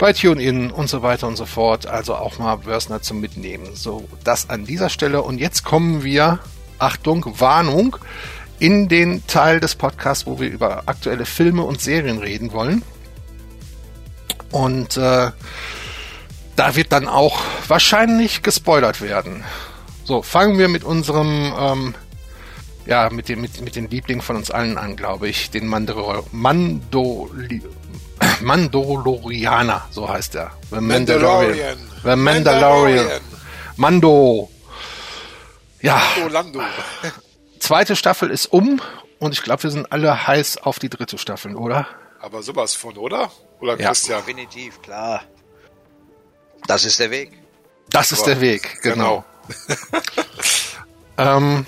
bei 0.00 0.14
TuneIn 0.14 0.70
und 0.70 0.88
so 0.88 1.02
weiter 1.02 1.28
und 1.28 1.36
so 1.36 1.44
fort. 1.46 1.86
Also 1.86 2.16
auch 2.16 2.38
mal 2.38 2.64
Wörsner 2.64 3.02
zum 3.02 3.20
Mitnehmen. 3.20 3.76
So, 3.76 4.08
das 4.24 4.48
an 4.48 4.64
dieser 4.64 4.88
Stelle. 4.88 5.22
Und 5.22 5.38
jetzt 5.38 5.62
kommen 5.62 6.02
wir, 6.02 6.40
Achtung, 6.78 7.26
Warnung, 7.38 7.96
in 8.58 8.88
den 8.88 9.26
Teil 9.26 9.60
des 9.60 9.74
Podcasts, 9.74 10.26
wo 10.26 10.40
wir 10.40 10.48
über 10.48 10.84
aktuelle 10.86 11.26
Filme 11.26 11.62
und 11.62 11.80
Serien 11.80 12.18
reden 12.18 12.52
wollen. 12.52 12.82
Und 14.50 14.96
äh, 14.96 15.30
da 16.56 16.76
wird 16.76 16.92
dann 16.92 17.06
auch 17.06 17.40
wahrscheinlich 17.68 18.42
gespoilert 18.42 19.02
werden. 19.02 19.44
So, 20.10 20.22
fangen 20.22 20.58
wir 20.58 20.66
mit 20.66 20.82
unserem, 20.82 21.54
ähm, 21.56 21.94
ja, 22.84 23.10
mit 23.10 23.28
dem, 23.28 23.42
mit, 23.42 23.60
mit 23.60 23.76
den 23.76 23.88
Lieblingen 23.88 24.20
von 24.20 24.34
uns 24.34 24.50
allen 24.50 24.76
an, 24.76 24.96
glaube 24.96 25.28
ich. 25.28 25.52
Den 25.52 25.68
Mandalor 25.68 26.24
Mando, 26.32 27.30
Mandalorianer, 28.40 29.86
so 29.92 30.08
heißt 30.08 30.34
er. 30.34 30.50
The 30.70 30.80
Mandalorian. 30.80 31.78
The 32.02 32.16
Mandalorian. 32.16 33.20
Mando. 33.76 34.50
Ja. 35.80 36.02
Mando 36.16 36.28
Lando. 36.32 36.60
Zweite 37.60 37.94
Staffel 37.94 38.30
ist 38.30 38.46
um 38.46 38.82
und 39.20 39.32
ich 39.32 39.44
glaube, 39.44 39.62
wir 39.62 39.70
sind 39.70 39.92
alle 39.92 40.26
heiß 40.26 40.56
auf 40.56 40.80
die 40.80 40.88
dritte 40.88 41.18
Staffel, 41.18 41.54
oder? 41.54 41.86
Aber 42.18 42.42
sowas 42.42 42.74
von, 42.74 42.96
oder? 42.96 43.30
Oder 43.60 43.78
ja. 43.78 43.86
Christian? 43.86 44.18
Definitiv, 44.26 44.82
klar. 44.82 45.22
Das 46.66 46.84
ist 46.84 46.98
der 46.98 47.12
Weg. 47.12 47.30
Das 47.90 48.10
ist 48.10 48.22
Aber, 48.22 48.30
der 48.30 48.40
Weg, 48.40 48.78
genau. 48.82 48.94
genau. 48.94 49.24
ähm, 51.18 51.66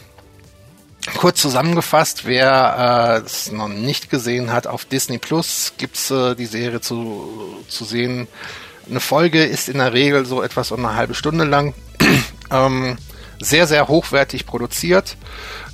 Kurz 1.16 1.40
zusammengefasst, 1.40 2.26
wer 2.26 3.20
äh, 3.22 3.26
es 3.26 3.50
noch 3.50 3.66
nicht 3.66 4.08
gesehen 4.08 4.52
hat, 4.52 4.68
auf 4.68 4.84
Disney 4.84 5.18
Plus 5.18 5.72
gibt's 5.76 6.12
äh, 6.12 6.36
die 6.36 6.46
Serie 6.46 6.80
zu, 6.80 7.64
zu 7.66 7.84
sehen. 7.84 8.28
Eine 8.88 9.00
Folge 9.00 9.44
ist 9.44 9.68
in 9.68 9.78
der 9.78 9.92
Regel 9.92 10.26
so 10.26 10.42
etwas 10.42 10.70
um 10.70 10.84
eine 10.84 10.94
halbe 10.94 11.14
Stunde 11.14 11.44
lang. 11.44 11.74
ähm, 12.52 12.98
sehr, 13.40 13.66
sehr 13.66 13.88
hochwertig 13.88 14.46
produziert. 14.46 15.16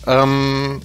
Ähm, 0.07 0.81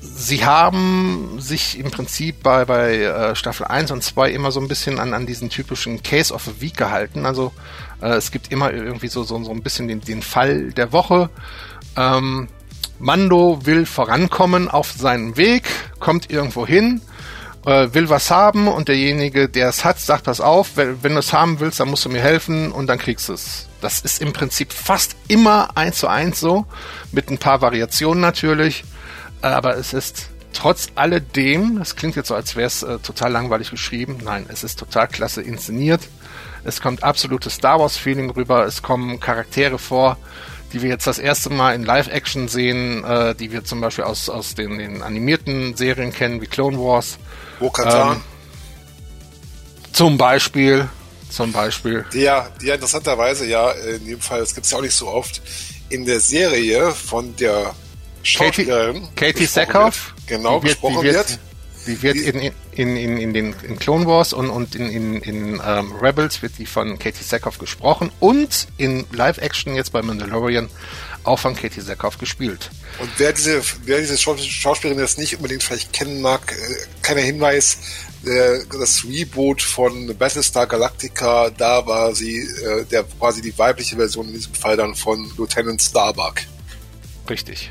sie 0.00 0.44
haben 0.44 1.40
sich 1.40 1.76
im 1.76 1.90
Prinzip 1.90 2.44
bei, 2.44 2.64
bei 2.64 2.98
äh, 2.98 3.34
Staffel 3.34 3.66
1 3.66 3.90
und 3.90 4.04
2 4.04 4.30
immer 4.30 4.52
so 4.52 4.60
ein 4.60 4.68
bisschen 4.68 5.00
an, 5.00 5.14
an 5.14 5.26
diesen 5.26 5.50
typischen 5.50 6.00
Case 6.04 6.32
of 6.32 6.46
a 6.46 6.52
Week 6.60 6.76
gehalten. 6.76 7.26
Also 7.26 7.52
äh, 8.00 8.14
es 8.14 8.30
gibt 8.30 8.52
immer 8.52 8.72
irgendwie 8.72 9.08
so, 9.08 9.22
so, 9.24 9.42
so 9.42 9.50
ein 9.50 9.62
bisschen 9.62 9.88
den, 9.88 10.00
den 10.00 10.22
Fall 10.22 10.72
der 10.72 10.92
Woche. 10.92 11.30
Ähm, 11.96 12.48
Mando 12.98 13.60
will 13.64 13.86
vorankommen 13.86 14.68
auf 14.68 14.92
seinem 14.92 15.36
Weg, 15.36 15.64
kommt 15.98 16.30
irgendwo 16.30 16.66
hin, 16.66 17.00
äh, 17.66 17.88
will 17.92 18.08
was 18.08 18.30
haben 18.30 18.68
und 18.68 18.88
derjenige, 18.88 19.48
der 19.48 19.68
es 19.68 19.84
hat, 19.84 19.98
sagt, 19.98 20.24
pass 20.24 20.40
auf, 20.40 20.76
wenn, 20.76 21.02
wenn 21.02 21.12
du 21.12 21.18
es 21.18 21.32
haben 21.32 21.60
willst, 21.60 21.80
dann 21.80 21.88
musst 21.88 22.04
du 22.04 22.08
mir 22.08 22.20
helfen 22.20 22.72
und 22.72 22.86
dann 22.86 22.98
kriegst 22.98 23.28
du 23.28 23.32
es. 23.34 23.68
Das 23.80 24.00
ist 24.00 24.22
im 24.22 24.32
Prinzip 24.32 24.72
fast 24.72 25.16
immer 25.28 25.76
eins 25.76 25.98
zu 25.98 26.08
eins 26.08 26.40
so, 26.40 26.66
mit 27.12 27.30
ein 27.30 27.38
paar 27.38 27.60
Variationen 27.60 28.20
natürlich, 28.20 28.84
aber 29.42 29.76
es 29.76 29.92
ist 29.92 30.30
trotz 30.54 30.88
alledem, 30.94 31.78
es 31.82 31.96
klingt 31.96 32.16
jetzt 32.16 32.28
so, 32.28 32.34
als 32.34 32.56
wäre 32.56 32.66
es 32.66 32.82
äh, 32.82 32.98
total 33.00 33.32
langweilig 33.32 33.70
geschrieben, 33.70 34.18
nein, 34.24 34.46
es 34.48 34.64
ist 34.64 34.78
total 34.78 35.08
klasse 35.08 35.42
inszeniert, 35.42 36.08
es 36.64 36.80
kommt 36.80 37.02
absolutes 37.02 37.54
Star 37.54 37.78
Wars-Feeling 37.78 38.30
rüber, 38.30 38.64
es 38.64 38.82
kommen 38.82 39.20
Charaktere 39.20 39.78
vor, 39.78 40.16
die 40.72 40.82
wir 40.82 40.90
jetzt 40.90 41.06
das 41.06 41.18
erste 41.18 41.50
Mal 41.50 41.74
in 41.74 41.84
Live-Action 41.84 42.48
sehen, 42.48 43.04
äh, 43.04 43.34
die 43.34 43.52
wir 43.52 43.64
zum 43.64 43.80
Beispiel 43.80 44.04
aus, 44.04 44.28
aus 44.28 44.54
den, 44.54 44.78
den 44.78 45.02
animierten 45.02 45.76
Serien 45.76 46.12
kennen, 46.12 46.40
wie 46.40 46.46
Clone 46.46 46.78
Wars. 46.78 47.18
Bo-Katan. 47.60 48.16
Ähm, 48.16 48.22
zum 49.92 50.18
Beispiel. 50.18 50.88
Zum 51.30 51.52
Beispiel. 51.52 52.04
Ja, 52.12 52.48
ja 52.60 52.74
interessanterweise 52.74 53.46
ja, 53.46 53.70
in 53.72 54.06
dem 54.06 54.20
Fall, 54.20 54.40
das 54.40 54.54
gibt 54.54 54.64
es 54.64 54.72
ja 54.72 54.78
auch 54.78 54.82
nicht 54.82 54.94
so 54.94 55.08
oft, 55.08 55.40
in 55.90 56.04
der 56.04 56.20
Serie 56.20 56.90
von 56.92 57.36
der 57.36 57.74
Schauspielerin 58.22 59.02
Katie, 59.14 59.32
Katie 59.32 59.46
Sackhoff, 59.46 60.14
genau, 60.26 60.54
wird, 60.54 60.72
gesprochen 60.72 61.02
wird, 61.02 61.14
wird 61.14 61.38
die 61.86 62.02
wird 62.02 62.16
in, 62.16 62.52
in, 62.72 62.96
in, 62.96 63.18
in 63.18 63.34
den 63.34 63.54
in 63.62 63.78
Clone 63.78 64.06
Wars 64.06 64.32
und, 64.32 64.50
und 64.50 64.74
in, 64.74 64.88
in, 64.90 65.14
in 65.20 65.62
ähm, 65.64 65.92
Rebels 66.00 66.42
wird 66.42 66.58
die 66.58 66.66
von 66.66 66.98
Katie 66.98 67.24
Sackhoff 67.24 67.58
gesprochen 67.58 68.10
und 68.20 68.68
in 68.76 69.06
Live-Action 69.12 69.74
jetzt 69.74 69.92
bei 69.92 70.02
Mandalorian 70.02 70.68
auch 71.24 71.38
von 71.38 71.56
Katie 71.56 71.80
Sackhoff 71.80 72.18
gespielt. 72.18 72.70
Und 72.98 73.10
wer 73.18 73.32
diese, 73.32 73.62
wer 73.84 74.00
diese 74.00 74.18
Schauspielerin 74.18 75.00
jetzt 75.00 75.18
nicht 75.18 75.36
unbedingt 75.36 75.62
vielleicht 75.62 75.92
kennen 75.92 76.20
mag, 76.20 76.52
äh, 76.52 76.74
keiner 77.02 77.22
Hinweis, 77.22 77.78
das 78.24 79.04
Reboot 79.04 79.60
von 79.60 80.16
Battlestar 80.16 80.66
Galactica, 80.66 81.50
da 81.50 81.86
war 81.86 82.14
sie 82.14 82.38
äh, 82.38 82.84
der 82.84 83.04
quasi 83.04 83.42
die 83.42 83.56
weibliche 83.58 83.96
Version 83.96 84.28
in 84.28 84.34
diesem 84.34 84.54
Fall 84.54 84.76
dann 84.76 84.94
von 84.94 85.30
Lieutenant 85.36 85.82
Starbuck. 85.82 86.36
Richtig. 87.28 87.70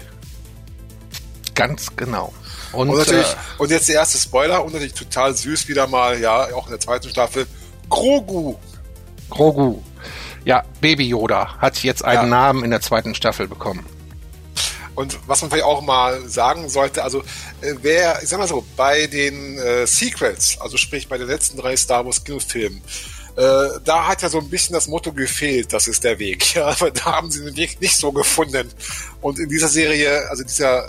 Ganz 1.56 1.96
genau. 1.96 2.34
Und, 2.74 2.90
und, 2.90 2.98
natürlich, 2.98 3.28
äh, 3.28 3.36
und 3.60 3.72
jetzt 3.72 3.88
der 3.88 3.96
erste 3.96 4.18
Spoiler 4.18 4.64
und 4.64 4.74
natürlich 4.74 4.94
total 4.94 5.36
süß 5.36 5.68
wieder 5.68 5.88
mal, 5.88 6.20
ja, 6.20 6.54
auch 6.54 6.66
in 6.66 6.72
der 6.72 6.80
zweiten 6.80 7.10
Staffel. 7.10 7.48
Grogu. 7.90 8.56
Grogu. 9.30 9.82
Ja, 10.46 10.64
Baby 10.82 11.08
Yoda 11.08 11.58
hat 11.60 11.82
jetzt 11.84 12.04
einen 12.04 12.24
ja. 12.24 12.28
Namen 12.28 12.64
in 12.64 12.72
der 12.72 12.82
zweiten 12.82 13.16
Staffel 13.16 13.48
bekommen. 13.48 13.86
Und 14.96 15.18
was 15.26 15.42
man 15.42 15.50
vielleicht 15.50 15.66
auch 15.66 15.82
mal 15.82 16.28
sagen 16.28 16.70
sollte, 16.70 17.04
also 17.04 17.22
äh, 17.62 17.74
wer, 17.82 18.22
ich 18.22 18.30
sag 18.30 18.40
mal 18.40 18.48
so, 18.48 18.64
bei 18.76 19.08
den 19.08 19.58
äh, 19.58 19.88
Sequels, 19.88 20.58
also 20.60 20.78
sprich 20.78 21.08
bei 21.08 21.18
den 21.18 21.28
letzten 21.28 21.58
drei 21.58 21.76
Star 21.76 22.06
Wars 22.06 22.24
Kinofilmen, 22.24 22.82
äh, 23.36 23.80
da 23.84 24.08
hat 24.08 24.22
ja 24.22 24.30
so 24.30 24.40
ein 24.40 24.50
bisschen 24.50 24.74
das 24.74 24.88
Motto 24.88 25.12
gefehlt, 25.12 25.74
das 25.74 25.88
ist 25.88 26.04
der 26.04 26.20
Weg. 26.20 26.56
Ja, 26.56 26.68
aber 26.68 26.92
da 26.92 27.06
haben 27.06 27.32
sie 27.32 27.44
den 27.44 27.56
Weg 27.56 27.82
nicht 27.82 27.98
so 27.98 28.12
gefunden. 28.12 28.70
Und 29.22 29.40
in 29.40 29.50
dieser 29.50 29.68
Serie, 29.68 30.30
also 30.30 30.44
dieser, 30.44 30.88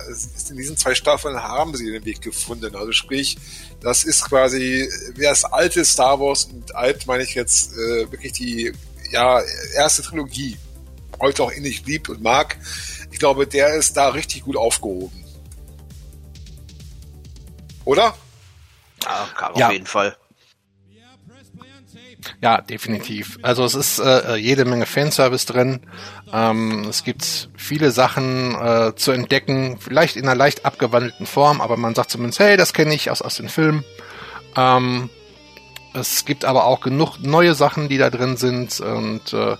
in 0.50 0.56
diesen 0.56 0.76
zwei 0.76 0.94
Staffeln 0.94 1.42
haben 1.42 1.74
sie 1.74 1.90
den 1.90 2.04
Weg 2.04 2.20
gefunden. 2.20 2.74
Also 2.76 2.92
sprich, 2.92 3.38
das 3.80 4.04
ist 4.04 4.24
quasi 4.28 4.88
wie 5.14 5.22
das 5.22 5.44
alte 5.44 5.84
Star 5.84 6.20
Wars 6.20 6.44
und 6.44 6.74
alt 6.74 7.06
meine 7.06 7.22
ich 7.22 7.34
jetzt 7.34 7.72
äh, 7.72 8.10
wirklich 8.12 8.32
die 8.32 8.72
ja, 9.10 9.40
erste 9.74 10.02
Trilogie 10.02 10.58
heute 11.20 11.44
auch 11.44 11.50
innig 11.52 11.86
liebt 11.86 12.08
und 12.08 12.22
mag. 12.22 12.58
Ich 13.10 13.18
glaube, 13.18 13.46
glaube, 13.46 13.46
der 13.46 13.74
ist 13.74 13.96
da 13.96 14.08
richtig 14.08 14.42
gut 14.44 14.56
aufgehoben. 14.56 15.24
Oder? 17.84 18.14
Ja, 19.02 19.28
auf 19.40 19.58
Ja. 19.58 19.70
jeden 19.70 19.86
Fall. 19.86 20.16
Ja, 22.40 22.60
definitiv. 22.60 23.38
Also 23.42 23.64
es 23.64 23.74
ist 23.74 23.98
äh, 23.98 24.36
jede 24.36 24.64
Menge 24.64 24.86
Fanservice 24.86 25.46
drin. 25.46 25.80
Ähm, 26.32 26.86
es 26.88 27.04
gibt 27.04 27.48
viele 27.56 27.90
Sachen 27.90 28.54
äh, 28.54 28.94
zu 28.96 29.12
entdecken, 29.12 29.78
vielleicht 29.78 30.16
in 30.16 30.24
einer 30.24 30.34
leicht 30.34 30.64
abgewandelten 30.64 31.26
Form, 31.26 31.60
aber 31.60 31.76
man 31.76 31.94
sagt 31.94 32.10
zumindest, 32.10 32.40
hey, 32.40 32.56
das 32.56 32.72
kenne 32.72 32.94
ich 32.94 33.10
aus, 33.10 33.22
aus 33.22 33.36
den 33.36 33.48
Filmen. 33.48 33.84
Ähm, 34.56 35.10
es 35.94 36.24
gibt 36.24 36.44
aber 36.44 36.64
auch 36.64 36.80
genug 36.80 37.18
neue 37.20 37.54
Sachen, 37.54 37.88
die 37.88 37.98
da 37.98 38.10
drin 38.10 38.36
sind 38.36 38.80
und 38.80 39.32
äh, 39.32 39.56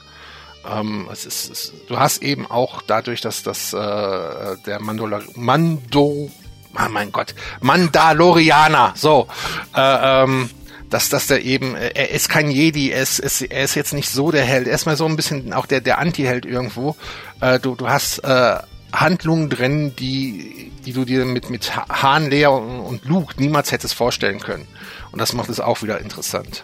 ähm, 0.70 1.08
es 1.12 1.26
ist, 1.26 1.50
es, 1.50 1.72
du 1.88 1.98
hast 1.98 2.22
eben 2.22 2.50
auch 2.50 2.82
dadurch, 2.82 3.20
dass 3.20 3.42
das 3.42 3.72
äh, 3.72 4.56
der 4.66 4.80
Mandola 4.80 5.20
Mando, 5.36 6.30
ah, 6.74 6.88
mein 6.88 7.12
Gott, 7.12 7.34
Mandalorianer, 7.60 8.94
so, 8.96 9.28
äh, 9.76 10.22
ähm, 10.24 10.50
dass, 10.94 11.08
dass 11.08 11.26
der 11.26 11.42
eben, 11.44 11.74
äh, 11.74 11.90
er 11.94 12.10
ist 12.12 12.28
kein 12.28 12.50
Jedi, 12.50 12.90
er 12.92 13.02
ist, 13.02 13.18
ist, 13.18 13.42
er 13.42 13.64
ist 13.64 13.74
jetzt 13.74 13.92
nicht 13.92 14.08
so 14.08 14.30
der 14.30 14.44
Held, 14.44 14.68
er 14.68 14.74
ist 14.76 14.86
mal 14.86 14.96
so 14.96 15.06
ein 15.06 15.16
bisschen 15.16 15.52
auch 15.52 15.66
der, 15.66 15.80
der 15.80 15.98
Anti-Held 15.98 16.46
irgendwo. 16.46 16.94
Äh, 17.40 17.58
du, 17.58 17.74
du 17.74 17.88
hast 17.88 18.18
äh, 18.20 18.58
Handlungen 18.92 19.50
drin, 19.50 19.96
die, 19.96 20.70
die 20.86 20.92
du 20.92 21.04
dir 21.04 21.24
mit, 21.24 21.50
mit 21.50 21.74
Ha- 21.74 21.86
Han, 22.02 22.30
Lea 22.30 22.46
und, 22.46 22.78
und 22.80 23.04
Luke 23.06 23.34
niemals 23.38 23.72
hättest 23.72 23.94
vorstellen 23.94 24.38
können. 24.38 24.68
Und 25.10 25.18
das 25.20 25.32
macht 25.32 25.48
es 25.50 25.58
auch 25.58 25.82
wieder 25.82 26.00
interessant. 26.00 26.62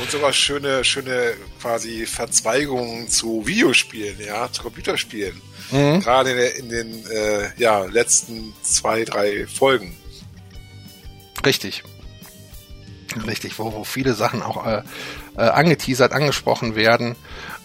Und 0.00 0.10
sogar 0.10 0.32
schöne, 0.32 0.82
schöne 0.84 1.34
quasi 1.60 2.06
Verzweigungen 2.06 3.08
zu 3.08 3.46
Videospielen, 3.46 4.16
ja, 4.26 4.50
zu 4.50 4.62
Computerspielen. 4.62 5.40
Gerade 5.70 6.30
in, 6.30 6.36
der- 6.36 6.56
in 6.56 6.68
den 6.70 7.06
äh, 7.10 7.50
ja, 7.58 7.84
letzten 7.84 8.54
zwei, 8.62 9.04
drei 9.04 9.46
Folgen. 9.46 9.94
Richtig. 11.44 11.82
Richtig, 13.26 13.58
wo, 13.58 13.72
wo 13.72 13.84
viele 13.84 14.14
Sachen 14.14 14.42
auch 14.42 14.66
äh, 14.66 14.82
äh, 15.36 15.40
angeteasert, 15.40 16.12
angesprochen 16.12 16.74
werden. 16.74 17.16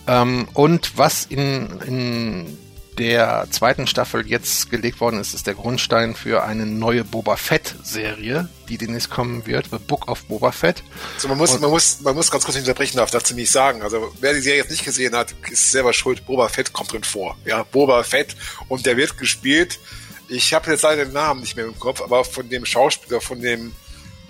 Ähm, 0.08 0.48
und 0.54 0.98
was 0.98 1.26
in, 1.26 1.80
in 1.82 2.58
der 2.98 3.48
zweiten 3.50 3.88
Staffel 3.88 4.28
jetzt 4.28 4.70
gelegt 4.70 5.00
worden 5.00 5.20
ist, 5.20 5.34
ist 5.34 5.48
der 5.48 5.54
Grundstein 5.54 6.14
für 6.14 6.44
eine 6.44 6.66
neue 6.66 7.04
Boba 7.04 7.38
Fett-Serie, 7.38 8.50
die 8.70 8.78
demnächst 8.78 9.10
kommen 9.10 9.48
wird, 9.48 9.70
The 9.72 9.78
Book 9.78 10.08
of 10.08 10.24
Boba 10.26 10.52
Fett. 10.52 10.84
So, 11.18 11.28
man 11.28 11.38
muss, 11.38 11.58
man 11.60 11.70
muss, 11.70 12.02
man 12.02 12.16
muss 12.16 12.30
ganz 12.30 12.44
kurz 12.44 12.58
unterbrechen, 12.58 12.98
darf 12.98 13.12
dazu 13.12 13.34
nicht 13.34 13.52
sagen. 13.52 13.82
Also, 13.82 14.14
wer 14.20 14.34
die 14.34 14.42
Serie 14.42 14.60
jetzt 14.60 14.72
nicht 14.72 14.84
gesehen 14.84 15.16
hat, 15.16 15.34
ist 15.50 15.72
selber 15.72 15.94
schuld. 15.94 16.26
Boba 16.26 16.50
Fett 16.50 16.74
kommt 16.74 16.92
drin 16.92 17.04
vor. 17.04 17.38
Ja, 17.46 17.64
Boba 17.64 18.04
Fett. 18.04 18.36
Und 18.68 18.86
der 18.86 18.98
wird 18.98 19.18
gespielt. 19.18 19.80
Ich 20.28 20.54
habe 20.54 20.72
jetzt 20.72 20.84
leider 20.84 21.06
den 21.06 21.14
Namen 21.14 21.42
nicht 21.42 21.56
mehr 21.56 21.66
im 21.66 21.80
Kopf, 21.80 22.02
aber 22.02 22.24
von 22.24 22.50
dem 22.50 22.66
Schauspieler, 22.66 23.20
von 23.20 23.42
dem 23.42 23.74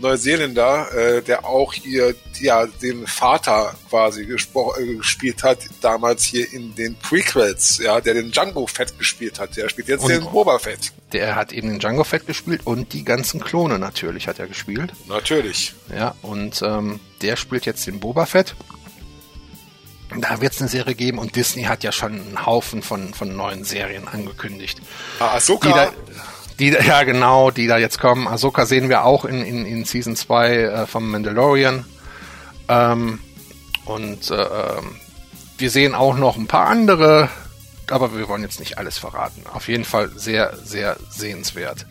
Neuseeländer, 0.02 0.91
äh, 0.94 1.22
der 1.22 1.45
auch 1.45 1.73
hier, 1.73 2.14
ja, 2.40 2.65
den 2.65 3.07
Vater 3.07 3.76
quasi 3.90 4.23
äh, 4.23 4.95
gespielt 4.98 5.44
hat, 5.44 5.60
damals 5.82 6.23
hier 6.23 6.52
in 6.52 6.76
den 6.76 6.95
Prequels, 6.95 7.78
ja, 7.78 8.02
der 8.02 8.15
den 8.15 8.32
Django 8.32 8.68
Fett 8.68 8.98
gespielt 8.99 9.40
hat. 9.40 9.56
Der 9.57 9.69
spielt 9.69 9.88
jetzt 9.88 10.03
Und- 10.03 10.10
den 10.11 10.23
Boba 10.26 10.60
Fett. 10.60 10.91
Der 11.14 11.36
hat 11.36 11.52
eben 11.52 11.69
den 11.69 11.80
Django 11.80 12.03
Fett 12.03 12.26
gespielt 12.26 12.61
und 12.65 12.94
die 12.94 13.03
ganzen 13.03 13.40
Klone 13.41 13.78
natürlich 13.80 14.28
hat 14.28 14.40
er 14.40 14.48
gespielt. 14.48 14.91
Natürlich. 15.07 15.73
Ja, 15.94 16.15
und 16.22 16.61
ähm, 16.61 16.99
der 17.22 17.36
spielt 17.36 17.65
jetzt 17.65 17.86
den 17.88 17.99
Boba 17.99 18.26
Fett. 18.26 18.56
Da 20.18 20.41
wird 20.41 20.53
es 20.53 20.60
eine 20.60 20.69
Serie 20.69 20.94
geben 20.95 21.19
und 21.19 21.38
Disney 21.38 21.64
hat 21.64 21.84
ja 21.86 21.91
schon 21.94 22.14
einen 22.14 22.45
Haufen 22.45 22.82
von, 22.82 23.14
von 23.14 23.34
neuen 23.36 23.64
Serien 23.64 24.07
angekündigt. 24.10 24.82
Ah, 25.19 25.36
Ahsoka. 25.36 25.68
Die 25.69 25.73
da, 25.73 25.91
die, 26.61 26.69
ja, 26.69 27.03
genau, 27.03 27.49
die 27.49 27.65
da 27.65 27.77
jetzt 27.79 27.99
kommen. 27.99 28.27
Ahsoka 28.27 28.67
sehen 28.67 28.88
wir 28.88 29.03
auch 29.03 29.25
in, 29.25 29.43
in, 29.43 29.65
in 29.65 29.83
Season 29.83 30.15
2 30.15 30.55
äh, 30.55 30.85
vom 30.85 31.09
Mandalorian. 31.09 31.85
Ähm, 32.69 33.19
und 33.85 34.29
äh, 34.29 34.35
ähm, 34.35 34.95
wir 35.57 35.71
sehen 35.71 35.95
auch 35.95 36.15
noch 36.15 36.38
ein 36.38 36.45
paar 36.45 36.67
andere, 36.67 37.29
aber 37.89 38.15
wir 38.15 38.29
wollen 38.29 38.43
jetzt 38.43 38.59
nicht 38.59 38.77
alles 38.77 38.99
verraten. 38.99 39.43
Auf 39.51 39.67
jeden 39.67 39.85
Fall 39.85 40.11
sehr, 40.15 40.55
sehr 40.63 40.97
sehenswert. 41.09 41.88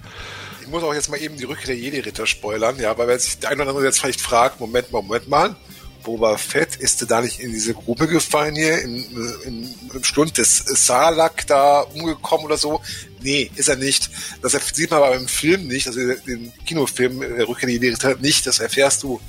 Ich 0.63 0.69
muss 0.69 0.85
auch 0.85 0.95
jetzt 0.95 1.11
mal 1.11 1.21
eben 1.21 1.37
die 1.37 1.45
Rückkehr 1.45 1.67
der 1.67 1.77
Jedi-Ritter 1.77 2.27
spoilern, 2.27 2.79
ja, 2.79 2.97
weil 2.97 3.09
wenn 3.09 3.19
sich 3.19 3.41
der 3.41 3.51
eine 3.51 3.63
oder 3.63 3.71
andere 3.71 3.87
jetzt 3.87 3.99
vielleicht 3.99 4.21
fragt, 4.21 4.61
Moment 4.61 4.93
mal, 4.93 5.03
Moment 5.03 5.29
mal, 5.29 5.57
Boba 6.03 6.37
Fett, 6.37 6.77
ist 6.77 7.01
der 7.01 7.09
da 7.09 7.21
nicht 7.21 7.41
in 7.41 7.53
diese 7.53 7.75
Grube 7.75 8.07
gefallen 8.07 8.55
hier, 8.55 8.81
im, 8.83 9.05
im, 9.45 9.75
im 9.95 10.05
Stund 10.05 10.39
des 10.39 10.59
Salak 10.59 11.47
da 11.47 11.81
umgekommen 11.81 12.47
oder 12.47 12.57
so? 12.57 12.81
Nee, 13.23 13.51
ist 13.57 13.69
er 13.69 13.77
nicht. 13.77 14.11
Das 14.43 14.53
sieht 14.73 14.91
man 14.91 15.03
aber 15.03 15.17
im 15.17 15.29
Film 15.29 15.67
nicht, 15.67 15.87
also 15.87 16.01
den 16.27 16.53
Kinofilm 16.65 17.23
äh, 17.23 17.43
Rückkehr 17.43 17.67
der 17.67 17.75
Jedi-Ritter 17.75 18.17
nicht, 18.17 18.47
das 18.47 18.61
erfährst 18.61 19.03
du 19.03 19.21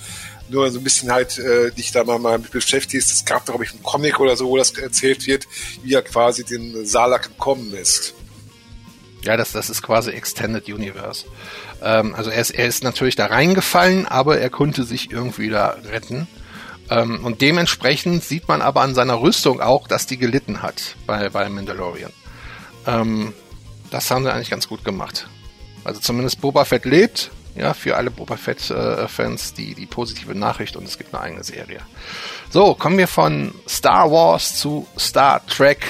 nur 0.50 0.70
so 0.70 0.80
ein 0.80 0.84
bisschen 0.84 1.12
halt 1.12 1.40
äh, 1.40 1.72
dich 1.72 1.92
da 1.92 2.04
mal, 2.04 2.20
mal 2.20 2.38
mit 2.38 2.52
beschäftigst. 2.52 3.12
Es 3.12 3.26
gab 3.26 3.46
glaube 3.46 3.64
ich, 3.64 3.72
einen 3.72 3.84
Comic 3.84 4.20
oder 4.20 4.36
so, 4.36 4.48
wo 4.48 4.58
das 4.58 4.72
erzählt 4.72 5.26
wird, 5.26 5.48
wie 5.84 5.94
er 5.94 6.02
quasi 6.02 6.44
den 6.44 6.86
Salak 6.86 7.24
gekommen 7.24 7.74
ist. 7.74 8.14
Ja, 9.24 9.38
das, 9.38 9.52
das 9.52 9.70
ist 9.70 9.82
quasi 9.84 10.12
Extended 10.12 10.68
Universe. 10.68 11.26
Ähm, 11.82 12.16
also 12.16 12.30
er 12.30 12.42
ist, 12.42 12.52
er 12.52 12.68
ist 12.68 12.84
natürlich 12.84 13.16
da 13.16 13.28
reingefallen, 13.28 14.08
aber 14.08 14.40
er 14.40 14.50
konnte 14.50 14.84
sich 14.84 15.12
irgendwie 15.12 15.50
da 15.50 15.78
retten. 15.86 16.28
Ähm, 16.92 17.24
und 17.24 17.42
dementsprechend 17.42 18.24
sieht 18.24 18.48
man 18.50 18.62
aber 18.62 18.82
an 18.82 18.94
seiner 18.94 19.22
Rüstung 19.22 19.62
auch, 19.62 19.88
dass 19.88 20.06
die 20.06 20.18
gelitten 20.18 20.62
hat 20.62 20.98
bei, 21.08 21.30
bei 21.30 21.48
Mandalorian. 21.50 22.12
Ähm, 22.86 23.34
das 23.90 24.12
haben 24.12 24.24
sie 24.24 24.32
eigentlich 24.32 24.50
ganz 24.50 24.68
gut 24.68 24.84
gemacht. 24.84 25.28
Also 25.86 26.02
zumindest 26.02 26.42
Boba 26.42 26.66
Fett 26.66 26.86
lebt. 26.86 27.32
Ja, 27.56 27.74
für 27.74 27.98
alle 27.98 28.12
Boba 28.12 28.38
Fett-Fans 28.38 29.54
die, 29.54 29.74
die 29.76 29.86
positive 29.86 30.34
Nachricht 30.36 30.78
und 30.78 30.88
es 30.88 30.98
gibt 30.98 31.14
eine 31.14 31.24
eigene 31.24 31.44
Serie. 31.44 31.82
So, 32.50 32.76
kommen 32.76 32.98
wir 32.98 33.08
von 33.08 33.54
Star 33.68 34.10
Wars 34.10 34.58
zu 34.58 34.88
Star 34.98 35.46
Trek. 35.48 35.86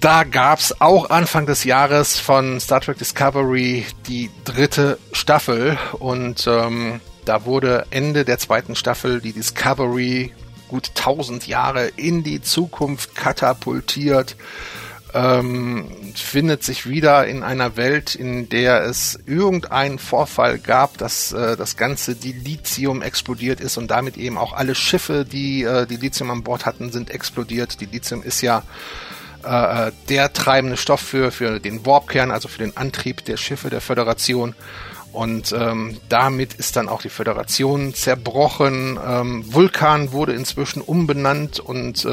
Da 0.00 0.22
gab's 0.22 0.80
auch 0.80 1.10
Anfang 1.10 1.46
des 1.46 1.64
Jahres 1.64 2.20
von 2.20 2.60
Star 2.60 2.80
Trek 2.80 2.98
Discovery 2.98 3.84
die 4.06 4.30
dritte 4.44 4.98
Staffel 5.10 5.76
und 5.98 6.46
ähm, 6.46 7.00
da 7.26 7.44
wurde 7.44 7.86
Ende 7.90 8.24
der 8.24 8.38
zweiten 8.38 8.76
Staffel 8.76 9.20
die 9.20 9.32
Discovery 9.32 10.32
gut 10.68 10.90
1000 10.96 11.46
Jahre 11.46 11.88
in 11.96 12.22
die 12.22 12.40
Zukunft 12.40 13.14
katapultiert, 13.14 14.36
ähm, 15.14 15.88
findet 16.14 16.62
sich 16.62 16.88
wieder 16.88 17.26
in 17.26 17.42
einer 17.42 17.76
Welt, 17.76 18.14
in 18.14 18.48
der 18.48 18.82
es 18.84 19.18
irgendeinen 19.26 19.98
Vorfall 19.98 20.58
gab, 20.58 20.98
dass 20.98 21.32
äh, 21.32 21.56
das 21.56 21.76
ganze 21.76 22.14
Dilithium 22.14 23.02
explodiert 23.02 23.60
ist 23.60 23.76
und 23.76 23.90
damit 23.90 24.16
eben 24.16 24.36
auch 24.38 24.52
alle 24.52 24.74
Schiffe, 24.74 25.24
die 25.24 25.62
äh, 25.62 25.86
Dilithium 25.86 26.30
an 26.30 26.42
Bord 26.42 26.66
hatten, 26.66 26.90
sind 26.90 27.10
explodiert. 27.10 27.80
Dilithium 27.80 28.22
ist 28.22 28.40
ja 28.40 28.62
äh, 29.42 29.92
der 30.08 30.32
treibende 30.32 30.76
Stoff 30.76 31.00
für, 31.00 31.30
für 31.30 31.60
den 31.60 31.86
Warpkern, 31.86 32.30
also 32.30 32.48
für 32.48 32.58
den 32.58 32.76
Antrieb 32.76 33.24
der 33.24 33.36
Schiffe 33.36 33.70
der 33.70 33.80
Föderation. 33.80 34.54
Und 35.16 35.50
ähm, 35.58 35.96
damit 36.10 36.52
ist 36.52 36.76
dann 36.76 36.90
auch 36.90 37.00
die 37.00 37.08
Föderation 37.08 37.94
zerbrochen. 37.94 38.98
Ähm, 39.02 39.44
Vulkan 39.46 40.12
wurde 40.12 40.34
inzwischen 40.34 40.82
umbenannt 40.82 41.58
und 41.58 42.04
äh, 42.04 42.08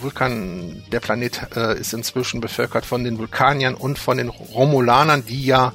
Vulkan, 0.00 0.82
der 0.90 1.00
Planet 1.00 1.42
äh, 1.54 1.78
ist 1.78 1.92
inzwischen 1.92 2.40
bevölkert 2.40 2.86
von 2.86 3.04
den 3.04 3.18
Vulkaniern 3.18 3.74
und 3.74 3.98
von 3.98 4.16
den 4.16 4.30
Romulanern, 4.30 5.26
die 5.26 5.44
ja 5.44 5.74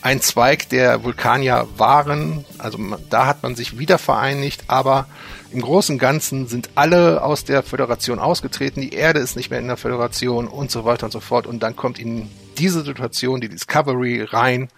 ein 0.00 0.20
Zweig 0.20 0.68
der 0.68 1.02
Vulkanier 1.02 1.66
waren. 1.76 2.44
Also 2.58 2.78
da 3.10 3.26
hat 3.26 3.42
man 3.42 3.56
sich 3.56 3.80
wieder 3.80 3.98
vereinigt, 3.98 4.62
aber 4.68 5.08
im 5.50 5.60
Großen 5.60 5.96
und 5.96 5.98
Ganzen 5.98 6.46
sind 6.46 6.70
alle 6.76 7.24
aus 7.24 7.42
der 7.42 7.64
Föderation 7.64 8.20
ausgetreten. 8.20 8.80
Die 8.80 8.92
Erde 8.92 9.18
ist 9.18 9.34
nicht 9.34 9.50
mehr 9.50 9.58
in 9.58 9.66
der 9.66 9.76
Föderation 9.76 10.46
und 10.46 10.70
so 10.70 10.84
weiter 10.84 11.06
und 11.06 11.12
so 11.12 11.18
fort. 11.18 11.48
Und 11.48 11.64
dann 11.64 11.74
kommt 11.74 11.98
in 11.98 12.30
diese 12.58 12.84
Situation 12.84 13.40
die 13.40 13.48
Discovery 13.48 14.22
rein. 14.22 14.68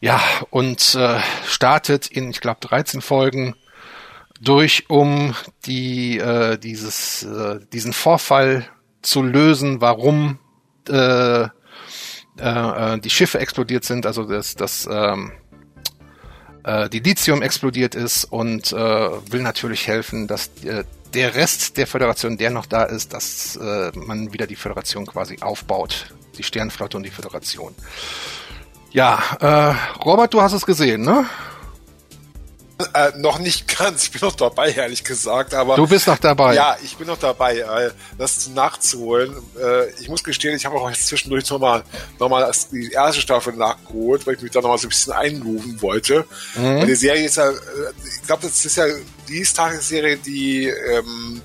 Ja, 0.00 0.20
und 0.48 0.94
äh, 0.94 1.20
startet 1.46 2.06
in, 2.06 2.30
ich 2.30 2.40
glaube, 2.40 2.60
13 2.60 3.02
Folgen 3.02 3.54
durch, 4.40 4.88
um 4.88 5.34
die, 5.66 6.18
äh, 6.18 6.56
dieses, 6.56 7.22
äh, 7.22 7.60
diesen 7.72 7.92
Vorfall 7.92 8.66
zu 9.02 9.22
lösen, 9.22 9.82
warum 9.82 10.38
äh, 10.88 11.42
äh, 11.42 11.48
äh, 12.38 12.98
die 12.98 13.10
Schiffe 13.10 13.38
explodiert 13.38 13.84
sind, 13.84 14.06
also 14.06 14.24
das, 14.24 14.56
das 14.56 14.88
ähm, 14.90 15.32
äh, 16.64 16.88
die 16.88 17.00
Lithium 17.00 17.42
explodiert 17.42 17.94
ist 17.94 18.24
und 18.24 18.72
äh, 18.72 18.76
will 18.76 19.42
natürlich 19.42 19.86
helfen, 19.86 20.26
dass 20.26 20.50
äh, 20.64 20.84
der 21.12 21.34
Rest 21.34 21.76
der 21.76 21.86
Föderation, 21.86 22.38
der 22.38 22.50
noch 22.50 22.66
da 22.66 22.84
ist, 22.84 23.12
dass 23.12 23.56
äh, 23.56 23.90
man 23.94 24.32
wieder 24.32 24.46
die 24.46 24.56
Föderation 24.56 25.06
quasi 25.06 25.38
aufbaut. 25.40 26.14
Die 26.38 26.42
Sternflotte 26.42 26.96
und 26.96 27.02
die 27.02 27.10
Föderation. 27.10 27.74
Ja, 28.92 29.22
äh, 29.40 30.00
Robert, 30.04 30.34
du 30.34 30.42
hast 30.42 30.52
es 30.52 30.66
gesehen, 30.66 31.02
ne? 31.02 31.26
Äh, 32.94 33.12
noch 33.18 33.38
nicht 33.38 33.76
ganz, 33.78 34.02
ich 34.04 34.10
bin 34.10 34.20
noch 34.22 34.34
dabei, 34.34 34.70
ehrlich 34.72 35.04
gesagt. 35.04 35.54
Aber 35.54 35.76
du 35.76 35.86
bist 35.86 36.06
noch 36.06 36.18
dabei. 36.18 36.54
Ja, 36.54 36.76
ich 36.82 36.96
bin 36.96 37.06
noch 37.06 37.18
dabei, 37.18 37.58
äh, 37.58 37.90
das 38.18 38.48
nachzuholen. 38.48 39.34
Äh, 39.60 39.90
ich 40.00 40.08
muss 40.08 40.24
gestehen, 40.24 40.56
ich 40.56 40.64
habe 40.64 40.76
auch 40.76 40.88
jetzt 40.88 41.06
zwischendurch 41.06 41.48
nochmal 41.50 41.84
noch 42.18 42.28
mal 42.28 42.50
die 42.72 42.90
erste 42.90 43.20
Staffel 43.20 43.54
nachgeholt, 43.54 44.26
weil 44.26 44.34
ich 44.34 44.42
mich 44.42 44.52
da 44.52 44.60
nochmal 44.60 44.78
so 44.78 44.86
ein 44.86 44.90
bisschen 44.90 45.12
eingrooven 45.12 45.80
wollte. 45.82 46.24
Mhm. 46.56 46.86
die 46.86 46.94
Serie 46.94 47.26
ist 47.26 47.36
ja, 47.36 47.50
äh, 47.50 47.54
ich 48.04 48.26
glaube, 48.26 48.42
das 48.42 48.64
ist 48.64 48.76
ja 48.76 48.86
die 49.28 49.42
Tagesserie, 49.42 50.16
die 50.16 50.66
ähm, 50.66 51.42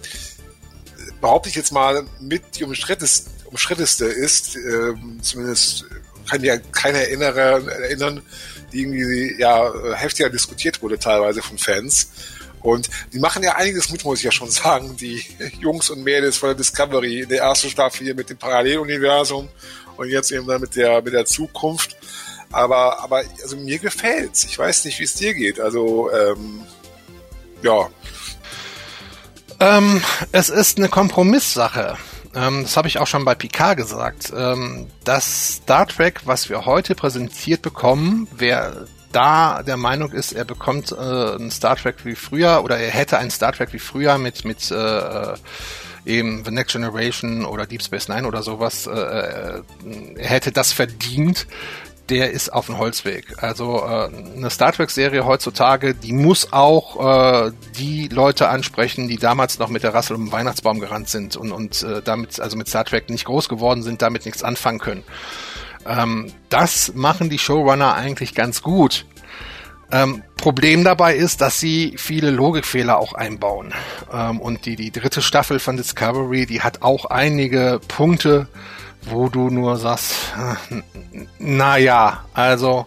behaupte 1.21 1.49
ich 1.49 1.55
jetzt 1.55 1.71
mal 1.71 2.05
mit 2.19 2.43
die 2.57 2.63
umstritteste, 2.63 3.29
umstritteste 3.45 4.05
ist. 4.05 4.55
Ähm, 4.55 5.19
zumindest 5.21 5.85
kann 6.25 6.43
ja 6.43 6.57
keiner 6.57 6.99
erinnern, 6.99 7.67
erinnern 7.67 8.21
die 8.71 8.81
irgendwie 8.81 9.35
ja 9.39 9.71
heftiger 9.95 10.29
diskutiert 10.29 10.81
wurde 10.81 10.99
teilweise 10.99 11.41
von 11.41 11.57
Fans. 11.57 12.09
Und 12.61 12.89
die 13.13 13.19
machen 13.19 13.43
ja 13.43 13.55
einiges 13.55 13.91
mit, 13.91 14.03
muss 14.03 14.19
ich 14.19 14.25
ja 14.25 14.31
schon 14.31 14.49
sagen, 14.49 14.97
die 14.97 15.23
Jungs 15.59 15.89
und 15.91 16.03
Mädels 16.03 16.37
von 16.37 16.49
der 16.49 16.55
Discovery 16.55 17.21
in 17.21 17.29
der 17.29 17.41
ersten 17.41 17.69
Staffel 17.69 18.05
hier 18.05 18.15
mit 18.15 18.29
dem 18.29 18.37
Paralleluniversum 18.37 19.49
und 19.97 20.09
jetzt 20.09 20.31
eben 20.31 20.47
dann 20.47 20.61
mit 20.61 20.75
der, 20.75 21.01
mit 21.01 21.13
der 21.13 21.25
Zukunft. 21.25 21.95
Aber, 22.51 22.99
aber, 23.01 23.23
also 23.41 23.55
mir 23.57 23.79
gefällt's. 23.79 24.45
Ich 24.45 24.57
weiß 24.57 24.85
nicht, 24.85 24.99
wie 24.99 25.03
es 25.03 25.13
dir 25.13 25.33
geht. 25.33 25.59
Also, 25.59 26.09
ähm, 26.11 26.61
ja. 27.61 27.89
Ähm, 29.59 30.01
es 30.31 30.49
ist 30.49 30.77
eine 30.77 30.89
Kompromisssache 30.89 31.97
ähm, 32.35 32.63
das 32.63 32.77
habe 32.77 32.87
ich 32.87 32.99
auch 32.99 33.07
schon 33.07 33.25
bei 33.25 33.35
Picard 33.35 33.77
gesagt, 33.77 34.33
ähm, 34.35 34.87
das 35.03 35.55
Star 35.55 35.87
Trek, 35.87 36.21
was 36.25 36.49
wir 36.49 36.65
heute 36.65 36.95
präsentiert 36.95 37.61
bekommen, 37.61 38.27
wer 38.35 38.87
da 39.11 39.63
der 39.63 39.77
Meinung 39.77 40.11
ist, 40.11 40.33
er 40.33 40.43
bekommt 40.43 40.91
äh, 40.91 41.35
ein 41.35 41.49
Star 41.49 41.77
Trek 41.77 42.03
wie 42.03 42.15
früher 42.15 42.61
oder 42.63 42.77
er 42.77 42.91
hätte 42.91 43.17
ein 43.17 43.31
Star 43.31 43.53
Trek 43.53 43.71
wie 43.71 43.79
früher 43.79 44.17
mit 44.17 44.43
mit 44.43 44.69
äh, 44.71 45.33
eben 46.05 46.43
The 46.43 46.51
Next 46.51 46.73
Generation 46.73 47.45
oder 47.45 47.65
Deep 47.65 47.81
Space 47.81 48.09
Nine 48.09 48.27
oder 48.27 48.43
sowas, 48.43 48.87
äh, 48.87 48.91
äh 48.91 49.61
er 50.17 50.29
hätte 50.29 50.51
das 50.51 50.73
verdient, 50.73 51.47
der 52.09 52.31
ist 52.31 52.53
auf 52.53 52.67
dem 52.67 52.77
Holzweg. 52.77 53.41
Also 53.41 53.77
äh, 53.77 54.09
eine 54.35 54.49
Star 54.49 54.71
Trek-Serie 54.71 55.25
heutzutage, 55.25 55.95
die 55.95 56.13
muss 56.13 56.53
auch 56.53 57.47
äh, 57.47 57.51
die 57.77 58.07
Leute 58.09 58.49
ansprechen, 58.49 59.07
die 59.07 59.17
damals 59.17 59.59
noch 59.59 59.69
mit 59.69 59.83
der 59.83 59.93
Rassel 59.93 60.15
um 60.15 60.25
den 60.25 60.31
Weihnachtsbaum 60.31 60.79
gerannt 60.79 61.09
sind 61.09 61.35
und, 61.35 61.51
und 61.51 61.81
äh, 61.83 62.01
damit, 62.03 62.39
also 62.39 62.57
mit 62.57 62.67
Star 62.67 62.85
Trek 62.85 63.09
nicht 63.09 63.25
groß 63.25 63.49
geworden 63.49 63.81
sind, 63.83 64.01
damit 64.01 64.25
nichts 64.25 64.43
anfangen 64.43 64.79
können. 64.79 65.03
Ähm, 65.85 66.31
das 66.49 66.93
machen 66.93 67.29
die 67.29 67.39
Showrunner 67.39 67.95
eigentlich 67.95 68.35
ganz 68.35 68.61
gut. 68.61 69.05
Ähm, 69.91 70.23
Problem 70.37 70.83
dabei 70.83 71.15
ist, 71.15 71.41
dass 71.41 71.59
sie 71.59 71.93
viele 71.97 72.31
Logikfehler 72.31 72.97
auch 72.97 73.13
einbauen. 73.13 73.73
Ähm, 74.11 74.39
und 74.39 74.65
die, 74.65 74.75
die 74.75 74.91
dritte 74.91 75.21
Staffel 75.21 75.59
von 75.59 75.77
Discovery, 75.77 76.45
die 76.45 76.61
hat 76.61 76.81
auch 76.81 77.05
einige 77.05 77.79
Punkte, 77.87 78.47
wo 79.09 79.29
du 79.29 79.49
nur 79.49 79.77
sagst, 79.77 80.33
na 81.39 81.77
ja, 81.77 82.25
also 82.33 82.85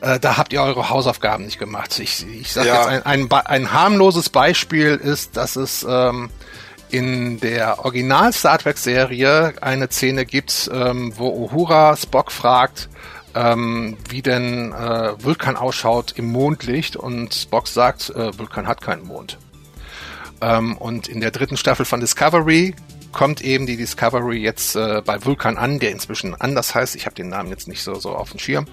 äh, 0.00 0.18
da 0.18 0.36
habt 0.36 0.52
ihr 0.52 0.62
eure 0.62 0.88
Hausaufgaben 0.88 1.44
nicht 1.44 1.58
gemacht. 1.58 1.98
Ich, 1.98 2.26
ich 2.26 2.52
sage 2.52 2.68
ja. 2.68 2.90
jetzt 2.90 3.06
ein, 3.06 3.30
ein, 3.30 3.46
ein, 3.46 3.72
harmloses 3.72 4.30
Beispiel 4.30 4.96
ist, 4.96 5.36
dass 5.36 5.56
es 5.56 5.86
ähm, 5.88 6.30
in 6.90 7.38
der 7.40 7.84
Original 7.84 8.32
Star 8.32 8.58
Trek 8.58 8.78
Serie 8.78 9.54
eine 9.60 9.88
Szene 9.88 10.24
gibt, 10.24 10.70
ähm, 10.72 11.12
wo 11.16 11.28
Uhura 11.28 11.96
Spock 11.96 12.32
fragt, 12.32 12.88
ähm, 13.34 13.96
wie 14.08 14.22
denn 14.22 14.72
äh, 14.72 15.12
Vulkan 15.22 15.56
ausschaut 15.56 16.14
im 16.16 16.32
Mondlicht 16.32 16.96
und 16.96 17.34
Spock 17.34 17.68
sagt, 17.68 18.10
äh, 18.10 18.36
Vulkan 18.38 18.66
hat 18.66 18.80
keinen 18.80 19.06
Mond. 19.06 19.38
Ähm, 20.40 20.76
und 20.78 21.08
in 21.08 21.20
der 21.20 21.30
dritten 21.30 21.56
Staffel 21.56 21.84
von 21.84 22.00
Discovery 22.00 22.74
kommt 23.12 23.40
eben 23.40 23.66
die 23.66 23.76
Discovery 23.76 24.38
jetzt 24.38 24.76
äh, 24.76 25.02
bei 25.04 25.24
Vulkan 25.24 25.58
an, 25.58 25.78
der 25.78 25.90
inzwischen 25.90 26.34
anders 26.34 26.74
heißt. 26.74 26.94
Ich 26.96 27.06
habe 27.06 27.14
den 27.14 27.28
Namen 27.28 27.50
jetzt 27.50 27.68
nicht 27.68 27.82
so, 27.82 27.94
so 27.94 28.10
auf 28.10 28.30
dem 28.30 28.38
Schirm. 28.38 28.66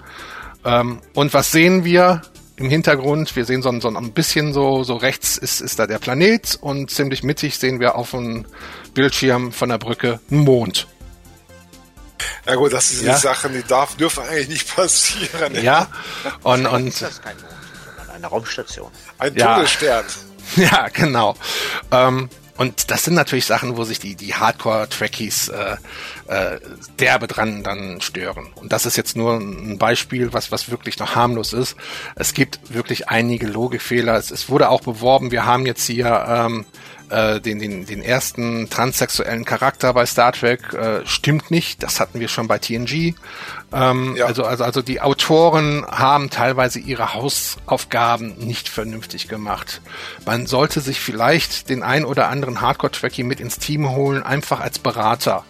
Ähm, 0.64 1.00
und 1.14 1.34
was 1.34 1.52
sehen 1.52 1.84
wir 1.84 2.22
im 2.56 2.68
Hintergrund? 2.68 3.34
Wir 3.36 3.44
sehen 3.44 3.62
so, 3.62 3.80
so 3.80 3.88
ein 3.88 4.12
bisschen 4.12 4.52
so, 4.52 4.84
so 4.84 4.96
rechts 4.96 5.36
ist, 5.36 5.60
ist 5.60 5.78
da 5.78 5.86
der 5.86 5.98
Planet 5.98 6.58
und 6.60 6.90
ziemlich 6.90 7.22
mittig 7.22 7.58
sehen 7.58 7.80
wir 7.80 7.96
auf 7.96 8.10
dem 8.10 8.46
Bildschirm 8.94 9.52
von 9.52 9.68
der 9.68 9.78
Brücke 9.78 10.20
einen 10.30 10.40
Mond. 10.40 10.86
Ja 12.46 12.54
gut, 12.54 12.72
das 12.72 12.90
sind 12.90 13.06
ja. 13.06 13.14
die 13.14 13.20
Sachen, 13.20 13.52
die 13.52 13.62
darf, 13.62 13.96
dürfen 13.96 14.24
eigentlich 14.24 14.48
nicht 14.48 14.74
passieren. 14.74 15.62
Ja, 15.62 15.88
und, 16.42 16.66
und 16.66 16.88
ist 16.88 17.02
das 17.02 17.22
kein 17.22 17.36
Mond, 17.36 17.46
sondern 17.96 18.16
eine 18.16 18.26
Raumstation. 18.26 18.90
Ein 19.18 19.36
Todesstern. 19.36 20.04
Ja, 20.56 20.62
ja 20.70 20.88
genau. 20.88 21.36
Ähm, 21.92 22.28
und 22.58 22.90
das 22.90 23.04
sind 23.04 23.14
natürlich 23.14 23.46
Sachen, 23.46 23.76
wo 23.76 23.84
sich 23.84 24.00
die, 24.00 24.16
die 24.16 24.34
Hardcore-Trackies 24.34 25.48
äh, 25.48 25.76
äh, 26.26 26.58
derbe 26.98 27.28
dran 27.28 27.62
dann 27.62 28.00
stören. 28.00 28.48
Und 28.56 28.72
das 28.72 28.84
ist 28.84 28.96
jetzt 28.96 29.16
nur 29.16 29.34
ein 29.34 29.78
Beispiel, 29.78 30.32
was, 30.32 30.50
was 30.50 30.68
wirklich 30.68 30.98
noch 30.98 31.14
harmlos 31.14 31.52
ist. 31.52 31.76
Es 32.16 32.34
gibt 32.34 32.74
wirklich 32.74 33.08
einige 33.08 33.46
Logikfehler. 33.46 34.16
Es, 34.16 34.32
es 34.32 34.48
wurde 34.48 34.70
auch 34.70 34.80
beworben, 34.80 35.30
wir 35.30 35.46
haben 35.46 35.66
jetzt 35.66 35.86
hier 35.86 36.24
ähm, 36.28 36.66
äh, 37.10 37.40
den, 37.40 37.58
den, 37.58 37.86
den 37.86 38.02
ersten 38.02 38.68
transsexuellen 38.70 39.44
Charakter 39.44 39.92
bei 39.94 40.06
Star 40.06 40.32
Trek. 40.32 40.72
Äh, 40.72 41.06
stimmt 41.06 41.50
nicht, 41.50 41.82
das 41.82 42.00
hatten 42.00 42.20
wir 42.20 42.28
schon 42.28 42.48
bei 42.48 42.58
TNG. 42.58 43.14
Ähm, 43.72 44.16
ja. 44.16 44.26
also, 44.26 44.44
also, 44.44 44.64
also 44.64 44.82
die 44.82 45.00
Autoren 45.00 45.84
haben 45.86 46.30
teilweise 46.30 46.78
ihre 46.78 47.14
Hausaufgaben 47.14 48.36
nicht 48.38 48.68
vernünftig 48.68 49.28
gemacht. 49.28 49.80
Man 50.24 50.46
sollte 50.46 50.80
sich 50.80 51.00
vielleicht 51.00 51.68
den 51.68 51.82
ein 51.82 52.04
oder 52.04 52.28
anderen 52.28 52.60
Hardcore-Trekkie 52.60 53.24
mit 53.24 53.40
ins 53.40 53.58
Team 53.58 53.90
holen, 53.90 54.22
einfach 54.22 54.60
als 54.60 54.78
Berater. 54.78 55.44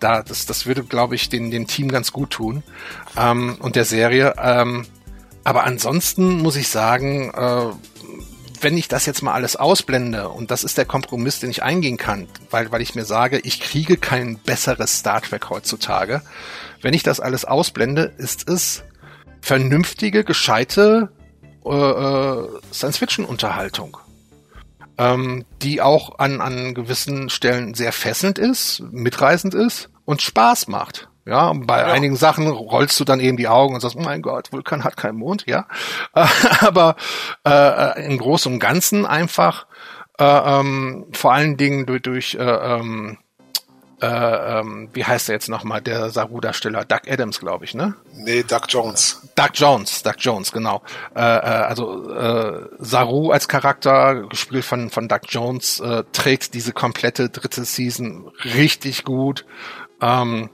Da, 0.00 0.22
das, 0.22 0.46
das 0.46 0.66
würde, 0.66 0.82
glaube 0.82 1.14
ich, 1.14 1.28
den, 1.28 1.50
dem 1.50 1.66
Team 1.66 1.88
ganz 1.88 2.12
gut 2.12 2.30
tun 2.30 2.62
ähm, 3.16 3.56
und 3.60 3.76
der 3.76 3.84
Serie. 3.84 4.34
Ähm, 4.36 4.84
aber 5.44 5.64
ansonsten 5.64 6.38
muss 6.38 6.56
ich 6.56 6.68
sagen, 6.68 7.30
äh, 7.30 7.91
wenn 8.62 8.78
ich 8.78 8.88
das 8.88 9.06
jetzt 9.06 9.22
mal 9.22 9.34
alles 9.34 9.56
ausblende, 9.56 10.28
und 10.28 10.50
das 10.50 10.64
ist 10.64 10.78
der 10.78 10.84
Kompromiss, 10.84 11.40
den 11.40 11.50
ich 11.50 11.62
eingehen 11.62 11.96
kann, 11.96 12.28
weil, 12.50 12.70
weil 12.70 12.80
ich 12.80 12.94
mir 12.94 13.04
sage, 13.04 13.40
ich 13.42 13.60
kriege 13.60 13.96
kein 13.96 14.38
besseres 14.38 14.98
Star 14.98 15.20
Trek 15.20 15.50
heutzutage, 15.50 16.22
wenn 16.80 16.94
ich 16.94 17.02
das 17.02 17.20
alles 17.20 17.44
ausblende, 17.44 18.12
ist 18.18 18.48
es 18.48 18.84
vernünftige, 19.40 20.24
gescheite 20.24 21.12
äh, 21.64 21.70
äh, 21.70 22.48
Science-Fiction-Unterhaltung, 22.72 23.98
ähm, 24.98 25.44
die 25.62 25.80
auch 25.80 26.18
an, 26.18 26.40
an 26.40 26.74
gewissen 26.74 27.30
Stellen 27.30 27.74
sehr 27.74 27.92
fesselnd 27.92 28.38
ist, 28.38 28.82
mitreißend 28.90 29.54
ist 29.54 29.90
und 30.04 30.22
Spaß 30.22 30.68
macht. 30.68 31.08
Ja, 31.24 31.52
bei 31.54 31.78
ja. 31.78 31.86
einigen 31.86 32.16
Sachen 32.16 32.48
rollst 32.48 32.98
du 32.98 33.04
dann 33.04 33.20
eben 33.20 33.36
die 33.36 33.48
Augen 33.48 33.74
und 33.74 33.80
sagst, 33.80 33.96
oh 33.96 34.02
mein 34.02 34.22
Gott, 34.22 34.52
Vulkan 34.52 34.82
hat 34.82 34.96
keinen 34.96 35.18
Mond, 35.18 35.44
ja. 35.46 35.66
Aber 36.60 36.96
äh, 37.46 38.04
im 38.06 38.18
Großen 38.18 38.52
und 38.52 38.58
Ganzen 38.58 39.06
einfach 39.06 39.66
äh, 40.18 40.24
ähm, 40.24 41.06
vor 41.12 41.32
allen 41.32 41.56
Dingen 41.56 41.86
durch, 41.86 42.02
durch 42.02 42.34
äh, 42.34 42.42
ähm, 42.42 43.18
äh, 44.02 44.58
ähm, 44.58 44.88
wie 44.92 45.04
heißt 45.04 45.28
er 45.28 45.36
jetzt 45.36 45.48
nochmal, 45.48 45.80
der 45.80 46.10
Saru-Darsteller? 46.10 46.84
Doug 46.84 47.02
Adams, 47.06 47.38
glaube 47.38 47.64
ich, 47.64 47.74
ne? 47.74 47.94
Nee, 48.12 48.42
Doug 48.42 48.62
Jones. 48.68 49.28
Doug 49.36 49.50
Jones, 49.54 50.02
Doug 50.02 50.16
Jones, 50.18 50.50
genau. 50.50 50.82
Äh, 51.14 51.20
äh, 51.20 51.22
also 51.22 52.12
äh, 52.12 52.68
Saru 52.80 53.30
als 53.30 53.46
Charakter, 53.46 54.26
gespielt 54.28 54.64
von, 54.64 54.90
von 54.90 55.06
Doug 55.06 55.20
Jones, 55.28 55.78
äh, 55.78 56.02
trägt 56.12 56.54
diese 56.54 56.72
komplette 56.72 57.30
dritte 57.30 57.64
Season 57.64 58.28
richtig 58.44 59.04
gut. 59.04 59.46
Ähm, 60.00 60.50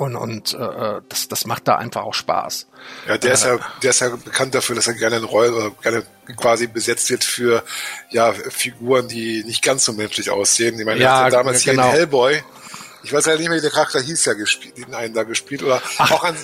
und, 0.00 0.16
und 0.16 0.54
äh, 0.54 1.00
das, 1.08 1.28
das 1.28 1.46
macht 1.46 1.68
da 1.68 1.76
einfach 1.76 2.02
auch 2.02 2.14
Spaß. 2.14 2.66
Ja, 3.06 3.18
der 3.18 3.34
ist 3.34 3.44
ja, 3.44 3.58
der 3.82 3.90
ist 3.90 4.00
ja 4.00 4.08
bekannt 4.08 4.54
dafür, 4.54 4.74
dass 4.74 4.86
er 4.86 4.94
gerne 4.94 5.16
in 5.16 5.24
Rollen 5.24 5.52
oder 5.52 5.70
gerne 5.82 6.04
quasi 6.36 6.66
besetzt 6.66 7.10
wird 7.10 7.22
für 7.22 7.62
ja 8.10 8.32
Figuren, 8.32 9.08
die 9.08 9.44
nicht 9.44 9.62
ganz 9.62 9.84
so 9.84 9.92
menschlich 9.92 10.30
aussehen. 10.30 10.78
Ich 10.78 10.86
meine, 10.86 11.00
ja, 11.00 11.24
er 11.24 11.30
damals 11.30 11.64
genau. 11.64 11.82
hier 11.82 11.90
in 11.90 11.96
Hellboy, 11.96 12.42
ich 13.02 13.12
weiß 13.12 13.26
ja 13.26 13.36
nicht 13.36 13.48
mehr, 13.48 13.58
wie 13.58 13.62
der 13.62 13.70
Charakter 13.70 14.00
hieß, 14.00 14.24
ja 14.24 14.32
gespielt, 14.32 14.78
den 14.78 14.94
einen 14.94 15.14
da 15.14 15.24
gespielt 15.24 15.62
oder 15.62 15.82
Ach. 15.98 16.10
auch 16.10 16.24
an 16.24 16.36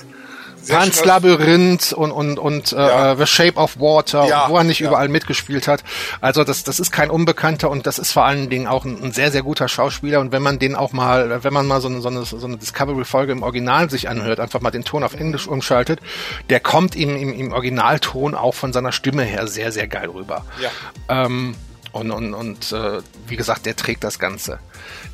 Pans 0.69 1.05
Labyrinth 1.05 1.93
und 1.93 2.13
und 2.13 2.39
und 2.39 2.73
äh, 2.73 2.77
ja. 2.77 3.13
äh, 3.13 3.17
The 3.17 3.27
Shape 3.27 3.57
of 3.57 3.79
Water, 3.79 4.27
ja, 4.27 4.49
wo 4.49 4.57
er 4.57 4.65
nicht 4.65 4.81
ja. 4.81 4.89
überall 4.89 5.09
mitgespielt 5.09 5.69
hat. 5.69 5.83
Also 6.21 6.45
das 6.45 6.65
das 6.65 6.81
ist 6.81 6.93
kein 6.93 7.11
Unbekannter 7.11 7.71
und 7.71 7.87
das 7.87 7.99
ist 7.99 8.13
vor 8.13 8.25
allen 8.25 8.49
Dingen 8.51 8.67
auch 8.67 8.85
ein, 8.85 9.03
ein 9.03 9.13
sehr 9.13 9.31
sehr 9.31 9.43
guter 9.43 9.69
Schauspieler 9.69 10.21
und 10.21 10.33
wenn 10.33 10.43
man 10.43 10.59
den 10.59 10.75
auch 10.75 10.93
mal, 10.93 11.43
wenn 11.45 11.53
man 11.53 11.67
mal 11.67 11.81
so 11.81 11.89
eine 11.89 12.01
so 12.01 12.09
eine, 12.09 12.25
so 12.25 12.47
eine 12.47 12.57
Discovery 12.57 13.05
Folge 13.05 13.33
im 13.33 13.43
Original 13.43 13.91
sich 13.91 14.09
anhört, 14.09 14.41
einfach 14.41 14.61
mal 14.61 14.71
den 14.71 14.85
Ton 14.85 15.03
auf 15.03 15.15
Englisch 15.15 15.47
umschaltet, 15.47 16.01
der 16.51 16.61
kommt 16.61 16.97
im 16.97 17.17
im, 17.17 17.33
im 17.33 17.53
Originalton 17.53 18.35
auch 18.35 18.55
von 18.55 18.73
seiner 18.73 18.93
Stimme 18.93 19.23
her 19.23 19.47
sehr 19.47 19.73
sehr 19.73 19.89
geil 19.89 20.09
rüber. 20.09 20.45
Ja. 20.61 20.71
Ähm, 21.09 21.55
und, 21.97 22.11
und, 22.11 22.35
und 22.35 22.73
äh, 22.73 23.01
wie 23.27 23.37
gesagt, 23.37 23.67
der 23.67 23.77
trägt 23.77 24.05
das 24.05 24.19
Ganze. 24.19 24.59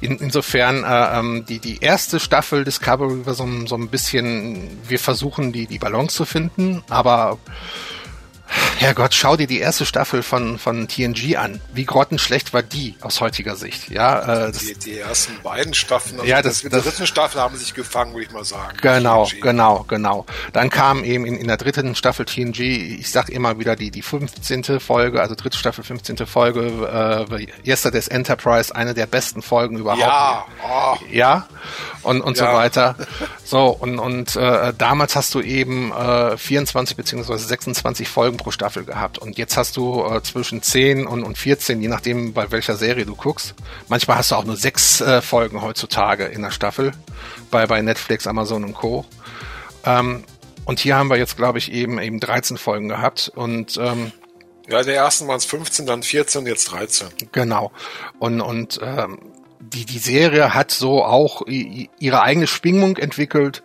In, 0.01 0.19
insofern, 0.19 0.85
äh, 0.85 1.19
ähm, 1.19 1.45
die, 1.49 1.59
die 1.59 1.79
erste 1.81 2.21
Staffel 2.21 2.65
Discovery 2.65 3.25
war 3.25 3.35
so, 3.35 3.49
so 3.67 3.77
ein 3.77 3.89
bisschen, 3.89 4.69
wir 4.89 4.99
versuchen 4.99 5.53
die, 5.53 5.67
die 5.67 5.79
Balance 5.79 6.17
zu 6.17 6.25
finden, 6.25 6.83
aber 6.89 7.39
Herrgott, 8.78 9.15
schau 9.15 9.36
dir 9.36 9.47
die 9.47 9.61
erste 9.61 9.86
Staffel 9.86 10.23
von, 10.23 10.59
von 10.59 10.89
TNG 10.89 11.36
an. 11.36 11.61
Wie 11.73 11.85
grottenschlecht 11.85 12.53
war 12.53 12.62
die 12.62 12.97
aus 13.01 13.20
heutiger 13.20 13.55
Sicht? 13.55 13.90
Ja, 13.90 14.47
äh, 14.47 14.53
die, 14.53 14.74
die 14.74 14.99
ersten 14.99 15.40
beiden 15.43 15.73
Staffeln, 15.73 16.19
also 16.19 16.28
ja, 16.28 16.43
das, 16.43 16.62
das, 16.62 16.70
das, 16.70 16.85
dritten 16.85 17.07
Staffel 17.07 17.40
haben 17.40 17.57
sich 17.57 17.74
gefangen, 17.74 18.12
würde 18.12 18.27
ich 18.27 18.32
mal 18.32 18.44
sagen. 18.44 18.77
Genau, 18.81 19.27
TNG. 19.27 19.40
genau, 19.40 19.85
genau. 19.86 20.27
Dann 20.53 20.70
kam 20.70 21.05
eben 21.05 21.27
in, 21.27 21.36
in 21.36 21.47
der 21.47 21.59
dritten 21.59 21.94
Staffel 21.94 22.27
TNG, 22.27 22.61
ich 22.99 23.11
sag 23.11 23.28
immer 23.28 23.59
wieder 23.59 23.77
die, 23.77 23.90
die 23.90 24.03
15. 24.03 24.81
Folge, 24.81 25.20
also 25.20 25.35
dritte 25.35 25.59
Staffel, 25.59 25.85
15. 25.85 26.27
Folge, 26.27 27.27
äh, 27.31 27.47
Yesterday's 27.69 28.09
Enterprise, 28.09 28.74
eine 28.74 28.94
der 28.94 29.07
besten 29.07 29.43
Folgen 29.43 29.78
überhaupt. 29.78 30.01
Ja, 30.01 30.47
oh. 30.65 30.97
ja, 31.11 31.47
und, 32.03 32.20
und 32.20 32.36
ja. 32.39 32.47
so 32.47 32.57
weiter. 32.57 32.97
So, 33.44 33.66
und, 33.66 33.99
und 33.99 34.35
äh, 34.35 34.73
damals 34.78 35.15
hast 35.15 35.35
du 35.35 35.43
eben 35.43 35.93
äh, 35.93 36.39
24 36.39 36.97
beziehungsweise 36.97 37.47
26 37.47 38.09
Folgen 38.09 38.39
pro 38.39 38.51
Staffel 38.51 38.61
gehabt. 38.70 39.18
Und 39.18 39.39
jetzt 39.39 39.56
hast 39.56 39.76
du 39.76 40.05
äh, 40.05 40.22
zwischen 40.22 40.62
10 40.62 41.06
und, 41.06 41.22
und 41.22 41.39
14, 41.39 41.80
je 41.80 41.89
nachdem, 41.89 42.32
bei 42.32 42.51
welcher 42.51 42.76
Serie 42.76 43.06
du 43.06 43.14
guckst. 43.14 43.55
Manchmal 43.89 44.18
hast 44.18 44.30
du 44.30 44.36
auch 44.36 44.44
nur 44.44 44.56
sechs 44.56 45.01
äh, 45.01 45.22
Folgen 45.22 45.62
heutzutage 45.62 46.24
in 46.24 46.43
der 46.43 46.51
Staffel, 46.51 46.93
bei, 47.51 47.66
bei 47.66 47.82
Netflix, 47.82 48.26
Amazon 48.26 48.64
und 48.64 48.74
Co. 48.74 49.05
Ähm, 49.84 50.24
und 50.64 50.78
hier 50.78 50.97
haben 50.97 51.10
wir 51.10 51.16
jetzt, 51.16 51.36
glaube 51.36 51.59
ich, 51.59 51.72
eben 51.72 51.98
eben 52.01 52.20
13 52.20 52.56
Folgen 52.56 52.89
gehabt. 52.89 53.32
Und 53.34 53.76
ähm, 53.78 54.12
ja, 54.68 54.82
der 54.82 54.97
ersten 54.97 55.26
waren 55.26 55.39
es 55.39 55.44
15, 55.44 55.86
dann 55.86 56.02
14, 56.02 56.47
jetzt 56.47 56.70
13. 56.70 57.09
Genau. 57.32 57.72
Und, 58.18 58.40
und 58.40 58.78
ähm, 58.82 59.18
die, 59.59 59.84
die 59.84 59.98
Serie 59.98 60.55
hat 60.55 60.70
so 60.70 61.05
auch 61.05 61.43
ihre 61.47 62.22
eigene 62.22 62.47
Schwingung 62.47 62.97
entwickelt 62.97 63.62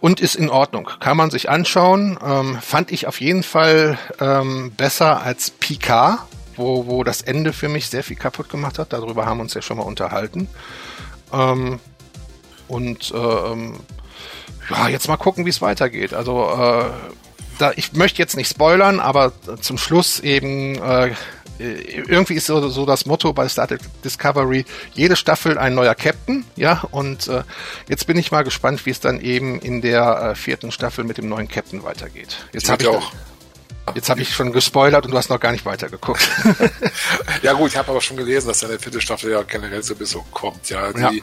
und 0.00 0.20
ist 0.20 0.34
in 0.34 0.50
Ordnung. 0.50 0.90
Kann 1.00 1.16
man 1.16 1.30
sich 1.30 1.50
anschauen. 1.50 2.18
Ähm, 2.24 2.58
fand 2.60 2.90
ich 2.92 3.06
auf 3.06 3.20
jeden 3.20 3.42
Fall 3.42 3.98
ähm, 4.20 4.72
besser 4.76 5.22
als 5.22 5.50
Picard, 5.50 6.20
wo, 6.56 6.86
wo 6.86 7.04
das 7.04 7.22
Ende 7.22 7.52
für 7.52 7.68
mich 7.68 7.88
sehr 7.88 8.02
viel 8.02 8.16
kaputt 8.16 8.48
gemacht 8.48 8.78
hat. 8.78 8.92
Darüber 8.92 9.26
haben 9.26 9.38
wir 9.38 9.42
uns 9.42 9.54
ja 9.54 9.62
schon 9.62 9.78
mal 9.78 9.84
unterhalten. 9.84 10.48
Ähm, 11.32 11.80
und 12.66 13.10
äh, 13.12 13.56
ja, 14.70 14.88
jetzt 14.88 15.08
mal 15.08 15.16
gucken, 15.16 15.46
wie 15.46 15.50
es 15.50 15.62
weitergeht. 15.62 16.12
Also 16.14 16.50
äh, 16.50 16.90
da, 17.58 17.72
ich 17.74 17.92
möchte 17.92 18.18
jetzt 18.18 18.36
nicht 18.36 18.50
spoilern, 18.50 19.00
aber 19.00 19.32
zum 19.60 19.78
Schluss 19.78 20.20
eben 20.20 20.76
äh, 20.76 21.14
irgendwie 21.58 22.34
ist 22.34 22.46
so, 22.46 22.68
so 22.68 22.86
das 22.86 23.06
Motto 23.06 23.32
bei 23.32 23.48
Star 23.48 23.66
Trek 23.68 23.80
Discovery, 24.04 24.64
jede 24.94 25.16
Staffel 25.16 25.58
ein 25.58 25.74
neuer 25.74 25.94
Captain, 25.94 26.44
ja, 26.56 26.82
und 26.90 27.28
äh, 27.28 27.42
jetzt 27.88 28.06
bin 28.06 28.16
ich 28.16 28.30
mal 28.30 28.42
gespannt, 28.42 28.86
wie 28.86 28.90
es 28.90 29.00
dann 29.00 29.20
eben 29.20 29.60
in 29.60 29.80
der 29.80 30.30
äh, 30.30 30.34
vierten 30.34 30.70
Staffel 30.70 31.04
mit 31.04 31.18
dem 31.18 31.28
neuen 31.28 31.48
Captain 31.48 31.82
weitergeht. 31.82 32.36
Jetzt 32.52 32.68
habe 32.68 32.82
ich 32.82 32.88
auch. 32.88 33.12
Jetzt 33.94 34.10
habe 34.10 34.20
ich 34.20 34.34
schon 34.34 34.52
gespoilert 34.52 35.04
und 35.04 35.12
du 35.12 35.16
hast 35.16 35.30
noch 35.30 35.40
gar 35.40 35.52
nicht 35.52 35.64
weitergeguckt. 35.64 36.28
ja 37.42 37.52
gut, 37.52 37.70
ich 37.70 37.76
habe 37.76 37.90
aber 37.90 38.00
schon 38.00 38.16
gelesen, 38.16 38.48
dass 38.48 38.64
eine 38.64 38.78
vierte 38.78 39.00
Staffel 39.00 39.30
ja 39.30 39.42
generell 39.42 39.82
sowieso 39.82 40.24
kommt. 40.32 40.70
Ja, 40.70 40.92
die, 40.92 41.22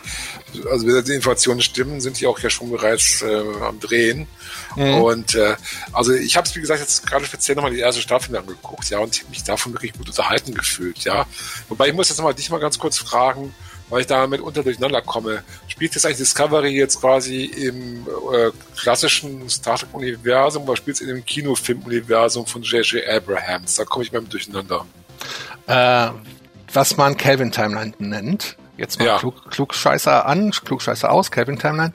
ja. 0.54 0.70
also 0.72 0.88
wenn 0.88 1.04
die 1.04 1.14
Informationen 1.14 1.62
stimmen, 1.62 2.02
sind 2.02 2.20
die 2.20 2.28
auch 2.28 2.40
ja 2.40 2.50
schon 2.50 2.72
bereits 2.72 3.22
äh, 3.22 3.44
am 3.62 3.80
Drehen. 3.80 4.28
Mhm. 4.76 4.96
Und 5.02 5.36
äh, 5.36 5.56
also 5.94 6.14
ich 6.14 6.38
habe 6.38 6.48
es 6.48 6.56
wie 6.56 6.62
gesagt 6.62 6.80
jetzt 6.80 7.06
gerade 7.06 7.26
speziell 7.26 7.56
nochmal 7.56 7.72
die 7.72 7.80
erste 7.80 8.02
Staffel 8.02 8.36
angeguckt, 8.36 8.90
ja, 8.90 9.00
und 9.00 9.30
mich 9.30 9.44
davon 9.44 9.74
wirklich 9.74 9.94
gut 9.94 10.08
unterhalten 10.08 10.54
gefühlt, 10.54 11.00
ja. 11.04 11.26
Wobei 11.70 11.88
ich 11.88 11.94
muss 11.94 12.10
jetzt 12.10 12.18
nochmal 12.18 12.34
dich 12.34 12.50
mal 12.50 12.60
ganz 12.60 12.80
kurz 12.80 12.98
fragen, 12.98 13.54
weil 13.96 14.02
ich 14.02 14.08
damit 14.08 14.42
unter 14.42 14.62
durcheinander 14.62 15.02
komme. 15.02 15.42
Spielt 15.70 15.96
jetzt 15.96 16.06
eigentlich 16.06 16.18
Discovery 16.18 16.68
jetzt 16.68 17.00
quasi 17.00 17.46
im 17.46 18.06
äh, 18.06 18.52
klassischen 18.76 19.50
Star 19.50 19.78
Trek-Universum 19.78 20.64
oder 20.64 20.76
spielt 20.76 20.98
es 20.98 21.02
in 21.02 21.08
dem 21.08 21.24
Kinofilm-Universum 21.24 22.46
von 22.46 22.62
J.J. 22.62 23.08
Abrahams? 23.08 23.76
Da 23.76 23.86
komme 23.86 24.04
ich 24.04 24.12
mal 24.12 24.20
mit 24.20 24.34
durcheinander. 24.34 24.86
Äh, 25.68 26.10
was 26.74 26.98
man 26.98 27.16
Kelvin 27.16 27.54
Timeline 27.54 27.94
nennt. 28.00 28.58
Jetzt 28.76 29.00
mal 29.00 29.06
ja. 29.06 29.18
klug, 29.18 29.50
Klugscheißer 29.50 30.26
an, 30.26 30.52
Klugscheißer 30.52 31.10
aus, 31.10 31.32
Kelvin 31.32 31.58
Timeline. 31.58 31.94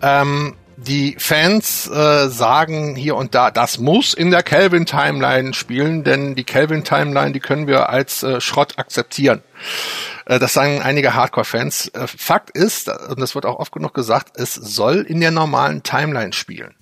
Ähm, 0.00 0.56
die 0.78 1.16
Fans 1.18 1.86
äh, 1.86 2.30
sagen 2.30 2.96
hier 2.96 3.16
und 3.16 3.34
da, 3.34 3.50
das 3.50 3.76
muss 3.76 4.14
in 4.14 4.30
der 4.30 4.42
Kelvin 4.42 4.86
Timeline 4.86 5.52
spielen, 5.52 6.02
denn 6.02 6.34
die 6.34 6.44
Kelvin 6.44 6.82
Timeline, 6.82 7.32
die 7.32 7.40
können 7.40 7.66
wir 7.66 7.90
als 7.90 8.22
äh, 8.22 8.40
Schrott 8.40 8.78
akzeptieren. 8.78 9.42
Äh, 10.32 10.38
das 10.38 10.54
sagen 10.54 10.80
einige 10.80 11.14
Hardcore-Fans. 11.14 11.88
Äh, 11.88 12.06
Fakt 12.06 12.50
ist, 12.50 12.88
und 12.88 13.20
das 13.20 13.34
wird 13.34 13.46
auch 13.46 13.58
oft 13.58 13.72
genug 13.72 13.94
gesagt, 13.94 14.32
es 14.36 14.54
soll 14.54 15.02
in 15.02 15.20
der 15.20 15.30
normalen 15.30 15.82
Timeline 15.82 16.32
spielen. 16.32 16.74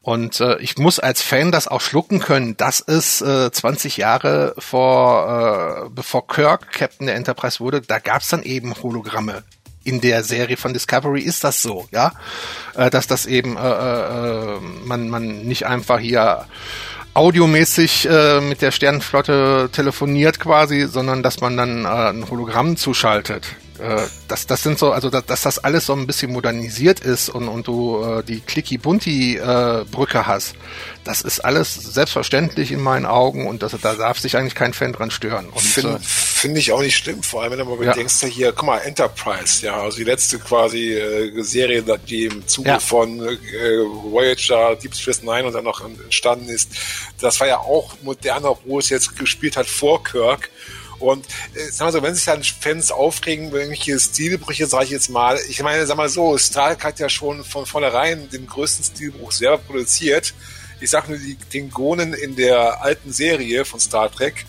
Und 0.00 0.40
äh, 0.40 0.58
ich 0.58 0.76
muss 0.76 0.98
als 0.98 1.22
Fan 1.22 1.50
das 1.50 1.66
auch 1.66 1.80
schlucken 1.80 2.20
können, 2.20 2.56
dass 2.56 2.80
es 2.80 3.22
äh, 3.22 3.50
20 3.50 3.96
Jahre 3.96 4.54
vor, 4.58 5.86
äh, 5.86 5.90
bevor 5.90 6.26
Kirk 6.26 6.72
Captain 6.72 7.06
der 7.06 7.16
Enterprise 7.16 7.58
wurde, 7.58 7.80
da 7.80 7.98
gab 7.98 8.20
es 8.20 8.28
dann 8.28 8.42
eben 8.42 8.74
Hologramme. 8.82 9.42
In 9.82 10.00
der 10.00 10.22
Serie 10.22 10.56
von 10.56 10.72
Discovery 10.72 11.20
ist 11.20 11.44
das 11.44 11.62
so, 11.62 11.86
ja, 11.90 12.12
äh, 12.74 12.90
dass 12.90 13.06
das 13.06 13.26
eben 13.26 13.56
äh, 13.56 13.60
äh, 13.60 14.60
man 14.60 15.10
man 15.10 15.42
nicht 15.42 15.66
einfach 15.66 15.98
hier 15.98 16.46
audiomäßig 17.14 18.08
äh, 18.10 18.40
mit 18.40 18.60
der 18.60 18.72
Sternenflotte 18.72 19.70
telefoniert 19.72 20.40
quasi, 20.40 20.86
sondern 20.86 21.22
dass 21.22 21.40
man 21.40 21.56
dann 21.56 21.84
äh, 21.84 21.88
ein 21.88 22.28
Hologramm 22.28 22.76
zuschaltet. 22.76 23.56
Äh, 23.78 24.02
dass 24.28 24.46
das 24.46 24.62
sind 24.62 24.78
so, 24.78 24.92
also 24.92 25.10
dass, 25.10 25.26
dass 25.26 25.42
das 25.42 25.58
alles 25.58 25.86
so 25.86 25.94
ein 25.94 26.06
bisschen 26.06 26.32
modernisiert 26.32 27.00
ist 27.00 27.28
und, 27.28 27.48
und 27.48 27.66
du 27.66 28.04
äh, 28.04 28.22
die 28.22 28.40
Clicky-Bunty-Brücke 28.40 30.18
äh, 30.18 30.24
hast, 30.24 30.54
das 31.02 31.22
ist 31.22 31.40
alles 31.40 31.74
selbstverständlich 31.74 32.70
in 32.70 32.80
meinen 32.80 33.04
Augen 33.04 33.48
und 33.48 33.64
das, 33.64 33.72
da 33.82 33.94
darf 33.94 34.20
sich 34.20 34.36
eigentlich 34.36 34.54
kein 34.54 34.74
Fan 34.74 34.92
dran 34.92 35.10
stören. 35.10 35.48
Finde 35.56 35.96
äh, 35.96 35.98
find 36.00 36.56
ich 36.56 36.70
auch 36.70 36.82
nicht 36.82 36.96
schlimm, 36.96 37.22
vor 37.24 37.42
allem 37.42 37.52
wenn 37.52 37.58
du 37.58 37.64
mal 37.64 37.76
bedenkst, 37.76 38.22
ja. 38.22 38.28
hier, 38.28 38.52
guck 38.52 38.66
mal, 38.66 38.78
Enterprise, 38.78 39.66
ja, 39.66 39.82
also 39.82 39.96
die 39.96 40.04
letzte 40.04 40.38
quasi 40.38 40.92
äh, 40.92 41.42
Serie, 41.42 41.82
die 42.08 42.26
im 42.26 42.46
Zuge 42.46 42.68
ja. 42.68 42.78
von 42.78 43.20
äh, 43.20 43.36
Voyager, 44.04 44.76
Deep 44.76 44.94
Space 44.94 45.22
Nine 45.22 45.46
und 45.46 45.52
dann 45.52 45.64
noch 45.64 45.84
entstanden 45.84 46.48
ist, 46.48 46.70
das 47.20 47.40
war 47.40 47.48
ja 47.48 47.58
auch 47.58 47.94
moderner, 48.02 48.56
wo 48.64 48.78
es 48.78 48.88
jetzt 48.88 49.18
gespielt 49.18 49.56
hat 49.56 49.66
vor 49.66 50.04
Kirk 50.04 50.48
und 51.04 51.26
äh, 51.54 51.70
sag 51.70 51.86
mal 51.86 51.92
so, 51.92 52.02
wenn 52.02 52.14
sich 52.14 52.24
dann 52.24 52.42
Fans 52.42 52.90
aufregen 52.90 53.48
über 53.48 53.58
irgendwelche 53.58 53.98
Stilbrüche, 53.98 54.66
sage 54.66 54.84
ich 54.84 54.90
jetzt 54.90 55.10
mal, 55.10 55.38
ich 55.48 55.62
meine, 55.62 55.86
sag 55.86 55.96
mal 55.96 56.08
so, 56.08 56.36
Stark 56.38 56.84
hat 56.84 56.98
ja 56.98 57.08
schon 57.08 57.44
von 57.44 57.66
vornherein 57.66 58.28
den 58.30 58.46
größten 58.46 58.84
Stilbruch 58.84 59.32
selber 59.32 59.58
produziert. 59.58 60.34
Ich 60.80 60.90
sag 60.90 61.08
nur 61.08 61.18
die 61.18 61.36
Klingonen 61.36 62.14
in 62.14 62.36
der 62.36 62.82
alten 62.82 63.12
Serie 63.12 63.64
von 63.64 63.80
Star 63.80 64.10
Trek, 64.10 64.44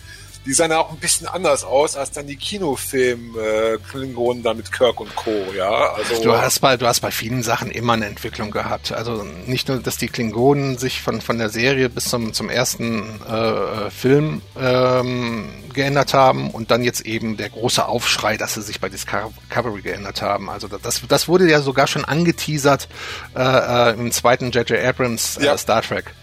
die 0.45 0.53
sahen 0.53 0.71
auch 0.71 0.91
ein 0.91 0.97
bisschen 0.97 1.27
anders 1.27 1.63
aus 1.63 1.95
als 1.95 2.11
dann 2.11 2.27
die 2.27 2.35
Kinofilm-Klingonen 2.35 4.41
äh, 4.41 4.43
da 4.43 4.53
mit 4.53 4.71
Kirk 4.71 4.99
und 4.99 5.15
Co. 5.15 5.31
Ja, 5.55 5.93
also 5.93 6.21
du 6.21 6.37
hast 6.37 6.59
bei 6.59 6.77
du 6.77 6.85
hast 6.85 6.99
bei 6.99 7.09
vielen 7.09 7.41
Sachen 7.41 7.71
immer 7.71 7.93
eine 7.93 8.05
Entwicklung 8.05 8.51
gehabt. 8.51 8.91
Also 8.91 9.25
nicht 9.47 9.67
nur, 9.67 9.79
dass 9.79 9.97
die 9.97 10.07
Klingonen 10.07 10.77
sich 10.77 11.01
von 11.01 11.21
von 11.21 11.39
der 11.39 11.49
Serie 11.49 11.89
bis 11.89 12.05
zum 12.05 12.33
zum 12.33 12.49
ersten 12.49 13.19
äh, 13.27 13.89
Film 13.89 14.43
ähm, 14.59 15.49
geändert 15.73 16.13
haben 16.13 16.51
und 16.51 16.69
dann 16.69 16.83
jetzt 16.83 17.01
eben 17.01 17.37
der 17.37 17.49
große 17.49 17.87
Aufschrei, 17.87 18.37
dass 18.37 18.53
sie 18.53 18.61
sich 18.61 18.79
bei 18.79 18.89
Discovery 18.89 19.81
geändert 19.81 20.21
haben. 20.21 20.49
Also 20.49 20.67
das 20.67 21.01
das 21.07 21.27
wurde 21.27 21.49
ja 21.49 21.61
sogar 21.61 21.87
schon 21.87 22.05
angeteasert 22.05 22.87
äh, 23.35 23.41
äh, 23.41 23.93
im 23.93 24.11
zweiten 24.11 24.51
J.J. 24.51 24.79
Abrams 24.79 25.37
äh, 25.37 25.45
ja. 25.45 25.57
Star 25.57 25.81
Trek, 25.81 26.13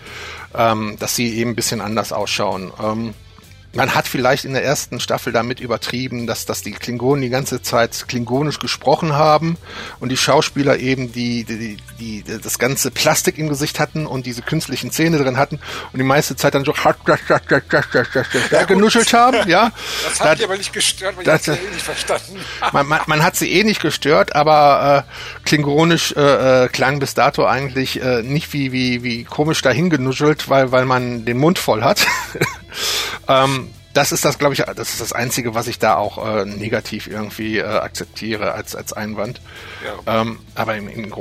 ähm, 0.54 0.96
dass 1.00 1.16
sie 1.16 1.36
eben 1.36 1.50
ein 1.50 1.56
bisschen 1.56 1.80
anders 1.80 2.12
ausschauen. 2.12 2.72
Ähm, 2.80 3.14
man 3.74 3.94
hat 3.94 4.06
vielleicht 4.06 4.44
in 4.44 4.52
der 4.52 4.64
ersten 4.64 5.00
Staffel 5.00 5.32
damit 5.32 5.60
übertrieben, 5.60 6.26
dass, 6.26 6.44
dass 6.44 6.62
die 6.62 6.72
Klingonen 6.72 7.22
die 7.22 7.30
ganze 7.30 7.62
Zeit 7.62 8.06
klingonisch 8.06 8.58
gesprochen 8.58 9.14
haben 9.14 9.56
und 10.00 10.10
die 10.10 10.16
Schauspieler 10.16 10.78
eben 10.78 11.12
die, 11.12 11.44
die, 11.44 11.76
die, 11.98 12.22
die 12.22 12.40
das 12.40 12.58
ganze 12.58 12.90
Plastik 12.90 13.38
im 13.38 13.48
Gesicht 13.48 13.80
hatten 13.80 14.06
und 14.06 14.26
diese 14.26 14.42
künstlichen 14.42 14.90
Zähne 14.90 15.18
drin 15.18 15.38
hatten 15.38 15.58
und 15.92 15.98
die 15.98 16.04
meiste 16.04 16.36
Zeit 16.36 16.54
dann 16.54 16.64
so 16.64 16.74
ja, 16.74 18.64
genuschelt 18.64 19.12
haben, 19.14 19.48
ja. 19.48 19.72
Das 20.04 20.20
hat 20.20 20.38
mich 20.38 20.46
aber 20.46 20.56
nicht 20.58 20.72
gestört, 20.72 21.16
weil 21.16 21.24
das, 21.24 21.48
ich 21.48 21.54
eh 21.54 21.70
nicht 21.72 21.82
verstanden. 21.82 22.40
man, 22.72 22.86
man, 22.86 23.00
man 23.06 23.22
hat 23.22 23.36
sie 23.36 23.50
eh 23.52 23.64
nicht 23.64 23.80
gestört, 23.80 24.34
aber 24.34 25.06
äh, 25.08 25.44
klingonisch 25.46 26.12
äh, 26.16 26.64
äh, 26.64 26.68
klang 26.68 26.98
bis 26.98 27.14
dato 27.14 27.46
eigentlich 27.46 28.02
äh, 28.02 28.22
nicht 28.22 28.52
wie, 28.52 28.72
wie, 28.72 29.02
wie 29.02 29.24
komisch 29.24 29.62
dahin 29.62 29.88
genuschelt, 29.88 30.50
weil, 30.50 30.72
weil 30.72 30.84
man 30.84 31.24
den 31.24 31.38
Mund 31.38 31.58
voll 31.58 31.82
hat. 31.82 32.06
ähm, 33.28 33.70
das 33.94 34.12
ist 34.12 34.24
das, 34.24 34.38
glaube 34.38 34.54
ich, 34.54 34.60
das 34.62 34.90
ist 34.90 35.00
das 35.00 35.12
Einzige, 35.12 35.54
was 35.54 35.66
ich 35.66 35.78
da 35.78 35.96
auch 35.96 36.24
äh, 36.24 36.44
negativ 36.46 37.06
irgendwie 37.06 37.58
äh, 37.58 37.64
akzeptiere 37.64 38.52
als, 38.52 38.74
als 38.74 38.92
Einwand. 38.92 39.40
Ja. 39.84 40.22
Ähm, 40.22 40.38
aber 40.54 40.76
im, 40.76 40.88
im, 40.88 41.12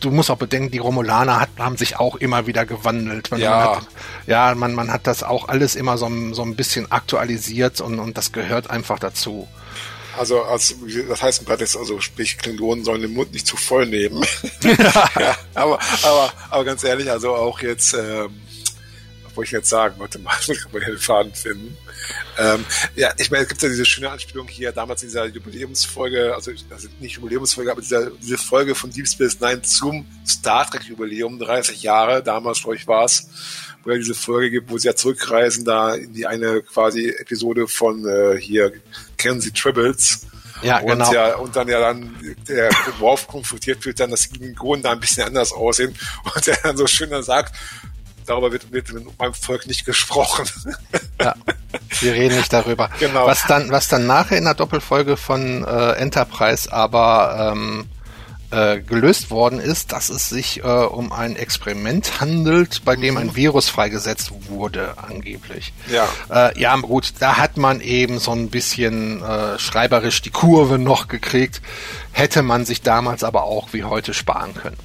du 0.00 0.10
musst 0.10 0.30
auch 0.30 0.36
bedenken, 0.36 0.70
die 0.70 0.78
Romulaner 0.78 1.40
hat, 1.40 1.50
haben 1.58 1.76
sich 1.76 1.98
auch 1.98 2.16
immer 2.16 2.46
wieder 2.46 2.66
gewandelt. 2.66 3.30
Man, 3.30 3.40
ja, 3.40 3.50
man 3.50 3.76
hat, 3.76 3.86
ja 4.26 4.54
man, 4.54 4.74
man 4.74 4.92
hat 4.92 5.06
das 5.06 5.22
auch 5.22 5.48
alles 5.48 5.74
immer 5.74 5.98
so, 5.98 6.08
so 6.32 6.42
ein 6.42 6.56
bisschen 6.56 6.92
aktualisiert 6.92 7.80
und, 7.80 7.98
und 7.98 8.16
das 8.16 8.32
gehört 8.32 8.70
einfach 8.70 8.98
dazu. 8.98 9.48
Also, 10.16 10.42
als, 10.42 10.76
das 11.08 11.22
heißt 11.22 11.40
im 11.40 11.46
Klartext, 11.46 11.76
also 11.76 12.00
sprich, 12.00 12.38
Klingonen 12.38 12.84
sollen 12.84 13.02
den 13.02 13.14
Mund 13.14 13.32
nicht 13.32 13.48
zu 13.48 13.56
voll 13.56 13.86
nehmen. 13.86 14.24
ja, 14.62 15.36
aber, 15.54 15.80
aber, 16.02 16.32
aber 16.50 16.64
ganz 16.64 16.84
ehrlich, 16.84 17.10
also 17.10 17.34
auch 17.34 17.60
jetzt, 17.60 17.94
ähm, 17.94 18.30
wollte 19.36 19.48
ich 19.48 19.52
jetzt 19.52 19.68
sagen? 19.68 19.96
Warte 19.98 20.18
mal, 20.18 20.34
kann 20.46 20.72
mal 20.72 20.80
den 20.80 20.98
Faden 20.98 21.34
finden. 21.34 21.76
Ähm, 22.38 22.64
ja, 22.96 23.12
ich 23.16 23.30
meine, 23.30 23.44
es 23.44 23.48
gibt 23.48 23.62
ja 23.62 23.68
diese 23.68 23.84
schöne 23.84 24.10
Anspielung 24.10 24.48
hier 24.48 24.72
damals 24.72 25.02
in 25.02 25.08
dieser 25.08 25.26
Jubiläumsfolge, 25.26 26.34
also, 26.34 26.50
also 26.70 26.88
nicht 27.00 27.16
Jubiläumsfolge, 27.16 27.70
aber 27.70 27.80
dieser, 27.80 28.10
diese 28.10 28.38
Folge 28.38 28.74
von 28.74 28.90
Deep 28.90 29.08
Space 29.08 29.40
Nine 29.40 29.62
zum 29.62 30.06
Star 30.26 30.68
Trek 30.68 30.82
Jubiläum, 30.84 31.38
30 31.38 31.82
Jahre, 31.82 32.22
damals, 32.22 32.62
glaube 32.62 32.76
ich, 32.76 32.86
war 32.86 33.04
es, 33.04 33.28
wo 33.84 33.90
ja 33.90 33.96
diese 33.96 34.14
Folge 34.14 34.50
gibt, 34.50 34.70
wo 34.70 34.78
sie 34.78 34.88
ja 34.88 34.96
zurückreisen 34.96 35.64
da 35.64 35.94
in 35.94 36.12
die 36.12 36.26
eine 36.26 36.62
quasi 36.62 37.10
Episode 37.10 37.68
von 37.68 38.06
äh, 38.06 38.38
hier 38.38 38.72
kennen 39.16 39.40
Sie 39.40 39.52
Tribbles. 39.52 40.26
Ja, 40.62 40.78
und 40.78 40.86
genau. 40.86 41.12
Ja, 41.12 41.36
und 41.36 41.56
dann 41.56 41.68
ja 41.68 41.80
dann 41.80 42.16
der 42.48 42.70
Worf 42.98 43.26
konfrontiert 43.26 43.84
wird, 43.84 44.00
dann, 44.00 44.10
dass 44.10 44.28
die 44.28 44.38
Klingonen 44.38 44.82
da 44.82 44.92
ein 44.92 45.00
bisschen 45.00 45.24
anders 45.24 45.52
aussehen 45.52 45.94
und 46.34 46.46
der 46.46 46.56
dann 46.62 46.76
so 46.76 46.86
schön 46.86 47.10
dann 47.10 47.22
sagt, 47.22 47.54
darüber 48.26 48.52
wird, 48.52 48.72
wird 48.72 48.88
beim 49.18 49.34
Volk 49.34 49.66
nicht 49.66 49.84
gesprochen. 49.84 50.46
Ja, 51.20 51.34
wir 52.00 52.12
reden 52.12 52.36
nicht 52.36 52.52
darüber. 52.52 52.90
Genau. 52.98 53.26
Was 53.26 53.46
dann, 53.46 53.70
was 53.70 53.88
dann 53.88 54.06
nachher 54.06 54.38
in 54.38 54.44
der 54.44 54.54
Doppelfolge 54.54 55.16
von 55.16 55.64
äh, 55.64 55.92
Enterprise 55.92 56.72
aber 56.72 57.52
ähm, 57.52 57.88
äh, 58.54 58.80
gelöst 58.80 59.30
worden 59.30 59.58
ist, 59.58 59.92
dass 59.92 60.10
es 60.10 60.28
sich 60.28 60.62
äh, 60.62 60.62
um 60.62 61.12
ein 61.12 61.34
Experiment 61.34 62.20
handelt, 62.20 62.84
bei 62.84 62.94
dem 62.94 63.16
ein 63.16 63.34
Virus 63.34 63.68
freigesetzt 63.68 64.32
wurde, 64.48 64.94
angeblich. 64.96 65.72
Ja. 65.90 66.08
Äh, 66.30 66.60
ja, 66.60 66.76
gut, 66.76 67.14
da 67.18 67.36
hat 67.36 67.56
man 67.56 67.80
eben 67.80 68.18
so 68.18 68.30
ein 68.30 68.50
bisschen 68.50 69.22
äh, 69.22 69.58
schreiberisch 69.58 70.22
die 70.22 70.30
Kurve 70.30 70.78
noch 70.78 71.08
gekriegt, 71.08 71.62
hätte 72.12 72.42
man 72.42 72.64
sich 72.64 72.82
damals 72.82 73.24
aber 73.24 73.44
auch 73.44 73.72
wie 73.72 73.84
heute 73.84 74.14
sparen 74.14 74.54
können. 74.54 74.76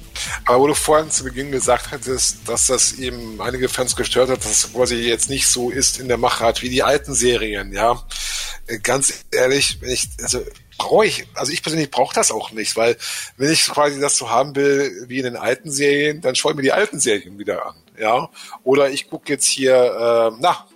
Aber 0.46 0.60
wo 0.60 0.66
du 0.66 0.74
vorhin 0.74 1.10
zu 1.10 1.24
Beginn 1.24 1.50
gesagt 1.52 1.90
hattest, 1.90 2.38
dass 2.48 2.66
das 2.66 2.92
eben 2.94 3.40
einige 3.40 3.68
Fans 3.68 3.96
gestört 3.96 4.30
hat, 4.30 4.38
dass 4.44 4.64
es 4.64 4.72
quasi 4.72 4.96
jetzt 4.96 5.30
nicht 5.30 5.46
so 5.46 5.70
ist 5.70 5.98
in 5.98 6.08
der 6.08 6.16
Machart 6.18 6.62
wie 6.62 6.68
die 6.70 6.82
alten 6.82 7.14
Serien, 7.14 7.72
ja. 7.72 8.02
Äh, 8.66 8.78
Ganz 8.78 9.24
ehrlich, 9.32 9.78
wenn 9.80 9.90
ich, 9.90 10.08
also 10.22 10.40
brauche 10.78 11.06
ich, 11.06 11.26
also 11.34 11.52
ich 11.52 11.62
persönlich 11.62 11.90
brauche 11.90 12.14
das 12.14 12.30
auch 12.30 12.52
nicht, 12.52 12.74
weil 12.76 12.96
wenn 13.36 13.50
ich 13.52 13.66
quasi 13.66 14.00
das 14.00 14.16
so 14.16 14.30
haben 14.30 14.56
will 14.56 15.04
wie 15.08 15.18
in 15.18 15.24
den 15.24 15.36
alten 15.36 15.70
Serien, 15.70 16.20
dann 16.22 16.34
schaue 16.34 16.52
ich 16.52 16.56
mir 16.56 16.62
die 16.62 16.72
alten 16.72 16.98
Serien 16.98 17.38
wieder 17.38 17.66
an, 17.66 17.74
ja. 17.98 18.28
Oder 18.64 18.90
ich 18.90 19.08
gucke 19.10 19.30
jetzt 19.32 19.46
hier, 19.46 19.74
äh, 20.32 20.36
na, 20.40 20.66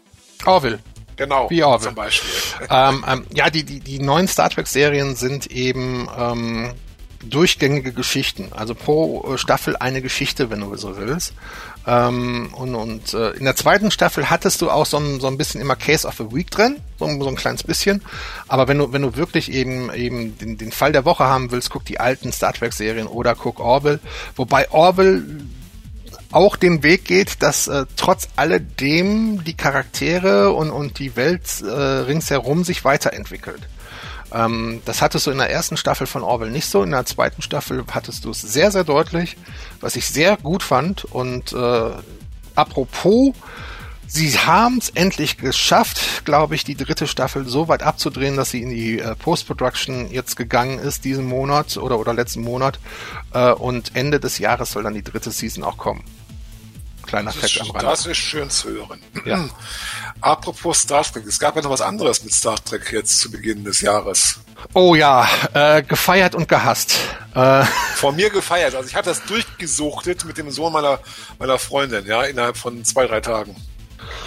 Orville. 0.45 0.79
genau, 1.17 1.49
Wie 1.49 1.63
Orville. 1.65 1.89
zum 1.89 1.95
Beispiel. 1.95 2.31
ähm, 2.69 3.05
ähm, 3.09 3.27
ja, 3.33 3.49
die, 3.49 3.65
die, 3.65 3.81
die 3.81 3.99
neuen 3.99 4.29
Star 4.29 4.51
Trek-Serien 4.51 5.17
sind 5.17 5.47
eben 5.47 6.07
ähm, 6.19 6.75
durchgängige 7.25 7.93
Geschichten. 7.93 8.49
Also 8.53 8.75
pro 8.75 9.35
äh, 9.35 9.39
Staffel 9.39 9.77
eine 9.77 10.03
Geschichte, 10.03 10.51
wenn 10.51 10.61
du 10.61 10.77
so 10.77 10.97
willst. 10.97 11.33
Ähm, 11.87 12.49
und 12.55 12.75
und 12.75 13.13
äh, 13.15 13.31
in 13.33 13.45
der 13.45 13.57
zweiten 13.57 13.91
Staffel 13.91 14.31
hattest 14.31 14.63
du 14.63 14.71
auch 14.71 14.87
so 14.87 14.97
ein, 14.99 15.21
so 15.21 15.27
ein 15.27 15.37
bisschen 15.37 15.61
immer 15.61 15.77
Case 15.77 16.07
of 16.09 16.15
the 16.17 16.25
Week 16.35 16.51
drin, 16.51 16.77
so, 16.99 17.05
ein- 17.05 17.21
so 17.21 17.29
ein 17.29 17.37
kleines 17.37 17.63
bisschen. 17.63 18.03
Aber 18.49 18.69
wenn 18.69 18.79
du, 18.79 18.93
wenn 18.93 19.03
du 19.03 19.17
wirklich 19.17 19.53
eben 19.53 19.93
eben 19.93 20.39
den, 20.39 20.57
den 20.57 20.73
Fall 20.73 20.93
der 20.93 21.05
Woche 21.05 21.25
haben 21.25 21.51
willst, 21.51 21.71
guck 21.71 21.85
die 21.85 22.01
alten 22.01 22.33
Star 22.33 22.53
Trek-Serien 22.55 23.07
oder 23.07 23.35
guck 23.35 23.61
Orville. 23.61 24.01
Wobei 24.37 24.71
Orville 24.71 25.23
auch 26.33 26.57
den 26.57 26.83
Weg 26.83 27.05
geht, 27.05 27.43
dass 27.43 27.69
äh, 27.69 27.85
trotz 27.97 28.29
alledem 28.35 29.45
die 29.45 29.55
Charaktere 29.57 30.53
und, 30.53 30.71
und 30.71 30.99
die 30.99 31.15
Welt 31.17 31.43
äh, 31.63 31.67
ringsherum 31.71 32.65
sich 32.65 32.85
weiterentwickelt. 32.85 33.61
Ähm, 34.35 34.83
das 34.85 35.01
hattest 35.01 35.27
du 35.27 35.31
in 35.31 35.39
der 35.39 35.51
ersten 35.51 35.77
Staffel 35.77 36.07
von 36.07 36.23
Orwell 36.23 36.51
nicht 36.51 36.67
so. 36.67 36.83
In 36.83 36.91
der 36.91 37.07
zweiten 37.07 37.41
Staffel 37.41 37.85
hattest 37.91 38.25
du 38.25 38.31
es 38.31 38.41
sehr, 38.41 38.71
sehr 38.73 38.85
deutlich, 38.85 39.37
was 39.81 39.97
ich 39.97 40.07
sehr 40.07 40.37
gut 40.37 40.63
fand. 40.63 41.05
Und 41.05 41.53
äh, 41.53 41.91
apropos, 42.57 43.33
sie 44.09 44.37
haben 44.39 44.79
es 44.79 44.91
endlich 44.91 45.39
geschafft, 45.39 46.25
glaube 46.25 46.57
ich, 46.57 46.65
die 46.65 46.75
dritte 46.75 47.07
Staffel 47.07 47.47
so 47.47 47.69
weit 47.69 47.85
abzudrehen, 47.85 48.37
dass 48.37 48.51
sie 48.51 48.63
in 48.63 48.71
die 48.71 48.99
äh, 48.99 49.15
Post-Production 49.15 50.11
jetzt 50.11 50.37
gegangen 50.37 50.81
ist 50.81 51.05
diesen 51.05 51.27
Monat 51.27 51.77
oder, 51.77 51.99
oder 52.01 52.13
letzten 52.13 52.43
Monat. 52.43 52.81
Äh, 53.33 53.53
und 53.53 53.95
Ende 53.95 54.19
des 54.19 54.39
Jahres 54.39 54.73
soll 54.73 54.83
dann 54.83 54.95
die 54.95 55.05
dritte 55.05 55.31
Season 55.31 55.63
auch 55.63 55.77
kommen. 55.77 56.03
Kleiner 57.07 57.33
Das 57.33 57.41
Fact 57.41 57.61
am 57.61 57.67
ist, 57.67 57.75
Rande. 57.75 57.87
das 57.91 58.07
ist 58.07 58.17
schön 58.19 58.51
zu 58.51 58.69
hören. 58.71 59.03
Ja. 59.25 59.45
Apropos 60.21 60.81
Star 60.81 61.03
Trek, 61.05 61.25
es 61.27 61.39
gab 61.39 61.57
ja 61.57 61.63
noch 61.63 61.71
was 61.71 61.81
anderes 61.81 62.23
mit 62.25 62.33
Star 62.33 62.57
Trek 62.65 62.93
jetzt 62.93 63.21
zu 63.21 63.31
Beginn 63.31 63.65
des 63.65 63.81
Jahres. 63.81 64.41
Oh 64.73 64.95
ja, 64.95 65.29
äh, 65.53 65.83
gefeiert 65.83 66.35
und 66.35 66.49
gehasst. 66.49 66.99
Äh, 67.35 67.65
Von 67.97 68.17
mir 68.17 68.31
gefeiert. 68.31 68.75
Also 68.75 68.89
ich 68.89 68.95
habe 68.95 69.05
das 69.07 69.23
durchgesuchtet 69.25 70.25
mit 70.25 70.39
dem 70.39 70.51
Sohn 70.51 70.73
meiner, 70.73 71.01
meiner 71.39 71.59
Freundin, 71.59 72.07
ja, 72.07 72.23
innerhalb 72.23 72.57
von 72.57 72.83
zwei, 72.85 73.07
drei 73.07 73.21
Tagen. 73.21 73.55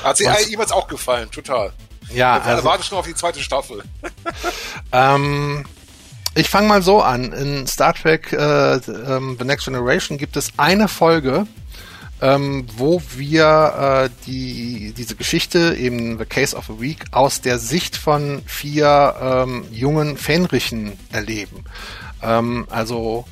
Hat 0.03 0.17
sie 0.17 0.25
Was? 0.25 0.47
ihm 0.47 0.59
auch 0.61 0.87
gefallen, 0.87 1.29
total. 1.31 1.71
ja, 2.11 2.37
Ich 2.37 2.43
also, 2.43 2.63
warte 2.63 2.83
schon 2.83 2.97
auf 2.97 3.05
die 3.07 3.15
zweite 3.15 3.41
Staffel. 3.41 3.83
Ähm, 4.91 5.65
ich 6.35 6.49
fange 6.49 6.67
mal 6.67 6.81
so 6.81 7.01
an. 7.01 7.33
In 7.33 7.67
Star 7.67 7.93
Trek 7.93 8.31
äh, 8.31 8.75
ähm, 8.75 9.35
The 9.39 9.45
Next 9.45 9.65
Generation 9.65 10.17
gibt 10.17 10.37
es 10.37 10.51
eine 10.57 10.87
Folge, 10.87 11.47
ähm, 12.21 12.65
wo 12.75 13.01
wir 13.15 14.09
äh, 14.09 14.09
die, 14.25 14.93
diese 14.97 15.15
Geschichte, 15.15 15.75
eben 15.79 16.17
The 16.17 16.25
Case 16.25 16.55
of 16.55 16.65
the 16.67 16.79
Week, 16.79 17.05
aus 17.11 17.41
der 17.41 17.59
Sicht 17.59 17.95
von 17.95 18.41
vier 18.45 19.15
ähm, 19.21 19.65
jungen 19.71 20.17
Fähnrichen 20.17 20.93
erleben. 21.11 21.63
Ähm, 22.23 22.65
also 22.69 23.25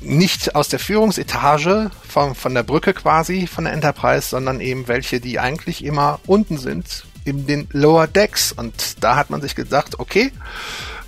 nicht 0.00 0.54
aus 0.54 0.68
der 0.68 0.78
Führungsetage 0.78 1.90
von, 2.08 2.34
von 2.34 2.54
der 2.54 2.62
Brücke 2.62 2.92
quasi 2.92 3.46
von 3.46 3.64
der 3.64 3.72
Enterprise, 3.72 4.28
sondern 4.28 4.60
eben 4.60 4.88
welche, 4.88 5.20
die 5.20 5.38
eigentlich 5.38 5.84
immer 5.84 6.20
unten 6.26 6.58
sind, 6.58 7.04
in 7.24 7.46
den 7.46 7.68
Lower 7.72 8.06
Decks. 8.06 8.52
Und 8.52 9.02
da 9.02 9.16
hat 9.16 9.30
man 9.30 9.40
sich 9.40 9.54
gedacht, 9.54 9.98
okay, 9.98 10.32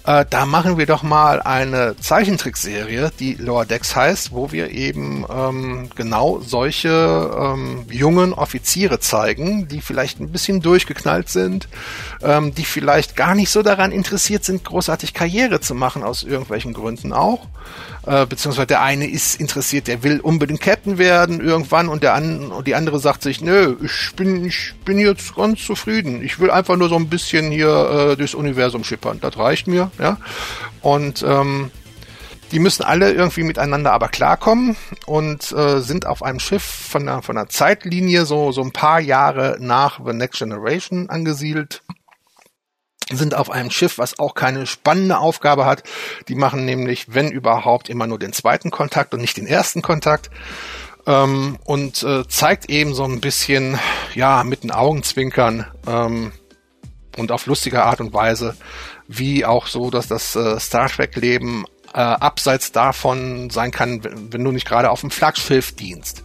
äh, 0.05 0.27
da 0.29 0.45
machen 0.45 0.77
wir 0.77 0.87
doch 0.87 1.03
mal 1.03 1.41
eine 1.41 1.97
Zeichentrickserie, 1.97 3.11
die 3.19 3.35
Lower 3.35 3.65
Decks 3.65 3.97
heißt, 3.97 4.33
wo 4.33 4.53
wir 4.53 4.71
eben 4.71 5.25
ähm, 5.31 5.89
genau 5.95 6.41
solche 6.41 7.31
ähm, 7.39 7.87
jungen 7.91 8.35
Offiziere 8.35 9.01
zeigen, 9.01 9.67
die 9.69 9.81
vielleicht 9.81 10.21
ein 10.21 10.31
bisschen 10.31 10.61
durchgeknallt 10.61 11.31
sind, 11.31 11.69
ähm, 12.23 12.55
die 12.55 12.67
vielleicht 12.67 13.17
gar 13.17 13.35
nicht 13.35 13.51
so 13.51 13.63
daran 13.63 13.93
interessiert 13.93 14.45
sind, 14.45 14.65
großartig 14.65 15.15
Karriere 15.15 15.61
zu 15.61 15.75
machen, 15.75 16.03
aus 16.03 16.23
irgendwelchen 16.23 16.75
Gründen 16.75 17.13
auch. 17.13 17.47
Äh, 18.07 18.27
beziehungsweise 18.27 18.67
der 18.67 18.83
eine 18.83 19.07
ist 19.09 19.41
interessiert, 19.41 19.89
der 19.89 20.03
will 20.03 20.21
unbedingt 20.21 20.61
Captain 20.61 20.99
werden 20.99 21.41
irgendwann 21.41 21.89
und 21.89 22.03
der 22.03 22.15
an, 22.15 22.53
und 22.53 22.67
die 22.67 22.75
andere 22.75 22.99
sagt 22.99 23.23
sich, 23.23 23.41
nö, 23.41 23.77
ich 23.83 24.15
bin, 24.15 24.45
ich 24.45 24.75
bin 24.85 24.99
jetzt 24.99 25.35
ganz 25.35 25.65
zufrieden. 25.65 26.23
Ich 26.23 26.39
will 26.39 26.51
einfach 26.51 26.77
nur 26.77 26.89
so 26.89 26.97
ein 26.97 27.09
bisschen 27.09 27.51
hier 27.51 28.11
äh, 28.13 28.17
durchs 28.17 28.35
Universum 28.35 28.85
schippern. 28.85 29.19
Das 29.21 29.39
reicht 29.39 29.69
mir, 29.69 29.91
ja. 29.99 30.19
Und 30.83 31.25
ähm, 31.27 31.71
die 32.53 32.59
müssen 32.59 32.83
alle 32.83 33.13
irgendwie 33.13 33.43
miteinander 33.43 33.93
aber 33.93 34.09
klarkommen 34.09 34.77
und 35.07 35.51
äh, 35.53 35.81
sind 35.81 36.07
auf 36.07 36.23
einem 36.23 36.41
Schiff 36.41 36.63
von 36.63 37.07
der, 37.07 37.23
von 37.23 37.37
der 37.37 37.49
Zeitlinie 37.49 38.27
so, 38.27 38.53
so 38.53 38.61
ein 38.61 38.73
paar 38.73 39.01
Jahre 39.01 39.57
nach 39.61 39.99
The 40.05 40.13
Next 40.13 40.41
Generation 40.41 41.09
angesiedelt 41.09 41.83
sind 43.11 43.35
auf 43.35 43.51
einem 43.51 43.71
Schiff, 43.71 43.99
was 43.99 44.19
auch 44.19 44.35
keine 44.35 44.67
spannende 44.67 45.19
Aufgabe 45.19 45.67
hat. 45.67 45.83
Die 46.29 46.35
machen 46.35 46.65
nämlich, 46.65 47.15
wenn 47.15 47.31
überhaupt, 47.31 47.89
immer 47.89 48.07
nur 48.07 48.19
den 48.19 48.33
zweiten 48.33 48.71
Kontakt 48.71 49.15
und 49.15 49.21
nicht 49.21 49.37
den 49.37 49.47
ersten 49.47 49.83
Kontakt. 49.83 50.31
Ähm, 51.07 51.59
und 51.65 52.03
äh, 52.03 52.27
zeigt 52.29 52.71
eben 52.71 52.95
so 52.95 53.05
ein 53.05 53.21
bisschen, 53.21 53.79
ja, 54.15 54.43
mit 54.43 54.63
den 54.63 54.71
Augenzwinkern 54.71 55.67
ähm, 55.87 56.33
und 57.17 57.31
auf 57.31 57.47
lustige 57.47 57.85
Art 57.85 58.01
und 58.01 58.15
Weise, 58.15 58.57
wie 59.07 59.45
auch 59.45 59.67
so, 59.67 59.91
dass 59.91 60.09
das 60.09 60.35
äh, 60.35 60.59
Star 60.59 60.89
Trek-Leben 60.89 61.67
äh, 61.93 61.99
abseits 61.99 62.73
davon 62.73 63.51
sein 63.51 63.71
kann, 63.71 64.03
wenn, 64.03 64.33
wenn 64.33 64.45
du 64.45 64.51
nicht 64.51 64.67
gerade 64.67 64.91
auf 64.91 65.03
dem 65.03 65.11
Flaggschiff 65.11 65.77
dienst. 65.77 66.25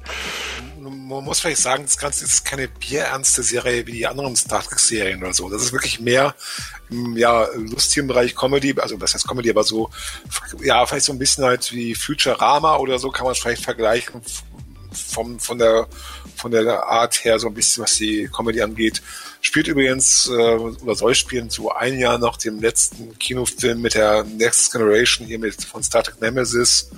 Man 1.10 1.24
muss 1.24 1.40
vielleicht 1.40 1.62
sagen, 1.62 1.86
das 1.86 1.98
Ganze 1.98 2.24
ist 2.24 2.46
keine 2.46 2.68
bierernste 2.68 3.42
Serie 3.42 3.88
wie 3.88 3.94
die 3.94 4.06
anderen 4.06 4.36
Star 4.36 4.62
Trek-Serien 4.62 5.24
oder 5.24 5.34
so. 5.34 5.50
Das 5.50 5.64
ist 5.64 5.74
wirklich 5.74 6.00
mehr 6.00 6.36
im 6.92 7.18
ja, 7.18 7.48
lustigen 7.56 8.06
Bereich 8.08 8.36
Comedy, 8.36 8.76
also 8.80 9.02
was 9.02 9.16
heißt 9.16 9.28
Comedy, 9.28 9.50
aber 9.50 9.64
so, 9.64 9.90
ja, 10.62 10.86
vielleicht 10.86 11.08
so 11.08 11.12
ein 11.12 11.18
bisschen 11.18 11.46
halt 11.46 11.74
wie 11.74 11.96
Futurama 11.96 12.78
oder 12.78 13.00
so 13.00 13.10
kann 13.10 13.24
man 13.24 13.32
es 13.32 13.40
vielleicht 13.40 13.64
vergleichen 13.64 14.22
vom, 14.92 15.40
von 15.40 15.58
der 15.58 15.88
von 16.36 16.52
der 16.52 16.84
Art 16.84 17.26
her 17.26 17.38
so 17.40 17.48
ein 17.48 17.54
bisschen, 17.56 17.84
was 17.84 17.96
die 17.96 18.30
Comedy 18.34 18.62
angeht. 18.62 19.02
Spielt 19.42 19.68
übrigens 19.68 20.28
äh, 20.28 20.32
oder 20.32 20.96
soll 20.96 21.16
spielen 21.16 21.50
so 21.50 21.72
ein 21.72 22.00
Jahr 22.00 22.18
nach 22.18 22.38
dem 22.38 22.62
letzten 22.62 23.18
Kinofilm 23.18 23.82
mit 23.82 23.96
der 23.96 24.24
Next 24.24 24.72
Generation 24.72 25.28
hier 25.28 25.40
mit 25.40 25.64
von 25.64 25.84
Star 25.84 26.04
Trek 26.04 26.22
Nemesis. 26.22 26.92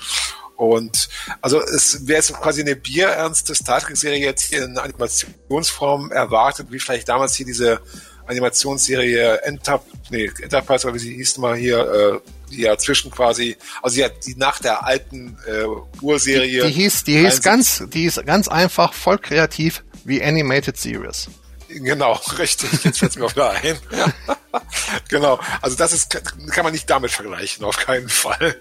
Und 0.61 1.09
also 1.41 1.59
es 1.59 2.05
wäre 2.05 2.17
jetzt 2.17 2.31
quasi 2.33 2.61
eine 2.61 2.75
bierernste 2.75 3.55
Star 3.55 3.79
Trek-Serie 3.79 4.23
jetzt 4.23 4.43
hier 4.43 4.63
in 4.63 4.77
Animationsform 4.77 6.11
erwartet, 6.11 6.67
wie 6.69 6.77
vielleicht 6.77 7.09
damals 7.09 7.33
hier 7.33 7.47
diese 7.47 7.81
Animationsserie 8.27 9.41
Enter 9.41 9.81
nee, 10.11 10.29
Enterprise, 10.39 10.85
oder 10.85 10.93
wie 10.93 10.99
sie 10.99 11.15
hieß 11.15 11.39
mal 11.39 11.55
hier, 11.55 11.79
äh, 11.79 12.51
die 12.51 12.61
ja 12.61 12.77
zwischen 12.77 13.09
quasi, 13.09 13.57
also 13.81 13.95
die, 13.95 14.07
die 14.23 14.35
nach 14.35 14.59
der 14.59 14.85
alten 14.85 15.35
äh, 15.47 15.65
Urserie. 15.99 16.61
Die, 16.61 16.67
die 16.67 16.73
hieß, 16.83 17.05
die 17.05 17.17
hieß 17.17 17.41
ganz, 17.41 17.83
die 17.91 18.05
ist 18.05 18.23
ganz 18.27 18.47
einfach, 18.47 18.93
voll 18.93 19.17
kreativ 19.17 19.83
wie 20.03 20.23
Animated 20.23 20.77
Series. 20.77 21.27
Genau, 21.69 22.13
richtig. 22.37 22.71
Jetzt 22.83 22.99
fällt 22.99 23.13
es 23.13 23.17
mir 23.17 23.25
auch 23.25 23.31
wieder 23.31 23.49
ein. 23.49 23.79
Ja. 23.91 24.13
genau. 25.09 25.39
Also 25.59 25.75
das 25.75 25.91
ist, 25.91 26.11
kann 26.51 26.63
man 26.63 26.71
nicht 26.71 26.87
damit 26.87 27.09
vergleichen, 27.09 27.65
auf 27.65 27.77
keinen 27.77 28.09
Fall. 28.09 28.57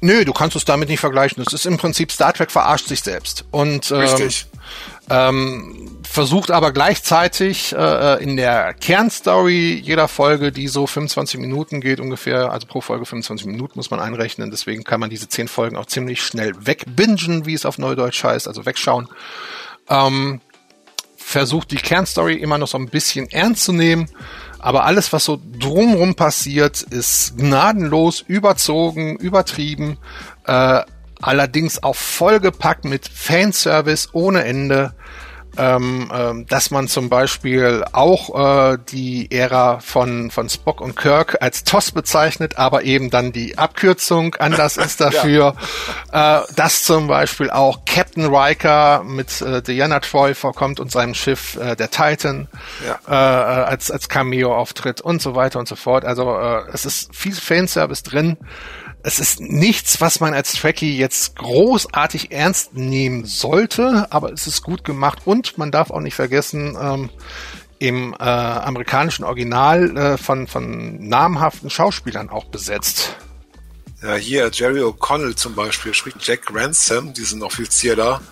Nö, 0.00 0.24
du 0.24 0.32
kannst 0.32 0.56
es 0.56 0.64
damit 0.64 0.88
nicht 0.88 1.00
vergleichen. 1.00 1.42
Es 1.46 1.52
ist 1.52 1.66
im 1.66 1.76
Prinzip 1.76 2.12
Star 2.12 2.32
Trek 2.32 2.50
verarscht 2.50 2.88
sich 2.88 3.02
selbst. 3.02 3.44
Und 3.50 3.90
ähm, 3.90 3.98
Richtig. 3.98 4.46
ähm, 5.08 5.98
versucht 6.08 6.50
aber 6.50 6.72
gleichzeitig 6.72 7.74
äh, 7.74 8.22
in 8.22 8.36
der 8.36 8.74
Kernstory 8.74 9.80
jeder 9.82 10.08
Folge, 10.08 10.52
die 10.52 10.68
so 10.68 10.86
25 10.86 11.40
Minuten 11.40 11.80
geht 11.80 12.00
ungefähr, 12.00 12.52
also 12.52 12.66
pro 12.66 12.80
Folge 12.80 13.06
25 13.06 13.46
Minuten 13.46 13.72
muss 13.76 13.90
man 13.90 14.00
einrechnen, 14.00 14.50
deswegen 14.50 14.84
kann 14.84 15.00
man 15.00 15.10
diese 15.10 15.28
10 15.28 15.48
Folgen 15.48 15.76
auch 15.76 15.86
ziemlich 15.86 16.22
schnell 16.22 16.52
wegbingen, 16.58 17.46
wie 17.46 17.54
es 17.54 17.64
auf 17.64 17.78
Neudeutsch 17.78 18.22
heißt, 18.22 18.46
also 18.46 18.66
wegschauen. 18.66 19.08
Ähm, 19.88 20.40
versucht 21.16 21.70
die 21.70 21.76
Kernstory 21.76 22.34
immer 22.34 22.58
noch 22.58 22.68
so 22.68 22.78
ein 22.78 22.88
bisschen 22.88 23.28
ernst 23.30 23.64
zu 23.64 23.72
nehmen, 23.72 24.08
aber 24.64 24.86
alles, 24.86 25.12
was 25.12 25.26
so 25.26 25.38
drumrum 25.58 26.14
passiert, 26.14 26.80
ist 26.80 27.36
gnadenlos, 27.36 28.24
überzogen, 28.26 29.16
übertrieben, 29.16 29.98
äh, 30.46 30.80
allerdings 31.20 31.82
auch 31.82 31.94
vollgepackt 31.94 32.86
mit 32.86 33.06
Fanservice 33.06 34.08
ohne 34.14 34.42
Ende 34.44 34.94
ähm, 35.56 36.10
ähm, 36.14 36.46
dass 36.46 36.70
man 36.70 36.88
zum 36.88 37.08
Beispiel 37.08 37.84
auch 37.92 38.72
äh, 38.72 38.78
die 38.90 39.30
Ära 39.30 39.80
von, 39.80 40.30
von 40.30 40.48
Spock 40.48 40.80
und 40.80 40.96
Kirk 40.96 41.38
als 41.40 41.64
TOS 41.64 41.92
bezeichnet, 41.92 42.58
aber 42.58 42.84
eben 42.84 43.10
dann 43.10 43.32
die 43.32 43.58
Abkürzung 43.58 44.34
anders 44.36 44.76
ist 44.76 45.00
dafür, 45.00 45.54
ja. 46.12 46.40
äh, 46.40 46.42
dass 46.56 46.82
zum 46.82 47.06
Beispiel 47.06 47.50
auch 47.50 47.84
Captain 47.84 48.26
Riker 48.34 49.04
mit 49.04 49.40
äh, 49.40 49.62
Diana 49.62 50.00
Troy 50.00 50.34
vorkommt 50.34 50.80
und 50.80 50.90
seinem 50.90 51.14
Schiff 51.14 51.56
äh, 51.56 51.76
der 51.76 51.90
Titan 51.90 52.48
ja. 52.86 52.98
äh, 53.06 53.64
als, 53.64 53.90
als 53.90 54.08
Cameo 54.08 54.54
auftritt 54.54 55.00
und 55.00 55.22
so 55.22 55.34
weiter 55.34 55.58
und 55.58 55.68
so 55.68 55.76
fort. 55.76 56.04
Also 56.04 56.36
äh, 56.36 56.62
es 56.72 56.84
ist 56.84 57.14
viel 57.14 57.34
Fanservice 57.34 58.02
drin 58.02 58.36
es 59.04 59.18
ist 59.18 59.38
nichts, 59.40 60.00
was 60.00 60.18
man 60.20 60.32
als 60.32 60.54
Trekkie 60.54 60.96
jetzt 60.96 61.36
großartig 61.36 62.32
ernst 62.32 62.74
nehmen 62.74 63.26
sollte, 63.26 64.06
aber 64.10 64.32
es 64.32 64.46
ist 64.46 64.62
gut 64.62 64.82
gemacht 64.82 65.20
und 65.26 65.58
man 65.58 65.70
darf 65.70 65.90
auch 65.90 66.00
nicht 66.00 66.14
vergessen, 66.14 66.76
ähm, 66.80 67.10
im 67.78 68.14
äh, 68.14 68.24
amerikanischen 68.24 69.24
Original 69.24 69.96
äh, 69.96 70.16
von, 70.16 70.46
von 70.46 71.06
namhaften 71.06 71.68
Schauspielern 71.68 72.30
auch 72.30 72.46
besetzt. 72.46 73.16
Ja, 74.02 74.14
hier 74.14 74.50
Jerry 74.50 74.80
O'Connell 74.80 75.34
zum 75.34 75.54
Beispiel 75.54 75.92
spricht 75.92 76.26
Jack 76.26 76.54
Ransom, 76.54 77.12
diesen 77.12 77.42
Offizier 77.42 77.96
da, 77.96 78.22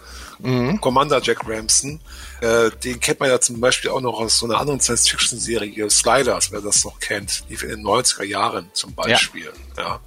mhm. 0.43 0.81
Commander 0.81 1.20
Jack 1.23 1.47
Ramson. 1.47 2.01
Äh, 2.40 2.70
den 2.85 3.01
kennt 3.01 3.20
man 3.20 3.28
ja 3.28 3.40
zum 3.40 3.60
Beispiel 3.60 3.90
auch 3.90 4.01
noch 4.01 4.19
aus 4.19 4.39
so 4.39 4.47
einer 4.47 4.59
anderen 4.59 4.81
Science-Fiction-Serie, 4.81 5.89
Sliders, 5.89 6.52
wer 6.52 6.60
das 6.60 6.85
noch 6.85 6.98
kennt, 6.98 7.44
lief 7.48 7.62
in 7.62 7.70
den 7.70 7.85
90er 7.85 8.24
Jahren 8.24 8.70
zum 8.73 8.94
Beispiel. 8.94 9.52
Ja. 9.77 9.82
ja. 9.82 10.01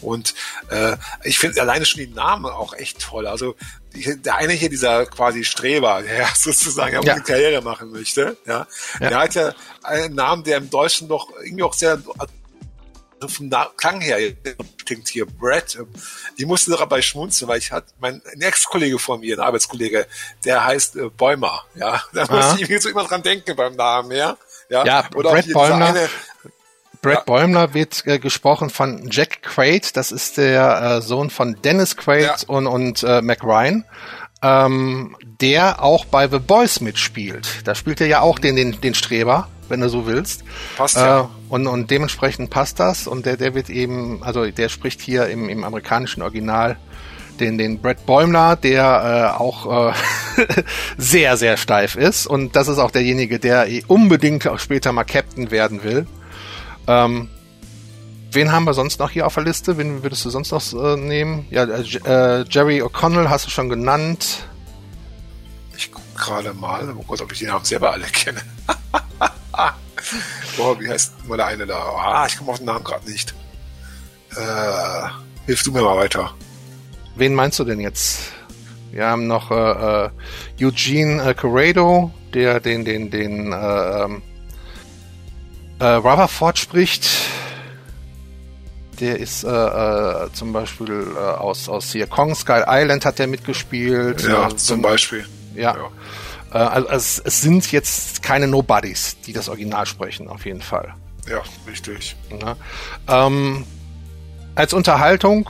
Und 0.00 0.34
äh, 0.70 0.96
ich 1.24 1.38
finde 1.38 1.60
alleine 1.60 1.84
schon 1.84 2.00
die 2.00 2.08
Namen 2.08 2.46
auch 2.46 2.74
echt 2.74 3.00
toll. 3.00 3.26
Also 3.26 3.54
der 3.94 4.36
eine 4.36 4.52
hier, 4.52 4.70
dieser 4.70 5.06
quasi 5.06 5.44
Streber, 5.44 6.02
der 6.06 6.28
sozusagen 6.34 6.96
auch 6.96 7.04
ja. 7.04 7.14
eine 7.14 7.22
Karriere 7.22 7.62
machen 7.62 7.90
möchte, 7.90 8.36
ja, 8.46 8.66
ja, 9.00 9.08
der 9.08 9.18
hat 9.18 9.34
ja 9.34 9.54
einen 9.82 10.14
Namen, 10.14 10.44
der 10.44 10.58
im 10.58 10.70
Deutschen 10.70 11.08
doch 11.08 11.28
irgendwie 11.42 11.62
auch 11.62 11.74
sehr 11.74 12.00
vom 13.28 13.50
Klang 13.76 14.00
her 14.00 14.18
klingt 14.84 15.08
hier 15.08 15.26
Brad. 15.26 15.78
Ich 16.36 16.46
musste 16.46 16.72
dabei 16.72 17.02
schmunzeln, 17.02 17.48
weil 17.48 17.58
ich 17.58 17.72
hatte 17.72 17.92
mein 18.00 18.22
Ex-Kollege 18.40 18.98
von 18.98 19.20
mir, 19.20 19.36
ein 19.36 19.40
Arbeitskollege, 19.40 20.06
der 20.44 20.64
heißt 20.64 20.96
äh, 20.96 21.08
Bäumer, 21.08 21.64
ja. 21.74 22.02
Da 22.12 22.26
muss 22.30 22.54
ich 22.54 22.62
irgendwie 22.62 22.80
so 22.80 22.88
immer 22.88 23.04
dran 23.04 23.22
denken 23.22 23.56
beim 23.56 23.74
Namen, 23.76 24.12
ja. 24.12 24.36
Ja, 24.68 24.84
ja 24.84 25.04
Oder 25.14 25.30
Brad 25.30 25.52
Bäumler. 25.52 25.86
Eine, 25.86 26.08
Brad 27.02 27.14
ja. 27.14 27.20
Bäumler 27.22 27.74
wird 27.74 28.06
äh, 28.06 28.18
gesprochen 28.18 28.70
von 28.70 29.08
Jack 29.10 29.42
Quaid, 29.42 29.96
das 29.96 30.12
ist 30.12 30.38
der 30.38 30.98
äh, 30.98 31.02
Sohn 31.02 31.30
von 31.30 31.60
Dennis 31.62 31.96
Quaid 31.96 32.22
ja. 32.22 32.36
und, 32.46 32.66
und 32.66 33.02
äh, 33.02 33.20
Mac 33.22 33.42
Ryan, 33.42 33.84
ähm, 34.42 35.16
der 35.40 35.82
auch 35.82 36.04
bei 36.04 36.28
The 36.28 36.38
Boys 36.38 36.80
mitspielt. 36.80 37.66
Da 37.66 37.74
spielt 37.74 38.00
er 38.00 38.06
ja 38.06 38.20
auch 38.20 38.38
den, 38.38 38.56
den, 38.56 38.80
den 38.80 38.94
Streber, 38.94 39.48
wenn 39.68 39.80
du 39.80 39.88
so 39.88 40.06
willst. 40.06 40.44
Passt 40.76 40.96
ja. 40.96 41.30
Und, 41.52 41.66
und 41.66 41.90
dementsprechend 41.90 42.48
passt 42.48 42.80
das 42.80 43.06
und 43.06 43.26
der, 43.26 43.36
der 43.36 43.54
wird 43.54 43.68
eben, 43.68 44.22
also 44.22 44.50
der 44.50 44.70
spricht 44.70 45.02
hier 45.02 45.26
im, 45.26 45.50
im 45.50 45.64
amerikanischen 45.64 46.22
Original 46.22 46.78
den, 47.40 47.58
den 47.58 47.78
Brad 47.78 48.06
Bäumler, 48.06 48.56
der 48.56 49.34
äh, 49.36 49.38
auch 49.38 49.90
äh, 49.90 49.92
sehr, 50.96 51.36
sehr 51.36 51.58
steif 51.58 51.94
ist. 51.94 52.26
Und 52.26 52.56
das 52.56 52.68
ist 52.68 52.78
auch 52.78 52.90
derjenige, 52.90 53.38
der 53.38 53.68
unbedingt 53.86 54.48
auch 54.48 54.58
später 54.58 54.92
mal 54.92 55.04
Captain 55.04 55.50
werden 55.50 55.84
will. 55.84 56.06
Ähm, 56.86 57.28
wen 58.30 58.50
haben 58.50 58.64
wir 58.64 58.72
sonst 58.72 58.98
noch 58.98 59.10
hier 59.10 59.26
auf 59.26 59.34
der 59.34 59.44
Liste? 59.44 59.76
Wen 59.76 60.02
würdest 60.02 60.24
du 60.24 60.30
sonst 60.30 60.52
noch 60.52 60.72
äh, 60.72 60.96
nehmen? 60.96 61.44
Ja, 61.50 61.64
äh, 61.64 61.82
äh 61.82 62.44
Jerry 62.48 62.80
O'Connell 62.80 63.28
hast 63.28 63.44
du 63.44 63.50
schon 63.50 63.68
genannt. 63.68 64.46
Ich 65.76 65.92
gucke 65.92 66.06
gerade 66.16 66.54
mal, 66.54 66.94
oh 66.98 67.04
Gott, 67.06 67.20
ob 67.20 67.30
ich 67.30 67.40
die 67.40 67.46
Namen 67.46 67.66
selber 67.66 67.92
alle 67.92 68.06
kenne. 68.06 68.40
Boah, 70.56 70.78
wie 70.80 70.88
heißt 70.88 71.26
mal 71.28 71.36
der 71.36 71.46
eine 71.46 71.66
da? 71.66 71.78
Ah, 71.78 72.26
ich 72.26 72.36
komme 72.36 72.52
auf 72.52 72.58
den 72.58 72.66
Namen 72.66 72.84
gerade 72.84 73.10
nicht. 73.10 73.34
Äh, 74.36 75.08
hilfst 75.46 75.66
du 75.66 75.72
mir 75.72 75.82
mal 75.82 75.96
weiter. 75.96 76.34
Wen 77.16 77.34
meinst 77.34 77.58
du 77.58 77.64
denn 77.64 77.80
jetzt? 77.80 78.32
Wir 78.90 79.06
haben 79.06 79.26
noch 79.26 79.50
äh, 79.50 80.06
äh 80.06 80.10
Eugene 80.60 81.22
äh, 81.22 81.34
Corrado, 81.34 82.10
der 82.34 82.60
den, 82.60 82.84
den, 82.84 83.10
den 83.10 83.52
äh, 83.52 84.04
ähm, 84.04 84.22
äh, 85.78 85.84
Rutherford 85.84 86.58
spricht. 86.58 87.08
Der 89.00 89.18
ist 89.18 89.44
äh, 89.44 89.48
äh, 89.48 90.32
zum 90.32 90.52
Beispiel 90.52 91.06
äh, 91.16 91.18
aus, 91.18 91.68
aus 91.68 91.92
hier 91.92 92.06
Kong 92.06 92.34
Skull 92.34 92.64
Island 92.68 93.04
hat 93.04 93.18
er 93.18 93.26
mitgespielt. 93.26 94.22
Ja, 94.22 94.48
äh, 94.48 94.56
zum 94.56 94.82
Beispiel. 94.82 95.26
Ja. 95.54 95.74
ja. 95.76 95.88
Äh, 96.52 96.58
also 96.58 96.88
es, 96.88 97.18
es 97.18 97.40
sind 97.40 97.70
jetzt 97.72 98.22
keine 98.22 98.46
Nobodies, 98.46 99.16
die 99.26 99.32
das 99.32 99.48
Original 99.48 99.86
sprechen, 99.86 100.28
auf 100.28 100.44
jeden 100.46 100.62
Fall. 100.62 100.94
Ja, 101.28 101.42
richtig. 101.66 102.16
Ja. 102.40 102.56
Ähm, 103.26 103.64
als 104.54 104.72
Unterhaltung, 104.72 105.48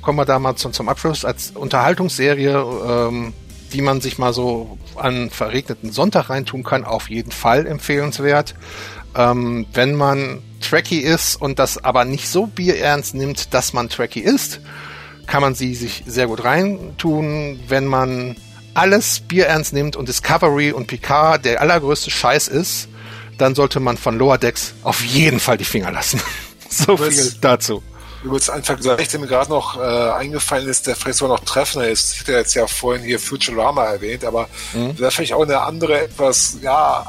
kommen 0.00 0.18
wir 0.18 0.24
da 0.24 0.38
mal 0.38 0.56
zum, 0.56 0.72
zum 0.72 0.88
Abschluss, 0.88 1.24
als 1.24 1.50
Unterhaltungsserie, 1.50 2.64
ähm, 2.88 3.34
die 3.72 3.82
man 3.82 4.00
sich 4.00 4.18
mal 4.18 4.32
so 4.32 4.78
an 4.96 5.30
verregneten 5.30 5.92
Sonntag 5.92 6.30
reintun 6.30 6.62
kann, 6.62 6.84
auf 6.84 7.10
jeden 7.10 7.32
Fall 7.32 7.66
empfehlenswert. 7.66 8.54
Ähm, 9.14 9.66
wenn 9.74 9.94
man 9.94 10.42
Tracky 10.60 11.00
ist 11.00 11.36
und 11.36 11.58
das 11.58 11.82
aber 11.82 12.04
nicht 12.04 12.28
so 12.28 12.46
bierernst 12.46 13.14
nimmt, 13.14 13.52
dass 13.52 13.72
man 13.72 13.88
Tracky 13.88 14.20
ist, 14.20 14.60
kann 15.26 15.42
man 15.42 15.54
sie 15.54 15.74
sich 15.74 16.04
sehr 16.06 16.26
gut 16.26 16.44
reintun. 16.44 17.60
Wenn 17.68 17.84
man 17.84 18.36
alles 18.74 19.20
bierernst 19.20 19.72
nimmt 19.72 19.96
und 19.96 20.08
Discovery 20.08 20.72
und 20.72 20.86
Picard 20.86 21.44
der 21.44 21.60
allergrößte 21.60 22.10
Scheiß 22.10 22.48
ist, 22.48 22.88
dann 23.38 23.54
sollte 23.54 23.80
man 23.80 23.96
von 23.96 24.18
Lower 24.18 24.38
Decks 24.38 24.74
auf 24.82 25.02
jeden 25.04 25.40
Fall 25.40 25.56
die 25.56 25.64
Finger 25.64 25.90
lassen. 25.90 26.20
so 26.68 26.96
viel 26.96 27.32
dazu. 27.40 27.82
Übrigens 28.28 28.50
Vergleich, 28.62 29.08
der 29.08 29.20
mir 29.20 29.26
gerade 29.26 29.48
noch 29.48 29.80
äh, 29.80 30.10
eingefallen 30.10 30.68
ist, 30.68 30.86
der 30.86 30.94
vielleicht 30.96 31.18
sogar 31.18 31.38
noch 31.38 31.44
treffender 31.46 31.88
ist. 31.88 32.12
Ich 32.12 32.20
hatte 32.20 32.32
jetzt 32.32 32.52
ja 32.52 32.66
vorhin 32.66 33.02
hier 33.02 33.18
Futurama 33.18 33.86
erwähnt, 33.86 34.22
aber 34.22 34.50
mhm. 34.74 34.94
da 34.98 35.08
vielleicht 35.08 35.32
auch 35.32 35.44
eine 35.44 35.62
andere, 35.62 36.02
etwas, 36.02 36.58
ja, 36.60 37.06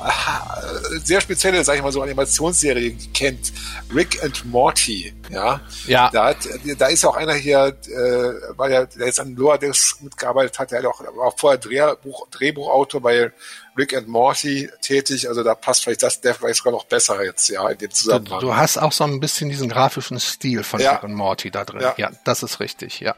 sehr 1.03 1.19
spezielle, 1.19 1.61
sag 1.65 1.75
ich 1.75 1.81
mal 1.81 1.91
so, 1.91 2.01
Animationsserie 2.01 2.95
kennt. 3.13 3.51
Rick 3.93 4.23
and 4.23 4.45
Morty, 4.45 5.13
ja. 5.29 5.59
Ja. 5.87 6.09
Da, 6.13 6.27
hat, 6.27 6.37
da 6.77 6.87
ist 6.87 7.03
auch 7.03 7.17
einer 7.17 7.33
hier, 7.33 7.67
äh, 7.67 8.55
weil 8.55 8.71
er, 8.71 8.85
der 8.85 9.07
jetzt 9.07 9.19
an 9.19 9.35
Loa 9.35 9.59
mitgearbeitet 9.99 10.57
hat, 10.57 10.71
der 10.71 10.79
hat 10.79 10.85
auch, 10.85 11.01
war 11.01 11.27
auch 11.27 11.37
vorher 11.37 11.57
Drehbuch, 11.57 12.29
Drehbuchautor 12.29 13.01
bei 13.01 13.33
Rick 13.79 13.95
and 13.95 14.09
Morty 14.09 14.69
tätig, 14.81 15.29
also 15.29 15.41
da 15.41 15.55
passt 15.55 15.83
vielleicht 15.83 16.03
das, 16.03 16.19
der 16.19 16.35
vielleicht 16.35 16.57
sogar 16.57 16.73
noch 16.73 16.83
besser 16.83 17.23
jetzt, 17.23 17.47
ja, 17.47 17.67
in 17.69 17.77
dem 17.77 17.91
Zusammenhang. 17.91 18.41
Du, 18.41 18.47
du 18.47 18.55
hast 18.55 18.77
auch 18.77 18.91
so 18.91 19.05
ein 19.05 19.21
bisschen 19.21 19.49
diesen 19.49 19.69
grafischen 19.69 20.19
Stil 20.19 20.63
von 20.63 20.81
ja. 20.81 20.95
Rick 20.95 21.05
and 21.05 21.15
Morty 21.15 21.49
da 21.49 21.63
drin. 21.63 21.79
Ja. 21.79 21.93
ja, 21.97 22.11
das 22.25 22.43
ist 22.43 22.59
richtig, 22.59 22.99
ja. 22.99 23.15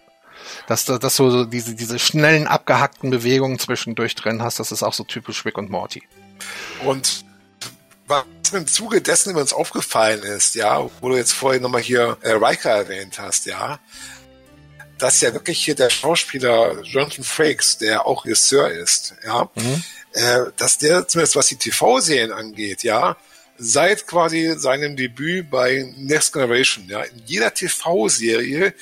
Dass 0.68 0.86
du 0.86 1.00
dass 1.00 1.16
so 1.16 1.46
diese, 1.46 1.74
diese 1.74 1.98
schnellen, 1.98 2.46
abgehackten 2.46 3.10
Bewegungen 3.10 3.58
zwischendurch 3.58 4.14
drin 4.16 4.44
hast, 4.44 4.60
das 4.60 4.72
ist 4.72 4.84
auch 4.84 4.94
so 4.94 5.04
typisch 5.04 5.46
Rick 5.46 5.58
und 5.58 5.72
Morty. 5.72 6.04
Und 6.86 7.26
was 8.08 8.26
im 8.54 8.68
Zuge 8.68 9.02
dessen 9.02 9.36
uns 9.36 9.54
aufgefallen 9.54 10.22
ist, 10.22 10.54
ja, 10.54 10.88
wo 11.00 11.10
du 11.10 11.16
jetzt 11.16 11.34
vorhin 11.34 11.64
nochmal 11.64 11.82
hier 11.82 12.18
äh, 12.22 12.34
Riker 12.34 12.72
erwähnt 12.72 13.18
hast, 13.18 13.48
ja, 13.48 13.80
dass 15.00 15.22
ja 15.22 15.34
wirklich 15.34 15.64
hier 15.64 15.74
der 15.74 15.90
Schauspieler 15.90 16.80
Jonathan 16.84 17.24
Frakes, 17.24 17.80
der 17.80 18.06
auch 18.06 18.26
Regisseur 18.26 18.70
ist, 18.70 19.16
ja, 19.26 19.50
mhm 19.56 19.84
äh, 20.14 20.46
dass 20.58 20.78
der 20.78 21.08
zumindest 21.08 21.36
was 21.36 21.48
die 21.48 21.56
TV-Serien 21.56 22.32
angeht, 22.32 22.84
ja, 22.84 23.18
seit 23.58 24.08
quasi 24.08 24.56
seinem 24.58 24.96
Debüt 24.96 25.52
bei 25.52 25.94
Next 25.98 26.34
Generation, 26.34 26.86
ja, 26.88 27.02
in 27.04 27.22
jeder 27.26 27.54
TV-Serie 27.54 28.74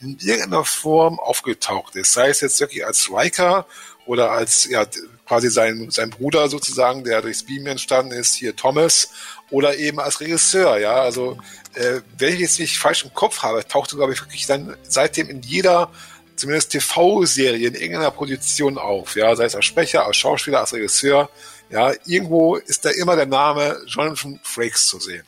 in 0.00 0.16
irgendeiner 0.20 0.64
Form 0.64 1.18
aufgetaucht 1.18 1.96
ist. 1.96 2.12
Sei 2.12 2.28
es 2.28 2.40
jetzt 2.40 2.60
wirklich 2.60 2.86
als 2.86 3.10
Riker 3.10 3.66
oder 4.06 4.30
als, 4.30 4.64
ja, 4.70 4.86
quasi 5.26 5.50
sein, 5.50 5.90
sein 5.90 6.10
Bruder 6.10 6.48
sozusagen, 6.48 7.04
der 7.04 7.20
durchs 7.20 7.42
Beam 7.42 7.66
entstanden 7.66 8.12
ist, 8.12 8.34
hier 8.34 8.56
Thomas, 8.56 9.10
oder 9.50 9.76
eben 9.76 10.00
als 10.00 10.20
Regisseur, 10.20 10.78
ja. 10.78 10.94
Also, 10.94 11.36
äh, 11.74 12.00
wenn 12.16 12.34
ich 12.34 12.40
jetzt 12.40 12.60
nicht 12.60 12.78
falsch 12.78 13.04
im 13.04 13.12
Kopf 13.12 13.42
habe, 13.42 13.66
tauchte, 13.66 13.96
glaube 13.96 14.12
ich, 14.12 14.22
wirklich 14.22 14.46
dann 14.46 14.76
seitdem 14.84 15.28
in 15.28 15.42
jeder 15.42 15.90
zumindest 16.38 16.72
TV-Serie 16.72 17.68
in 17.68 17.74
irgendeiner 17.74 18.10
Position 18.10 18.78
auf, 18.78 19.16
ja, 19.16 19.34
sei 19.36 19.44
es 19.44 19.54
als 19.54 19.64
Sprecher, 19.64 20.06
als 20.06 20.16
Schauspieler, 20.16 20.60
als 20.60 20.72
Regisseur, 20.72 21.28
ja, 21.70 21.92
irgendwo 22.06 22.56
ist 22.56 22.84
da 22.84 22.90
immer 22.90 23.16
der 23.16 23.26
Name 23.26 23.76
Jonathan 23.86 24.40
Frakes 24.42 24.86
zu 24.86 24.98
sehen. 24.98 25.24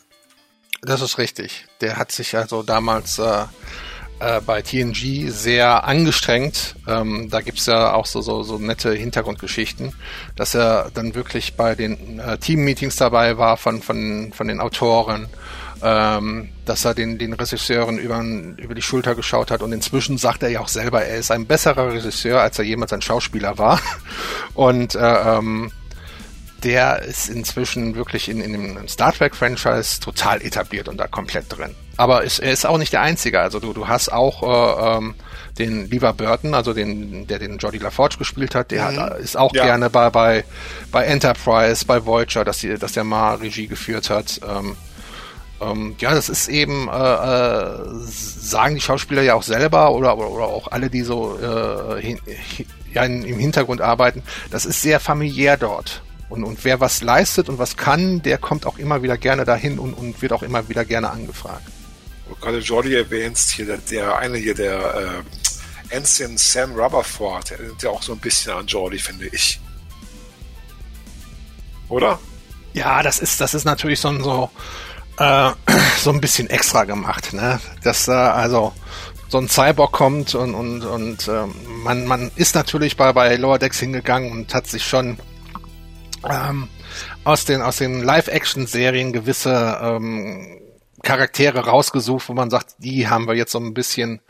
Das 0.83 1.03
ist 1.03 1.19
richtig. 1.19 1.67
Der 1.81 1.97
hat 1.97 2.11
sich 2.11 2.35
also 2.37 2.63
damals 2.63 3.19
äh, 3.19 3.45
äh, 4.21 4.41
bei 4.41 4.63
TNG 4.63 5.31
sehr 5.31 5.85
angestrengt. 5.85 6.77
Ähm, 6.87 7.29
da 7.31 7.41
gibt's 7.41 7.67
ja 7.67 7.93
auch 7.95 8.07
so, 8.07 8.21
so, 8.21 8.43
so 8.43 8.59
nette 8.59 8.93
Hintergrundgeschichten, 8.93 9.95
dass 10.37 10.55
er 10.55 10.91
dann 10.93 11.15
wirklich 11.15 11.55
bei 11.55 11.75
den 11.75 12.19
äh, 12.19 12.39
Team-Meetings 12.39 12.97
dabei 12.97 13.39
war 13.39 13.57
von, 13.57 13.83
von, 13.83 14.33
von 14.35 14.49
den 14.49 14.61
Autoren, 14.61 15.29
ähm, 15.83 16.51
dass 16.65 16.85
er 16.85 16.95
den, 16.95 17.19
den 17.19 17.33
Regisseuren 17.33 17.99
über, 17.99 18.21
über 18.21 18.75
die 18.75 18.83
Schulter 18.83 19.15
geschaut 19.15 19.51
hat 19.51 19.63
und 19.63 19.73
inzwischen 19.73 20.19
sagt 20.19 20.43
er 20.43 20.49
ja 20.49 20.61
auch 20.61 20.69
selber, 20.69 21.03
er 21.03 21.19
ist 21.19 21.31
ein 21.31 21.47
besserer 21.47 21.93
Regisseur, 21.93 22.41
als 22.41 22.59
er 22.59 22.65
jemals 22.65 22.93
ein 22.93 23.03
Schauspieler 23.03 23.59
war. 23.59 23.81
Und 24.55 24.95
äh, 24.95 24.99
ähm, 24.99 25.73
der 26.63 27.03
ist 27.03 27.29
inzwischen 27.29 27.95
wirklich 27.95 28.29
in, 28.29 28.41
in 28.41 28.53
dem 28.53 28.89
Star 28.89 29.13
Trek-Franchise 29.13 30.01
total 30.01 30.43
etabliert 30.43 30.89
und 30.89 30.99
da 30.99 31.07
komplett 31.07 31.47
drin. 31.49 31.75
Aber 31.97 32.23
ist, 32.23 32.39
er 32.39 32.53
ist 32.53 32.67
auch 32.67 32.79
nicht 32.79 32.93
der 32.93 33.01
Einzige. 33.01 33.41
Also 33.41 33.61
du, 33.61 33.73
du 33.73 33.89
hast 33.89 34.13
auch 34.13 34.43
äh, 34.43 34.97
ähm, 34.97 35.15
den 35.59 35.89
Lever 35.91 36.13
Burton, 36.13 36.55
also 36.55 36.73
den, 36.73 37.27
der 37.27 37.39
den 37.39 37.59
Jordi 37.59 37.79
LaForge 37.79 38.17
gespielt 38.19 38.55
hat, 38.55 38.71
der 38.71 38.91
mhm. 38.91 38.97
hat, 38.97 39.19
ist 39.19 39.37
auch 39.37 39.55
ja. 39.55 39.65
gerne 39.65 39.91
bei, 39.91 40.11
bei, 40.11 40.45
bei 40.91 41.05
Enterprise, 41.05 41.85
bei 41.85 42.05
Voyager, 42.05 42.45
dass, 42.45 42.59
die, 42.59 42.77
dass 42.77 42.93
der 42.93 43.05
mal 43.05 43.37
Regie 43.37 43.67
geführt 43.67 44.11
hat. 44.11 44.41
Ähm, 44.47 44.77
ähm, 45.61 45.95
ja, 45.99 46.15
das 46.15 46.29
ist 46.29 46.49
eben, 46.49 46.89
äh, 46.89 46.93
äh, 46.93 47.79
sagen 48.07 48.75
die 48.75 48.81
Schauspieler 48.81 49.23
ja 49.23 49.35
auch 49.35 49.43
selber 49.43 49.93
oder, 49.93 50.17
oder, 50.17 50.31
oder 50.31 50.45
auch 50.47 50.69
alle, 50.69 50.91
die 50.91 51.03
so 51.03 51.39
äh, 51.39 52.01
hin, 52.01 52.19
ja, 52.93 53.05
in, 53.05 53.25
im 53.25 53.39
Hintergrund 53.39 53.81
arbeiten, 53.81 54.23
das 54.51 54.65
ist 54.65 54.83
sehr 54.83 55.01
familiär 55.01 55.57
dort. 55.57 56.03
Und, 56.29 56.45
und 56.45 56.65
wer 56.65 56.81
was 56.81 57.03
leistet 57.03 57.49
und 57.49 57.59
was 57.59 57.77
kann, 57.77 58.23
der 58.23 58.39
kommt 58.39 58.65
auch 58.65 58.79
immer 58.79 59.03
wieder 59.03 59.19
gerne 59.19 59.45
dahin 59.45 59.79
und, 59.79 59.95
und 59.95 60.23
wird 60.23 60.33
auch 60.33 60.43
immer 60.43 60.69
wieder 60.69 60.85
gerne 60.85 61.11
angefragt. 61.11 61.67
Wo 62.29 62.37
gerade 62.37 62.59
Jordi 62.59 62.95
erwähnst, 62.95 63.51
hier 63.51 63.67
der, 63.67 63.79
der 63.79 64.17
eine 64.17 64.39
hier, 64.39 64.55
der 64.55 65.23
äh, 65.91 65.95
Ensign 65.95 66.39
Sam 66.39 66.73
Rutherford, 66.73 67.51
der 67.51 67.59
erinnert 67.59 67.83
ja 67.83 67.91
auch 67.91 68.03
so 68.03 68.13
ein 68.13 68.19
bisschen 68.21 68.53
an 68.53 68.67
Jordi, 68.67 68.99
finde 68.99 69.27
ich. 69.27 69.61
Oder? 71.89 72.21
Ja, 72.73 73.03
das 73.03 73.19
ist, 73.19 73.41
das 73.41 73.55
ist 73.55 73.65
natürlich 73.65 73.99
so 73.99 74.09
ein, 74.09 74.23
so, 74.23 74.49
äh, 75.21 75.53
so 75.99 76.11
ein 76.11 76.21
bisschen 76.21 76.51
extra 76.51 76.85
gemacht, 76.85 77.33
ne? 77.33 77.61
Dass 77.85 78.09
äh, 78.09 78.13
also 78.13 78.73
so 79.29 79.39
ein 79.39 79.49
Cyborg 79.49 79.93
kommt 79.93 80.35
und, 80.35 80.55
und, 80.55 80.85
und 80.85 81.29
äh, 81.29 81.47
man, 81.85 82.07
man 82.07 82.33
ist 82.35 82.57
natürlich 82.57 82.97
bei, 82.97 83.13
bei 83.13 83.37
Lower 83.37 83.59
Decks 83.59 83.79
hingegangen 83.79 84.33
und 84.33 84.53
hat 84.55 84.67
sich 84.67 84.85
schon 84.85 85.19
ähm, 86.29 86.69
aus 87.23 87.45
den, 87.45 87.63
aus 87.63 87.77
den 87.77 88.03
Live-Action-Serien 88.03 89.13
gewisse 89.13 89.79
ähm, 89.81 90.61
Charaktere 91.03 91.67
rausgesucht, 91.67 92.29
wo 92.29 92.35
man 92.35 92.51
sagt, 92.51 92.75
die 92.79 93.09
haben 93.09 93.29
wir 93.29 93.35
jetzt 93.35 93.53
so 93.53 93.61
ein 93.61 93.73
bisschen 93.73 94.21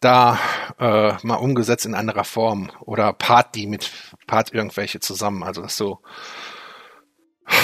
da 0.00 0.38
äh, 0.78 1.12
mal 1.22 1.36
umgesetzt 1.36 1.86
in 1.86 1.94
anderer 1.94 2.24
Form 2.24 2.70
oder 2.80 3.12
part 3.12 3.54
die 3.54 3.66
mit 3.66 3.90
part 4.26 4.52
irgendwelche 4.52 5.00
zusammen. 5.00 5.42
Also 5.42 5.62
dass 5.62 5.76
so 5.76 6.00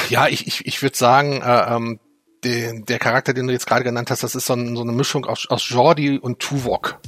ja, 0.09 0.29
ich, 0.29 0.47
ich, 0.47 0.66
ich 0.66 0.83
würde 0.83 0.97
sagen, 0.97 1.43
äh, 1.43 1.74
ähm, 1.74 1.99
der, 2.44 2.81
der 2.81 2.98
Charakter, 2.98 3.32
den 3.32 3.47
du 3.47 3.52
jetzt 3.52 3.66
gerade 3.66 3.85
genannt 3.85 4.10
hast, 4.10 4.23
das 4.23 4.35
ist 4.35 4.47
so, 4.47 4.55
ein, 4.55 4.77
so 4.77 4.82
eine 4.82 4.93
Mischung 4.93 5.27
aus, 5.27 5.47
aus 5.48 5.69
Jordi 5.69 6.19
und 6.19 6.40
Tuvok 6.40 6.98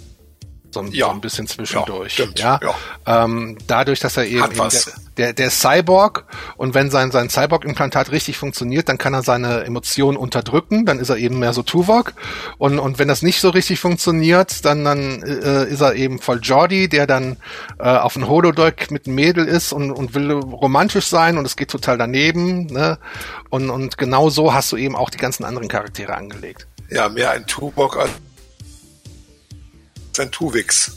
so, 0.74 0.82
ja. 0.84 1.06
so 1.06 1.12
ein 1.12 1.20
bisschen 1.20 1.46
zwischendurch. 1.46 2.18
Ja, 2.18 2.26
ja. 2.36 2.60
ja. 2.62 3.24
Ähm, 3.24 3.56
dadurch, 3.66 4.00
dass 4.00 4.16
er 4.16 4.26
eben, 4.26 4.44
eben 4.44 4.54
der, 4.54 4.82
der, 5.16 5.32
der 5.32 5.50
Cyborg 5.50 6.24
und 6.56 6.74
wenn 6.74 6.90
sein, 6.90 7.10
sein 7.10 7.30
Cyborg-Implantat 7.30 8.12
richtig 8.12 8.36
funktioniert, 8.36 8.88
dann 8.88 8.98
kann 8.98 9.14
er 9.14 9.22
seine 9.22 9.64
Emotionen 9.64 10.16
unterdrücken, 10.16 10.84
dann 10.84 10.98
ist 10.98 11.08
er 11.08 11.16
eben 11.16 11.38
mehr 11.38 11.52
so 11.52 11.62
Tuvok 11.62 12.12
und, 12.58 12.78
und 12.78 12.98
wenn 12.98 13.08
das 13.08 13.22
nicht 13.22 13.40
so 13.40 13.50
richtig 13.50 13.80
funktioniert, 13.80 14.64
dann, 14.64 14.84
dann 14.84 15.22
äh, 15.22 15.64
ist 15.64 15.80
er 15.80 15.94
eben 15.94 16.18
voll 16.18 16.40
Jordi, 16.42 16.88
der 16.88 17.06
dann 17.06 17.36
äh, 17.78 17.84
auf 17.84 18.16
ein 18.16 18.28
Holodeck 18.28 18.90
mit 18.90 19.06
einem 19.06 19.14
Mädel 19.14 19.46
ist 19.46 19.72
und, 19.72 19.90
und 19.90 20.14
will 20.14 20.32
romantisch 20.32 21.06
sein 21.06 21.38
und 21.38 21.46
es 21.46 21.56
geht 21.56 21.70
total 21.70 21.96
daneben 21.96 22.66
ne? 22.66 22.98
und, 23.48 23.70
und 23.70 23.96
genau 23.96 24.28
so 24.28 24.52
hast 24.52 24.72
du 24.72 24.76
eben 24.76 24.96
auch 24.96 25.10
die 25.10 25.18
ganzen 25.18 25.44
anderen 25.44 25.68
Charaktere 25.68 26.14
angelegt. 26.14 26.66
Ja, 26.90 27.08
mehr 27.08 27.30
ein 27.30 27.46
Tuvok 27.46 27.96
als 27.96 28.10
sein 30.16 30.30
Tuvix. 30.30 30.92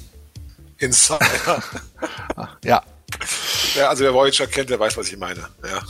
Insider. 0.78 1.20
ja. 2.64 2.84
ja. 3.76 3.90
Also 3.90 4.04
wer 4.04 4.14
Voyager 4.14 4.48
kennt, 4.48 4.70
der 4.70 4.80
weiß, 4.80 4.98
was 4.98 5.08
ich 5.08 5.18
meine. 5.18 5.48
Ja. 5.64 5.82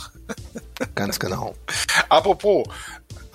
Ganz 0.94 1.18
genau. 1.18 1.54
Apropos, 2.08 2.66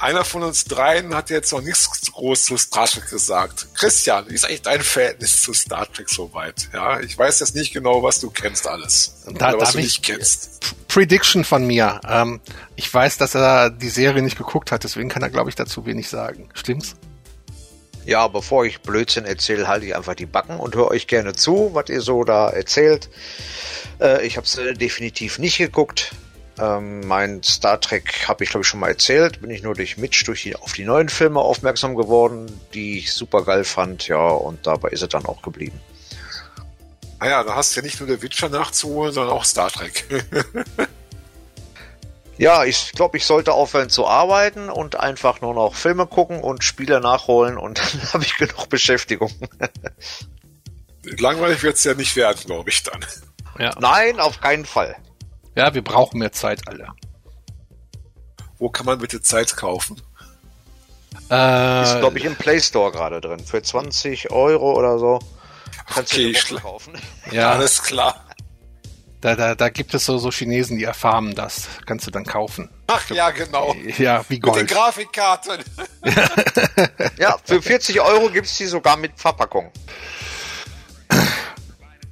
einer 0.03 0.26
von 0.26 0.44
uns 0.44 0.65
dreien 0.65 1.15
hat 1.15 1.30
jetzt 1.30 1.53
noch 1.53 1.61
nichts 1.61 2.11
groß 2.11 2.45
zu 2.45 2.57
Star 2.57 2.88
Trek 2.88 3.10
gesagt. 3.10 3.68
Christian, 3.76 4.30
wie 4.30 4.34
ist 4.34 4.45
eigentlich 4.45 4.61
dein 4.61 4.82
Verhältnis 4.82 5.41
zu 5.41 5.53
Star 5.53 5.90
Trek 5.91 6.10
soweit? 6.10 6.70
Ja, 6.74 6.99
ich 6.99 7.18
weiß 7.18 7.40
jetzt 7.40 7.56
nicht 7.56 7.74
genau, 7.74 8.03
was 8.03 8.20
du 8.20 8.30
kennst 8.30 8.68
alles. 8.68 9.24
Da, 9.26 9.49
oder 9.49 9.61
was 9.61 9.72
du 9.74 9.78
nicht 9.78 10.03
kennst. 10.03 10.76
Prediction 10.90 11.44
von 11.45 11.65
mir. 11.65 12.02
Ähm, 12.07 12.41
ich 12.76 12.94
weiß, 12.94 13.18
dass 13.18 13.34
er 13.36 13.70
die 13.70 13.90
Serie 13.90 14.22
nicht 14.22 14.38
geguckt 14.38 14.72
hat, 14.72 14.84
deswegen 14.84 15.10
kann 15.10 15.22
er, 15.22 15.30
glaube 15.30 15.49
ich, 15.49 15.56
dazu 15.56 15.86
wenig 15.86 16.10
sagen. 16.10 16.49
Stimmt's? 16.53 16.95
Ja, 18.05 18.27
bevor 18.27 18.65
ich 18.65 18.81
Blödsinn 18.81 19.25
erzähle, 19.25 19.67
halte 19.67 19.85
ich 19.85 19.95
einfach 19.95 20.15
die 20.15 20.25
Backen 20.25 20.57
und 20.57 20.75
höre 20.75 20.89
euch 20.89 21.07
gerne 21.07 21.34
zu, 21.34 21.71
was 21.73 21.89
ihr 21.89 22.01
so 22.01 22.23
da 22.23 22.49
erzählt. 22.49 23.09
Äh, 24.01 24.25
ich 24.25 24.35
habe 24.38 24.45
es 24.45 24.57
äh, 24.57 24.73
definitiv 24.73 25.39
nicht 25.39 25.57
geguckt. 25.57 26.13
Ähm, 26.59 27.07
mein 27.07 27.41
Star 27.43 27.80
Trek 27.80 28.27
habe 28.27 28.43
ich 28.43 28.49
glaube 28.49 28.63
ich 28.63 28.67
schon 28.67 28.81
mal 28.81 28.89
erzählt. 28.89 29.41
Bin 29.41 29.49
ich 29.49 29.63
nur 29.63 29.73
durch 29.73 29.97
Mitch 29.97 30.25
durch 30.25 30.43
die, 30.43 30.55
auf 30.55 30.73
die 30.73 30.85
neuen 30.85 31.09
Filme 31.09 31.39
aufmerksam 31.39 31.95
geworden, 31.95 32.47
die 32.73 32.99
ich 32.99 33.13
super 33.13 33.43
geil 33.43 33.63
fand. 33.63 34.07
Ja, 34.07 34.27
und 34.27 34.67
dabei 34.67 34.89
ist 34.89 35.01
er 35.01 35.07
dann 35.07 35.25
auch 35.25 35.41
geblieben. 35.41 35.80
Naja, 37.19 37.39
ah 37.39 37.43
da 37.45 37.55
hast 37.55 37.73
du 37.73 37.80
ja 37.80 37.85
nicht 37.85 38.01
nur 38.01 38.07
der 38.07 38.21
Witcher 38.21 38.49
nachzuholen, 38.49 39.13
sondern 39.13 39.34
auch 39.34 39.45
Star 39.45 39.71
Trek. 39.71 40.03
Ja, 42.38 42.64
ich 42.64 42.93
glaube, 42.93 43.18
ich 43.18 43.26
sollte 43.26 43.53
aufhören 43.53 43.89
zu 43.89 44.07
arbeiten 44.07 44.69
und 44.69 44.99
einfach 44.99 45.41
nur 45.41 45.53
noch 45.53 45.76
Filme 45.76 46.07
gucken 46.07 46.41
und 46.41 46.64
Spiele 46.64 46.99
nachholen 46.99 47.57
und 47.57 47.80
dann 47.93 48.14
habe 48.14 48.23
ich 48.23 48.38
genug 48.38 48.69
Beschäftigung. 48.69 49.31
Langweilig 51.03 51.61
wird 51.64 51.76
es 51.76 51.84
ja 51.84 51.93
nicht 51.93 52.15
werden, 52.15 52.41
glaube 52.45 52.69
ich 52.69 52.84
dann. 52.84 53.05
Ja. 53.60 53.72
Nein, 53.80 54.19
auf 54.19 54.39
keinen 54.39 54.65
Fall. 54.65 54.95
Ja, 55.55 55.73
wir 55.73 55.84
brauchen 55.84 56.19
mehr 56.19 56.31
Zeit 56.31 56.68
alle. 56.68 56.88
Wo 58.57 58.69
kann 58.69 58.85
man 58.85 58.99
bitte 58.99 59.22
Zeit 59.22 59.55
kaufen? 59.55 60.01
Äh, 61.30 61.84
ist, 61.84 61.99
glaube 61.99 62.18
ich, 62.18 62.26
im 62.26 62.35
Play 62.35 62.60
Store 62.60 62.91
gerade 62.91 63.22
drin. 63.22 63.39
Für 63.39 63.61
20 63.61 64.31
Euro 64.31 64.73
oder 64.73 64.97
so. 64.97 65.19
Kannst 65.88 66.14
okay, 66.14 66.34
du 66.49 66.55
kaufen. 66.55 66.93
Ja, 67.31 67.51
alles 67.51 67.84
klar. 67.84 68.23
Da, 69.24 69.38
da, 69.38 69.56
da 69.56 69.70
gibt 69.70 69.94
es 69.94 70.04
so, 70.04 70.18
so 70.18 70.32
Chinesen, 70.32 70.78
die 70.78 70.84
erfahren 70.84 71.34
das. 71.34 71.70
Kannst 71.86 72.06
du 72.06 72.12
dann 72.12 72.26
kaufen. 72.26 72.70
Ach 72.88 73.10
ja, 73.10 73.30
genau. 73.30 73.74
Ja, 73.98 74.26
wie 74.28 74.38
Gold. 74.38 74.64
Mit 74.64 74.70
den 74.70 74.76
Grafikkarten. 74.76 75.64
ja, 77.18 77.38
für 77.45 77.62
40 77.62 78.02
Euro 78.02 78.30
gibt's 78.30 78.58
die 78.58 78.66
sogar 78.66 78.98
mit 78.98 79.14
Verpackung. 79.16 79.72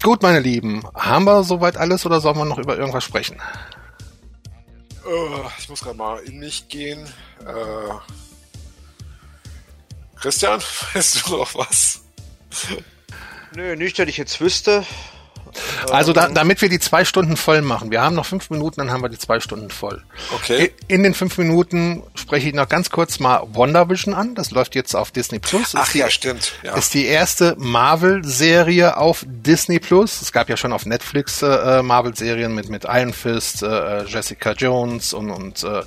Gut, 0.01 0.21
meine 0.21 0.39
Lieben. 0.39 0.83
Haben 0.95 1.25
wir 1.25 1.43
soweit 1.43 1.75
alles 1.75 2.05
oder 2.05 2.21
sollen 2.21 2.37
wir 2.37 2.45
noch 2.45 2.59
über 2.59 2.77
irgendwas 2.77 3.03
sprechen? 3.03 3.41
Uh, 5.05 5.49
ich 5.59 5.67
muss 5.67 5.81
gerade 5.81 5.97
mal 5.97 6.19
in 6.19 6.39
mich 6.39 6.69
gehen. 6.69 7.05
Uh, 7.41 7.99
Christian, 10.15 10.61
weißt 10.93 11.27
du 11.27 11.35
noch 11.35 11.55
was? 11.55 12.03
Nö, 13.53 13.75
nicht, 13.75 13.99
dass 13.99 14.07
ich 14.07 14.15
jetzt 14.15 14.39
wüsste. 14.39 14.85
Also 15.91 16.13
da, 16.13 16.29
damit 16.29 16.61
wir 16.61 16.69
die 16.69 16.79
zwei 16.79 17.05
Stunden 17.05 17.37
voll 17.37 17.61
machen. 17.61 17.91
Wir 17.91 18.01
haben 18.01 18.15
noch 18.15 18.25
fünf 18.25 18.49
Minuten, 18.49 18.79
dann 18.79 18.91
haben 18.91 19.01
wir 19.01 19.09
die 19.09 19.17
zwei 19.17 19.39
Stunden 19.39 19.69
voll. 19.69 20.03
Okay. 20.33 20.73
In 20.87 21.03
den 21.03 21.13
fünf 21.13 21.37
Minuten 21.37 22.03
spreche 22.15 22.49
ich 22.49 22.53
noch 22.53 22.69
ganz 22.69 22.89
kurz 22.89 23.19
mal 23.19 23.43
WandaVision 23.53 24.13
an. 24.13 24.35
Das 24.35 24.51
läuft 24.51 24.75
jetzt 24.75 24.95
auf 24.95 25.11
Disney 25.11 25.39
Plus. 25.39 25.73
Ach 25.75 25.91
die, 25.91 25.99
ja, 25.99 26.09
stimmt. 26.09 26.53
Ja. 26.63 26.75
Ist 26.75 26.93
die 26.93 27.05
erste 27.05 27.55
Marvel-Serie 27.57 28.97
auf 28.97 29.25
Disney 29.27 29.79
Plus. 29.79 30.21
Es 30.21 30.31
gab 30.31 30.49
ja 30.49 30.57
schon 30.57 30.73
auf 30.73 30.85
Netflix 30.85 31.41
äh, 31.41 31.81
Marvel-Serien 31.81 32.53
mit 32.53 32.69
mit 32.69 32.85
Iron 32.85 33.13
Fist, 33.13 33.63
äh, 33.63 34.03
Jessica 34.05 34.51
Jones 34.51 35.13
und 35.13 35.31
und 35.31 35.63
äh, 35.63 35.81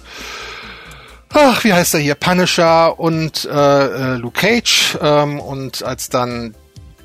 ach, 1.30 1.64
wie 1.64 1.72
heißt 1.72 1.94
er 1.94 2.00
hier, 2.00 2.14
Punisher 2.14 2.98
und 2.98 3.44
äh, 3.44 4.14
äh, 4.14 4.16
Luke 4.16 4.40
Cage. 4.40 4.98
Ähm, 5.00 5.40
und 5.40 5.82
als 5.82 6.08
dann 6.08 6.54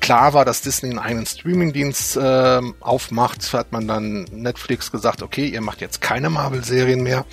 klar 0.00 0.34
war, 0.34 0.44
dass 0.44 0.62
Disney 0.62 0.90
einen 0.90 0.98
eigenen 0.98 1.26
Streamingdienst 1.26 2.16
äh, 2.16 2.60
aufmacht, 2.80 3.52
hat 3.52 3.72
man 3.72 3.86
dann 3.86 4.24
Netflix 4.32 4.90
gesagt, 4.90 5.22
okay, 5.22 5.46
ihr 5.46 5.60
macht 5.60 5.80
jetzt 5.80 6.00
keine 6.00 6.30
Marvel-Serien 6.30 7.02
mehr. 7.02 7.24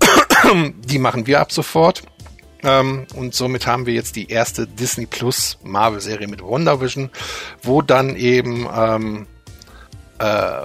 Die 0.84 0.98
machen 0.98 1.26
wir 1.26 1.40
ab 1.40 1.52
sofort. 1.52 2.02
Ähm, 2.64 3.06
und 3.14 3.34
somit 3.34 3.66
haben 3.66 3.86
wir 3.86 3.94
jetzt 3.94 4.14
die 4.14 4.30
erste 4.30 4.68
Disney 4.68 5.06
Plus 5.06 5.58
Marvel-Serie 5.64 6.28
mit 6.28 6.42
WandaVision, 6.42 7.10
wo 7.62 7.82
dann 7.82 8.14
eben 8.14 8.68
ähm, 8.72 9.26
äh, 10.20 10.62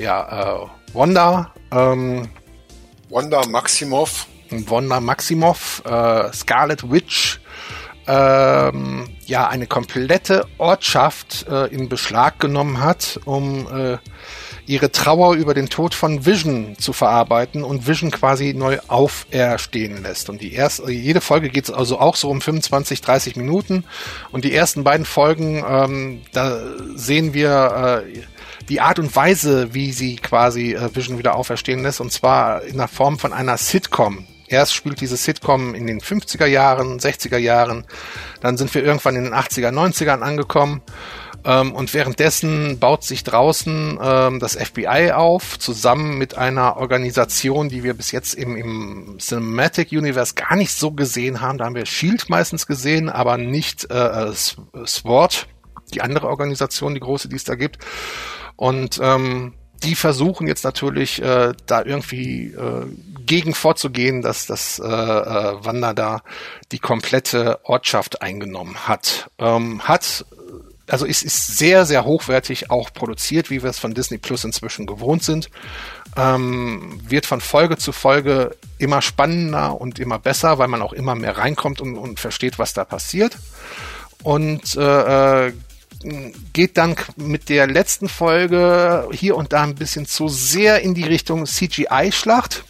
ja, 0.00 0.64
äh, 0.64 0.66
Wanda 0.92 1.54
ähm, 1.70 2.28
Wanda 3.08 3.46
Maximoff 3.46 4.26
Wanda 4.50 5.00
Maximoff, 5.00 5.82
äh, 5.84 6.32
Scarlet 6.32 6.90
Witch, 6.90 7.39
ähm, 8.06 9.08
ja, 9.26 9.48
eine 9.48 9.66
komplette 9.66 10.46
Ortschaft 10.58 11.46
äh, 11.48 11.66
in 11.66 11.88
Beschlag 11.88 12.38
genommen 12.40 12.80
hat, 12.80 13.20
um 13.24 13.66
äh, 13.66 13.98
ihre 14.66 14.92
Trauer 14.92 15.34
über 15.34 15.54
den 15.54 15.68
Tod 15.68 15.94
von 15.94 16.26
Vision 16.26 16.76
zu 16.78 16.92
verarbeiten 16.92 17.64
und 17.64 17.86
Vision 17.86 18.10
quasi 18.10 18.54
neu 18.54 18.78
auferstehen 18.88 20.02
lässt. 20.02 20.30
Und 20.30 20.40
die 20.40 20.52
erste, 20.52 20.90
jede 20.90 21.20
Folge 21.20 21.48
geht 21.48 21.72
also 21.72 21.98
auch 21.98 22.16
so 22.16 22.30
um 22.30 22.40
25, 22.40 23.00
30 23.00 23.36
Minuten. 23.36 23.84
Und 24.30 24.44
die 24.44 24.54
ersten 24.54 24.84
beiden 24.84 25.06
Folgen, 25.06 25.64
ähm, 25.68 26.22
da 26.32 26.60
sehen 26.94 27.34
wir 27.34 28.04
äh, 28.06 28.20
die 28.68 28.80
Art 28.80 28.98
und 28.98 29.14
Weise, 29.14 29.74
wie 29.74 29.92
sie 29.92 30.16
quasi 30.16 30.74
äh, 30.74 30.94
Vision 30.94 31.18
wieder 31.18 31.34
auferstehen 31.34 31.82
lässt, 31.82 32.00
und 32.00 32.12
zwar 32.12 32.62
in 32.62 32.76
der 32.76 32.88
Form 32.88 33.18
von 33.18 33.32
einer 33.32 33.56
Sitcom. 33.56 34.26
Erst 34.50 34.74
spielt 34.74 35.00
diese 35.00 35.16
Sitcom 35.16 35.76
in 35.76 35.86
den 35.86 36.00
50er 36.00 36.46
Jahren, 36.46 36.98
60er 36.98 37.38
Jahren, 37.38 37.86
dann 38.40 38.56
sind 38.56 38.74
wir 38.74 38.84
irgendwann 38.84 39.14
in 39.14 39.22
den 39.22 39.32
80er, 39.32 39.70
90ern 39.70 40.22
angekommen 40.22 40.82
ähm, 41.44 41.72
und 41.72 41.94
währenddessen 41.94 42.80
baut 42.80 43.04
sich 43.04 43.22
draußen 43.22 43.96
ähm, 44.02 44.40
das 44.40 44.56
FBI 44.56 45.12
auf, 45.12 45.56
zusammen 45.56 46.18
mit 46.18 46.36
einer 46.36 46.78
Organisation, 46.78 47.68
die 47.68 47.84
wir 47.84 47.94
bis 47.94 48.10
jetzt 48.10 48.34
im, 48.34 48.56
im 48.56 49.18
Cinematic 49.20 49.92
Universe 49.92 50.34
gar 50.34 50.56
nicht 50.56 50.72
so 50.72 50.90
gesehen 50.90 51.40
haben. 51.40 51.58
Da 51.58 51.66
haben 51.66 51.76
wir 51.76 51.86
Shield 51.86 52.28
meistens 52.28 52.66
gesehen, 52.66 53.08
aber 53.08 53.38
nicht 53.38 53.88
äh, 53.88 54.32
SWORD, 54.34 55.46
die 55.94 56.02
andere 56.02 56.26
Organisation, 56.26 56.94
die 56.94 57.00
große, 57.00 57.28
die 57.28 57.36
es 57.36 57.44
da 57.44 57.54
gibt. 57.54 57.78
Und 58.56 59.00
ähm, 59.00 59.54
die 59.82 59.94
versuchen 59.94 60.46
jetzt 60.46 60.64
natürlich 60.64 61.22
äh, 61.22 61.52
da 61.66 61.84
irgendwie 61.84 62.46
äh, 62.46 62.86
gegen 63.26 63.54
vorzugehen, 63.54 64.22
dass 64.22 64.46
das 64.46 64.78
äh, 64.78 64.84
äh, 64.84 65.64
Wanda 65.64 65.94
da 65.94 66.22
die 66.72 66.78
komplette 66.78 67.60
Ortschaft 67.64 68.22
eingenommen 68.22 68.88
hat. 68.88 69.30
Ähm, 69.38 69.82
hat 69.86 70.24
also 70.90 71.06
es 71.06 71.22
ist 71.22 71.56
sehr, 71.56 71.86
sehr 71.86 72.04
hochwertig 72.04 72.70
auch 72.70 72.92
produziert, 72.92 73.48
wie 73.48 73.62
wir 73.62 73.70
es 73.70 73.78
von 73.78 73.94
Disney 73.94 74.18
Plus 74.18 74.44
inzwischen 74.44 74.86
gewohnt 74.86 75.22
sind. 75.22 75.48
Ähm, 76.16 77.00
wird 77.08 77.26
von 77.26 77.40
Folge 77.40 77.76
zu 77.76 77.92
Folge 77.92 78.56
immer 78.78 79.00
spannender 79.00 79.80
und 79.80 80.00
immer 80.00 80.18
besser, 80.18 80.58
weil 80.58 80.66
man 80.66 80.82
auch 80.82 80.92
immer 80.92 81.14
mehr 81.14 81.38
reinkommt 81.38 81.80
und, 81.80 81.96
und 81.96 82.18
versteht, 82.18 82.58
was 82.58 82.74
da 82.74 82.84
passiert. 82.84 83.38
Und 84.22 84.76
äh, 84.76 85.46
äh 85.46 85.52
geht 86.52 86.76
dann 86.76 86.96
mit 87.16 87.48
der 87.48 87.66
letzten 87.66 88.08
Folge 88.08 89.08
hier 89.12 89.36
und 89.36 89.52
da 89.52 89.62
ein 89.62 89.74
bisschen 89.74 90.06
zu 90.06 90.28
sehr 90.28 90.80
in 90.80 90.94
die 90.94 91.04
Richtung 91.04 91.46
CGI-Schlacht 91.46 92.64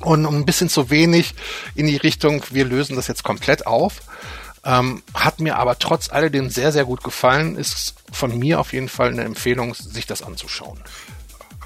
und 0.00 0.26
ein 0.26 0.44
bisschen 0.44 0.68
zu 0.68 0.90
wenig 0.90 1.34
in 1.74 1.86
die 1.86 1.96
Richtung, 1.96 2.44
wir 2.50 2.64
lösen 2.64 2.96
das 2.96 3.08
jetzt 3.08 3.24
komplett 3.24 3.66
auf. 3.66 4.02
Ähm, 4.64 5.02
hat 5.14 5.40
mir 5.40 5.56
aber 5.56 5.78
trotz 5.78 6.10
alledem 6.10 6.50
sehr, 6.50 6.72
sehr 6.72 6.84
gut 6.84 7.02
gefallen. 7.02 7.56
Ist 7.56 7.94
von 8.12 8.38
mir 8.38 8.60
auf 8.60 8.72
jeden 8.72 8.88
Fall 8.88 9.08
eine 9.12 9.24
Empfehlung, 9.24 9.74
sich 9.74 10.06
das 10.06 10.22
anzuschauen. 10.22 10.80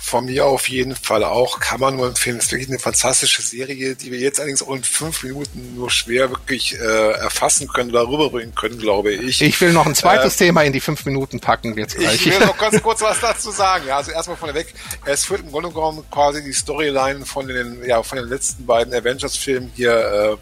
Von 0.04 0.24
mir 0.24 0.46
auf 0.46 0.68
jeden 0.68 0.96
Fall 0.96 1.22
auch. 1.22 1.60
Kann 1.60 1.78
man 1.78 1.94
nur 1.94 2.08
empfehlen. 2.08 2.36
Es 2.38 2.46
ist 2.46 2.52
wirklich 2.52 2.68
eine 2.68 2.80
fantastische 2.80 3.40
Serie, 3.40 3.94
die 3.94 4.10
wir 4.10 4.18
jetzt 4.18 4.40
allerdings 4.40 4.60
auch 4.60 4.74
in 4.74 4.82
fünf 4.82 5.22
Minuten 5.22 5.76
nur 5.76 5.90
schwer 5.90 6.28
wirklich 6.28 6.74
äh, 6.74 7.12
erfassen 7.12 7.68
können 7.68 7.90
oder 7.90 8.08
rüberbringen 8.08 8.52
können, 8.52 8.78
glaube 8.78 9.12
ich. 9.12 9.40
Ich 9.40 9.60
will 9.60 9.72
noch 9.72 9.86
ein 9.86 9.94
zweites 9.94 10.34
äh, 10.34 10.46
Thema 10.46 10.64
in 10.64 10.72
die 10.72 10.80
fünf 10.80 11.04
Minuten 11.04 11.38
packen 11.38 11.78
jetzt 11.78 11.96
gleich. 11.96 12.26
Ich 12.26 12.32
will 12.32 12.46
noch 12.46 12.58
ganz 12.58 12.82
kurz 12.82 13.00
was 13.00 13.20
dazu 13.20 13.52
sagen. 13.52 13.86
Ja, 13.86 13.98
also 13.98 14.10
erstmal 14.10 14.36
von 14.36 14.52
weg. 14.52 14.74
Es 15.04 15.24
führt 15.24 15.42
im 15.42 15.52
Grunde 15.52 15.70
genommen 15.70 16.04
quasi 16.10 16.42
die 16.42 16.52
Storyline 16.52 17.24
von 17.24 17.46
den, 17.46 17.84
ja, 17.86 18.02
von 18.02 18.18
den 18.18 18.28
letzten 18.28 18.66
beiden 18.66 18.92
Avengers-Filmen 18.92 19.70
hier, 19.76 20.38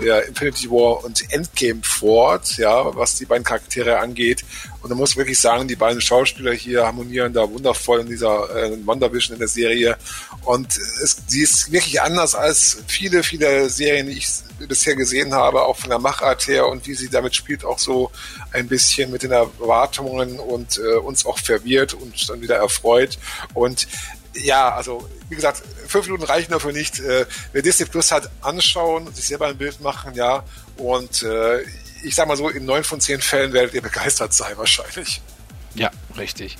äh, 0.00 0.06
ja, 0.06 0.20
Infinity 0.20 0.70
War 0.70 1.04
und 1.04 1.30
Endgame 1.32 1.80
fort, 1.82 2.56
ja, 2.58 2.96
was 2.96 3.16
die 3.16 3.26
beiden 3.26 3.44
Charaktere 3.44 3.98
angeht. 3.98 4.44
Und 4.82 4.88
man 4.90 4.98
muss 4.98 5.16
wirklich 5.16 5.38
sagen, 5.38 5.68
die 5.68 5.76
beiden 5.76 6.00
Schauspieler 6.00 6.52
hier 6.52 6.86
harmonieren 6.86 7.32
da 7.32 7.48
wundervoll 7.48 8.00
in 8.00 8.06
dieser 8.06 8.48
äh, 8.56 8.76
WandaVision 8.86 9.34
in 9.34 9.38
der 9.38 9.48
Serie. 9.48 9.96
Und 10.44 10.76
es, 10.76 11.18
sie 11.26 11.42
ist 11.42 11.70
wirklich 11.70 12.00
anders 12.00 12.34
als 12.34 12.78
viele, 12.86 13.22
viele 13.22 13.68
Serien, 13.68 14.06
die 14.06 14.18
ich 14.18 14.28
bisher 14.58 14.96
gesehen 14.96 15.34
habe, 15.34 15.62
auch 15.62 15.76
von 15.76 15.90
der 15.90 15.98
Machart 15.98 16.46
her 16.46 16.66
und 16.66 16.86
wie 16.86 16.94
sie 16.94 17.08
damit 17.08 17.34
spielt, 17.34 17.64
auch 17.64 17.78
so 17.78 18.10
ein 18.52 18.68
bisschen 18.68 19.10
mit 19.10 19.22
den 19.22 19.32
Erwartungen 19.32 20.38
und 20.38 20.78
äh, 20.78 20.96
uns 20.96 21.26
auch 21.26 21.38
verwirrt 21.38 21.94
und 21.94 22.28
dann 22.28 22.40
wieder 22.40 22.56
erfreut. 22.56 23.18
Und 23.54 23.86
ja, 24.34 24.74
also 24.74 25.08
wie 25.28 25.34
gesagt, 25.34 25.62
fünf 25.86 26.06
Minuten 26.06 26.24
reichen 26.24 26.52
dafür 26.52 26.72
nicht. 26.72 27.00
Äh, 27.00 27.26
wer 27.52 27.62
Disney 27.62 27.86
Plus 27.86 28.12
hat, 28.12 28.30
anschauen, 28.40 29.12
sich 29.14 29.26
selber 29.26 29.46
ein 29.46 29.58
Bild 29.58 29.80
machen, 29.80 30.14
ja. 30.14 30.44
Und 30.76 31.22
äh, 31.22 31.64
ich 32.02 32.14
sag 32.14 32.28
mal 32.28 32.36
so, 32.36 32.48
in 32.48 32.64
neun 32.64 32.84
von 32.84 33.00
zehn 33.00 33.20
Fällen 33.20 33.52
werdet 33.52 33.74
ihr 33.74 33.82
begeistert 33.82 34.32
sein, 34.32 34.52
wahrscheinlich. 34.56 35.20
Ja, 35.74 35.90
richtig. 36.18 36.56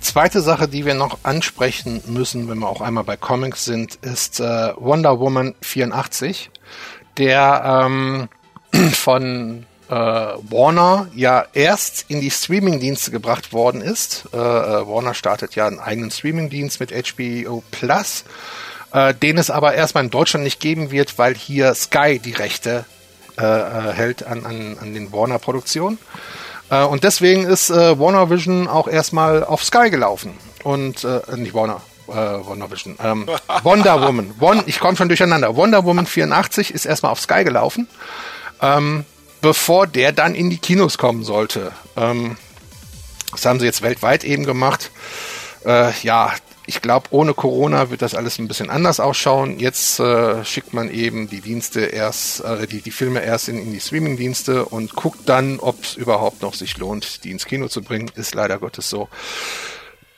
Zweite 0.00 0.40
Sache, 0.40 0.66
die 0.66 0.86
wir 0.86 0.94
noch 0.94 1.18
ansprechen 1.22 2.02
müssen, 2.06 2.48
wenn 2.48 2.58
wir 2.58 2.68
auch 2.68 2.80
einmal 2.80 3.04
bei 3.04 3.16
Comics 3.16 3.64
sind, 3.64 3.96
ist 3.96 4.40
äh, 4.40 4.72
Wonder 4.76 5.20
Woman 5.20 5.54
84, 5.60 6.50
der 7.18 7.84
ähm, 7.84 8.28
von 8.92 9.66
äh, 9.88 9.92
Warner 9.92 11.08
ja 11.14 11.46
erst 11.52 12.06
in 12.08 12.20
die 12.20 12.30
Streaming-Dienste 12.30 13.10
gebracht 13.10 13.52
worden 13.52 13.82
ist. 13.82 14.24
Äh, 14.32 14.36
äh 14.36 14.40
Warner 14.88 15.14
startet 15.14 15.54
ja 15.54 15.66
einen 15.66 15.78
eigenen 15.78 16.10
Streaming-Dienst 16.10 16.80
mit 16.80 16.92
HBO 16.92 17.62
Plus, 17.70 18.24
äh, 18.92 19.14
den 19.14 19.38
es 19.38 19.50
aber 19.50 19.74
erstmal 19.74 20.04
in 20.04 20.10
Deutschland 20.10 20.44
nicht 20.44 20.60
geben 20.60 20.90
wird, 20.90 21.18
weil 21.18 21.34
hier 21.34 21.74
Sky 21.74 22.18
die 22.18 22.32
Rechte 22.32 22.86
hält 23.36 24.26
an, 24.26 24.46
an, 24.46 24.78
an 24.80 24.94
den 24.94 25.12
Warner-Produktionen. 25.12 25.98
Äh, 26.70 26.84
und 26.84 27.04
deswegen 27.04 27.44
ist 27.44 27.70
äh, 27.70 27.98
Warner 27.98 28.30
Vision 28.30 28.68
auch 28.68 28.88
erstmal 28.88 29.44
auf 29.44 29.64
Sky 29.64 29.90
gelaufen. 29.90 30.38
Und 30.64 31.04
äh, 31.04 31.20
nicht 31.36 31.54
Warner, 31.54 31.80
äh, 32.08 32.12
Wonder 32.12 32.70
Vision. 32.70 32.96
Ähm, 33.02 33.26
Wonder 33.62 34.02
Woman. 34.02 34.34
Won 34.38 34.62
ich 34.66 34.80
komme 34.80 34.96
schon 34.96 35.08
durcheinander. 35.08 35.56
Wonder 35.56 35.84
Woman 35.84 36.06
84 36.06 36.74
ist 36.74 36.86
erstmal 36.86 37.12
auf 37.12 37.20
Sky 37.20 37.44
gelaufen, 37.44 37.88
ähm, 38.60 39.04
bevor 39.40 39.86
der 39.86 40.12
dann 40.12 40.34
in 40.34 40.50
die 40.50 40.58
Kinos 40.58 40.98
kommen 40.98 41.22
sollte. 41.22 41.72
Ähm, 41.96 42.36
das 43.30 43.44
haben 43.44 43.60
sie 43.60 43.66
jetzt 43.66 43.82
weltweit 43.82 44.24
eben 44.24 44.44
gemacht. 44.44 44.90
Äh, 45.64 45.92
ja, 46.02 46.32
ich 46.66 46.82
glaube, 46.82 47.06
ohne 47.10 47.32
Corona 47.32 47.90
wird 47.90 48.02
das 48.02 48.14
alles 48.14 48.38
ein 48.38 48.48
bisschen 48.48 48.70
anders 48.70 48.98
ausschauen. 48.98 49.60
Jetzt 49.60 50.00
äh, 50.00 50.44
schickt 50.44 50.74
man 50.74 50.90
eben 50.90 51.28
die 51.30 51.40
Dienste 51.40 51.82
erst, 51.82 52.40
äh, 52.40 52.66
die, 52.66 52.80
die 52.80 52.90
Filme 52.90 53.20
erst 53.20 53.48
in, 53.48 53.58
in 53.58 53.72
die 53.72 53.80
Streaming-Dienste 53.80 54.64
und 54.64 54.94
guckt 54.94 55.28
dann, 55.28 55.60
ob 55.60 55.84
es 55.84 55.94
überhaupt 55.94 56.42
noch 56.42 56.54
sich 56.54 56.76
lohnt, 56.78 57.22
die 57.22 57.30
ins 57.30 57.46
Kino 57.46 57.68
zu 57.68 57.82
bringen. 57.82 58.10
Ist 58.16 58.34
leider 58.34 58.58
Gottes 58.58 58.90
so. 58.90 59.08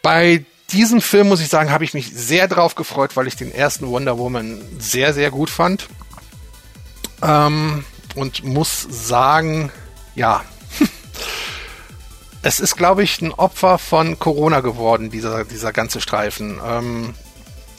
Bei 0.01 0.45
diesem 0.73 1.03
Film 1.03 1.29
muss 1.29 1.41
ich 1.41 1.49
sagen, 1.49 1.71
habe 1.71 1.85
ich 1.85 1.93
mich 1.93 2.11
sehr 2.15 2.49
drauf 2.49 2.75
gefreut, 2.75 3.15
weil 3.17 3.27
ich 3.27 3.37
den 3.37 3.53
ersten 3.53 3.87
Wonder 3.87 4.19
Woman 4.19 4.63
sehr, 4.79 5.13
sehr 5.13 5.31
gut 5.31 5.51
fand. 5.51 5.87
Ähm, 7.23 7.85
und 8.15 8.43
muss 8.43 8.87
sagen, 8.91 9.71
ja, 10.15 10.45
es 12.43 12.61
ist, 12.61 12.77
glaube 12.77 13.03
ich, 13.03 13.21
ein 13.21 13.33
Opfer 13.33 13.79
von 13.79 14.17
Corona 14.19 14.61
geworden, 14.61 15.11
dieser, 15.11 15.45
dieser 15.45 15.73
ganze 15.73 16.01
Streifen. 16.01 16.61
Ähm, 16.65 17.15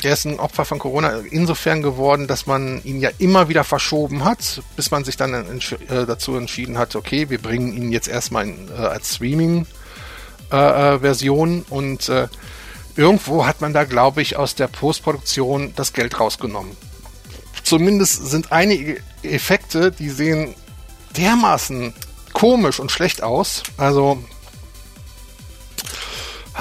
er 0.04 0.14
ist 0.14 0.26
ein 0.26 0.40
Opfer 0.40 0.66
von 0.66 0.78
Corona 0.80 1.20
insofern 1.30 1.82
geworden, 1.82 2.28
dass 2.28 2.46
man 2.46 2.84
ihn 2.84 3.02
ja 3.02 3.10
immer 3.18 3.50
wieder 3.50 3.64
verschoben 3.64 4.24
hat, 4.24 4.62
bis 4.76 4.92
man 4.92 5.04
sich 5.04 5.18
dann 5.18 5.34
entsch 5.34 5.72
äh, 5.74 6.06
dazu 6.06 6.36
entschieden 6.36 6.78
hat, 6.78 6.96
okay, 6.96 7.28
wir 7.30 7.42
bringen 7.42 7.74
ihn 7.74 7.92
jetzt 7.92 8.08
erstmal 8.08 8.48
in, 8.48 8.70
äh, 8.70 8.76
als 8.76 9.16
Streaming-Version 9.16 11.50
äh, 11.50 11.60
äh 11.60 11.64
und 11.70 12.08
äh, 12.10 12.28
irgendwo 12.96 13.46
hat 13.46 13.62
man 13.62 13.74
da, 13.74 13.84
glaube 13.84 14.22
ich, 14.22 14.38
aus 14.38 14.54
der 14.56 14.68
Postproduktion 14.68 15.74
das 15.76 15.94
Geld 15.94 16.20
rausgenommen. 16.20 16.76
Zumindest 17.64 18.28
sind 18.28 18.52
einige 18.52 19.02
Effekte, 19.22 19.92
die 19.92 20.10
sehen 20.10 20.56
dermaßen 21.18 21.94
komisch 22.34 22.80
und 22.80 22.92
schlecht 22.92 23.22
aus. 23.22 23.62
Also 23.78 24.18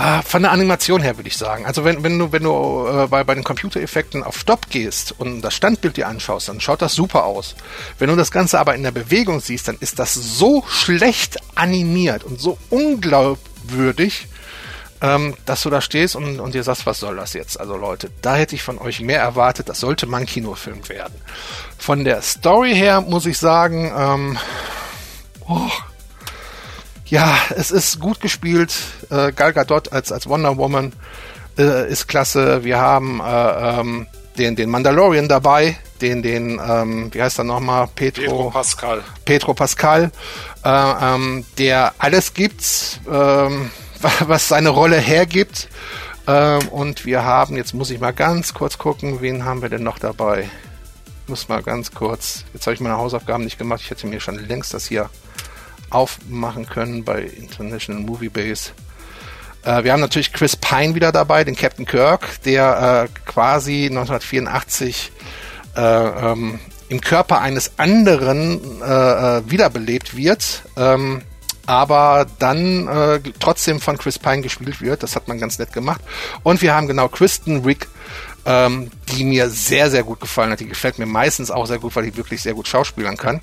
Ah, 0.01 0.23
von 0.23 0.43
der 0.43 0.53
Animation 0.53 1.03
her 1.03 1.17
würde 1.17 1.27
ich 1.29 1.37
sagen. 1.37 1.67
Also 1.67 1.85
wenn, 1.85 2.05
wenn 2.05 2.21
du, 2.21 2.31
wenn 2.31 2.45
du 2.45 2.87
äh, 2.87 3.09
bei, 3.09 3.25
bei 3.25 3.35
den 3.35 3.43
Computereffekten 3.43 4.23
auf 4.23 4.39
Stopp 4.39 4.71
gehst 4.71 5.13
und 5.19 5.43
das 5.43 5.57
Standbild 5.57 5.97
dir 5.97 6.07
anschaust, 6.07 6.49
dann 6.49 6.61
schaut 6.61 6.83
das 6.83 6.95
super 6.95 7.25
aus. 7.25 7.57
Wenn 7.99 8.09
du 8.09 8.15
das 8.15 8.31
Ganze 8.31 8.61
aber 8.61 8.77
in 8.77 8.85
der 8.85 8.93
Bewegung 8.93 9.41
siehst, 9.41 9.67
dann 9.67 9.77
ist 9.81 9.99
das 9.99 10.15
so 10.15 10.63
schlecht 10.69 11.39
animiert 11.57 12.23
und 12.23 12.41
so 12.41 12.59
unglaubwürdig, 12.71 14.29
ähm, 15.01 15.35
dass 15.47 15.63
du 15.63 15.71
da 15.71 15.81
stehst 15.81 16.15
und, 16.15 16.39
und 16.39 16.55
dir 16.55 16.63
sagst, 16.63 16.87
was 16.87 17.01
soll 17.01 17.17
das 17.17 17.33
jetzt? 17.33 17.59
Also 17.59 17.77
Leute, 17.77 18.09
da 18.23 18.37
hätte 18.37 18.55
ich 18.55 18.63
von 18.63 18.79
euch 18.79 19.01
mehr 19.01 19.19
erwartet. 19.21 19.69
Das 19.69 19.81
sollte 19.81 20.07
mal 20.07 20.19
ein 20.19 20.27
Kinofilm 20.27 20.89
werden. 20.89 21.21
Von 21.77 22.05
der 22.05 22.23
Story 22.23 22.73
her 22.73 23.01
muss 23.01 23.27
ich 23.27 23.39
sagen, 23.39 23.93
ähm, 23.97 24.39
oh, 25.49 25.69
ja, 27.11 27.37
es 27.57 27.71
ist 27.71 28.01
gut 28.01 28.21
gespielt. 28.21 28.73
Äh, 29.11 29.33
Gal 29.33 29.53
Gadot 29.53 29.93
als, 29.93 30.13
als 30.13 30.29
Wonder 30.29 30.57
Woman 30.57 30.93
äh, 31.59 31.91
ist 31.91 32.07
klasse. 32.07 32.65
Wir 32.65 32.79
haben 32.79 33.21
äh, 33.21 33.81
ähm, 33.81 34.07
den, 34.37 34.57
den 34.57 34.71
Mandalorian 34.71 35.29
dabei, 35.29 35.77
den, 36.01 36.23
den, 36.23 36.61
ähm, 36.65 37.13
wie 37.13 37.23
heißt 37.23 37.39
er 37.39 37.45
nochmal? 37.45 37.89
Petro, 37.95 38.23
Petro 38.23 38.51
Pascal. 38.51 39.03
Petro 39.25 39.55
Pascal, 39.55 40.11
äh, 40.65 40.69
ähm, 40.69 41.45
der 41.59 41.95
alles 41.99 42.35
gibt, 42.35 43.01
ähm, 43.11 43.71
was 44.21 44.49
seine 44.49 44.69
Rolle 44.69 44.99
hergibt. 44.99 45.69
Ähm, 46.27 46.69
und 46.69 47.07
wir 47.07 47.25
haben, 47.25 47.57
jetzt 47.57 47.75
muss 47.75 47.91
ich 47.91 48.01
mal 48.01 48.13
ganz 48.13 48.55
kurz 48.55 48.79
gucken, 48.79 49.21
wen 49.23 49.45
haben 49.45 49.63
wir 49.63 49.69
denn 49.69 49.83
noch 49.83 49.99
dabei? 49.99 50.49
muss 51.29 51.49
mal 51.49 51.63
ganz 51.63 51.93
kurz, 51.93 52.45
jetzt 52.55 52.67
habe 52.67 52.75
ich 52.75 52.81
meine 52.81 52.97
Hausaufgaben 52.97 53.45
nicht 53.45 53.59
gemacht, 53.59 53.83
ich 53.85 53.91
hätte 53.91 54.07
mir 54.07 54.21
schon 54.21 54.37
längst 54.37 54.73
das 54.73 54.87
hier 54.87 55.11
aufmachen 55.91 56.67
können 56.67 57.05
bei 57.05 57.23
International 57.23 58.03
Movie 58.03 58.29
Base. 58.29 58.73
Äh, 59.65 59.85
wir 59.85 59.93
haben 59.93 60.01
natürlich 60.01 60.33
Chris 60.33 60.57
Pine 60.57 60.95
wieder 60.95 61.13
dabei, 61.13 61.45
den 61.45 61.57
Captain 61.57 61.87
Kirk, 61.87 62.43
der 62.45 63.09
äh, 63.09 63.21
quasi 63.31 63.87
1984 63.87 65.13
äh, 65.77 65.81
ähm, 65.81 66.61
im 66.89 67.01
Körper 67.01 67.41
eines 67.41 67.79
anderen 67.79 68.81
äh, 68.81 68.85
äh, 68.85 69.43
wiederbelebt 69.51 70.17
wird, 70.17 70.63
ähm, 70.77 71.23
aber 71.67 72.27
dann 72.39 72.89
äh, 72.89 73.21
trotzdem 73.39 73.79
von 73.81 73.99
Chris 73.99 74.19
Pine 74.19 74.41
gespielt 74.41 74.81
wird. 74.81 75.03
Das 75.03 75.17
hat 75.17 75.29
man 75.29 75.39
ganz 75.39 75.59
nett 75.59 75.73
gemacht. 75.73 76.01
Und 76.43 76.63
wir 76.63 76.75
haben 76.75 76.87
genau 76.87 77.09
Kristen 77.09 77.63
Rick, 77.63 77.89
ähm, 78.47 78.91
die 79.13 79.25
mir 79.25 79.51
sehr, 79.51 79.91
sehr 79.91 80.03
gut 80.03 80.21
gefallen 80.21 80.51
hat. 80.51 80.61
Die 80.61 80.67
gefällt 80.67 80.99
mir 80.99 81.05
meistens 81.05 81.51
auch 81.51 81.67
sehr 81.67 81.79
gut, 81.79 81.95
weil 81.95 82.05
die 82.05 82.17
wirklich 82.17 82.41
sehr 82.41 82.55
gut 82.55 82.69
schauspielern 82.69 83.19
kann. 83.19 83.41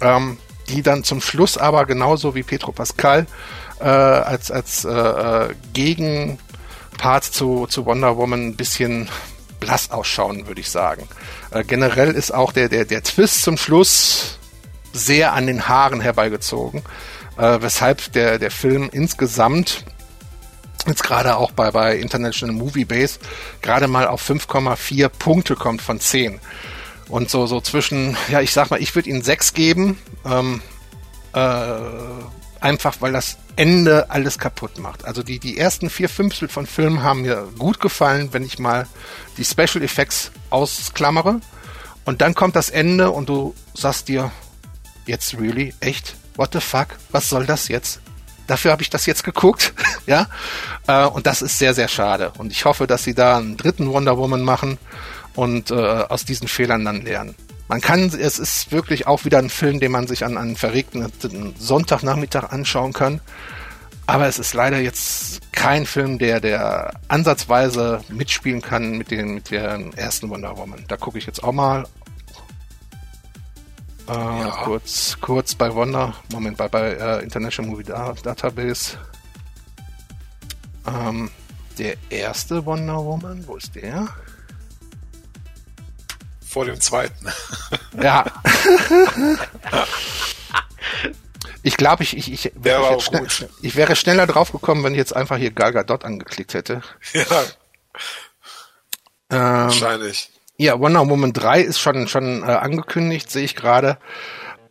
Ähm, 0.00 0.38
die 0.68 0.82
dann 0.82 1.04
zum 1.04 1.20
Schluss 1.20 1.58
aber 1.58 1.86
genauso 1.86 2.34
wie 2.34 2.42
Petro 2.42 2.72
Pascal 2.72 3.26
äh, 3.80 3.84
als, 3.84 4.50
als 4.50 4.84
äh, 4.84 4.90
äh, 4.90 5.54
Gegenpart 5.72 7.24
zu, 7.24 7.66
zu 7.66 7.86
Wonder 7.86 8.16
Woman 8.16 8.48
ein 8.48 8.56
bisschen 8.56 9.08
blass 9.60 9.90
ausschauen, 9.90 10.46
würde 10.46 10.60
ich 10.60 10.70
sagen. 10.70 11.08
Äh, 11.50 11.64
generell 11.64 12.12
ist 12.12 12.32
auch 12.32 12.52
der, 12.52 12.68
der, 12.68 12.84
der 12.84 13.02
Twist 13.02 13.42
zum 13.42 13.56
Schluss 13.56 14.38
sehr 14.92 15.32
an 15.32 15.46
den 15.46 15.68
Haaren 15.68 16.00
herbeigezogen, 16.00 16.82
äh, 17.36 17.58
weshalb 17.60 18.12
der, 18.12 18.38
der 18.38 18.50
Film 18.50 18.88
insgesamt 18.92 19.84
jetzt 20.86 21.02
gerade 21.02 21.36
auch 21.36 21.50
bei, 21.50 21.70
bei 21.70 21.96
International 21.96 22.54
Movie 22.54 22.84
Base 22.84 23.18
gerade 23.62 23.88
mal 23.88 24.06
auf 24.06 24.28
5,4 24.28 25.08
Punkte 25.08 25.54
kommt 25.54 25.82
von 25.82 26.00
10. 26.00 26.40
Und 27.08 27.30
so, 27.30 27.46
so 27.46 27.60
zwischen, 27.60 28.16
ja, 28.28 28.40
ich 28.40 28.52
sag 28.52 28.70
mal, 28.70 28.80
ich 28.80 28.94
würde 28.94 29.08
ihnen 29.08 29.22
sechs 29.22 29.54
geben. 29.54 29.98
Ähm, 30.24 30.60
äh, 31.32 31.78
einfach 32.60 32.96
weil 33.00 33.12
das 33.12 33.38
Ende 33.56 34.10
alles 34.10 34.38
kaputt 34.38 34.78
macht. 34.78 35.04
Also 35.04 35.22
die, 35.22 35.38
die 35.38 35.58
ersten 35.58 35.90
vier 35.90 36.08
Fünftel 36.08 36.48
von 36.48 36.66
Filmen 36.66 37.02
haben 37.02 37.22
mir 37.22 37.48
gut 37.58 37.80
gefallen, 37.80 38.28
wenn 38.32 38.44
ich 38.44 38.58
mal 38.58 38.86
die 39.36 39.44
Special 39.44 39.82
Effects 39.82 40.30
ausklammere. 40.50 41.40
Und 42.04 42.20
dann 42.20 42.34
kommt 42.34 42.56
das 42.56 42.70
Ende 42.70 43.10
und 43.10 43.28
du 43.28 43.54
sagst 43.74 44.08
dir, 44.08 44.30
jetzt 45.06 45.34
really, 45.38 45.74
echt, 45.80 46.14
what 46.36 46.52
the 46.52 46.60
fuck, 46.60 46.88
was 47.10 47.28
soll 47.28 47.46
das 47.46 47.68
jetzt? 47.68 48.00
Dafür 48.46 48.72
habe 48.72 48.82
ich 48.82 48.90
das 48.90 49.04
jetzt 49.06 49.24
geguckt, 49.24 49.74
ja. 50.06 50.26
Äh, 50.86 51.06
und 51.06 51.26
das 51.26 51.42
ist 51.42 51.58
sehr, 51.58 51.74
sehr 51.74 51.88
schade. 51.88 52.32
Und 52.38 52.50
ich 52.50 52.64
hoffe, 52.64 52.86
dass 52.86 53.04
sie 53.04 53.14
da 53.14 53.36
einen 53.36 53.56
dritten 53.56 53.90
Wonder 53.90 54.16
Woman 54.16 54.42
machen 54.42 54.78
und 55.38 55.70
äh, 55.70 55.74
aus 55.74 56.24
diesen 56.24 56.48
Fehlern 56.48 56.84
dann 56.84 57.02
lernen. 57.02 57.36
Man 57.68 57.80
kann, 57.80 58.06
es 58.06 58.40
ist 58.40 58.72
wirklich 58.72 59.06
auch 59.06 59.24
wieder 59.24 59.38
ein 59.38 59.50
Film, 59.50 59.78
den 59.78 59.92
man 59.92 60.08
sich 60.08 60.24
an 60.24 60.36
einem 60.36 60.56
verregneten 60.56 61.54
Sonntagnachmittag 61.56 62.50
anschauen 62.50 62.92
kann. 62.92 63.20
Aber 64.06 64.26
es 64.26 64.40
ist 64.40 64.52
leider 64.52 64.80
jetzt 64.80 65.52
kein 65.52 65.86
Film, 65.86 66.18
der, 66.18 66.40
der 66.40 66.92
ansatzweise 67.06 68.00
mitspielen 68.08 68.62
kann 68.62 68.98
mit 68.98 69.12
dem, 69.12 69.34
mit 69.34 69.52
der 69.52 69.78
ersten 69.94 70.28
Wonder 70.28 70.56
Woman. 70.56 70.84
Da 70.88 70.96
gucke 70.96 71.18
ich 71.18 71.26
jetzt 71.26 71.44
auch 71.44 71.52
mal. 71.52 71.84
Äh, 74.08 74.12
ja. 74.14 74.62
kurz, 74.64 75.18
kurz 75.20 75.54
bei 75.54 75.72
Wonder, 75.72 76.14
Moment, 76.32 76.56
bei, 76.56 76.66
bei 76.66 76.94
äh, 76.94 77.22
International 77.22 77.70
Movie 77.70 77.84
Database. 77.84 78.98
Ähm, 80.84 81.30
der 81.78 81.94
erste 82.10 82.66
Wonder 82.66 82.96
Woman, 82.96 83.46
wo 83.46 83.54
ist 83.54 83.76
der? 83.76 84.08
Vor 86.58 86.64
dem 86.64 86.80
zweiten. 86.80 87.24
Ja. 88.02 88.24
ich 91.62 91.76
glaube, 91.76 92.02
ich, 92.02 92.16
ich, 92.16 92.32
ich, 92.32 92.52
wäre 92.56 93.00
schnell, 93.00 93.28
ich 93.62 93.76
wäre 93.76 93.94
schneller 93.94 94.26
drauf 94.26 94.50
gekommen, 94.50 94.82
wenn 94.82 94.92
ich 94.92 94.98
jetzt 94.98 95.14
einfach 95.14 95.36
hier 95.36 95.52
Gal 95.52 95.72
Gadot 95.72 96.04
angeklickt 96.04 96.54
hätte. 96.54 96.80
Ja. 97.12 97.44
Ähm, 99.30 99.66
Wahrscheinlich. 99.66 100.32
Ja, 100.56 100.80
Wonder 100.80 101.08
Woman 101.08 101.32
3 101.32 101.60
ist 101.60 101.78
schon, 101.78 102.08
schon 102.08 102.42
äh, 102.42 102.46
angekündigt, 102.46 103.30
sehe 103.30 103.44
ich 103.44 103.54
gerade. 103.54 103.98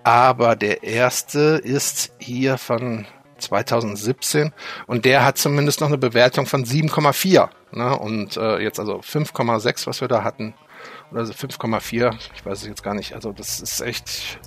Aber 0.04 0.58
der 0.58 0.84
erste 0.84 1.62
ist 1.64 2.12
hier 2.18 2.58
von 2.58 3.08
2017 3.38 4.52
und 4.88 5.06
der 5.06 5.24
hat 5.24 5.38
zumindest 5.38 5.80
noch 5.80 5.88
eine 5.88 5.98
Bewertung 5.98 6.48
von 6.48 6.66
7,4. 6.66 7.48
Ne? 7.72 7.98
Und 7.98 8.36
äh, 8.36 8.58
jetzt 8.58 8.78
also 8.78 8.98
5,6, 8.98 9.88
was 9.88 10.02
wir 10.02 10.10
da 10.10 10.26
hatten, 10.26 10.54
oder 11.12 11.22
5,4, 11.24 12.14
ich 12.36 12.46
weiß 12.46 12.62
es 12.62 12.68
jetzt 12.68 12.84
gar 12.84 12.94
nicht. 12.94 13.14
Also 13.14 13.32
das 13.32 13.60
ist 13.60 13.82
echt, 13.82 14.40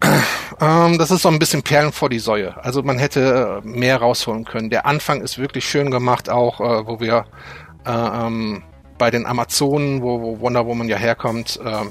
ähm, 0.60 0.98
das 0.98 1.10
ist 1.10 1.22
so 1.22 1.28
ein 1.28 1.38
bisschen 1.38 1.62
Perlen 1.62 1.92
vor 1.92 2.08
die 2.08 2.18
Säue. 2.18 2.56
Also 2.62 2.82
man 2.82 2.98
hätte 2.98 3.60
mehr 3.64 3.98
rausholen 3.98 4.44
können. 4.44 4.70
Der 4.70 4.86
Anfang 4.86 5.20
ist 5.22 5.38
wirklich 5.38 5.68
schön 5.68 5.90
gemacht, 5.90 6.28
auch 6.30 6.60
äh, 6.60 6.86
wo 6.86 7.00
wir 7.00 7.26
äh, 7.84 7.90
ähm, 7.90 8.62
bei 8.98 9.10
den 9.10 9.26
Amazonen, 9.26 10.02
wo, 10.02 10.20
wo 10.20 10.40
Wonder 10.40 10.66
Woman 10.66 10.88
ja 10.88 10.96
herkommt, 10.96 11.58
äh, 11.64 11.86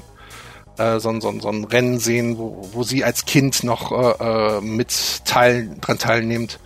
äh, 0.80 1.00
so, 1.00 1.18
so, 1.20 1.38
so 1.40 1.48
ein 1.48 1.64
Rennen 1.64 1.98
sehen, 1.98 2.38
wo, 2.38 2.68
wo 2.72 2.82
sie 2.82 3.04
als 3.04 3.24
Kind 3.26 3.64
noch 3.64 3.92
äh, 3.92 4.58
äh 4.58 4.60
mit 4.60 5.24
teil, 5.24 5.76
dran 5.80 5.98
teilnimmt. 5.98 6.58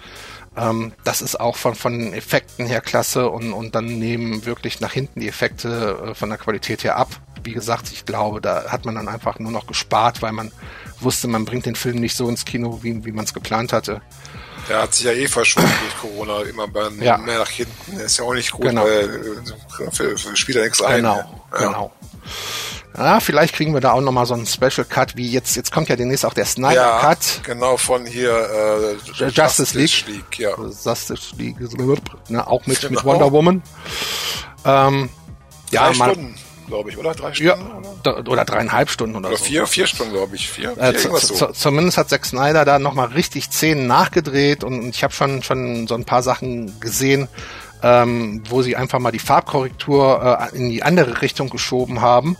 Ähm, 0.57 0.93
das 1.03 1.21
ist 1.21 1.41
auch 1.41 1.57
von, 1.57 1.75
von 1.75 2.13
Effekten 2.13 2.67
her 2.67 2.81
klasse 2.81 3.29
und, 3.29 3.53
und 3.53 3.75
dann 3.75 3.87
nehmen 3.87 4.47
wirklich 4.47 4.81
nach 4.81 4.93
hinten 4.93 5.21
die 5.21 5.29
Effekte 5.29 6.11
äh, 6.11 6.15
von 6.15 6.29
der 6.29 6.39
Qualität 6.39 6.85
her 6.85 6.97
ab. 6.97 7.09
Wie 7.43 7.53
gesagt, 7.53 7.91
ich 7.93 8.07
glaube, 8.07 8.41
da 8.41 8.71
hat 8.71 8.85
man 8.85 8.95
dann 8.95 9.09
einfach 9.09 9.39
nur 9.39 9.51
noch 9.51 9.67
gespart, 9.67 10.23
weil 10.23 10.33
man 10.33 10.53
wusste, 11.01 11.29
man 11.29 11.45
bringt 11.45 11.67
den 11.67 11.75
Film 11.75 11.97
nicht 11.97 12.17
so 12.17 12.29
ins 12.29 12.45
Kino, 12.45 12.81
wie, 12.83 13.05
wie 13.05 13.13
man 13.13 13.25
es 13.25 13.35
geplant 13.35 13.73
hatte. 13.73 14.01
Der 14.69 14.83
hat 14.83 14.95
sich 14.95 15.05
ja 15.05 15.13
eh 15.13 15.27
verschoben 15.29 15.71
durch 15.81 15.99
Corona, 16.01 16.41
immer 16.43 16.69
bei, 16.69 16.89
ja. 17.01 17.19
mehr 17.19 17.39
nach 17.39 17.51
hinten. 17.51 17.99
ist 17.99 18.19
ja 18.19 18.25
auch 18.25 18.33
nicht 18.33 18.51
gut, 18.51 18.67
genau. 18.67 18.85
weil 18.85 19.37
äh, 19.81 19.91
für, 19.91 20.17
für 20.17 20.37
Spieler 20.37 20.63
nichts 20.63 20.79
genau, 20.79 20.89
ein. 20.91 21.03
Genau, 21.03 21.43
genau. 21.59 21.93
Ja, 22.97 23.19
vielleicht 23.19 23.55
kriegen 23.55 23.75
wir 23.75 23.81
da 23.81 23.93
auch 23.93 24.01
nochmal 24.01 24.25
so 24.25 24.35
einen 24.35 24.47
Special 24.47 24.85
Cut, 24.89 25.17
wie 25.17 25.29
jetzt, 25.29 25.57
jetzt 25.57 25.73
kommt 25.73 25.89
ja 25.89 25.97
demnächst 25.97 26.25
auch 26.25 26.35
der 26.35 26.45
Snyder 26.45 26.75
ja, 26.75 26.99
Cut. 27.01 27.41
Genau, 27.43 27.77
von 27.77 28.07
hier 28.07 28.31
äh, 28.31 28.93
Justice, 29.05 29.33
Justice 29.35 29.79
League. 29.79 30.05
League 30.07 30.39
ja. 30.39 30.57
Justice 30.57 31.35
League, 31.37 31.57
ne, 32.29 32.47
auch 32.47 32.65
mit, 32.67 32.81
genau. 32.81 32.93
mit 32.93 33.05
Wonder 33.05 33.33
Woman. 33.33 33.63
Ähm, 34.65 35.09
Drei 35.73 35.89
ja, 35.89 35.95
Stunden, 35.95 36.37
glaube 36.69 36.91
ich, 36.91 36.97
oder? 36.97 37.15
Drei 37.15 37.35
Stunden? 37.35 37.67
Ja, 38.05 38.13
oder? 38.13 38.31
oder 38.31 38.45
dreieinhalb 38.45 38.89
Stunden 38.89 39.17
oder, 39.17 39.29
oder 39.29 39.39
so. 39.39 39.45
Vier, 39.45 39.67
vier 39.67 39.89
Stunden, 39.89 40.13
glaube 40.13 40.37
ich. 40.37 40.49
Vier, 40.49 40.79
äh, 40.79 40.95
vier 40.95 41.17
so. 41.19 41.47
Zumindest 41.47 41.99
hat 41.99 42.11
Zack 42.11 42.25
Snyder 42.25 42.65
da 42.65 42.79
nochmal 42.79 43.09
richtig 43.09 43.47
Szenen 43.47 43.89
nachgedreht 43.89 44.63
und 44.63 44.91
ich 44.91 45.03
habe 45.03 45.13
schon, 45.13 45.43
schon 45.43 45.89
so 45.89 45.97
ein 45.97 46.05
paar 46.05 46.23
Sachen 46.23 46.79
gesehen, 46.79 47.27
ähm, 47.83 48.45
wo 48.49 48.63
sie 48.63 48.77
einfach 48.77 49.01
mal 49.01 49.11
die 49.11 49.19
Farbkorrektur 49.19 50.51
äh, 50.53 50.57
in 50.57 50.71
die 50.71 50.85
andere 50.85 51.23
Richtung 51.23 51.51
geschoben 51.51 52.01
haben 52.01 52.37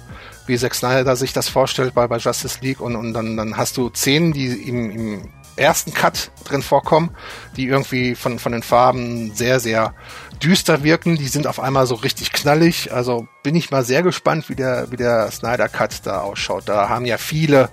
wie 0.47 0.59
Zack 0.59 0.75
Snyder 0.75 1.17
sich 1.17 1.33
das 1.33 1.49
vorstellt 1.49 1.95
bei, 1.95 2.07
bei 2.07 2.19
Justice 2.19 2.59
League 2.61 2.81
und, 2.81 2.97
und 2.97 3.13
dann, 3.13 3.37
dann 3.37 3.57
hast 3.57 3.77
du 3.77 3.91
Szenen, 3.91 4.33
die 4.33 4.47
im, 4.47 4.91
im 4.91 5.33
ersten 5.57 5.95
Cut 5.95 6.31
drin 6.45 6.63
vorkommen, 6.63 7.11
die 7.57 7.67
irgendwie 7.67 8.15
von, 8.15 8.39
von 8.39 8.53
den 8.53 8.63
Farben 8.63 9.33
sehr, 9.35 9.61
sehr 9.61 9.95
düster 10.43 10.83
wirken. 10.83 11.17
Die 11.17 11.29
sind 11.29 11.47
auf 11.47 11.61
einmal 11.61 11.87
so 11.87 11.95
richtig 11.95 12.33
knallig. 12.33 12.93
Also 12.93 13.27
bin 13.43 13.55
ich 13.55 13.71
mal 13.71 13.85
sehr 13.85 14.03
gespannt, 14.03 14.49
wie 14.49 14.57
der, 14.57 14.91
wie 14.91 14.97
der 14.97 15.31
Snyder 15.31 15.69
Cut 15.69 16.07
da 16.07 16.21
ausschaut. 16.21 16.65
Da 16.67 16.89
haben 16.89 17.07
ja 17.07 17.19
viele 17.19 17.71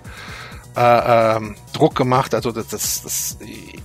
äh, 0.76 1.36
ähm, 1.36 1.56
Druck 1.72 1.94
gemacht. 1.94 2.34
Also 2.34 2.52
das, 2.52 2.68
das, 2.68 3.02
das 3.02 3.38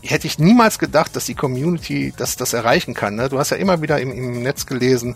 hätte 0.04 0.28
ich 0.28 0.40
niemals 0.40 0.80
gedacht, 0.80 1.16
dass 1.16 1.26
die 1.26 1.36
Community 1.36 2.14
das, 2.16 2.36
das 2.36 2.54
erreichen 2.54 2.94
kann. 2.94 3.16
Ne? 3.16 3.30
Du 3.30 3.40
hast 3.40 3.50
ja 3.50 3.58
immer 3.58 3.82
wieder 3.82 4.00
im, 4.00 4.12
im 4.12 4.42
Netz 4.44 4.66
gelesen, 4.66 5.16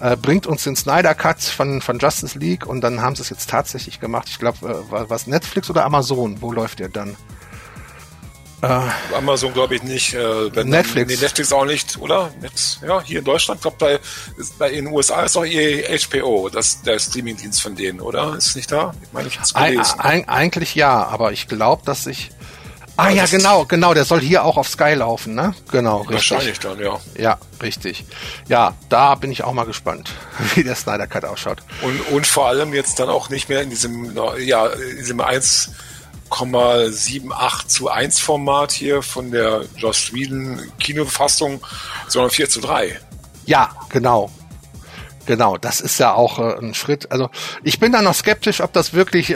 äh, 0.00 0.16
bringt 0.16 0.46
uns 0.46 0.64
den 0.64 0.76
Snyder 0.76 1.14
Cut 1.14 1.40
von, 1.40 1.80
von 1.80 1.98
Justice 1.98 2.38
League 2.38 2.66
und 2.66 2.80
dann 2.80 3.00
haben 3.00 3.16
sie 3.16 3.22
es 3.22 3.30
jetzt 3.30 3.50
tatsächlich 3.50 4.00
gemacht. 4.00 4.28
Ich 4.28 4.38
glaube, 4.38 4.84
äh, 4.90 5.08
was 5.08 5.26
Netflix 5.26 5.70
oder 5.70 5.84
Amazon? 5.84 6.40
Wo 6.40 6.52
läuft 6.52 6.80
der 6.80 6.88
dann? 6.88 7.16
Äh, 8.62 8.80
Amazon 9.16 9.52
glaube 9.52 9.74
ich 9.74 9.82
nicht. 9.82 10.14
Äh, 10.14 10.54
wenn, 10.54 10.68
Netflix. 10.68 11.10
Nee, 11.10 11.20
Netflix 11.20 11.52
auch 11.52 11.64
nicht, 11.64 11.98
oder? 11.98 12.30
Netz, 12.40 12.78
ja, 12.86 13.02
hier 13.02 13.18
in 13.18 13.24
Deutschland, 13.24 13.60
glaube 13.60 13.76
bei, 13.78 14.00
bei 14.58 14.70
in 14.70 14.84
den 14.84 14.94
USA 14.94 15.22
ist 15.22 15.36
auch 15.36 15.44
ihr 15.44 15.84
HBO, 16.00 16.48
das 16.48 16.80
der 16.82 16.98
Streamingdienst 16.98 17.60
von 17.60 17.74
denen, 17.74 18.00
oder? 18.00 18.36
Ist 18.36 18.54
nicht 18.54 18.70
da? 18.70 18.94
Ich 19.02 19.12
meine, 19.12 19.28
ich 19.28 19.38
gelesen. 19.38 20.00
Eig 20.00 20.28
eigentlich 20.28 20.76
ja, 20.76 21.04
aber 21.06 21.32
ich 21.32 21.48
glaube, 21.48 21.82
dass 21.84 22.06
ich 22.06 22.30
Ah 22.96 23.08
ja, 23.08 23.24
genau, 23.24 23.64
genau, 23.64 23.94
der 23.94 24.04
soll 24.04 24.20
hier 24.20 24.44
auch 24.44 24.58
auf 24.58 24.68
Sky 24.68 24.92
laufen, 24.94 25.34
ne? 25.34 25.54
Genau, 25.70 26.02
richtig. 26.02 26.30
Wahrscheinlich 26.30 26.60
dann, 26.60 26.78
ja. 26.78 27.00
Ja, 27.18 27.38
richtig. 27.62 28.04
Ja, 28.48 28.74
da 28.90 29.14
bin 29.14 29.32
ich 29.32 29.44
auch 29.44 29.54
mal 29.54 29.64
gespannt, 29.64 30.10
wie 30.54 30.62
der 30.62 30.74
Snyder 30.74 31.06
Cut 31.06 31.24
ausschaut. 31.24 31.62
Und, 31.80 31.98
und 32.12 32.26
vor 32.26 32.48
allem 32.48 32.74
jetzt 32.74 32.98
dann 32.98 33.08
auch 33.08 33.30
nicht 33.30 33.48
mehr 33.48 33.62
in 33.62 33.70
diesem, 33.70 34.14
ja, 34.38 34.66
in 34.66 34.98
diesem 34.98 35.20
1 35.20 35.70
4,78 36.32 37.66
zu 37.66 37.88
1 37.88 38.20
Format 38.20 38.72
hier 38.72 39.02
von 39.02 39.30
der 39.30 39.64
Joss 39.76 40.12
Whedon 40.12 40.60
Kinofassung, 40.80 41.60
sondern 42.08 42.30
4 42.30 42.48
zu 42.48 42.60
3. 42.60 42.98
Ja, 43.46 43.70
genau. 43.88 44.30
Genau, 45.24 45.56
das 45.56 45.80
ist 45.80 45.98
ja 45.98 46.14
auch 46.14 46.38
äh, 46.40 46.58
ein 46.58 46.74
Schritt. 46.74 47.12
Also 47.12 47.30
ich 47.62 47.78
bin 47.78 47.92
da 47.92 48.02
noch 48.02 48.14
skeptisch, 48.14 48.60
ob 48.60 48.72
das 48.72 48.92
wirklich 48.92 49.30
äh, 49.30 49.34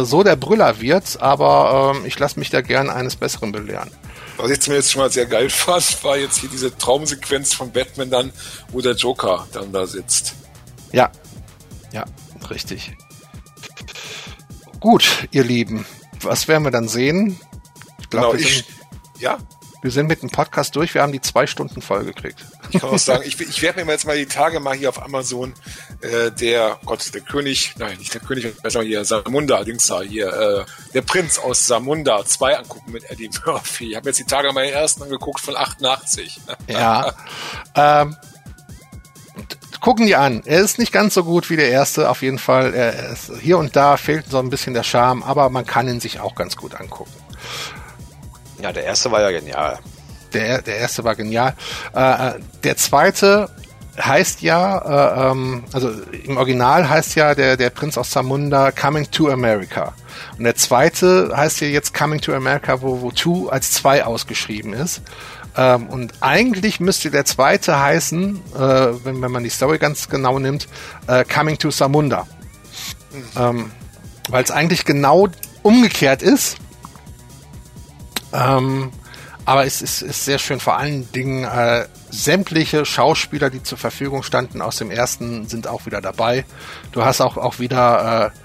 äh 0.00 0.04
so 0.04 0.24
der 0.24 0.34
Brüller 0.34 0.80
wird, 0.80 1.20
aber 1.20 1.94
äh, 2.02 2.08
ich 2.08 2.18
lasse 2.18 2.40
mich 2.40 2.50
da 2.50 2.60
gern 2.60 2.90
eines 2.90 3.14
Besseren 3.14 3.52
belehren. 3.52 3.90
Was 4.36 4.50
ich 4.50 4.60
zumindest 4.60 4.92
schon 4.92 5.02
mal 5.02 5.10
sehr 5.10 5.26
geil 5.26 5.48
fand, 5.50 6.02
war 6.02 6.16
jetzt 6.16 6.38
hier 6.38 6.48
diese 6.48 6.76
Traumsequenz 6.76 7.54
von 7.54 7.70
Batman 7.70 8.10
dann, 8.10 8.32
wo 8.72 8.80
der 8.80 8.94
Joker 8.94 9.46
dann 9.52 9.72
da 9.72 9.86
sitzt. 9.86 10.34
Ja, 10.92 11.10
ja, 11.92 12.04
richtig. 12.50 12.92
Gut, 14.80 15.28
ihr 15.30 15.44
Lieben, 15.44 15.86
was 16.22 16.48
werden 16.48 16.64
wir 16.64 16.70
dann 16.70 16.88
sehen? 16.88 17.38
Ich 18.00 18.10
glaube, 18.10 18.36
genau, 18.38 18.48
ich, 18.48 18.64
ja. 19.18 19.38
Wir 19.80 19.92
sind 19.92 20.08
mit 20.08 20.22
dem 20.22 20.30
Podcast 20.30 20.74
durch, 20.74 20.92
wir 20.94 21.02
haben 21.02 21.12
die 21.12 21.20
zwei 21.20 21.46
Stunden 21.46 21.82
voll 21.82 22.04
gekriegt. 22.04 22.44
Ich 22.70 22.80
kann 22.80 22.90
auch 22.90 22.98
sagen, 22.98 23.22
ich, 23.24 23.40
ich 23.40 23.62
werde 23.62 23.84
mir 23.84 23.92
jetzt 23.92 24.06
mal 24.06 24.16
die 24.16 24.26
Tage 24.26 24.58
mal 24.58 24.74
hier 24.74 24.88
auf 24.88 25.00
Amazon 25.00 25.54
äh, 26.00 26.32
der 26.32 26.80
Gott, 26.84 27.14
der 27.14 27.20
König, 27.20 27.74
nein, 27.78 27.96
nicht 27.98 28.12
der 28.12 28.20
König, 28.20 28.60
besser 28.60 28.82
hier, 28.82 29.04
Samunda, 29.04 29.62
Dings 29.62 29.86
da, 29.86 30.02
hier, 30.02 30.32
äh, 30.32 30.92
der 30.94 31.02
Prinz 31.02 31.38
aus 31.38 31.66
Samunda 31.66 32.24
2 32.24 32.58
angucken 32.58 32.90
mit 32.90 33.08
Eddie 33.08 33.30
Murphy. 33.46 33.90
Ich 33.90 33.96
habe 33.96 34.08
jetzt 34.08 34.18
die 34.18 34.24
Tage 34.24 34.52
mal 34.52 34.64
den 34.64 34.74
ersten 34.74 35.04
angeguckt 35.04 35.40
von 35.40 35.56
88. 35.56 36.40
Ja. 36.66 37.14
ähm, 37.76 38.16
gucken 39.80 40.06
die 40.06 40.16
an. 40.16 40.42
Er 40.44 40.60
ist 40.60 40.78
nicht 40.78 40.92
ganz 40.92 41.14
so 41.14 41.24
gut 41.24 41.50
wie 41.50 41.56
der 41.56 41.70
erste, 41.70 42.10
auf 42.10 42.22
jeden 42.22 42.38
Fall. 42.38 42.74
Er 42.74 43.10
ist, 43.10 43.30
hier 43.40 43.58
und 43.58 43.76
da 43.76 43.96
fehlt 43.96 44.30
so 44.30 44.38
ein 44.38 44.50
bisschen 44.50 44.74
der 44.74 44.82
Charme, 44.82 45.22
aber 45.22 45.50
man 45.50 45.66
kann 45.66 45.88
ihn 45.88 46.00
sich 46.00 46.20
auch 46.20 46.34
ganz 46.34 46.56
gut 46.56 46.74
angucken. 46.74 47.12
Ja, 48.60 48.72
der 48.72 48.84
erste 48.84 49.10
war 49.10 49.20
ja 49.20 49.30
genial. 49.30 49.78
Der, 50.32 50.62
der 50.62 50.78
erste 50.78 51.04
war 51.04 51.14
genial. 51.14 51.54
Äh, 51.94 52.28
äh 52.28 52.34
der 52.64 52.76
zweite 52.76 53.48
heißt 54.00 54.42
ja, 54.42 54.78
äh, 54.78 55.30
ähm, 55.30 55.64
also 55.72 55.90
im 56.24 56.36
Original 56.36 56.88
heißt 56.88 57.16
ja 57.16 57.34
der, 57.34 57.56
der 57.56 57.70
Prinz 57.70 57.98
aus 57.98 58.10
Zamunda 58.10 58.70
Coming 58.70 59.10
to 59.10 59.28
America. 59.30 59.94
Und 60.36 60.44
der 60.44 60.56
zweite 60.56 61.32
heißt 61.34 61.60
ja 61.60 61.68
jetzt 61.68 61.94
Coming 61.94 62.20
to 62.20 62.34
America, 62.34 62.80
wo, 62.80 63.00
wo 63.00 63.10
Two 63.10 63.48
als 63.48 63.72
zwei 63.72 64.04
ausgeschrieben 64.04 64.72
ist. 64.72 65.02
Ähm, 65.58 65.88
und 65.88 66.14
eigentlich 66.20 66.78
müsste 66.78 67.10
der 67.10 67.24
zweite 67.24 67.80
heißen, 67.80 68.36
äh, 68.54 68.58
wenn, 69.04 69.20
wenn 69.20 69.32
man 69.32 69.42
die 69.42 69.50
Story 69.50 69.78
ganz 69.78 70.08
genau 70.08 70.38
nimmt, 70.38 70.68
äh, 71.08 71.24
Coming 71.24 71.58
to 71.58 71.72
Samunda. 71.72 72.28
Mhm. 73.12 73.24
Ähm, 73.36 73.70
Weil 74.28 74.44
es 74.44 74.52
eigentlich 74.52 74.84
genau 74.84 75.28
umgekehrt 75.64 76.22
ist. 76.22 76.58
Ähm, 78.32 78.92
aber 79.44 79.66
es 79.66 79.82
ist, 79.82 80.02
ist 80.02 80.24
sehr 80.24 80.38
schön. 80.38 80.60
Vor 80.60 80.76
allen 80.76 81.10
Dingen 81.10 81.42
äh, 81.42 81.86
sämtliche 82.10 82.84
Schauspieler, 82.84 83.50
die 83.50 83.62
zur 83.62 83.78
Verfügung 83.78 84.22
standen 84.22 84.62
aus 84.62 84.76
dem 84.76 84.92
ersten, 84.92 85.48
sind 85.48 85.66
auch 85.66 85.86
wieder 85.86 86.00
dabei. 86.00 86.44
Du 86.92 87.04
hast 87.04 87.20
auch, 87.20 87.36
auch 87.36 87.58
wieder 87.58 88.26
äh, 88.26 88.38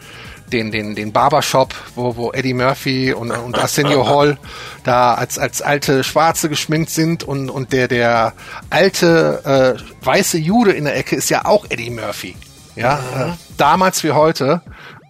den, 0.51 0.71
den, 0.71 0.95
den 0.95 1.11
Barbershop, 1.11 1.73
wo, 1.95 2.15
wo 2.15 2.31
Eddie 2.31 2.53
Murphy 2.53 3.13
und, 3.13 3.31
und 3.31 3.57
Arsenio 3.57 4.07
Hall 4.07 4.37
da 4.83 5.13
als, 5.13 5.39
als 5.39 5.61
alte 5.61 6.03
Schwarze 6.03 6.49
geschminkt 6.49 6.89
sind 6.89 7.23
und, 7.23 7.49
und 7.49 7.73
der, 7.73 7.87
der 7.87 8.33
alte 8.69 9.77
äh, 9.79 10.05
weiße 10.05 10.37
Jude 10.37 10.71
in 10.71 10.85
der 10.85 10.95
Ecke 10.95 11.15
ist 11.15 11.29
ja 11.29 11.45
auch 11.45 11.65
Eddie 11.69 11.89
Murphy. 11.89 12.35
Ja, 12.75 12.99
mhm. 13.15 13.21
äh, 13.21 13.33
damals 13.57 14.03
wie 14.03 14.11
heute. 14.11 14.61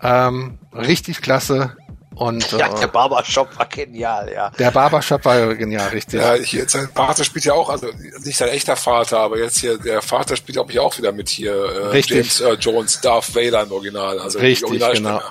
Ähm, 0.02 0.58
richtig 0.74 1.22
klasse. 1.22 1.76
Und, 2.16 2.52
ja, 2.52 2.68
äh, 2.68 2.80
der 2.80 2.88
Barbershop 2.88 3.58
war 3.58 3.66
genial, 3.66 4.32
ja. 4.32 4.50
Der 4.52 4.72
Barbershop 4.72 5.26
war 5.26 5.56
genial, 5.56 5.90
richtig. 5.90 6.22
Ja, 6.22 6.36
hier, 6.36 6.68
sein 6.70 6.88
Vater 6.94 7.24
spielt 7.24 7.46
ja 7.46 7.54
auch, 7.54 7.70
also 7.70 7.88
nicht 8.24 8.38
sein 8.38 8.50
echter 8.50 8.76
Vater, 8.76 9.20
aber 9.20 9.40
jetzt 9.40 9.58
hier, 9.58 9.78
der 9.78 10.02
Vater 10.02 10.36
spielt 10.36 10.56
glaube 10.56 10.72
ich 10.72 10.80
auch 10.80 10.98
wieder 10.98 11.12
mit 11.12 11.30
hier, 11.30 11.54
äh, 11.54 11.88
richtig. 11.88 12.18
James 12.18 12.42
äh, 12.42 12.54
Jones, 12.54 13.02
Darth 13.02 13.36
Vader 13.36 13.64
im 13.64 13.72
Original. 13.72 14.20
Also 14.20 14.40
richtig, 14.40 14.80
genau. 14.80 15.22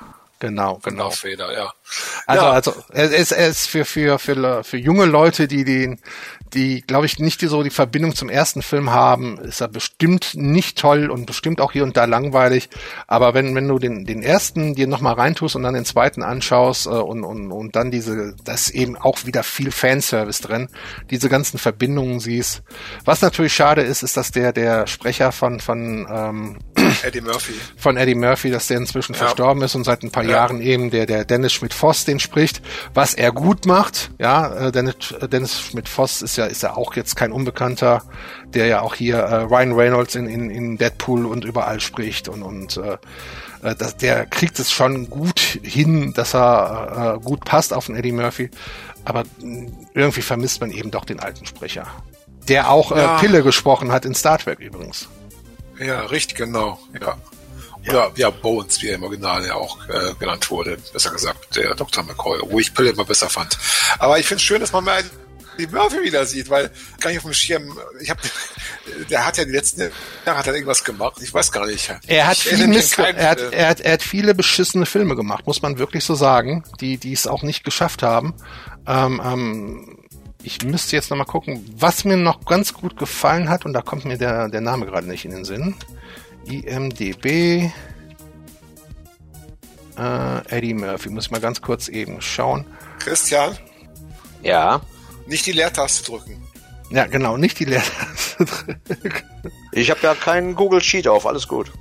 Genau, 0.40 0.80
genau. 0.82 1.04
Darth 1.04 1.24
Vader, 1.24 1.52
ja. 1.52 1.72
Also, 2.26 2.44
ja. 2.44 2.50
also, 2.50 2.74
er 2.92 3.10
ist, 3.10 3.30
er 3.30 3.46
ist 3.46 3.68
für, 3.68 3.84
für, 3.84 4.18
für, 4.18 4.64
für 4.64 4.76
junge 4.76 5.04
Leute, 5.04 5.46
die 5.46 5.64
den, 5.64 6.00
die, 6.54 6.82
glaube 6.82 7.06
ich, 7.06 7.18
nicht 7.18 7.40
so 7.40 7.62
die 7.62 7.70
Verbindung 7.70 8.14
zum 8.14 8.28
ersten 8.28 8.62
Film 8.62 8.90
haben, 8.90 9.38
ist 9.38 9.60
er 9.60 9.68
bestimmt 9.68 10.32
nicht 10.34 10.78
toll 10.78 11.10
und 11.10 11.26
bestimmt 11.26 11.60
auch 11.60 11.72
hier 11.72 11.84
und 11.84 11.96
da 11.96 12.04
langweilig. 12.04 12.68
Aber 13.06 13.34
wenn, 13.34 13.54
wenn 13.54 13.68
du 13.68 13.78
den, 13.78 14.04
den 14.04 14.22
ersten 14.22 14.74
dir 14.74 14.86
nochmal 14.86 15.14
reintust 15.14 15.56
und 15.56 15.62
dann 15.62 15.74
den 15.74 15.84
zweiten 15.84 16.22
anschaust 16.22 16.86
äh, 16.86 16.90
und, 16.90 17.24
und, 17.24 17.52
und 17.52 17.76
dann 17.76 17.90
diese, 17.90 18.34
das 18.44 18.70
eben 18.70 18.96
auch 18.96 19.24
wieder 19.24 19.42
viel 19.42 19.70
Fanservice 19.70 20.42
drin, 20.42 20.68
diese 21.10 21.28
ganzen 21.28 21.58
Verbindungen 21.58 22.20
siehst. 22.20 22.62
Was 23.04 23.22
natürlich 23.22 23.54
schade 23.54 23.82
ist, 23.82 24.02
ist, 24.02 24.16
dass 24.16 24.30
der, 24.30 24.52
der 24.52 24.86
Sprecher 24.86 25.32
von, 25.32 25.60
von 25.60 26.06
ähm, 26.10 26.58
Eddie 27.04 27.20
Murphy. 27.20 27.54
Von 27.76 27.96
Eddie 27.96 28.14
Murphy, 28.14 28.50
dass 28.50 28.66
der 28.66 28.78
inzwischen 28.78 29.12
ja. 29.14 29.18
verstorben 29.18 29.62
ist 29.62 29.74
und 29.74 29.84
seit 29.84 30.02
ein 30.02 30.10
paar 30.10 30.24
ja. 30.24 30.30
Jahren 30.30 30.60
eben 30.60 30.90
der, 30.90 31.06
der 31.06 31.24
Dennis 31.24 31.52
Schmidt-Voss 31.52 32.04
den 32.04 32.20
spricht, 32.20 32.62
was 32.94 33.14
er 33.14 33.32
gut 33.32 33.66
macht. 33.66 34.10
Ja, 34.18 34.68
äh, 34.68 34.72
Dennis, 34.72 34.94
Dennis 35.30 35.60
Schmidt-Voss 35.60 36.22
ist 36.22 36.36
ja 36.36 36.46
ist 36.46 36.62
ja 36.62 36.76
auch 36.76 36.94
jetzt 36.94 37.16
kein 37.16 37.32
Unbekannter, 37.32 38.02
der 38.46 38.66
ja 38.66 38.80
auch 38.80 38.94
hier 38.94 39.18
äh, 39.18 39.34
Ryan 39.42 39.72
Reynolds 39.72 40.14
in, 40.14 40.26
in, 40.26 40.50
in 40.50 40.78
Deadpool 40.78 41.26
und 41.26 41.44
überall 41.44 41.80
spricht 41.80 42.28
und, 42.28 42.42
und 42.42 42.76
äh, 42.76 42.98
äh 43.62 43.74
das, 43.74 43.96
der 43.96 44.26
kriegt 44.26 44.58
es 44.58 44.70
schon 44.70 45.10
gut 45.10 45.40
hin, 45.62 46.12
dass 46.14 46.34
er 46.34 47.16
äh, 47.16 47.24
gut 47.24 47.44
passt 47.44 47.72
auf 47.72 47.86
den 47.86 47.96
Eddie 47.96 48.12
Murphy. 48.12 48.50
Aber 49.04 49.24
irgendwie 49.94 50.22
vermisst 50.22 50.60
man 50.60 50.70
eben 50.70 50.90
doch 50.90 51.04
den 51.04 51.18
alten 51.18 51.44
Sprecher. 51.44 51.86
Der 52.48 52.70
auch 52.70 52.92
äh, 52.92 52.98
ja. 52.98 53.16
äh, 53.16 53.20
Pille 53.20 53.42
gesprochen 53.42 53.92
hat 53.92 54.04
in 54.04 54.14
Star 54.14 54.38
Trek 54.38 54.60
übrigens. 54.60 55.08
Ja, 55.78 56.06
richtig, 56.06 56.38
genau. 56.38 56.78
Ja. 57.00 57.16
Oder 57.88 58.12
ja, 58.14 58.30
Bones, 58.30 58.80
wie 58.80 58.88
er 58.88 58.94
im 58.94 59.02
Original 59.02 59.44
ja 59.44 59.54
auch 59.54 59.76
äh, 59.88 60.14
genannt 60.18 60.48
wurde, 60.50 60.78
besser 60.92 61.10
gesagt, 61.10 61.56
der 61.56 61.74
Dr. 61.74 62.04
McCoy, 62.04 62.38
wo 62.44 62.60
ich 62.60 62.72
Pille 62.72 62.90
immer 62.90 63.04
besser 63.04 63.28
fand. 63.28 63.58
Aber 63.98 64.18
ich 64.18 64.26
finde 64.26 64.36
es 64.36 64.42
schön, 64.42 64.60
dass 64.60 64.72
man 64.72 64.84
mal 64.84 65.02
die 65.58 65.66
Murphy 65.66 66.02
wieder 66.02 66.24
sieht, 66.24 66.48
weil 66.48 66.70
gar 67.00 67.10
nicht 67.10 67.18
auf 67.18 67.24
dem 67.24 67.34
Schirm, 67.34 67.76
ich 68.00 68.08
habe, 68.08 68.20
der 69.10 69.26
hat 69.26 69.36
ja 69.36 69.44
die 69.44 69.50
letzten 69.50 69.90
Jahre 70.24 70.38
hat 70.38 70.46
er 70.46 70.54
irgendwas 70.54 70.84
gemacht, 70.84 71.16
ich 71.20 71.34
weiß 71.34 71.52
gar 71.52 71.66
nicht. 71.66 71.92
Er 72.06 72.26
hat, 72.26 72.38
viel 72.38 72.66
Mist, 72.68 72.98
er, 72.98 73.30
hat, 73.30 73.40
er, 73.40 73.68
hat, 73.68 73.80
er 73.80 73.92
hat 73.92 74.02
viele 74.02 74.34
beschissene 74.34 74.86
Filme 74.86 75.16
gemacht, 75.16 75.46
muss 75.46 75.62
man 75.62 75.78
wirklich 75.78 76.04
so 76.04 76.14
sagen, 76.14 76.64
die 76.80 76.98
die 76.98 77.12
es 77.12 77.26
auch 77.26 77.42
nicht 77.42 77.64
geschafft 77.64 78.02
haben. 78.02 78.34
Ähm, 78.86 79.20
ähm, 79.24 79.98
ich 80.42 80.62
müsste 80.62 80.96
jetzt 80.96 81.10
nochmal 81.10 81.26
gucken, 81.26 81.64
was 81.76 82.04
mir 82.04 82.16
noch 82.16 82.44
ganz 82.44 82.74
gut 82.74 82.96
gefallen 82.96 83.48
hat, 83.48 83.64
und 83.64 83.72
da 83.72 83.82
kommt 83.82 84.04
mir 84.04 84.18
der, 84.18 84.48
der 84.48 84.60
Name 84.60 84.86
gerade 84.86 85.06
nicht 85.06 85.24
in 85.24 85.30
den 85.30 85.44
Sinn. 85.44 85.74
IMDB 86.44 87.70
äh, 89.98 90.56
Eddie 90.56 90.74
Murphy, 90.74 91.10
muss 91.10 91.26
ich 91.26 91.30
mal 91.30 91.40
ganz 91.40 91.60
kurz 91.60 91.88
eben 91.88 92.20
schauen. 92.20 92.64
Christian? 92.98 93.56
Ja. 94.42 94.80
Nicht 95.26 95.46
die 95.46 95.52
Leertaste 95.52 96.04
drücken. 96.04 96.42
Ja, 96.90 97.06
genau, 97.06 97.36
nicht 97.36 97.58
die 97.58 97.64
Leertaste 97.64 98.44
drücken. 98.44 98.80
Ich 99.72 99.90
habe 99.90 100.00
ja 100.02 100.14
keinen 100.14 100.54
Google 100.54 100.82
Sheet 100.82 101.08
auf, 101.08 101.26
alles 101.26 101.48
gut. 101.48 101.72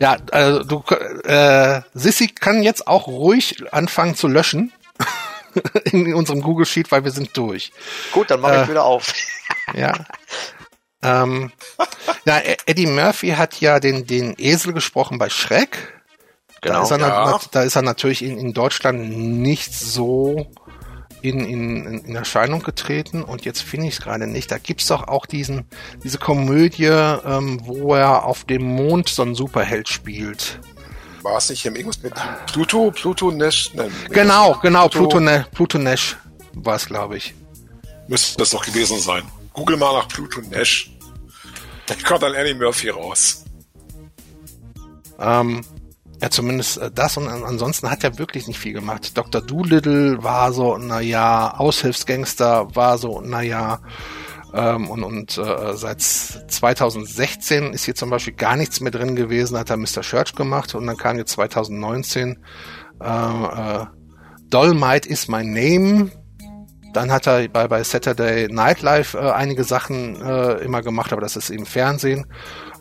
Ja, 0.00 0.16
also 0.30 0.62
du, 0.62 0.82
äh, 1.24 1.82
Sissy 1.94 2.28
kann 2.28 2.62
jetzt 2.62 2.86
auch 2.86 3.08
ruhig 3.08 3.64
anfangen 3.72 4.14
zu 4.14 4.28
löschen 4.28 4.72
in 5.92 6.14
unserem 6.14 6.42
Google 6.42 6.66
Sheet, 6.66 6.90
weil 6.90 7.04
wir 7.04 7.10
sind 7.10 7.36
durch. 7.36 7.72
Gut, 8.12 8.30
dann 8.30 8.40
mache 8.40 8.56
äh, 8.56 8.62
ich 8.62 8.68
wieder 8.68 8.84
auf. 8.84 9.12
ja. 9.74 9.92
Ähm, 11.02 11.52
na, 12.24 12.40
Eddie 12.66 12.86
Murphy 12.86 13.30
hat 13.30 13.60
ja 13.60 13.78
den, 13.80 14.06
den 14.06 14.34
Esel 14.38 14.72
gesprochen 14.72 15.18
bei 15.18 15.28
Shrek. 15.28 16.00
Genau. 16.60 16.74
Da 16.78 16.82
ist 16.82 16.90
er, 16.90 16.98
Ja. 16.98 17.24
na- 17.30 17.40
da 17.52 17.62
ist 17.62 17.76
er 17.76 17.82
natürlich 17.82 18.22
in, 18.24 18.36
in 18.38 18.52
Deutschland 18.52 19.08
nicht 19.16 19.72
so 19.72 20.50
in, 21.22 21.40
in, 21.44 22.04
in 22.04 22.16
Erscheinung 22.16 22.62
getreten 22.62 23.22
und 23.22 23.44
jetzt 23.44 23.62
finde 23.62 23.86
ich 23.88 23.94
es 23.94 24.00
gerade 24.00 24.26
nicht. 24.26 24.50
Da 24.50 24.58
gibt's 24.58 24.86
doch 24.86 25.08
auch 25.08 25.26
diesen, 25.26 25.66
diese 26.04 26.18
Komödie, 26.18 26.86
ähm, 26.86 27.60
wo 27.64 27.94
er 27.94 28.24
auf 28.24 28.44
dem 28.44 28.62
Mond 28.62 29.08
so 29.08 29.22
einen 29.22 29.34
Superheld 29.34 29.88
spielt. 29.88 30.60
War 31.22 31.36
es 31.38 31.50
nicht 31.50 31.62
hier 31.62 31.74
irgendwas 31.74 32.02
mit 32.02 32.14
Pluto? 32.46 32.90
Pluto 32.92 33.30
Nash? 33.30 33.70
Nein, 33.74 33.90
Genau, 34.10 34.58
genau, 34.62 34.88
Pluto- 34.88 35.08
Pluto, 35.08 35.20
Ne- 35.20 35.46
Pluto 35.52 35.78
Nash 35.78 36.16
war 36.54 36.76
es, 36.76 36.86
glaube 36.86 37.16
ich. 37.16 37.34
Müsste 38.06 38.36
das 38.38 38.50
doch 38.50 38.64
gewesen 38.64 39.00
sein. 39.00 39.22
Google 39.52 39.76
mal 39.76 39.92
nach 39.92 40.08
Pluto 40.08 40.40
Nash. 40.50 40.92
Da 41.86 41.94
kommt 42.06 42.22
dann 42.22 42.34
Annie 42.34 42.54
Murphy 42.54 42.90
raus. 42.90 43.44
Ähm, 45.18 45.64
ja, 46.20 46.30
zumindest 46.30 46.78
äh, 46.78 46.90
das 46.92 47.16
und 47.16 47.28
an, 47.28 47.44
ansonsten 47.44 47.90
hat 47.90 48.04
er 48.04 48.18
wirklich 48.18 48.46
nicht 48.46 48.58
viel 48.58 48.72
gemacht. 48.72 49.16
Dr. 49.16 49.40
Doolittle 49.40 50.22
war 50.22 50.52
so, 50.52 50.76
naja, 50.78 51.54
Aushilfsgangster 51.58 52.74
war 52.74 52.98
so, 52.98 53.20
naja, 53.20 53.80
ähm, 54.54 54.88
und, 54.90 55.02
und 55.04 55.38
äh, 55.38 55.76
seit 55.76 56.00
2016 56.00 57.72
ist 57.72 57.84
hier 57.84 57.94
zum 57.94 58.10
Beispiel 58.10 58.34
gar 58.34 58.56
nichts 58.56 58.80
mehr 58.80 58.90
drin 58.90 59.16
gewesen, 59.16 59.58
hat 59.58 59.70
er 59.70 59.76
Mr. 59.76 60.00
Church 60.00 60.34
gemacht 60.34 60.74
und 60.74 60.86
dann 60.86 60.96
kam 60.96 61.18
jetzt 61.18 61.32
2019 61.32 62.38
äh, 63.00 63.04
äh, 63.04 63.86
Dolmite 64.50 65.08
is 65.08 65.28
my 65.28 65.44
name. 65.44 66.10
Dann 66.94 67.12
hat 67.12 67.26
er 67.26 67.48
bei, 67.48 67.68
bei 67.68 67.84
Saturday 67.84 68.48
Night 68.48 68.80
Live 68.80 69.14
äh, 69.14 69.18
einige 69.18 69.64
Sachen 69.64 70.20
äh, 70.22 70.54
immer 70.64 70.82
gemacht, 70.82 71.12
aber 71.12 71.20
das 71.20 71.36
ist 71.36 71.50
eben 71.50 71.66
Fernsehen. 71.66 72.26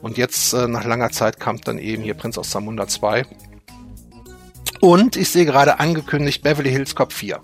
Und 0.02 0.18
jetzt 0.18 0.54
äh, 0.54 0.68
nach 0.68 0.86
langer 0.86 1.10
Zeit 1.10 1.40
kam 1.40 1.60
dann 1.60 1.78
eben 1.78 2.04
hier 2.04 2.14
Prinz 2.14 2.38
aus 2.38 2.50
Zamunda 2.50 2.88
2. 2.88 3.26
Und 4.80 5.18
ich 5.18 5.30
sehe 5.30 5.46
gerade 5.46 5.80
angekündigt 5.80 6.44
Beverly 6.44 6.72
Hills 6.72 6.96
Cop 6.96 7.12
4. 7.12 7.42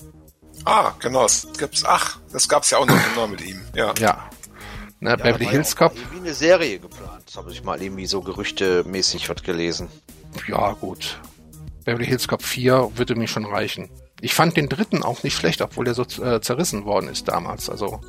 Ah, 0.65 0.93
genau. 0.99 1.23
Das 1.23 1.47
gibt's, 1.57 1.83
ach, 1.85 2.19
das 2.31 2.47
gab's 2.47 2.69
ja 2.69 2.77
auch 2.77 2.85
noch 2.85 2.97
immer 3.15 3.27
mit 3.27 3.41
ihm. 3.41 3.61
Ja. 3.75 3.93
Ja. 3.99 4.29
Ne, 4.99 5.11
Ja, 5.11 5.15
Beverly 5.17 5.45
Hills 5.47 5.71
ja 5.71 5.87
Cop. 5.87 5.97
Irgendwie 5.97 6.17
eine 6.19 6.33
Serie 6.33 6.79
geplant. 6.79 7.23
Das 7.25 7.35
habe 7.35 7.51
ich 7.51 7.63
mal 7.63 7.81
irgendwie 7.81 8.05
so 8.05 8.21
gerüchtemäßig 8.21 9.29
was 9.29 9.43
gelesen. 9.43 9.89
Ja, 10.47 10.71
gut. 10.73 11.19
Beverly 11.83 12.05
Hills 12.05 12.27
Cop 12.27 12.41
4 12.41 12.91
würde 12.95 13.15
mir 13.15 13.27
schon 13.27 13.45
reichen. 13.45 13.89
Ich 14.21 14.33
fand 14.33 14.55
den 14.55 14.69
dritten 14.69 15.03
auch 15.03 15.23
nicht 15.23 15.35
schlecht, 15.35 15.61
obwohl 15.61 15.83
der 15.83 15.93
so 15.93 16.03
äh, 16.03 16.39
zerrissen 16.39 16.85
worden 16.85 17.09
ist 17.09 17.27
damals. 17.27 17.69
Also 17.69 17.99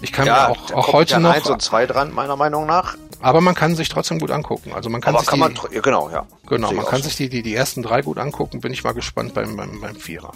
ich 0.00 0.12
kann 0.12 0.26
mir 0.26 0.50
auch, 0.50 0.72
auch 0.72 0.92
heute 0.92 1.12
ja 1.14 1.18
noch, 1.18 1.32
eins 1.32 1.48
und 1.48 1.60
zwei 1.60 1.86
dran, 1.86 2.12
meiner 2.12 2.36
Meinung 2.36 2.66
nach. 2.66 2.96
Aber 3.20 3.40
man 3.40 3.54
kann 3.54 3.74
sich 3.74 3.88
trotzdem 3.88 4.18
gut 4.18 4.30
angucken. 4.30 4.72
Also 4.72 4.90
man 4.90 5.00
kann 5.00 5.14
Aber 5.14 5.20
sich 5.20 5.28
kann 5.28 5.38
die, 5.38 5.60
man, 5.60 5.72
ja, 5.72 5.80
genau, 5.80 6.10
ja. 6.10 6.26
Genau, 6.46 6.68
Sehe 6.68 6.76
man 6.76 6.86
kann 6.86 7.02
so. 7.02 7.08
sich 7.08 7.16
die, 7.16 7.28
die, 7.28 7.42
die 7.42 7.54
ersten 7.54 7.82
drei 7.82 8.02
gut 8.02 8.18
angucken, 8.18 8.60
bin 8.60 8.72
ich 8.72 8.84
mal 8.84 8.92
gespannt 8.92 9.34
beim, 9.34 9.56
beim, 9.56 9.80
beim 9.80 9.96
Vierer. 9.96 10.32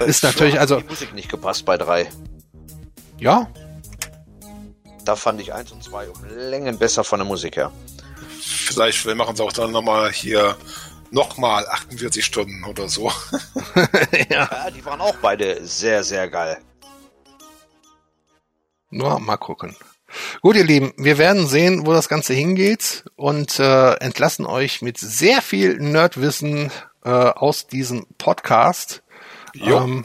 Äh, 0.00 0.06
Ist 0.08 0.22
natürlich, 0.24 0.54
hat 0.54 0.60
also, 0.60 0.80
Die 0.80 0.88
Musik 0.88 1.14
nicht 1.14 1.28
gepasst 1.30 1.64
bei 1.64 1.76
drei. 1.76 2.08
ja, 3.18 3.46
Da 5.04 5.16
fand 5.16 5.40
ich 5.40 5.52
eins 5.54 5.70
und 5.72 5.82
zwei 5.84 6.08
um 6.08 6.16
Längen 6.36 6.78
besser 6.78 7.04
von 7.04 7.18
der 7.20 7.26
Musik 7.26 7.56
her. 7.56 7.70
Vielleicht 8.40 9.04
machen 9.06 9.36
sie 9.36 9.42
auch 9.42 9.52
dann 9.52 9.72
nochmal 9.72 10.10
hier 10.10 10.56
nochmal 11.10 11.66
48 11.68 12.24
Stunden 12.24 12.64
oder 12.64 12.88
so. 12.88 13.10
ja. 14.30 14.48
Ja, 14.50 14.70
die 14.70 14.84
waren 14.84 15.00
auch 15.00 15.14
beide 15.22 15.64
sehr, 15.64 16.02
sehr 16.02 16.28
geil. 16.28 16.58
Nur 18.90 19.18
mal 19.20 19.36
gucken. 19.36 19.76
Gut, 20.42 20.56
ihr 20.56 20.64
Lieben, 20.64 20.92
wir 20.96 21.18
werden 21.18 21.46
sehen, 21.46 21.86
wo 21.86 21.92
das 21.92 22.08
Ganze 22.08 22.34
hingeht 22.34 23.04
und 23.16 23.58
äh, 23.58 23.94
entlassen 23.94 24.46
euch 24.46 24.82
mit 24.82 24.98
sehr 24.98 25.42
viel 25.42 25.78
Nerdwissen 25.78 26.70
äh, 27.04 27.10
aus 27.10 27.66
diesem 27.66 28.06
Podcast. 28.18 29.02
Jo. 29.54 29.78
Ähm, 29.78 30.04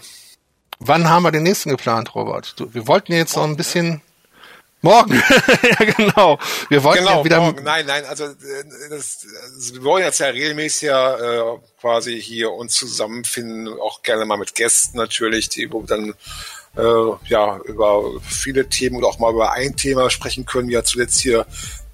wann 0.79 1.09
haben 1.09 1.23
wir 1.23 1.31
den 1.31 1.43
nächsten 1.43 1.69
geplant, 1.69 2.15
Robert? 2.15 2.59
Du, 2.59 2.73
wir 2.73 2.87
wollten 2.87 3.13
jetzt 3.13 3.35
noch 3.35 3.43
ein 3.43 3.57
bisschen 3.57 4.01
morgen. 4.81 5.13
ja, 5.79 5.85
genau. 5.85 6.39
Wir 6.69 6.83
wollten 6.83 7.03
Genau, 7.03 7.19
ja 7.19 7.25
wieder 7.25 7.39
morgen. 7.41 7.63
Nein, 7.63 7.85
nein, 7.85 8.05
also, 8.05 8.25
äh, 8.25 8.35
das, 8.89 9.25
also 9.55 9.75
wir 9.75 9.83
wollen 9.83 10.03
jetzt 10.03 10.19
ja 10.19 10.27
regelmäßig 10.27 10.81
ja 10.83 11.15
äh, 11.53 11.59
quasi 11.79 12.21
hier 12.21 12.51
uns 12.51 12.75
zusammenfinden, 12.75 13.67
auch 13.79 14.01
gerne 14.03 14.25
mal 14.25 14.37
mit 14.37 14.55
Gästen 14.55 14.97
natürlich, 14.97 15.49
die 15.49 15.71
wo 15.71 15.81
dann 15.83 16.13
ja 16.75 17.59
über 17.65 18.03
viele 18.21 18.69
Themen 18.69 18.95
oder 18.95 19.07
auch 19.07 19.19
mal 19.19 19.33
über 19.33 19.51
ein 19.51 19.75
Thema 19.75 20.09
sprechen 20.09 20.45
können, 20.45 20.69
ja 20.69 20.83
zuletzt 20.83 21.19
hier 21.19 21.45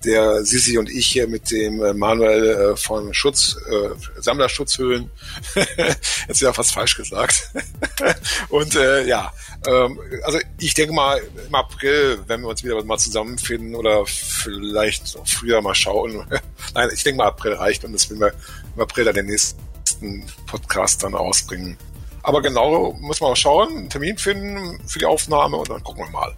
der 0.05 0.45
Sisi 0.45 0.77
und 0.77 0.89
ich 0.89 1.07
hier 1.07 1.27
mit 1.27 1.51
dem 1.51 1.83
äh, 1.83 1.93
Manuel 1.93 2.73
äh, 2.73 2.77
von 2.77 3.13
Schutz, 3.13 3.57
äh, 3.69 4.21
Sammlerschutzhöhlen. 4.21 5.09
Jetzt 6.27 6.41
wieder 6.41 6.53
fast 6.53 6.73
falsch 6.73 6.95
gesagt. 6.95 7.51
und 8.49 8.75
äh, 8.75 9.05
ja, 9.05 9.33
ähm, 9.67 9.99
also 10.23 10.39
ich 10.59 10.73
denke 10.73 10.93
mal 10.93 11.21
im 11.47 11.55
April, 11.55 12.19
wenn 12.27 12.41
wir 12.41 12.49
uns 12.49 12.63
wieder 12.63 12.81
mal 12.83 12.97
zusammenfinden 12.97 13.75
oder 13.75 14.05
vielleicht 14.05 15.17
früher 15.25 15.61
mal 15.61 15.75
schauen. 15.75 16.25
Nein, 16.73 16.89
ich 16.93 17.03
denke 17.03 17.17
mal 17.17 17.27
April 17.27 17.53
reicht 17.53 17.83
und 17.83 17.93
das 17.93 18.09
will 18.09 18.19
wir 18.19 18.33
im 18.75 18.81
April 18.81 19.05
dann 19.05 19.15
den 19.15 19.25
nächsten 19.25 20.25
Podcast 20.47 21.03
dann 21.03 21.15
ausbringen. 21.15 21.77
Aber 22.25 22.41
genau 22.41 22.93
muss 22.99 23.21
man 23.21 23.31
auch 23.31 23.35
schauen, 23.35 23.69
einen 23.69 23.89
Termin 23.89 24.17
finden 24.17 24.79
für 24.87 24.97
die 24.97 25.05
Aufnahme 25.05 25.57
und 25.57 25.69
dann 25.69 25.83
gucken 25.83 26.05
wir 26.05 26.11
mal. 26.11 26.33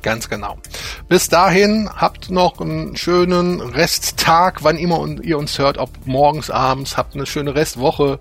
Ganz 0.00 0.28
genau. 0.28 0.56
Bis 1.08 1.28
dahin 1.28 1.90
habt 1.94 2.30
noch 2.30 2.60
einen 2.60 2.96
schönen 2.96 3.60
Resttag, 3.60 4.62
wann 4.62 4.76
immer 4.76 5.04
ihr 5.22 5.38
uns 5.38 5.58
hört, 5.58 5.78
ob 5.78 5.90
morgens, 6.04 6.48
abends, 6.48 6.96
habt 6.96 7.14
eine 7.14 7.26
schöne 7.26 7.56
Restwoche 7.56 8.20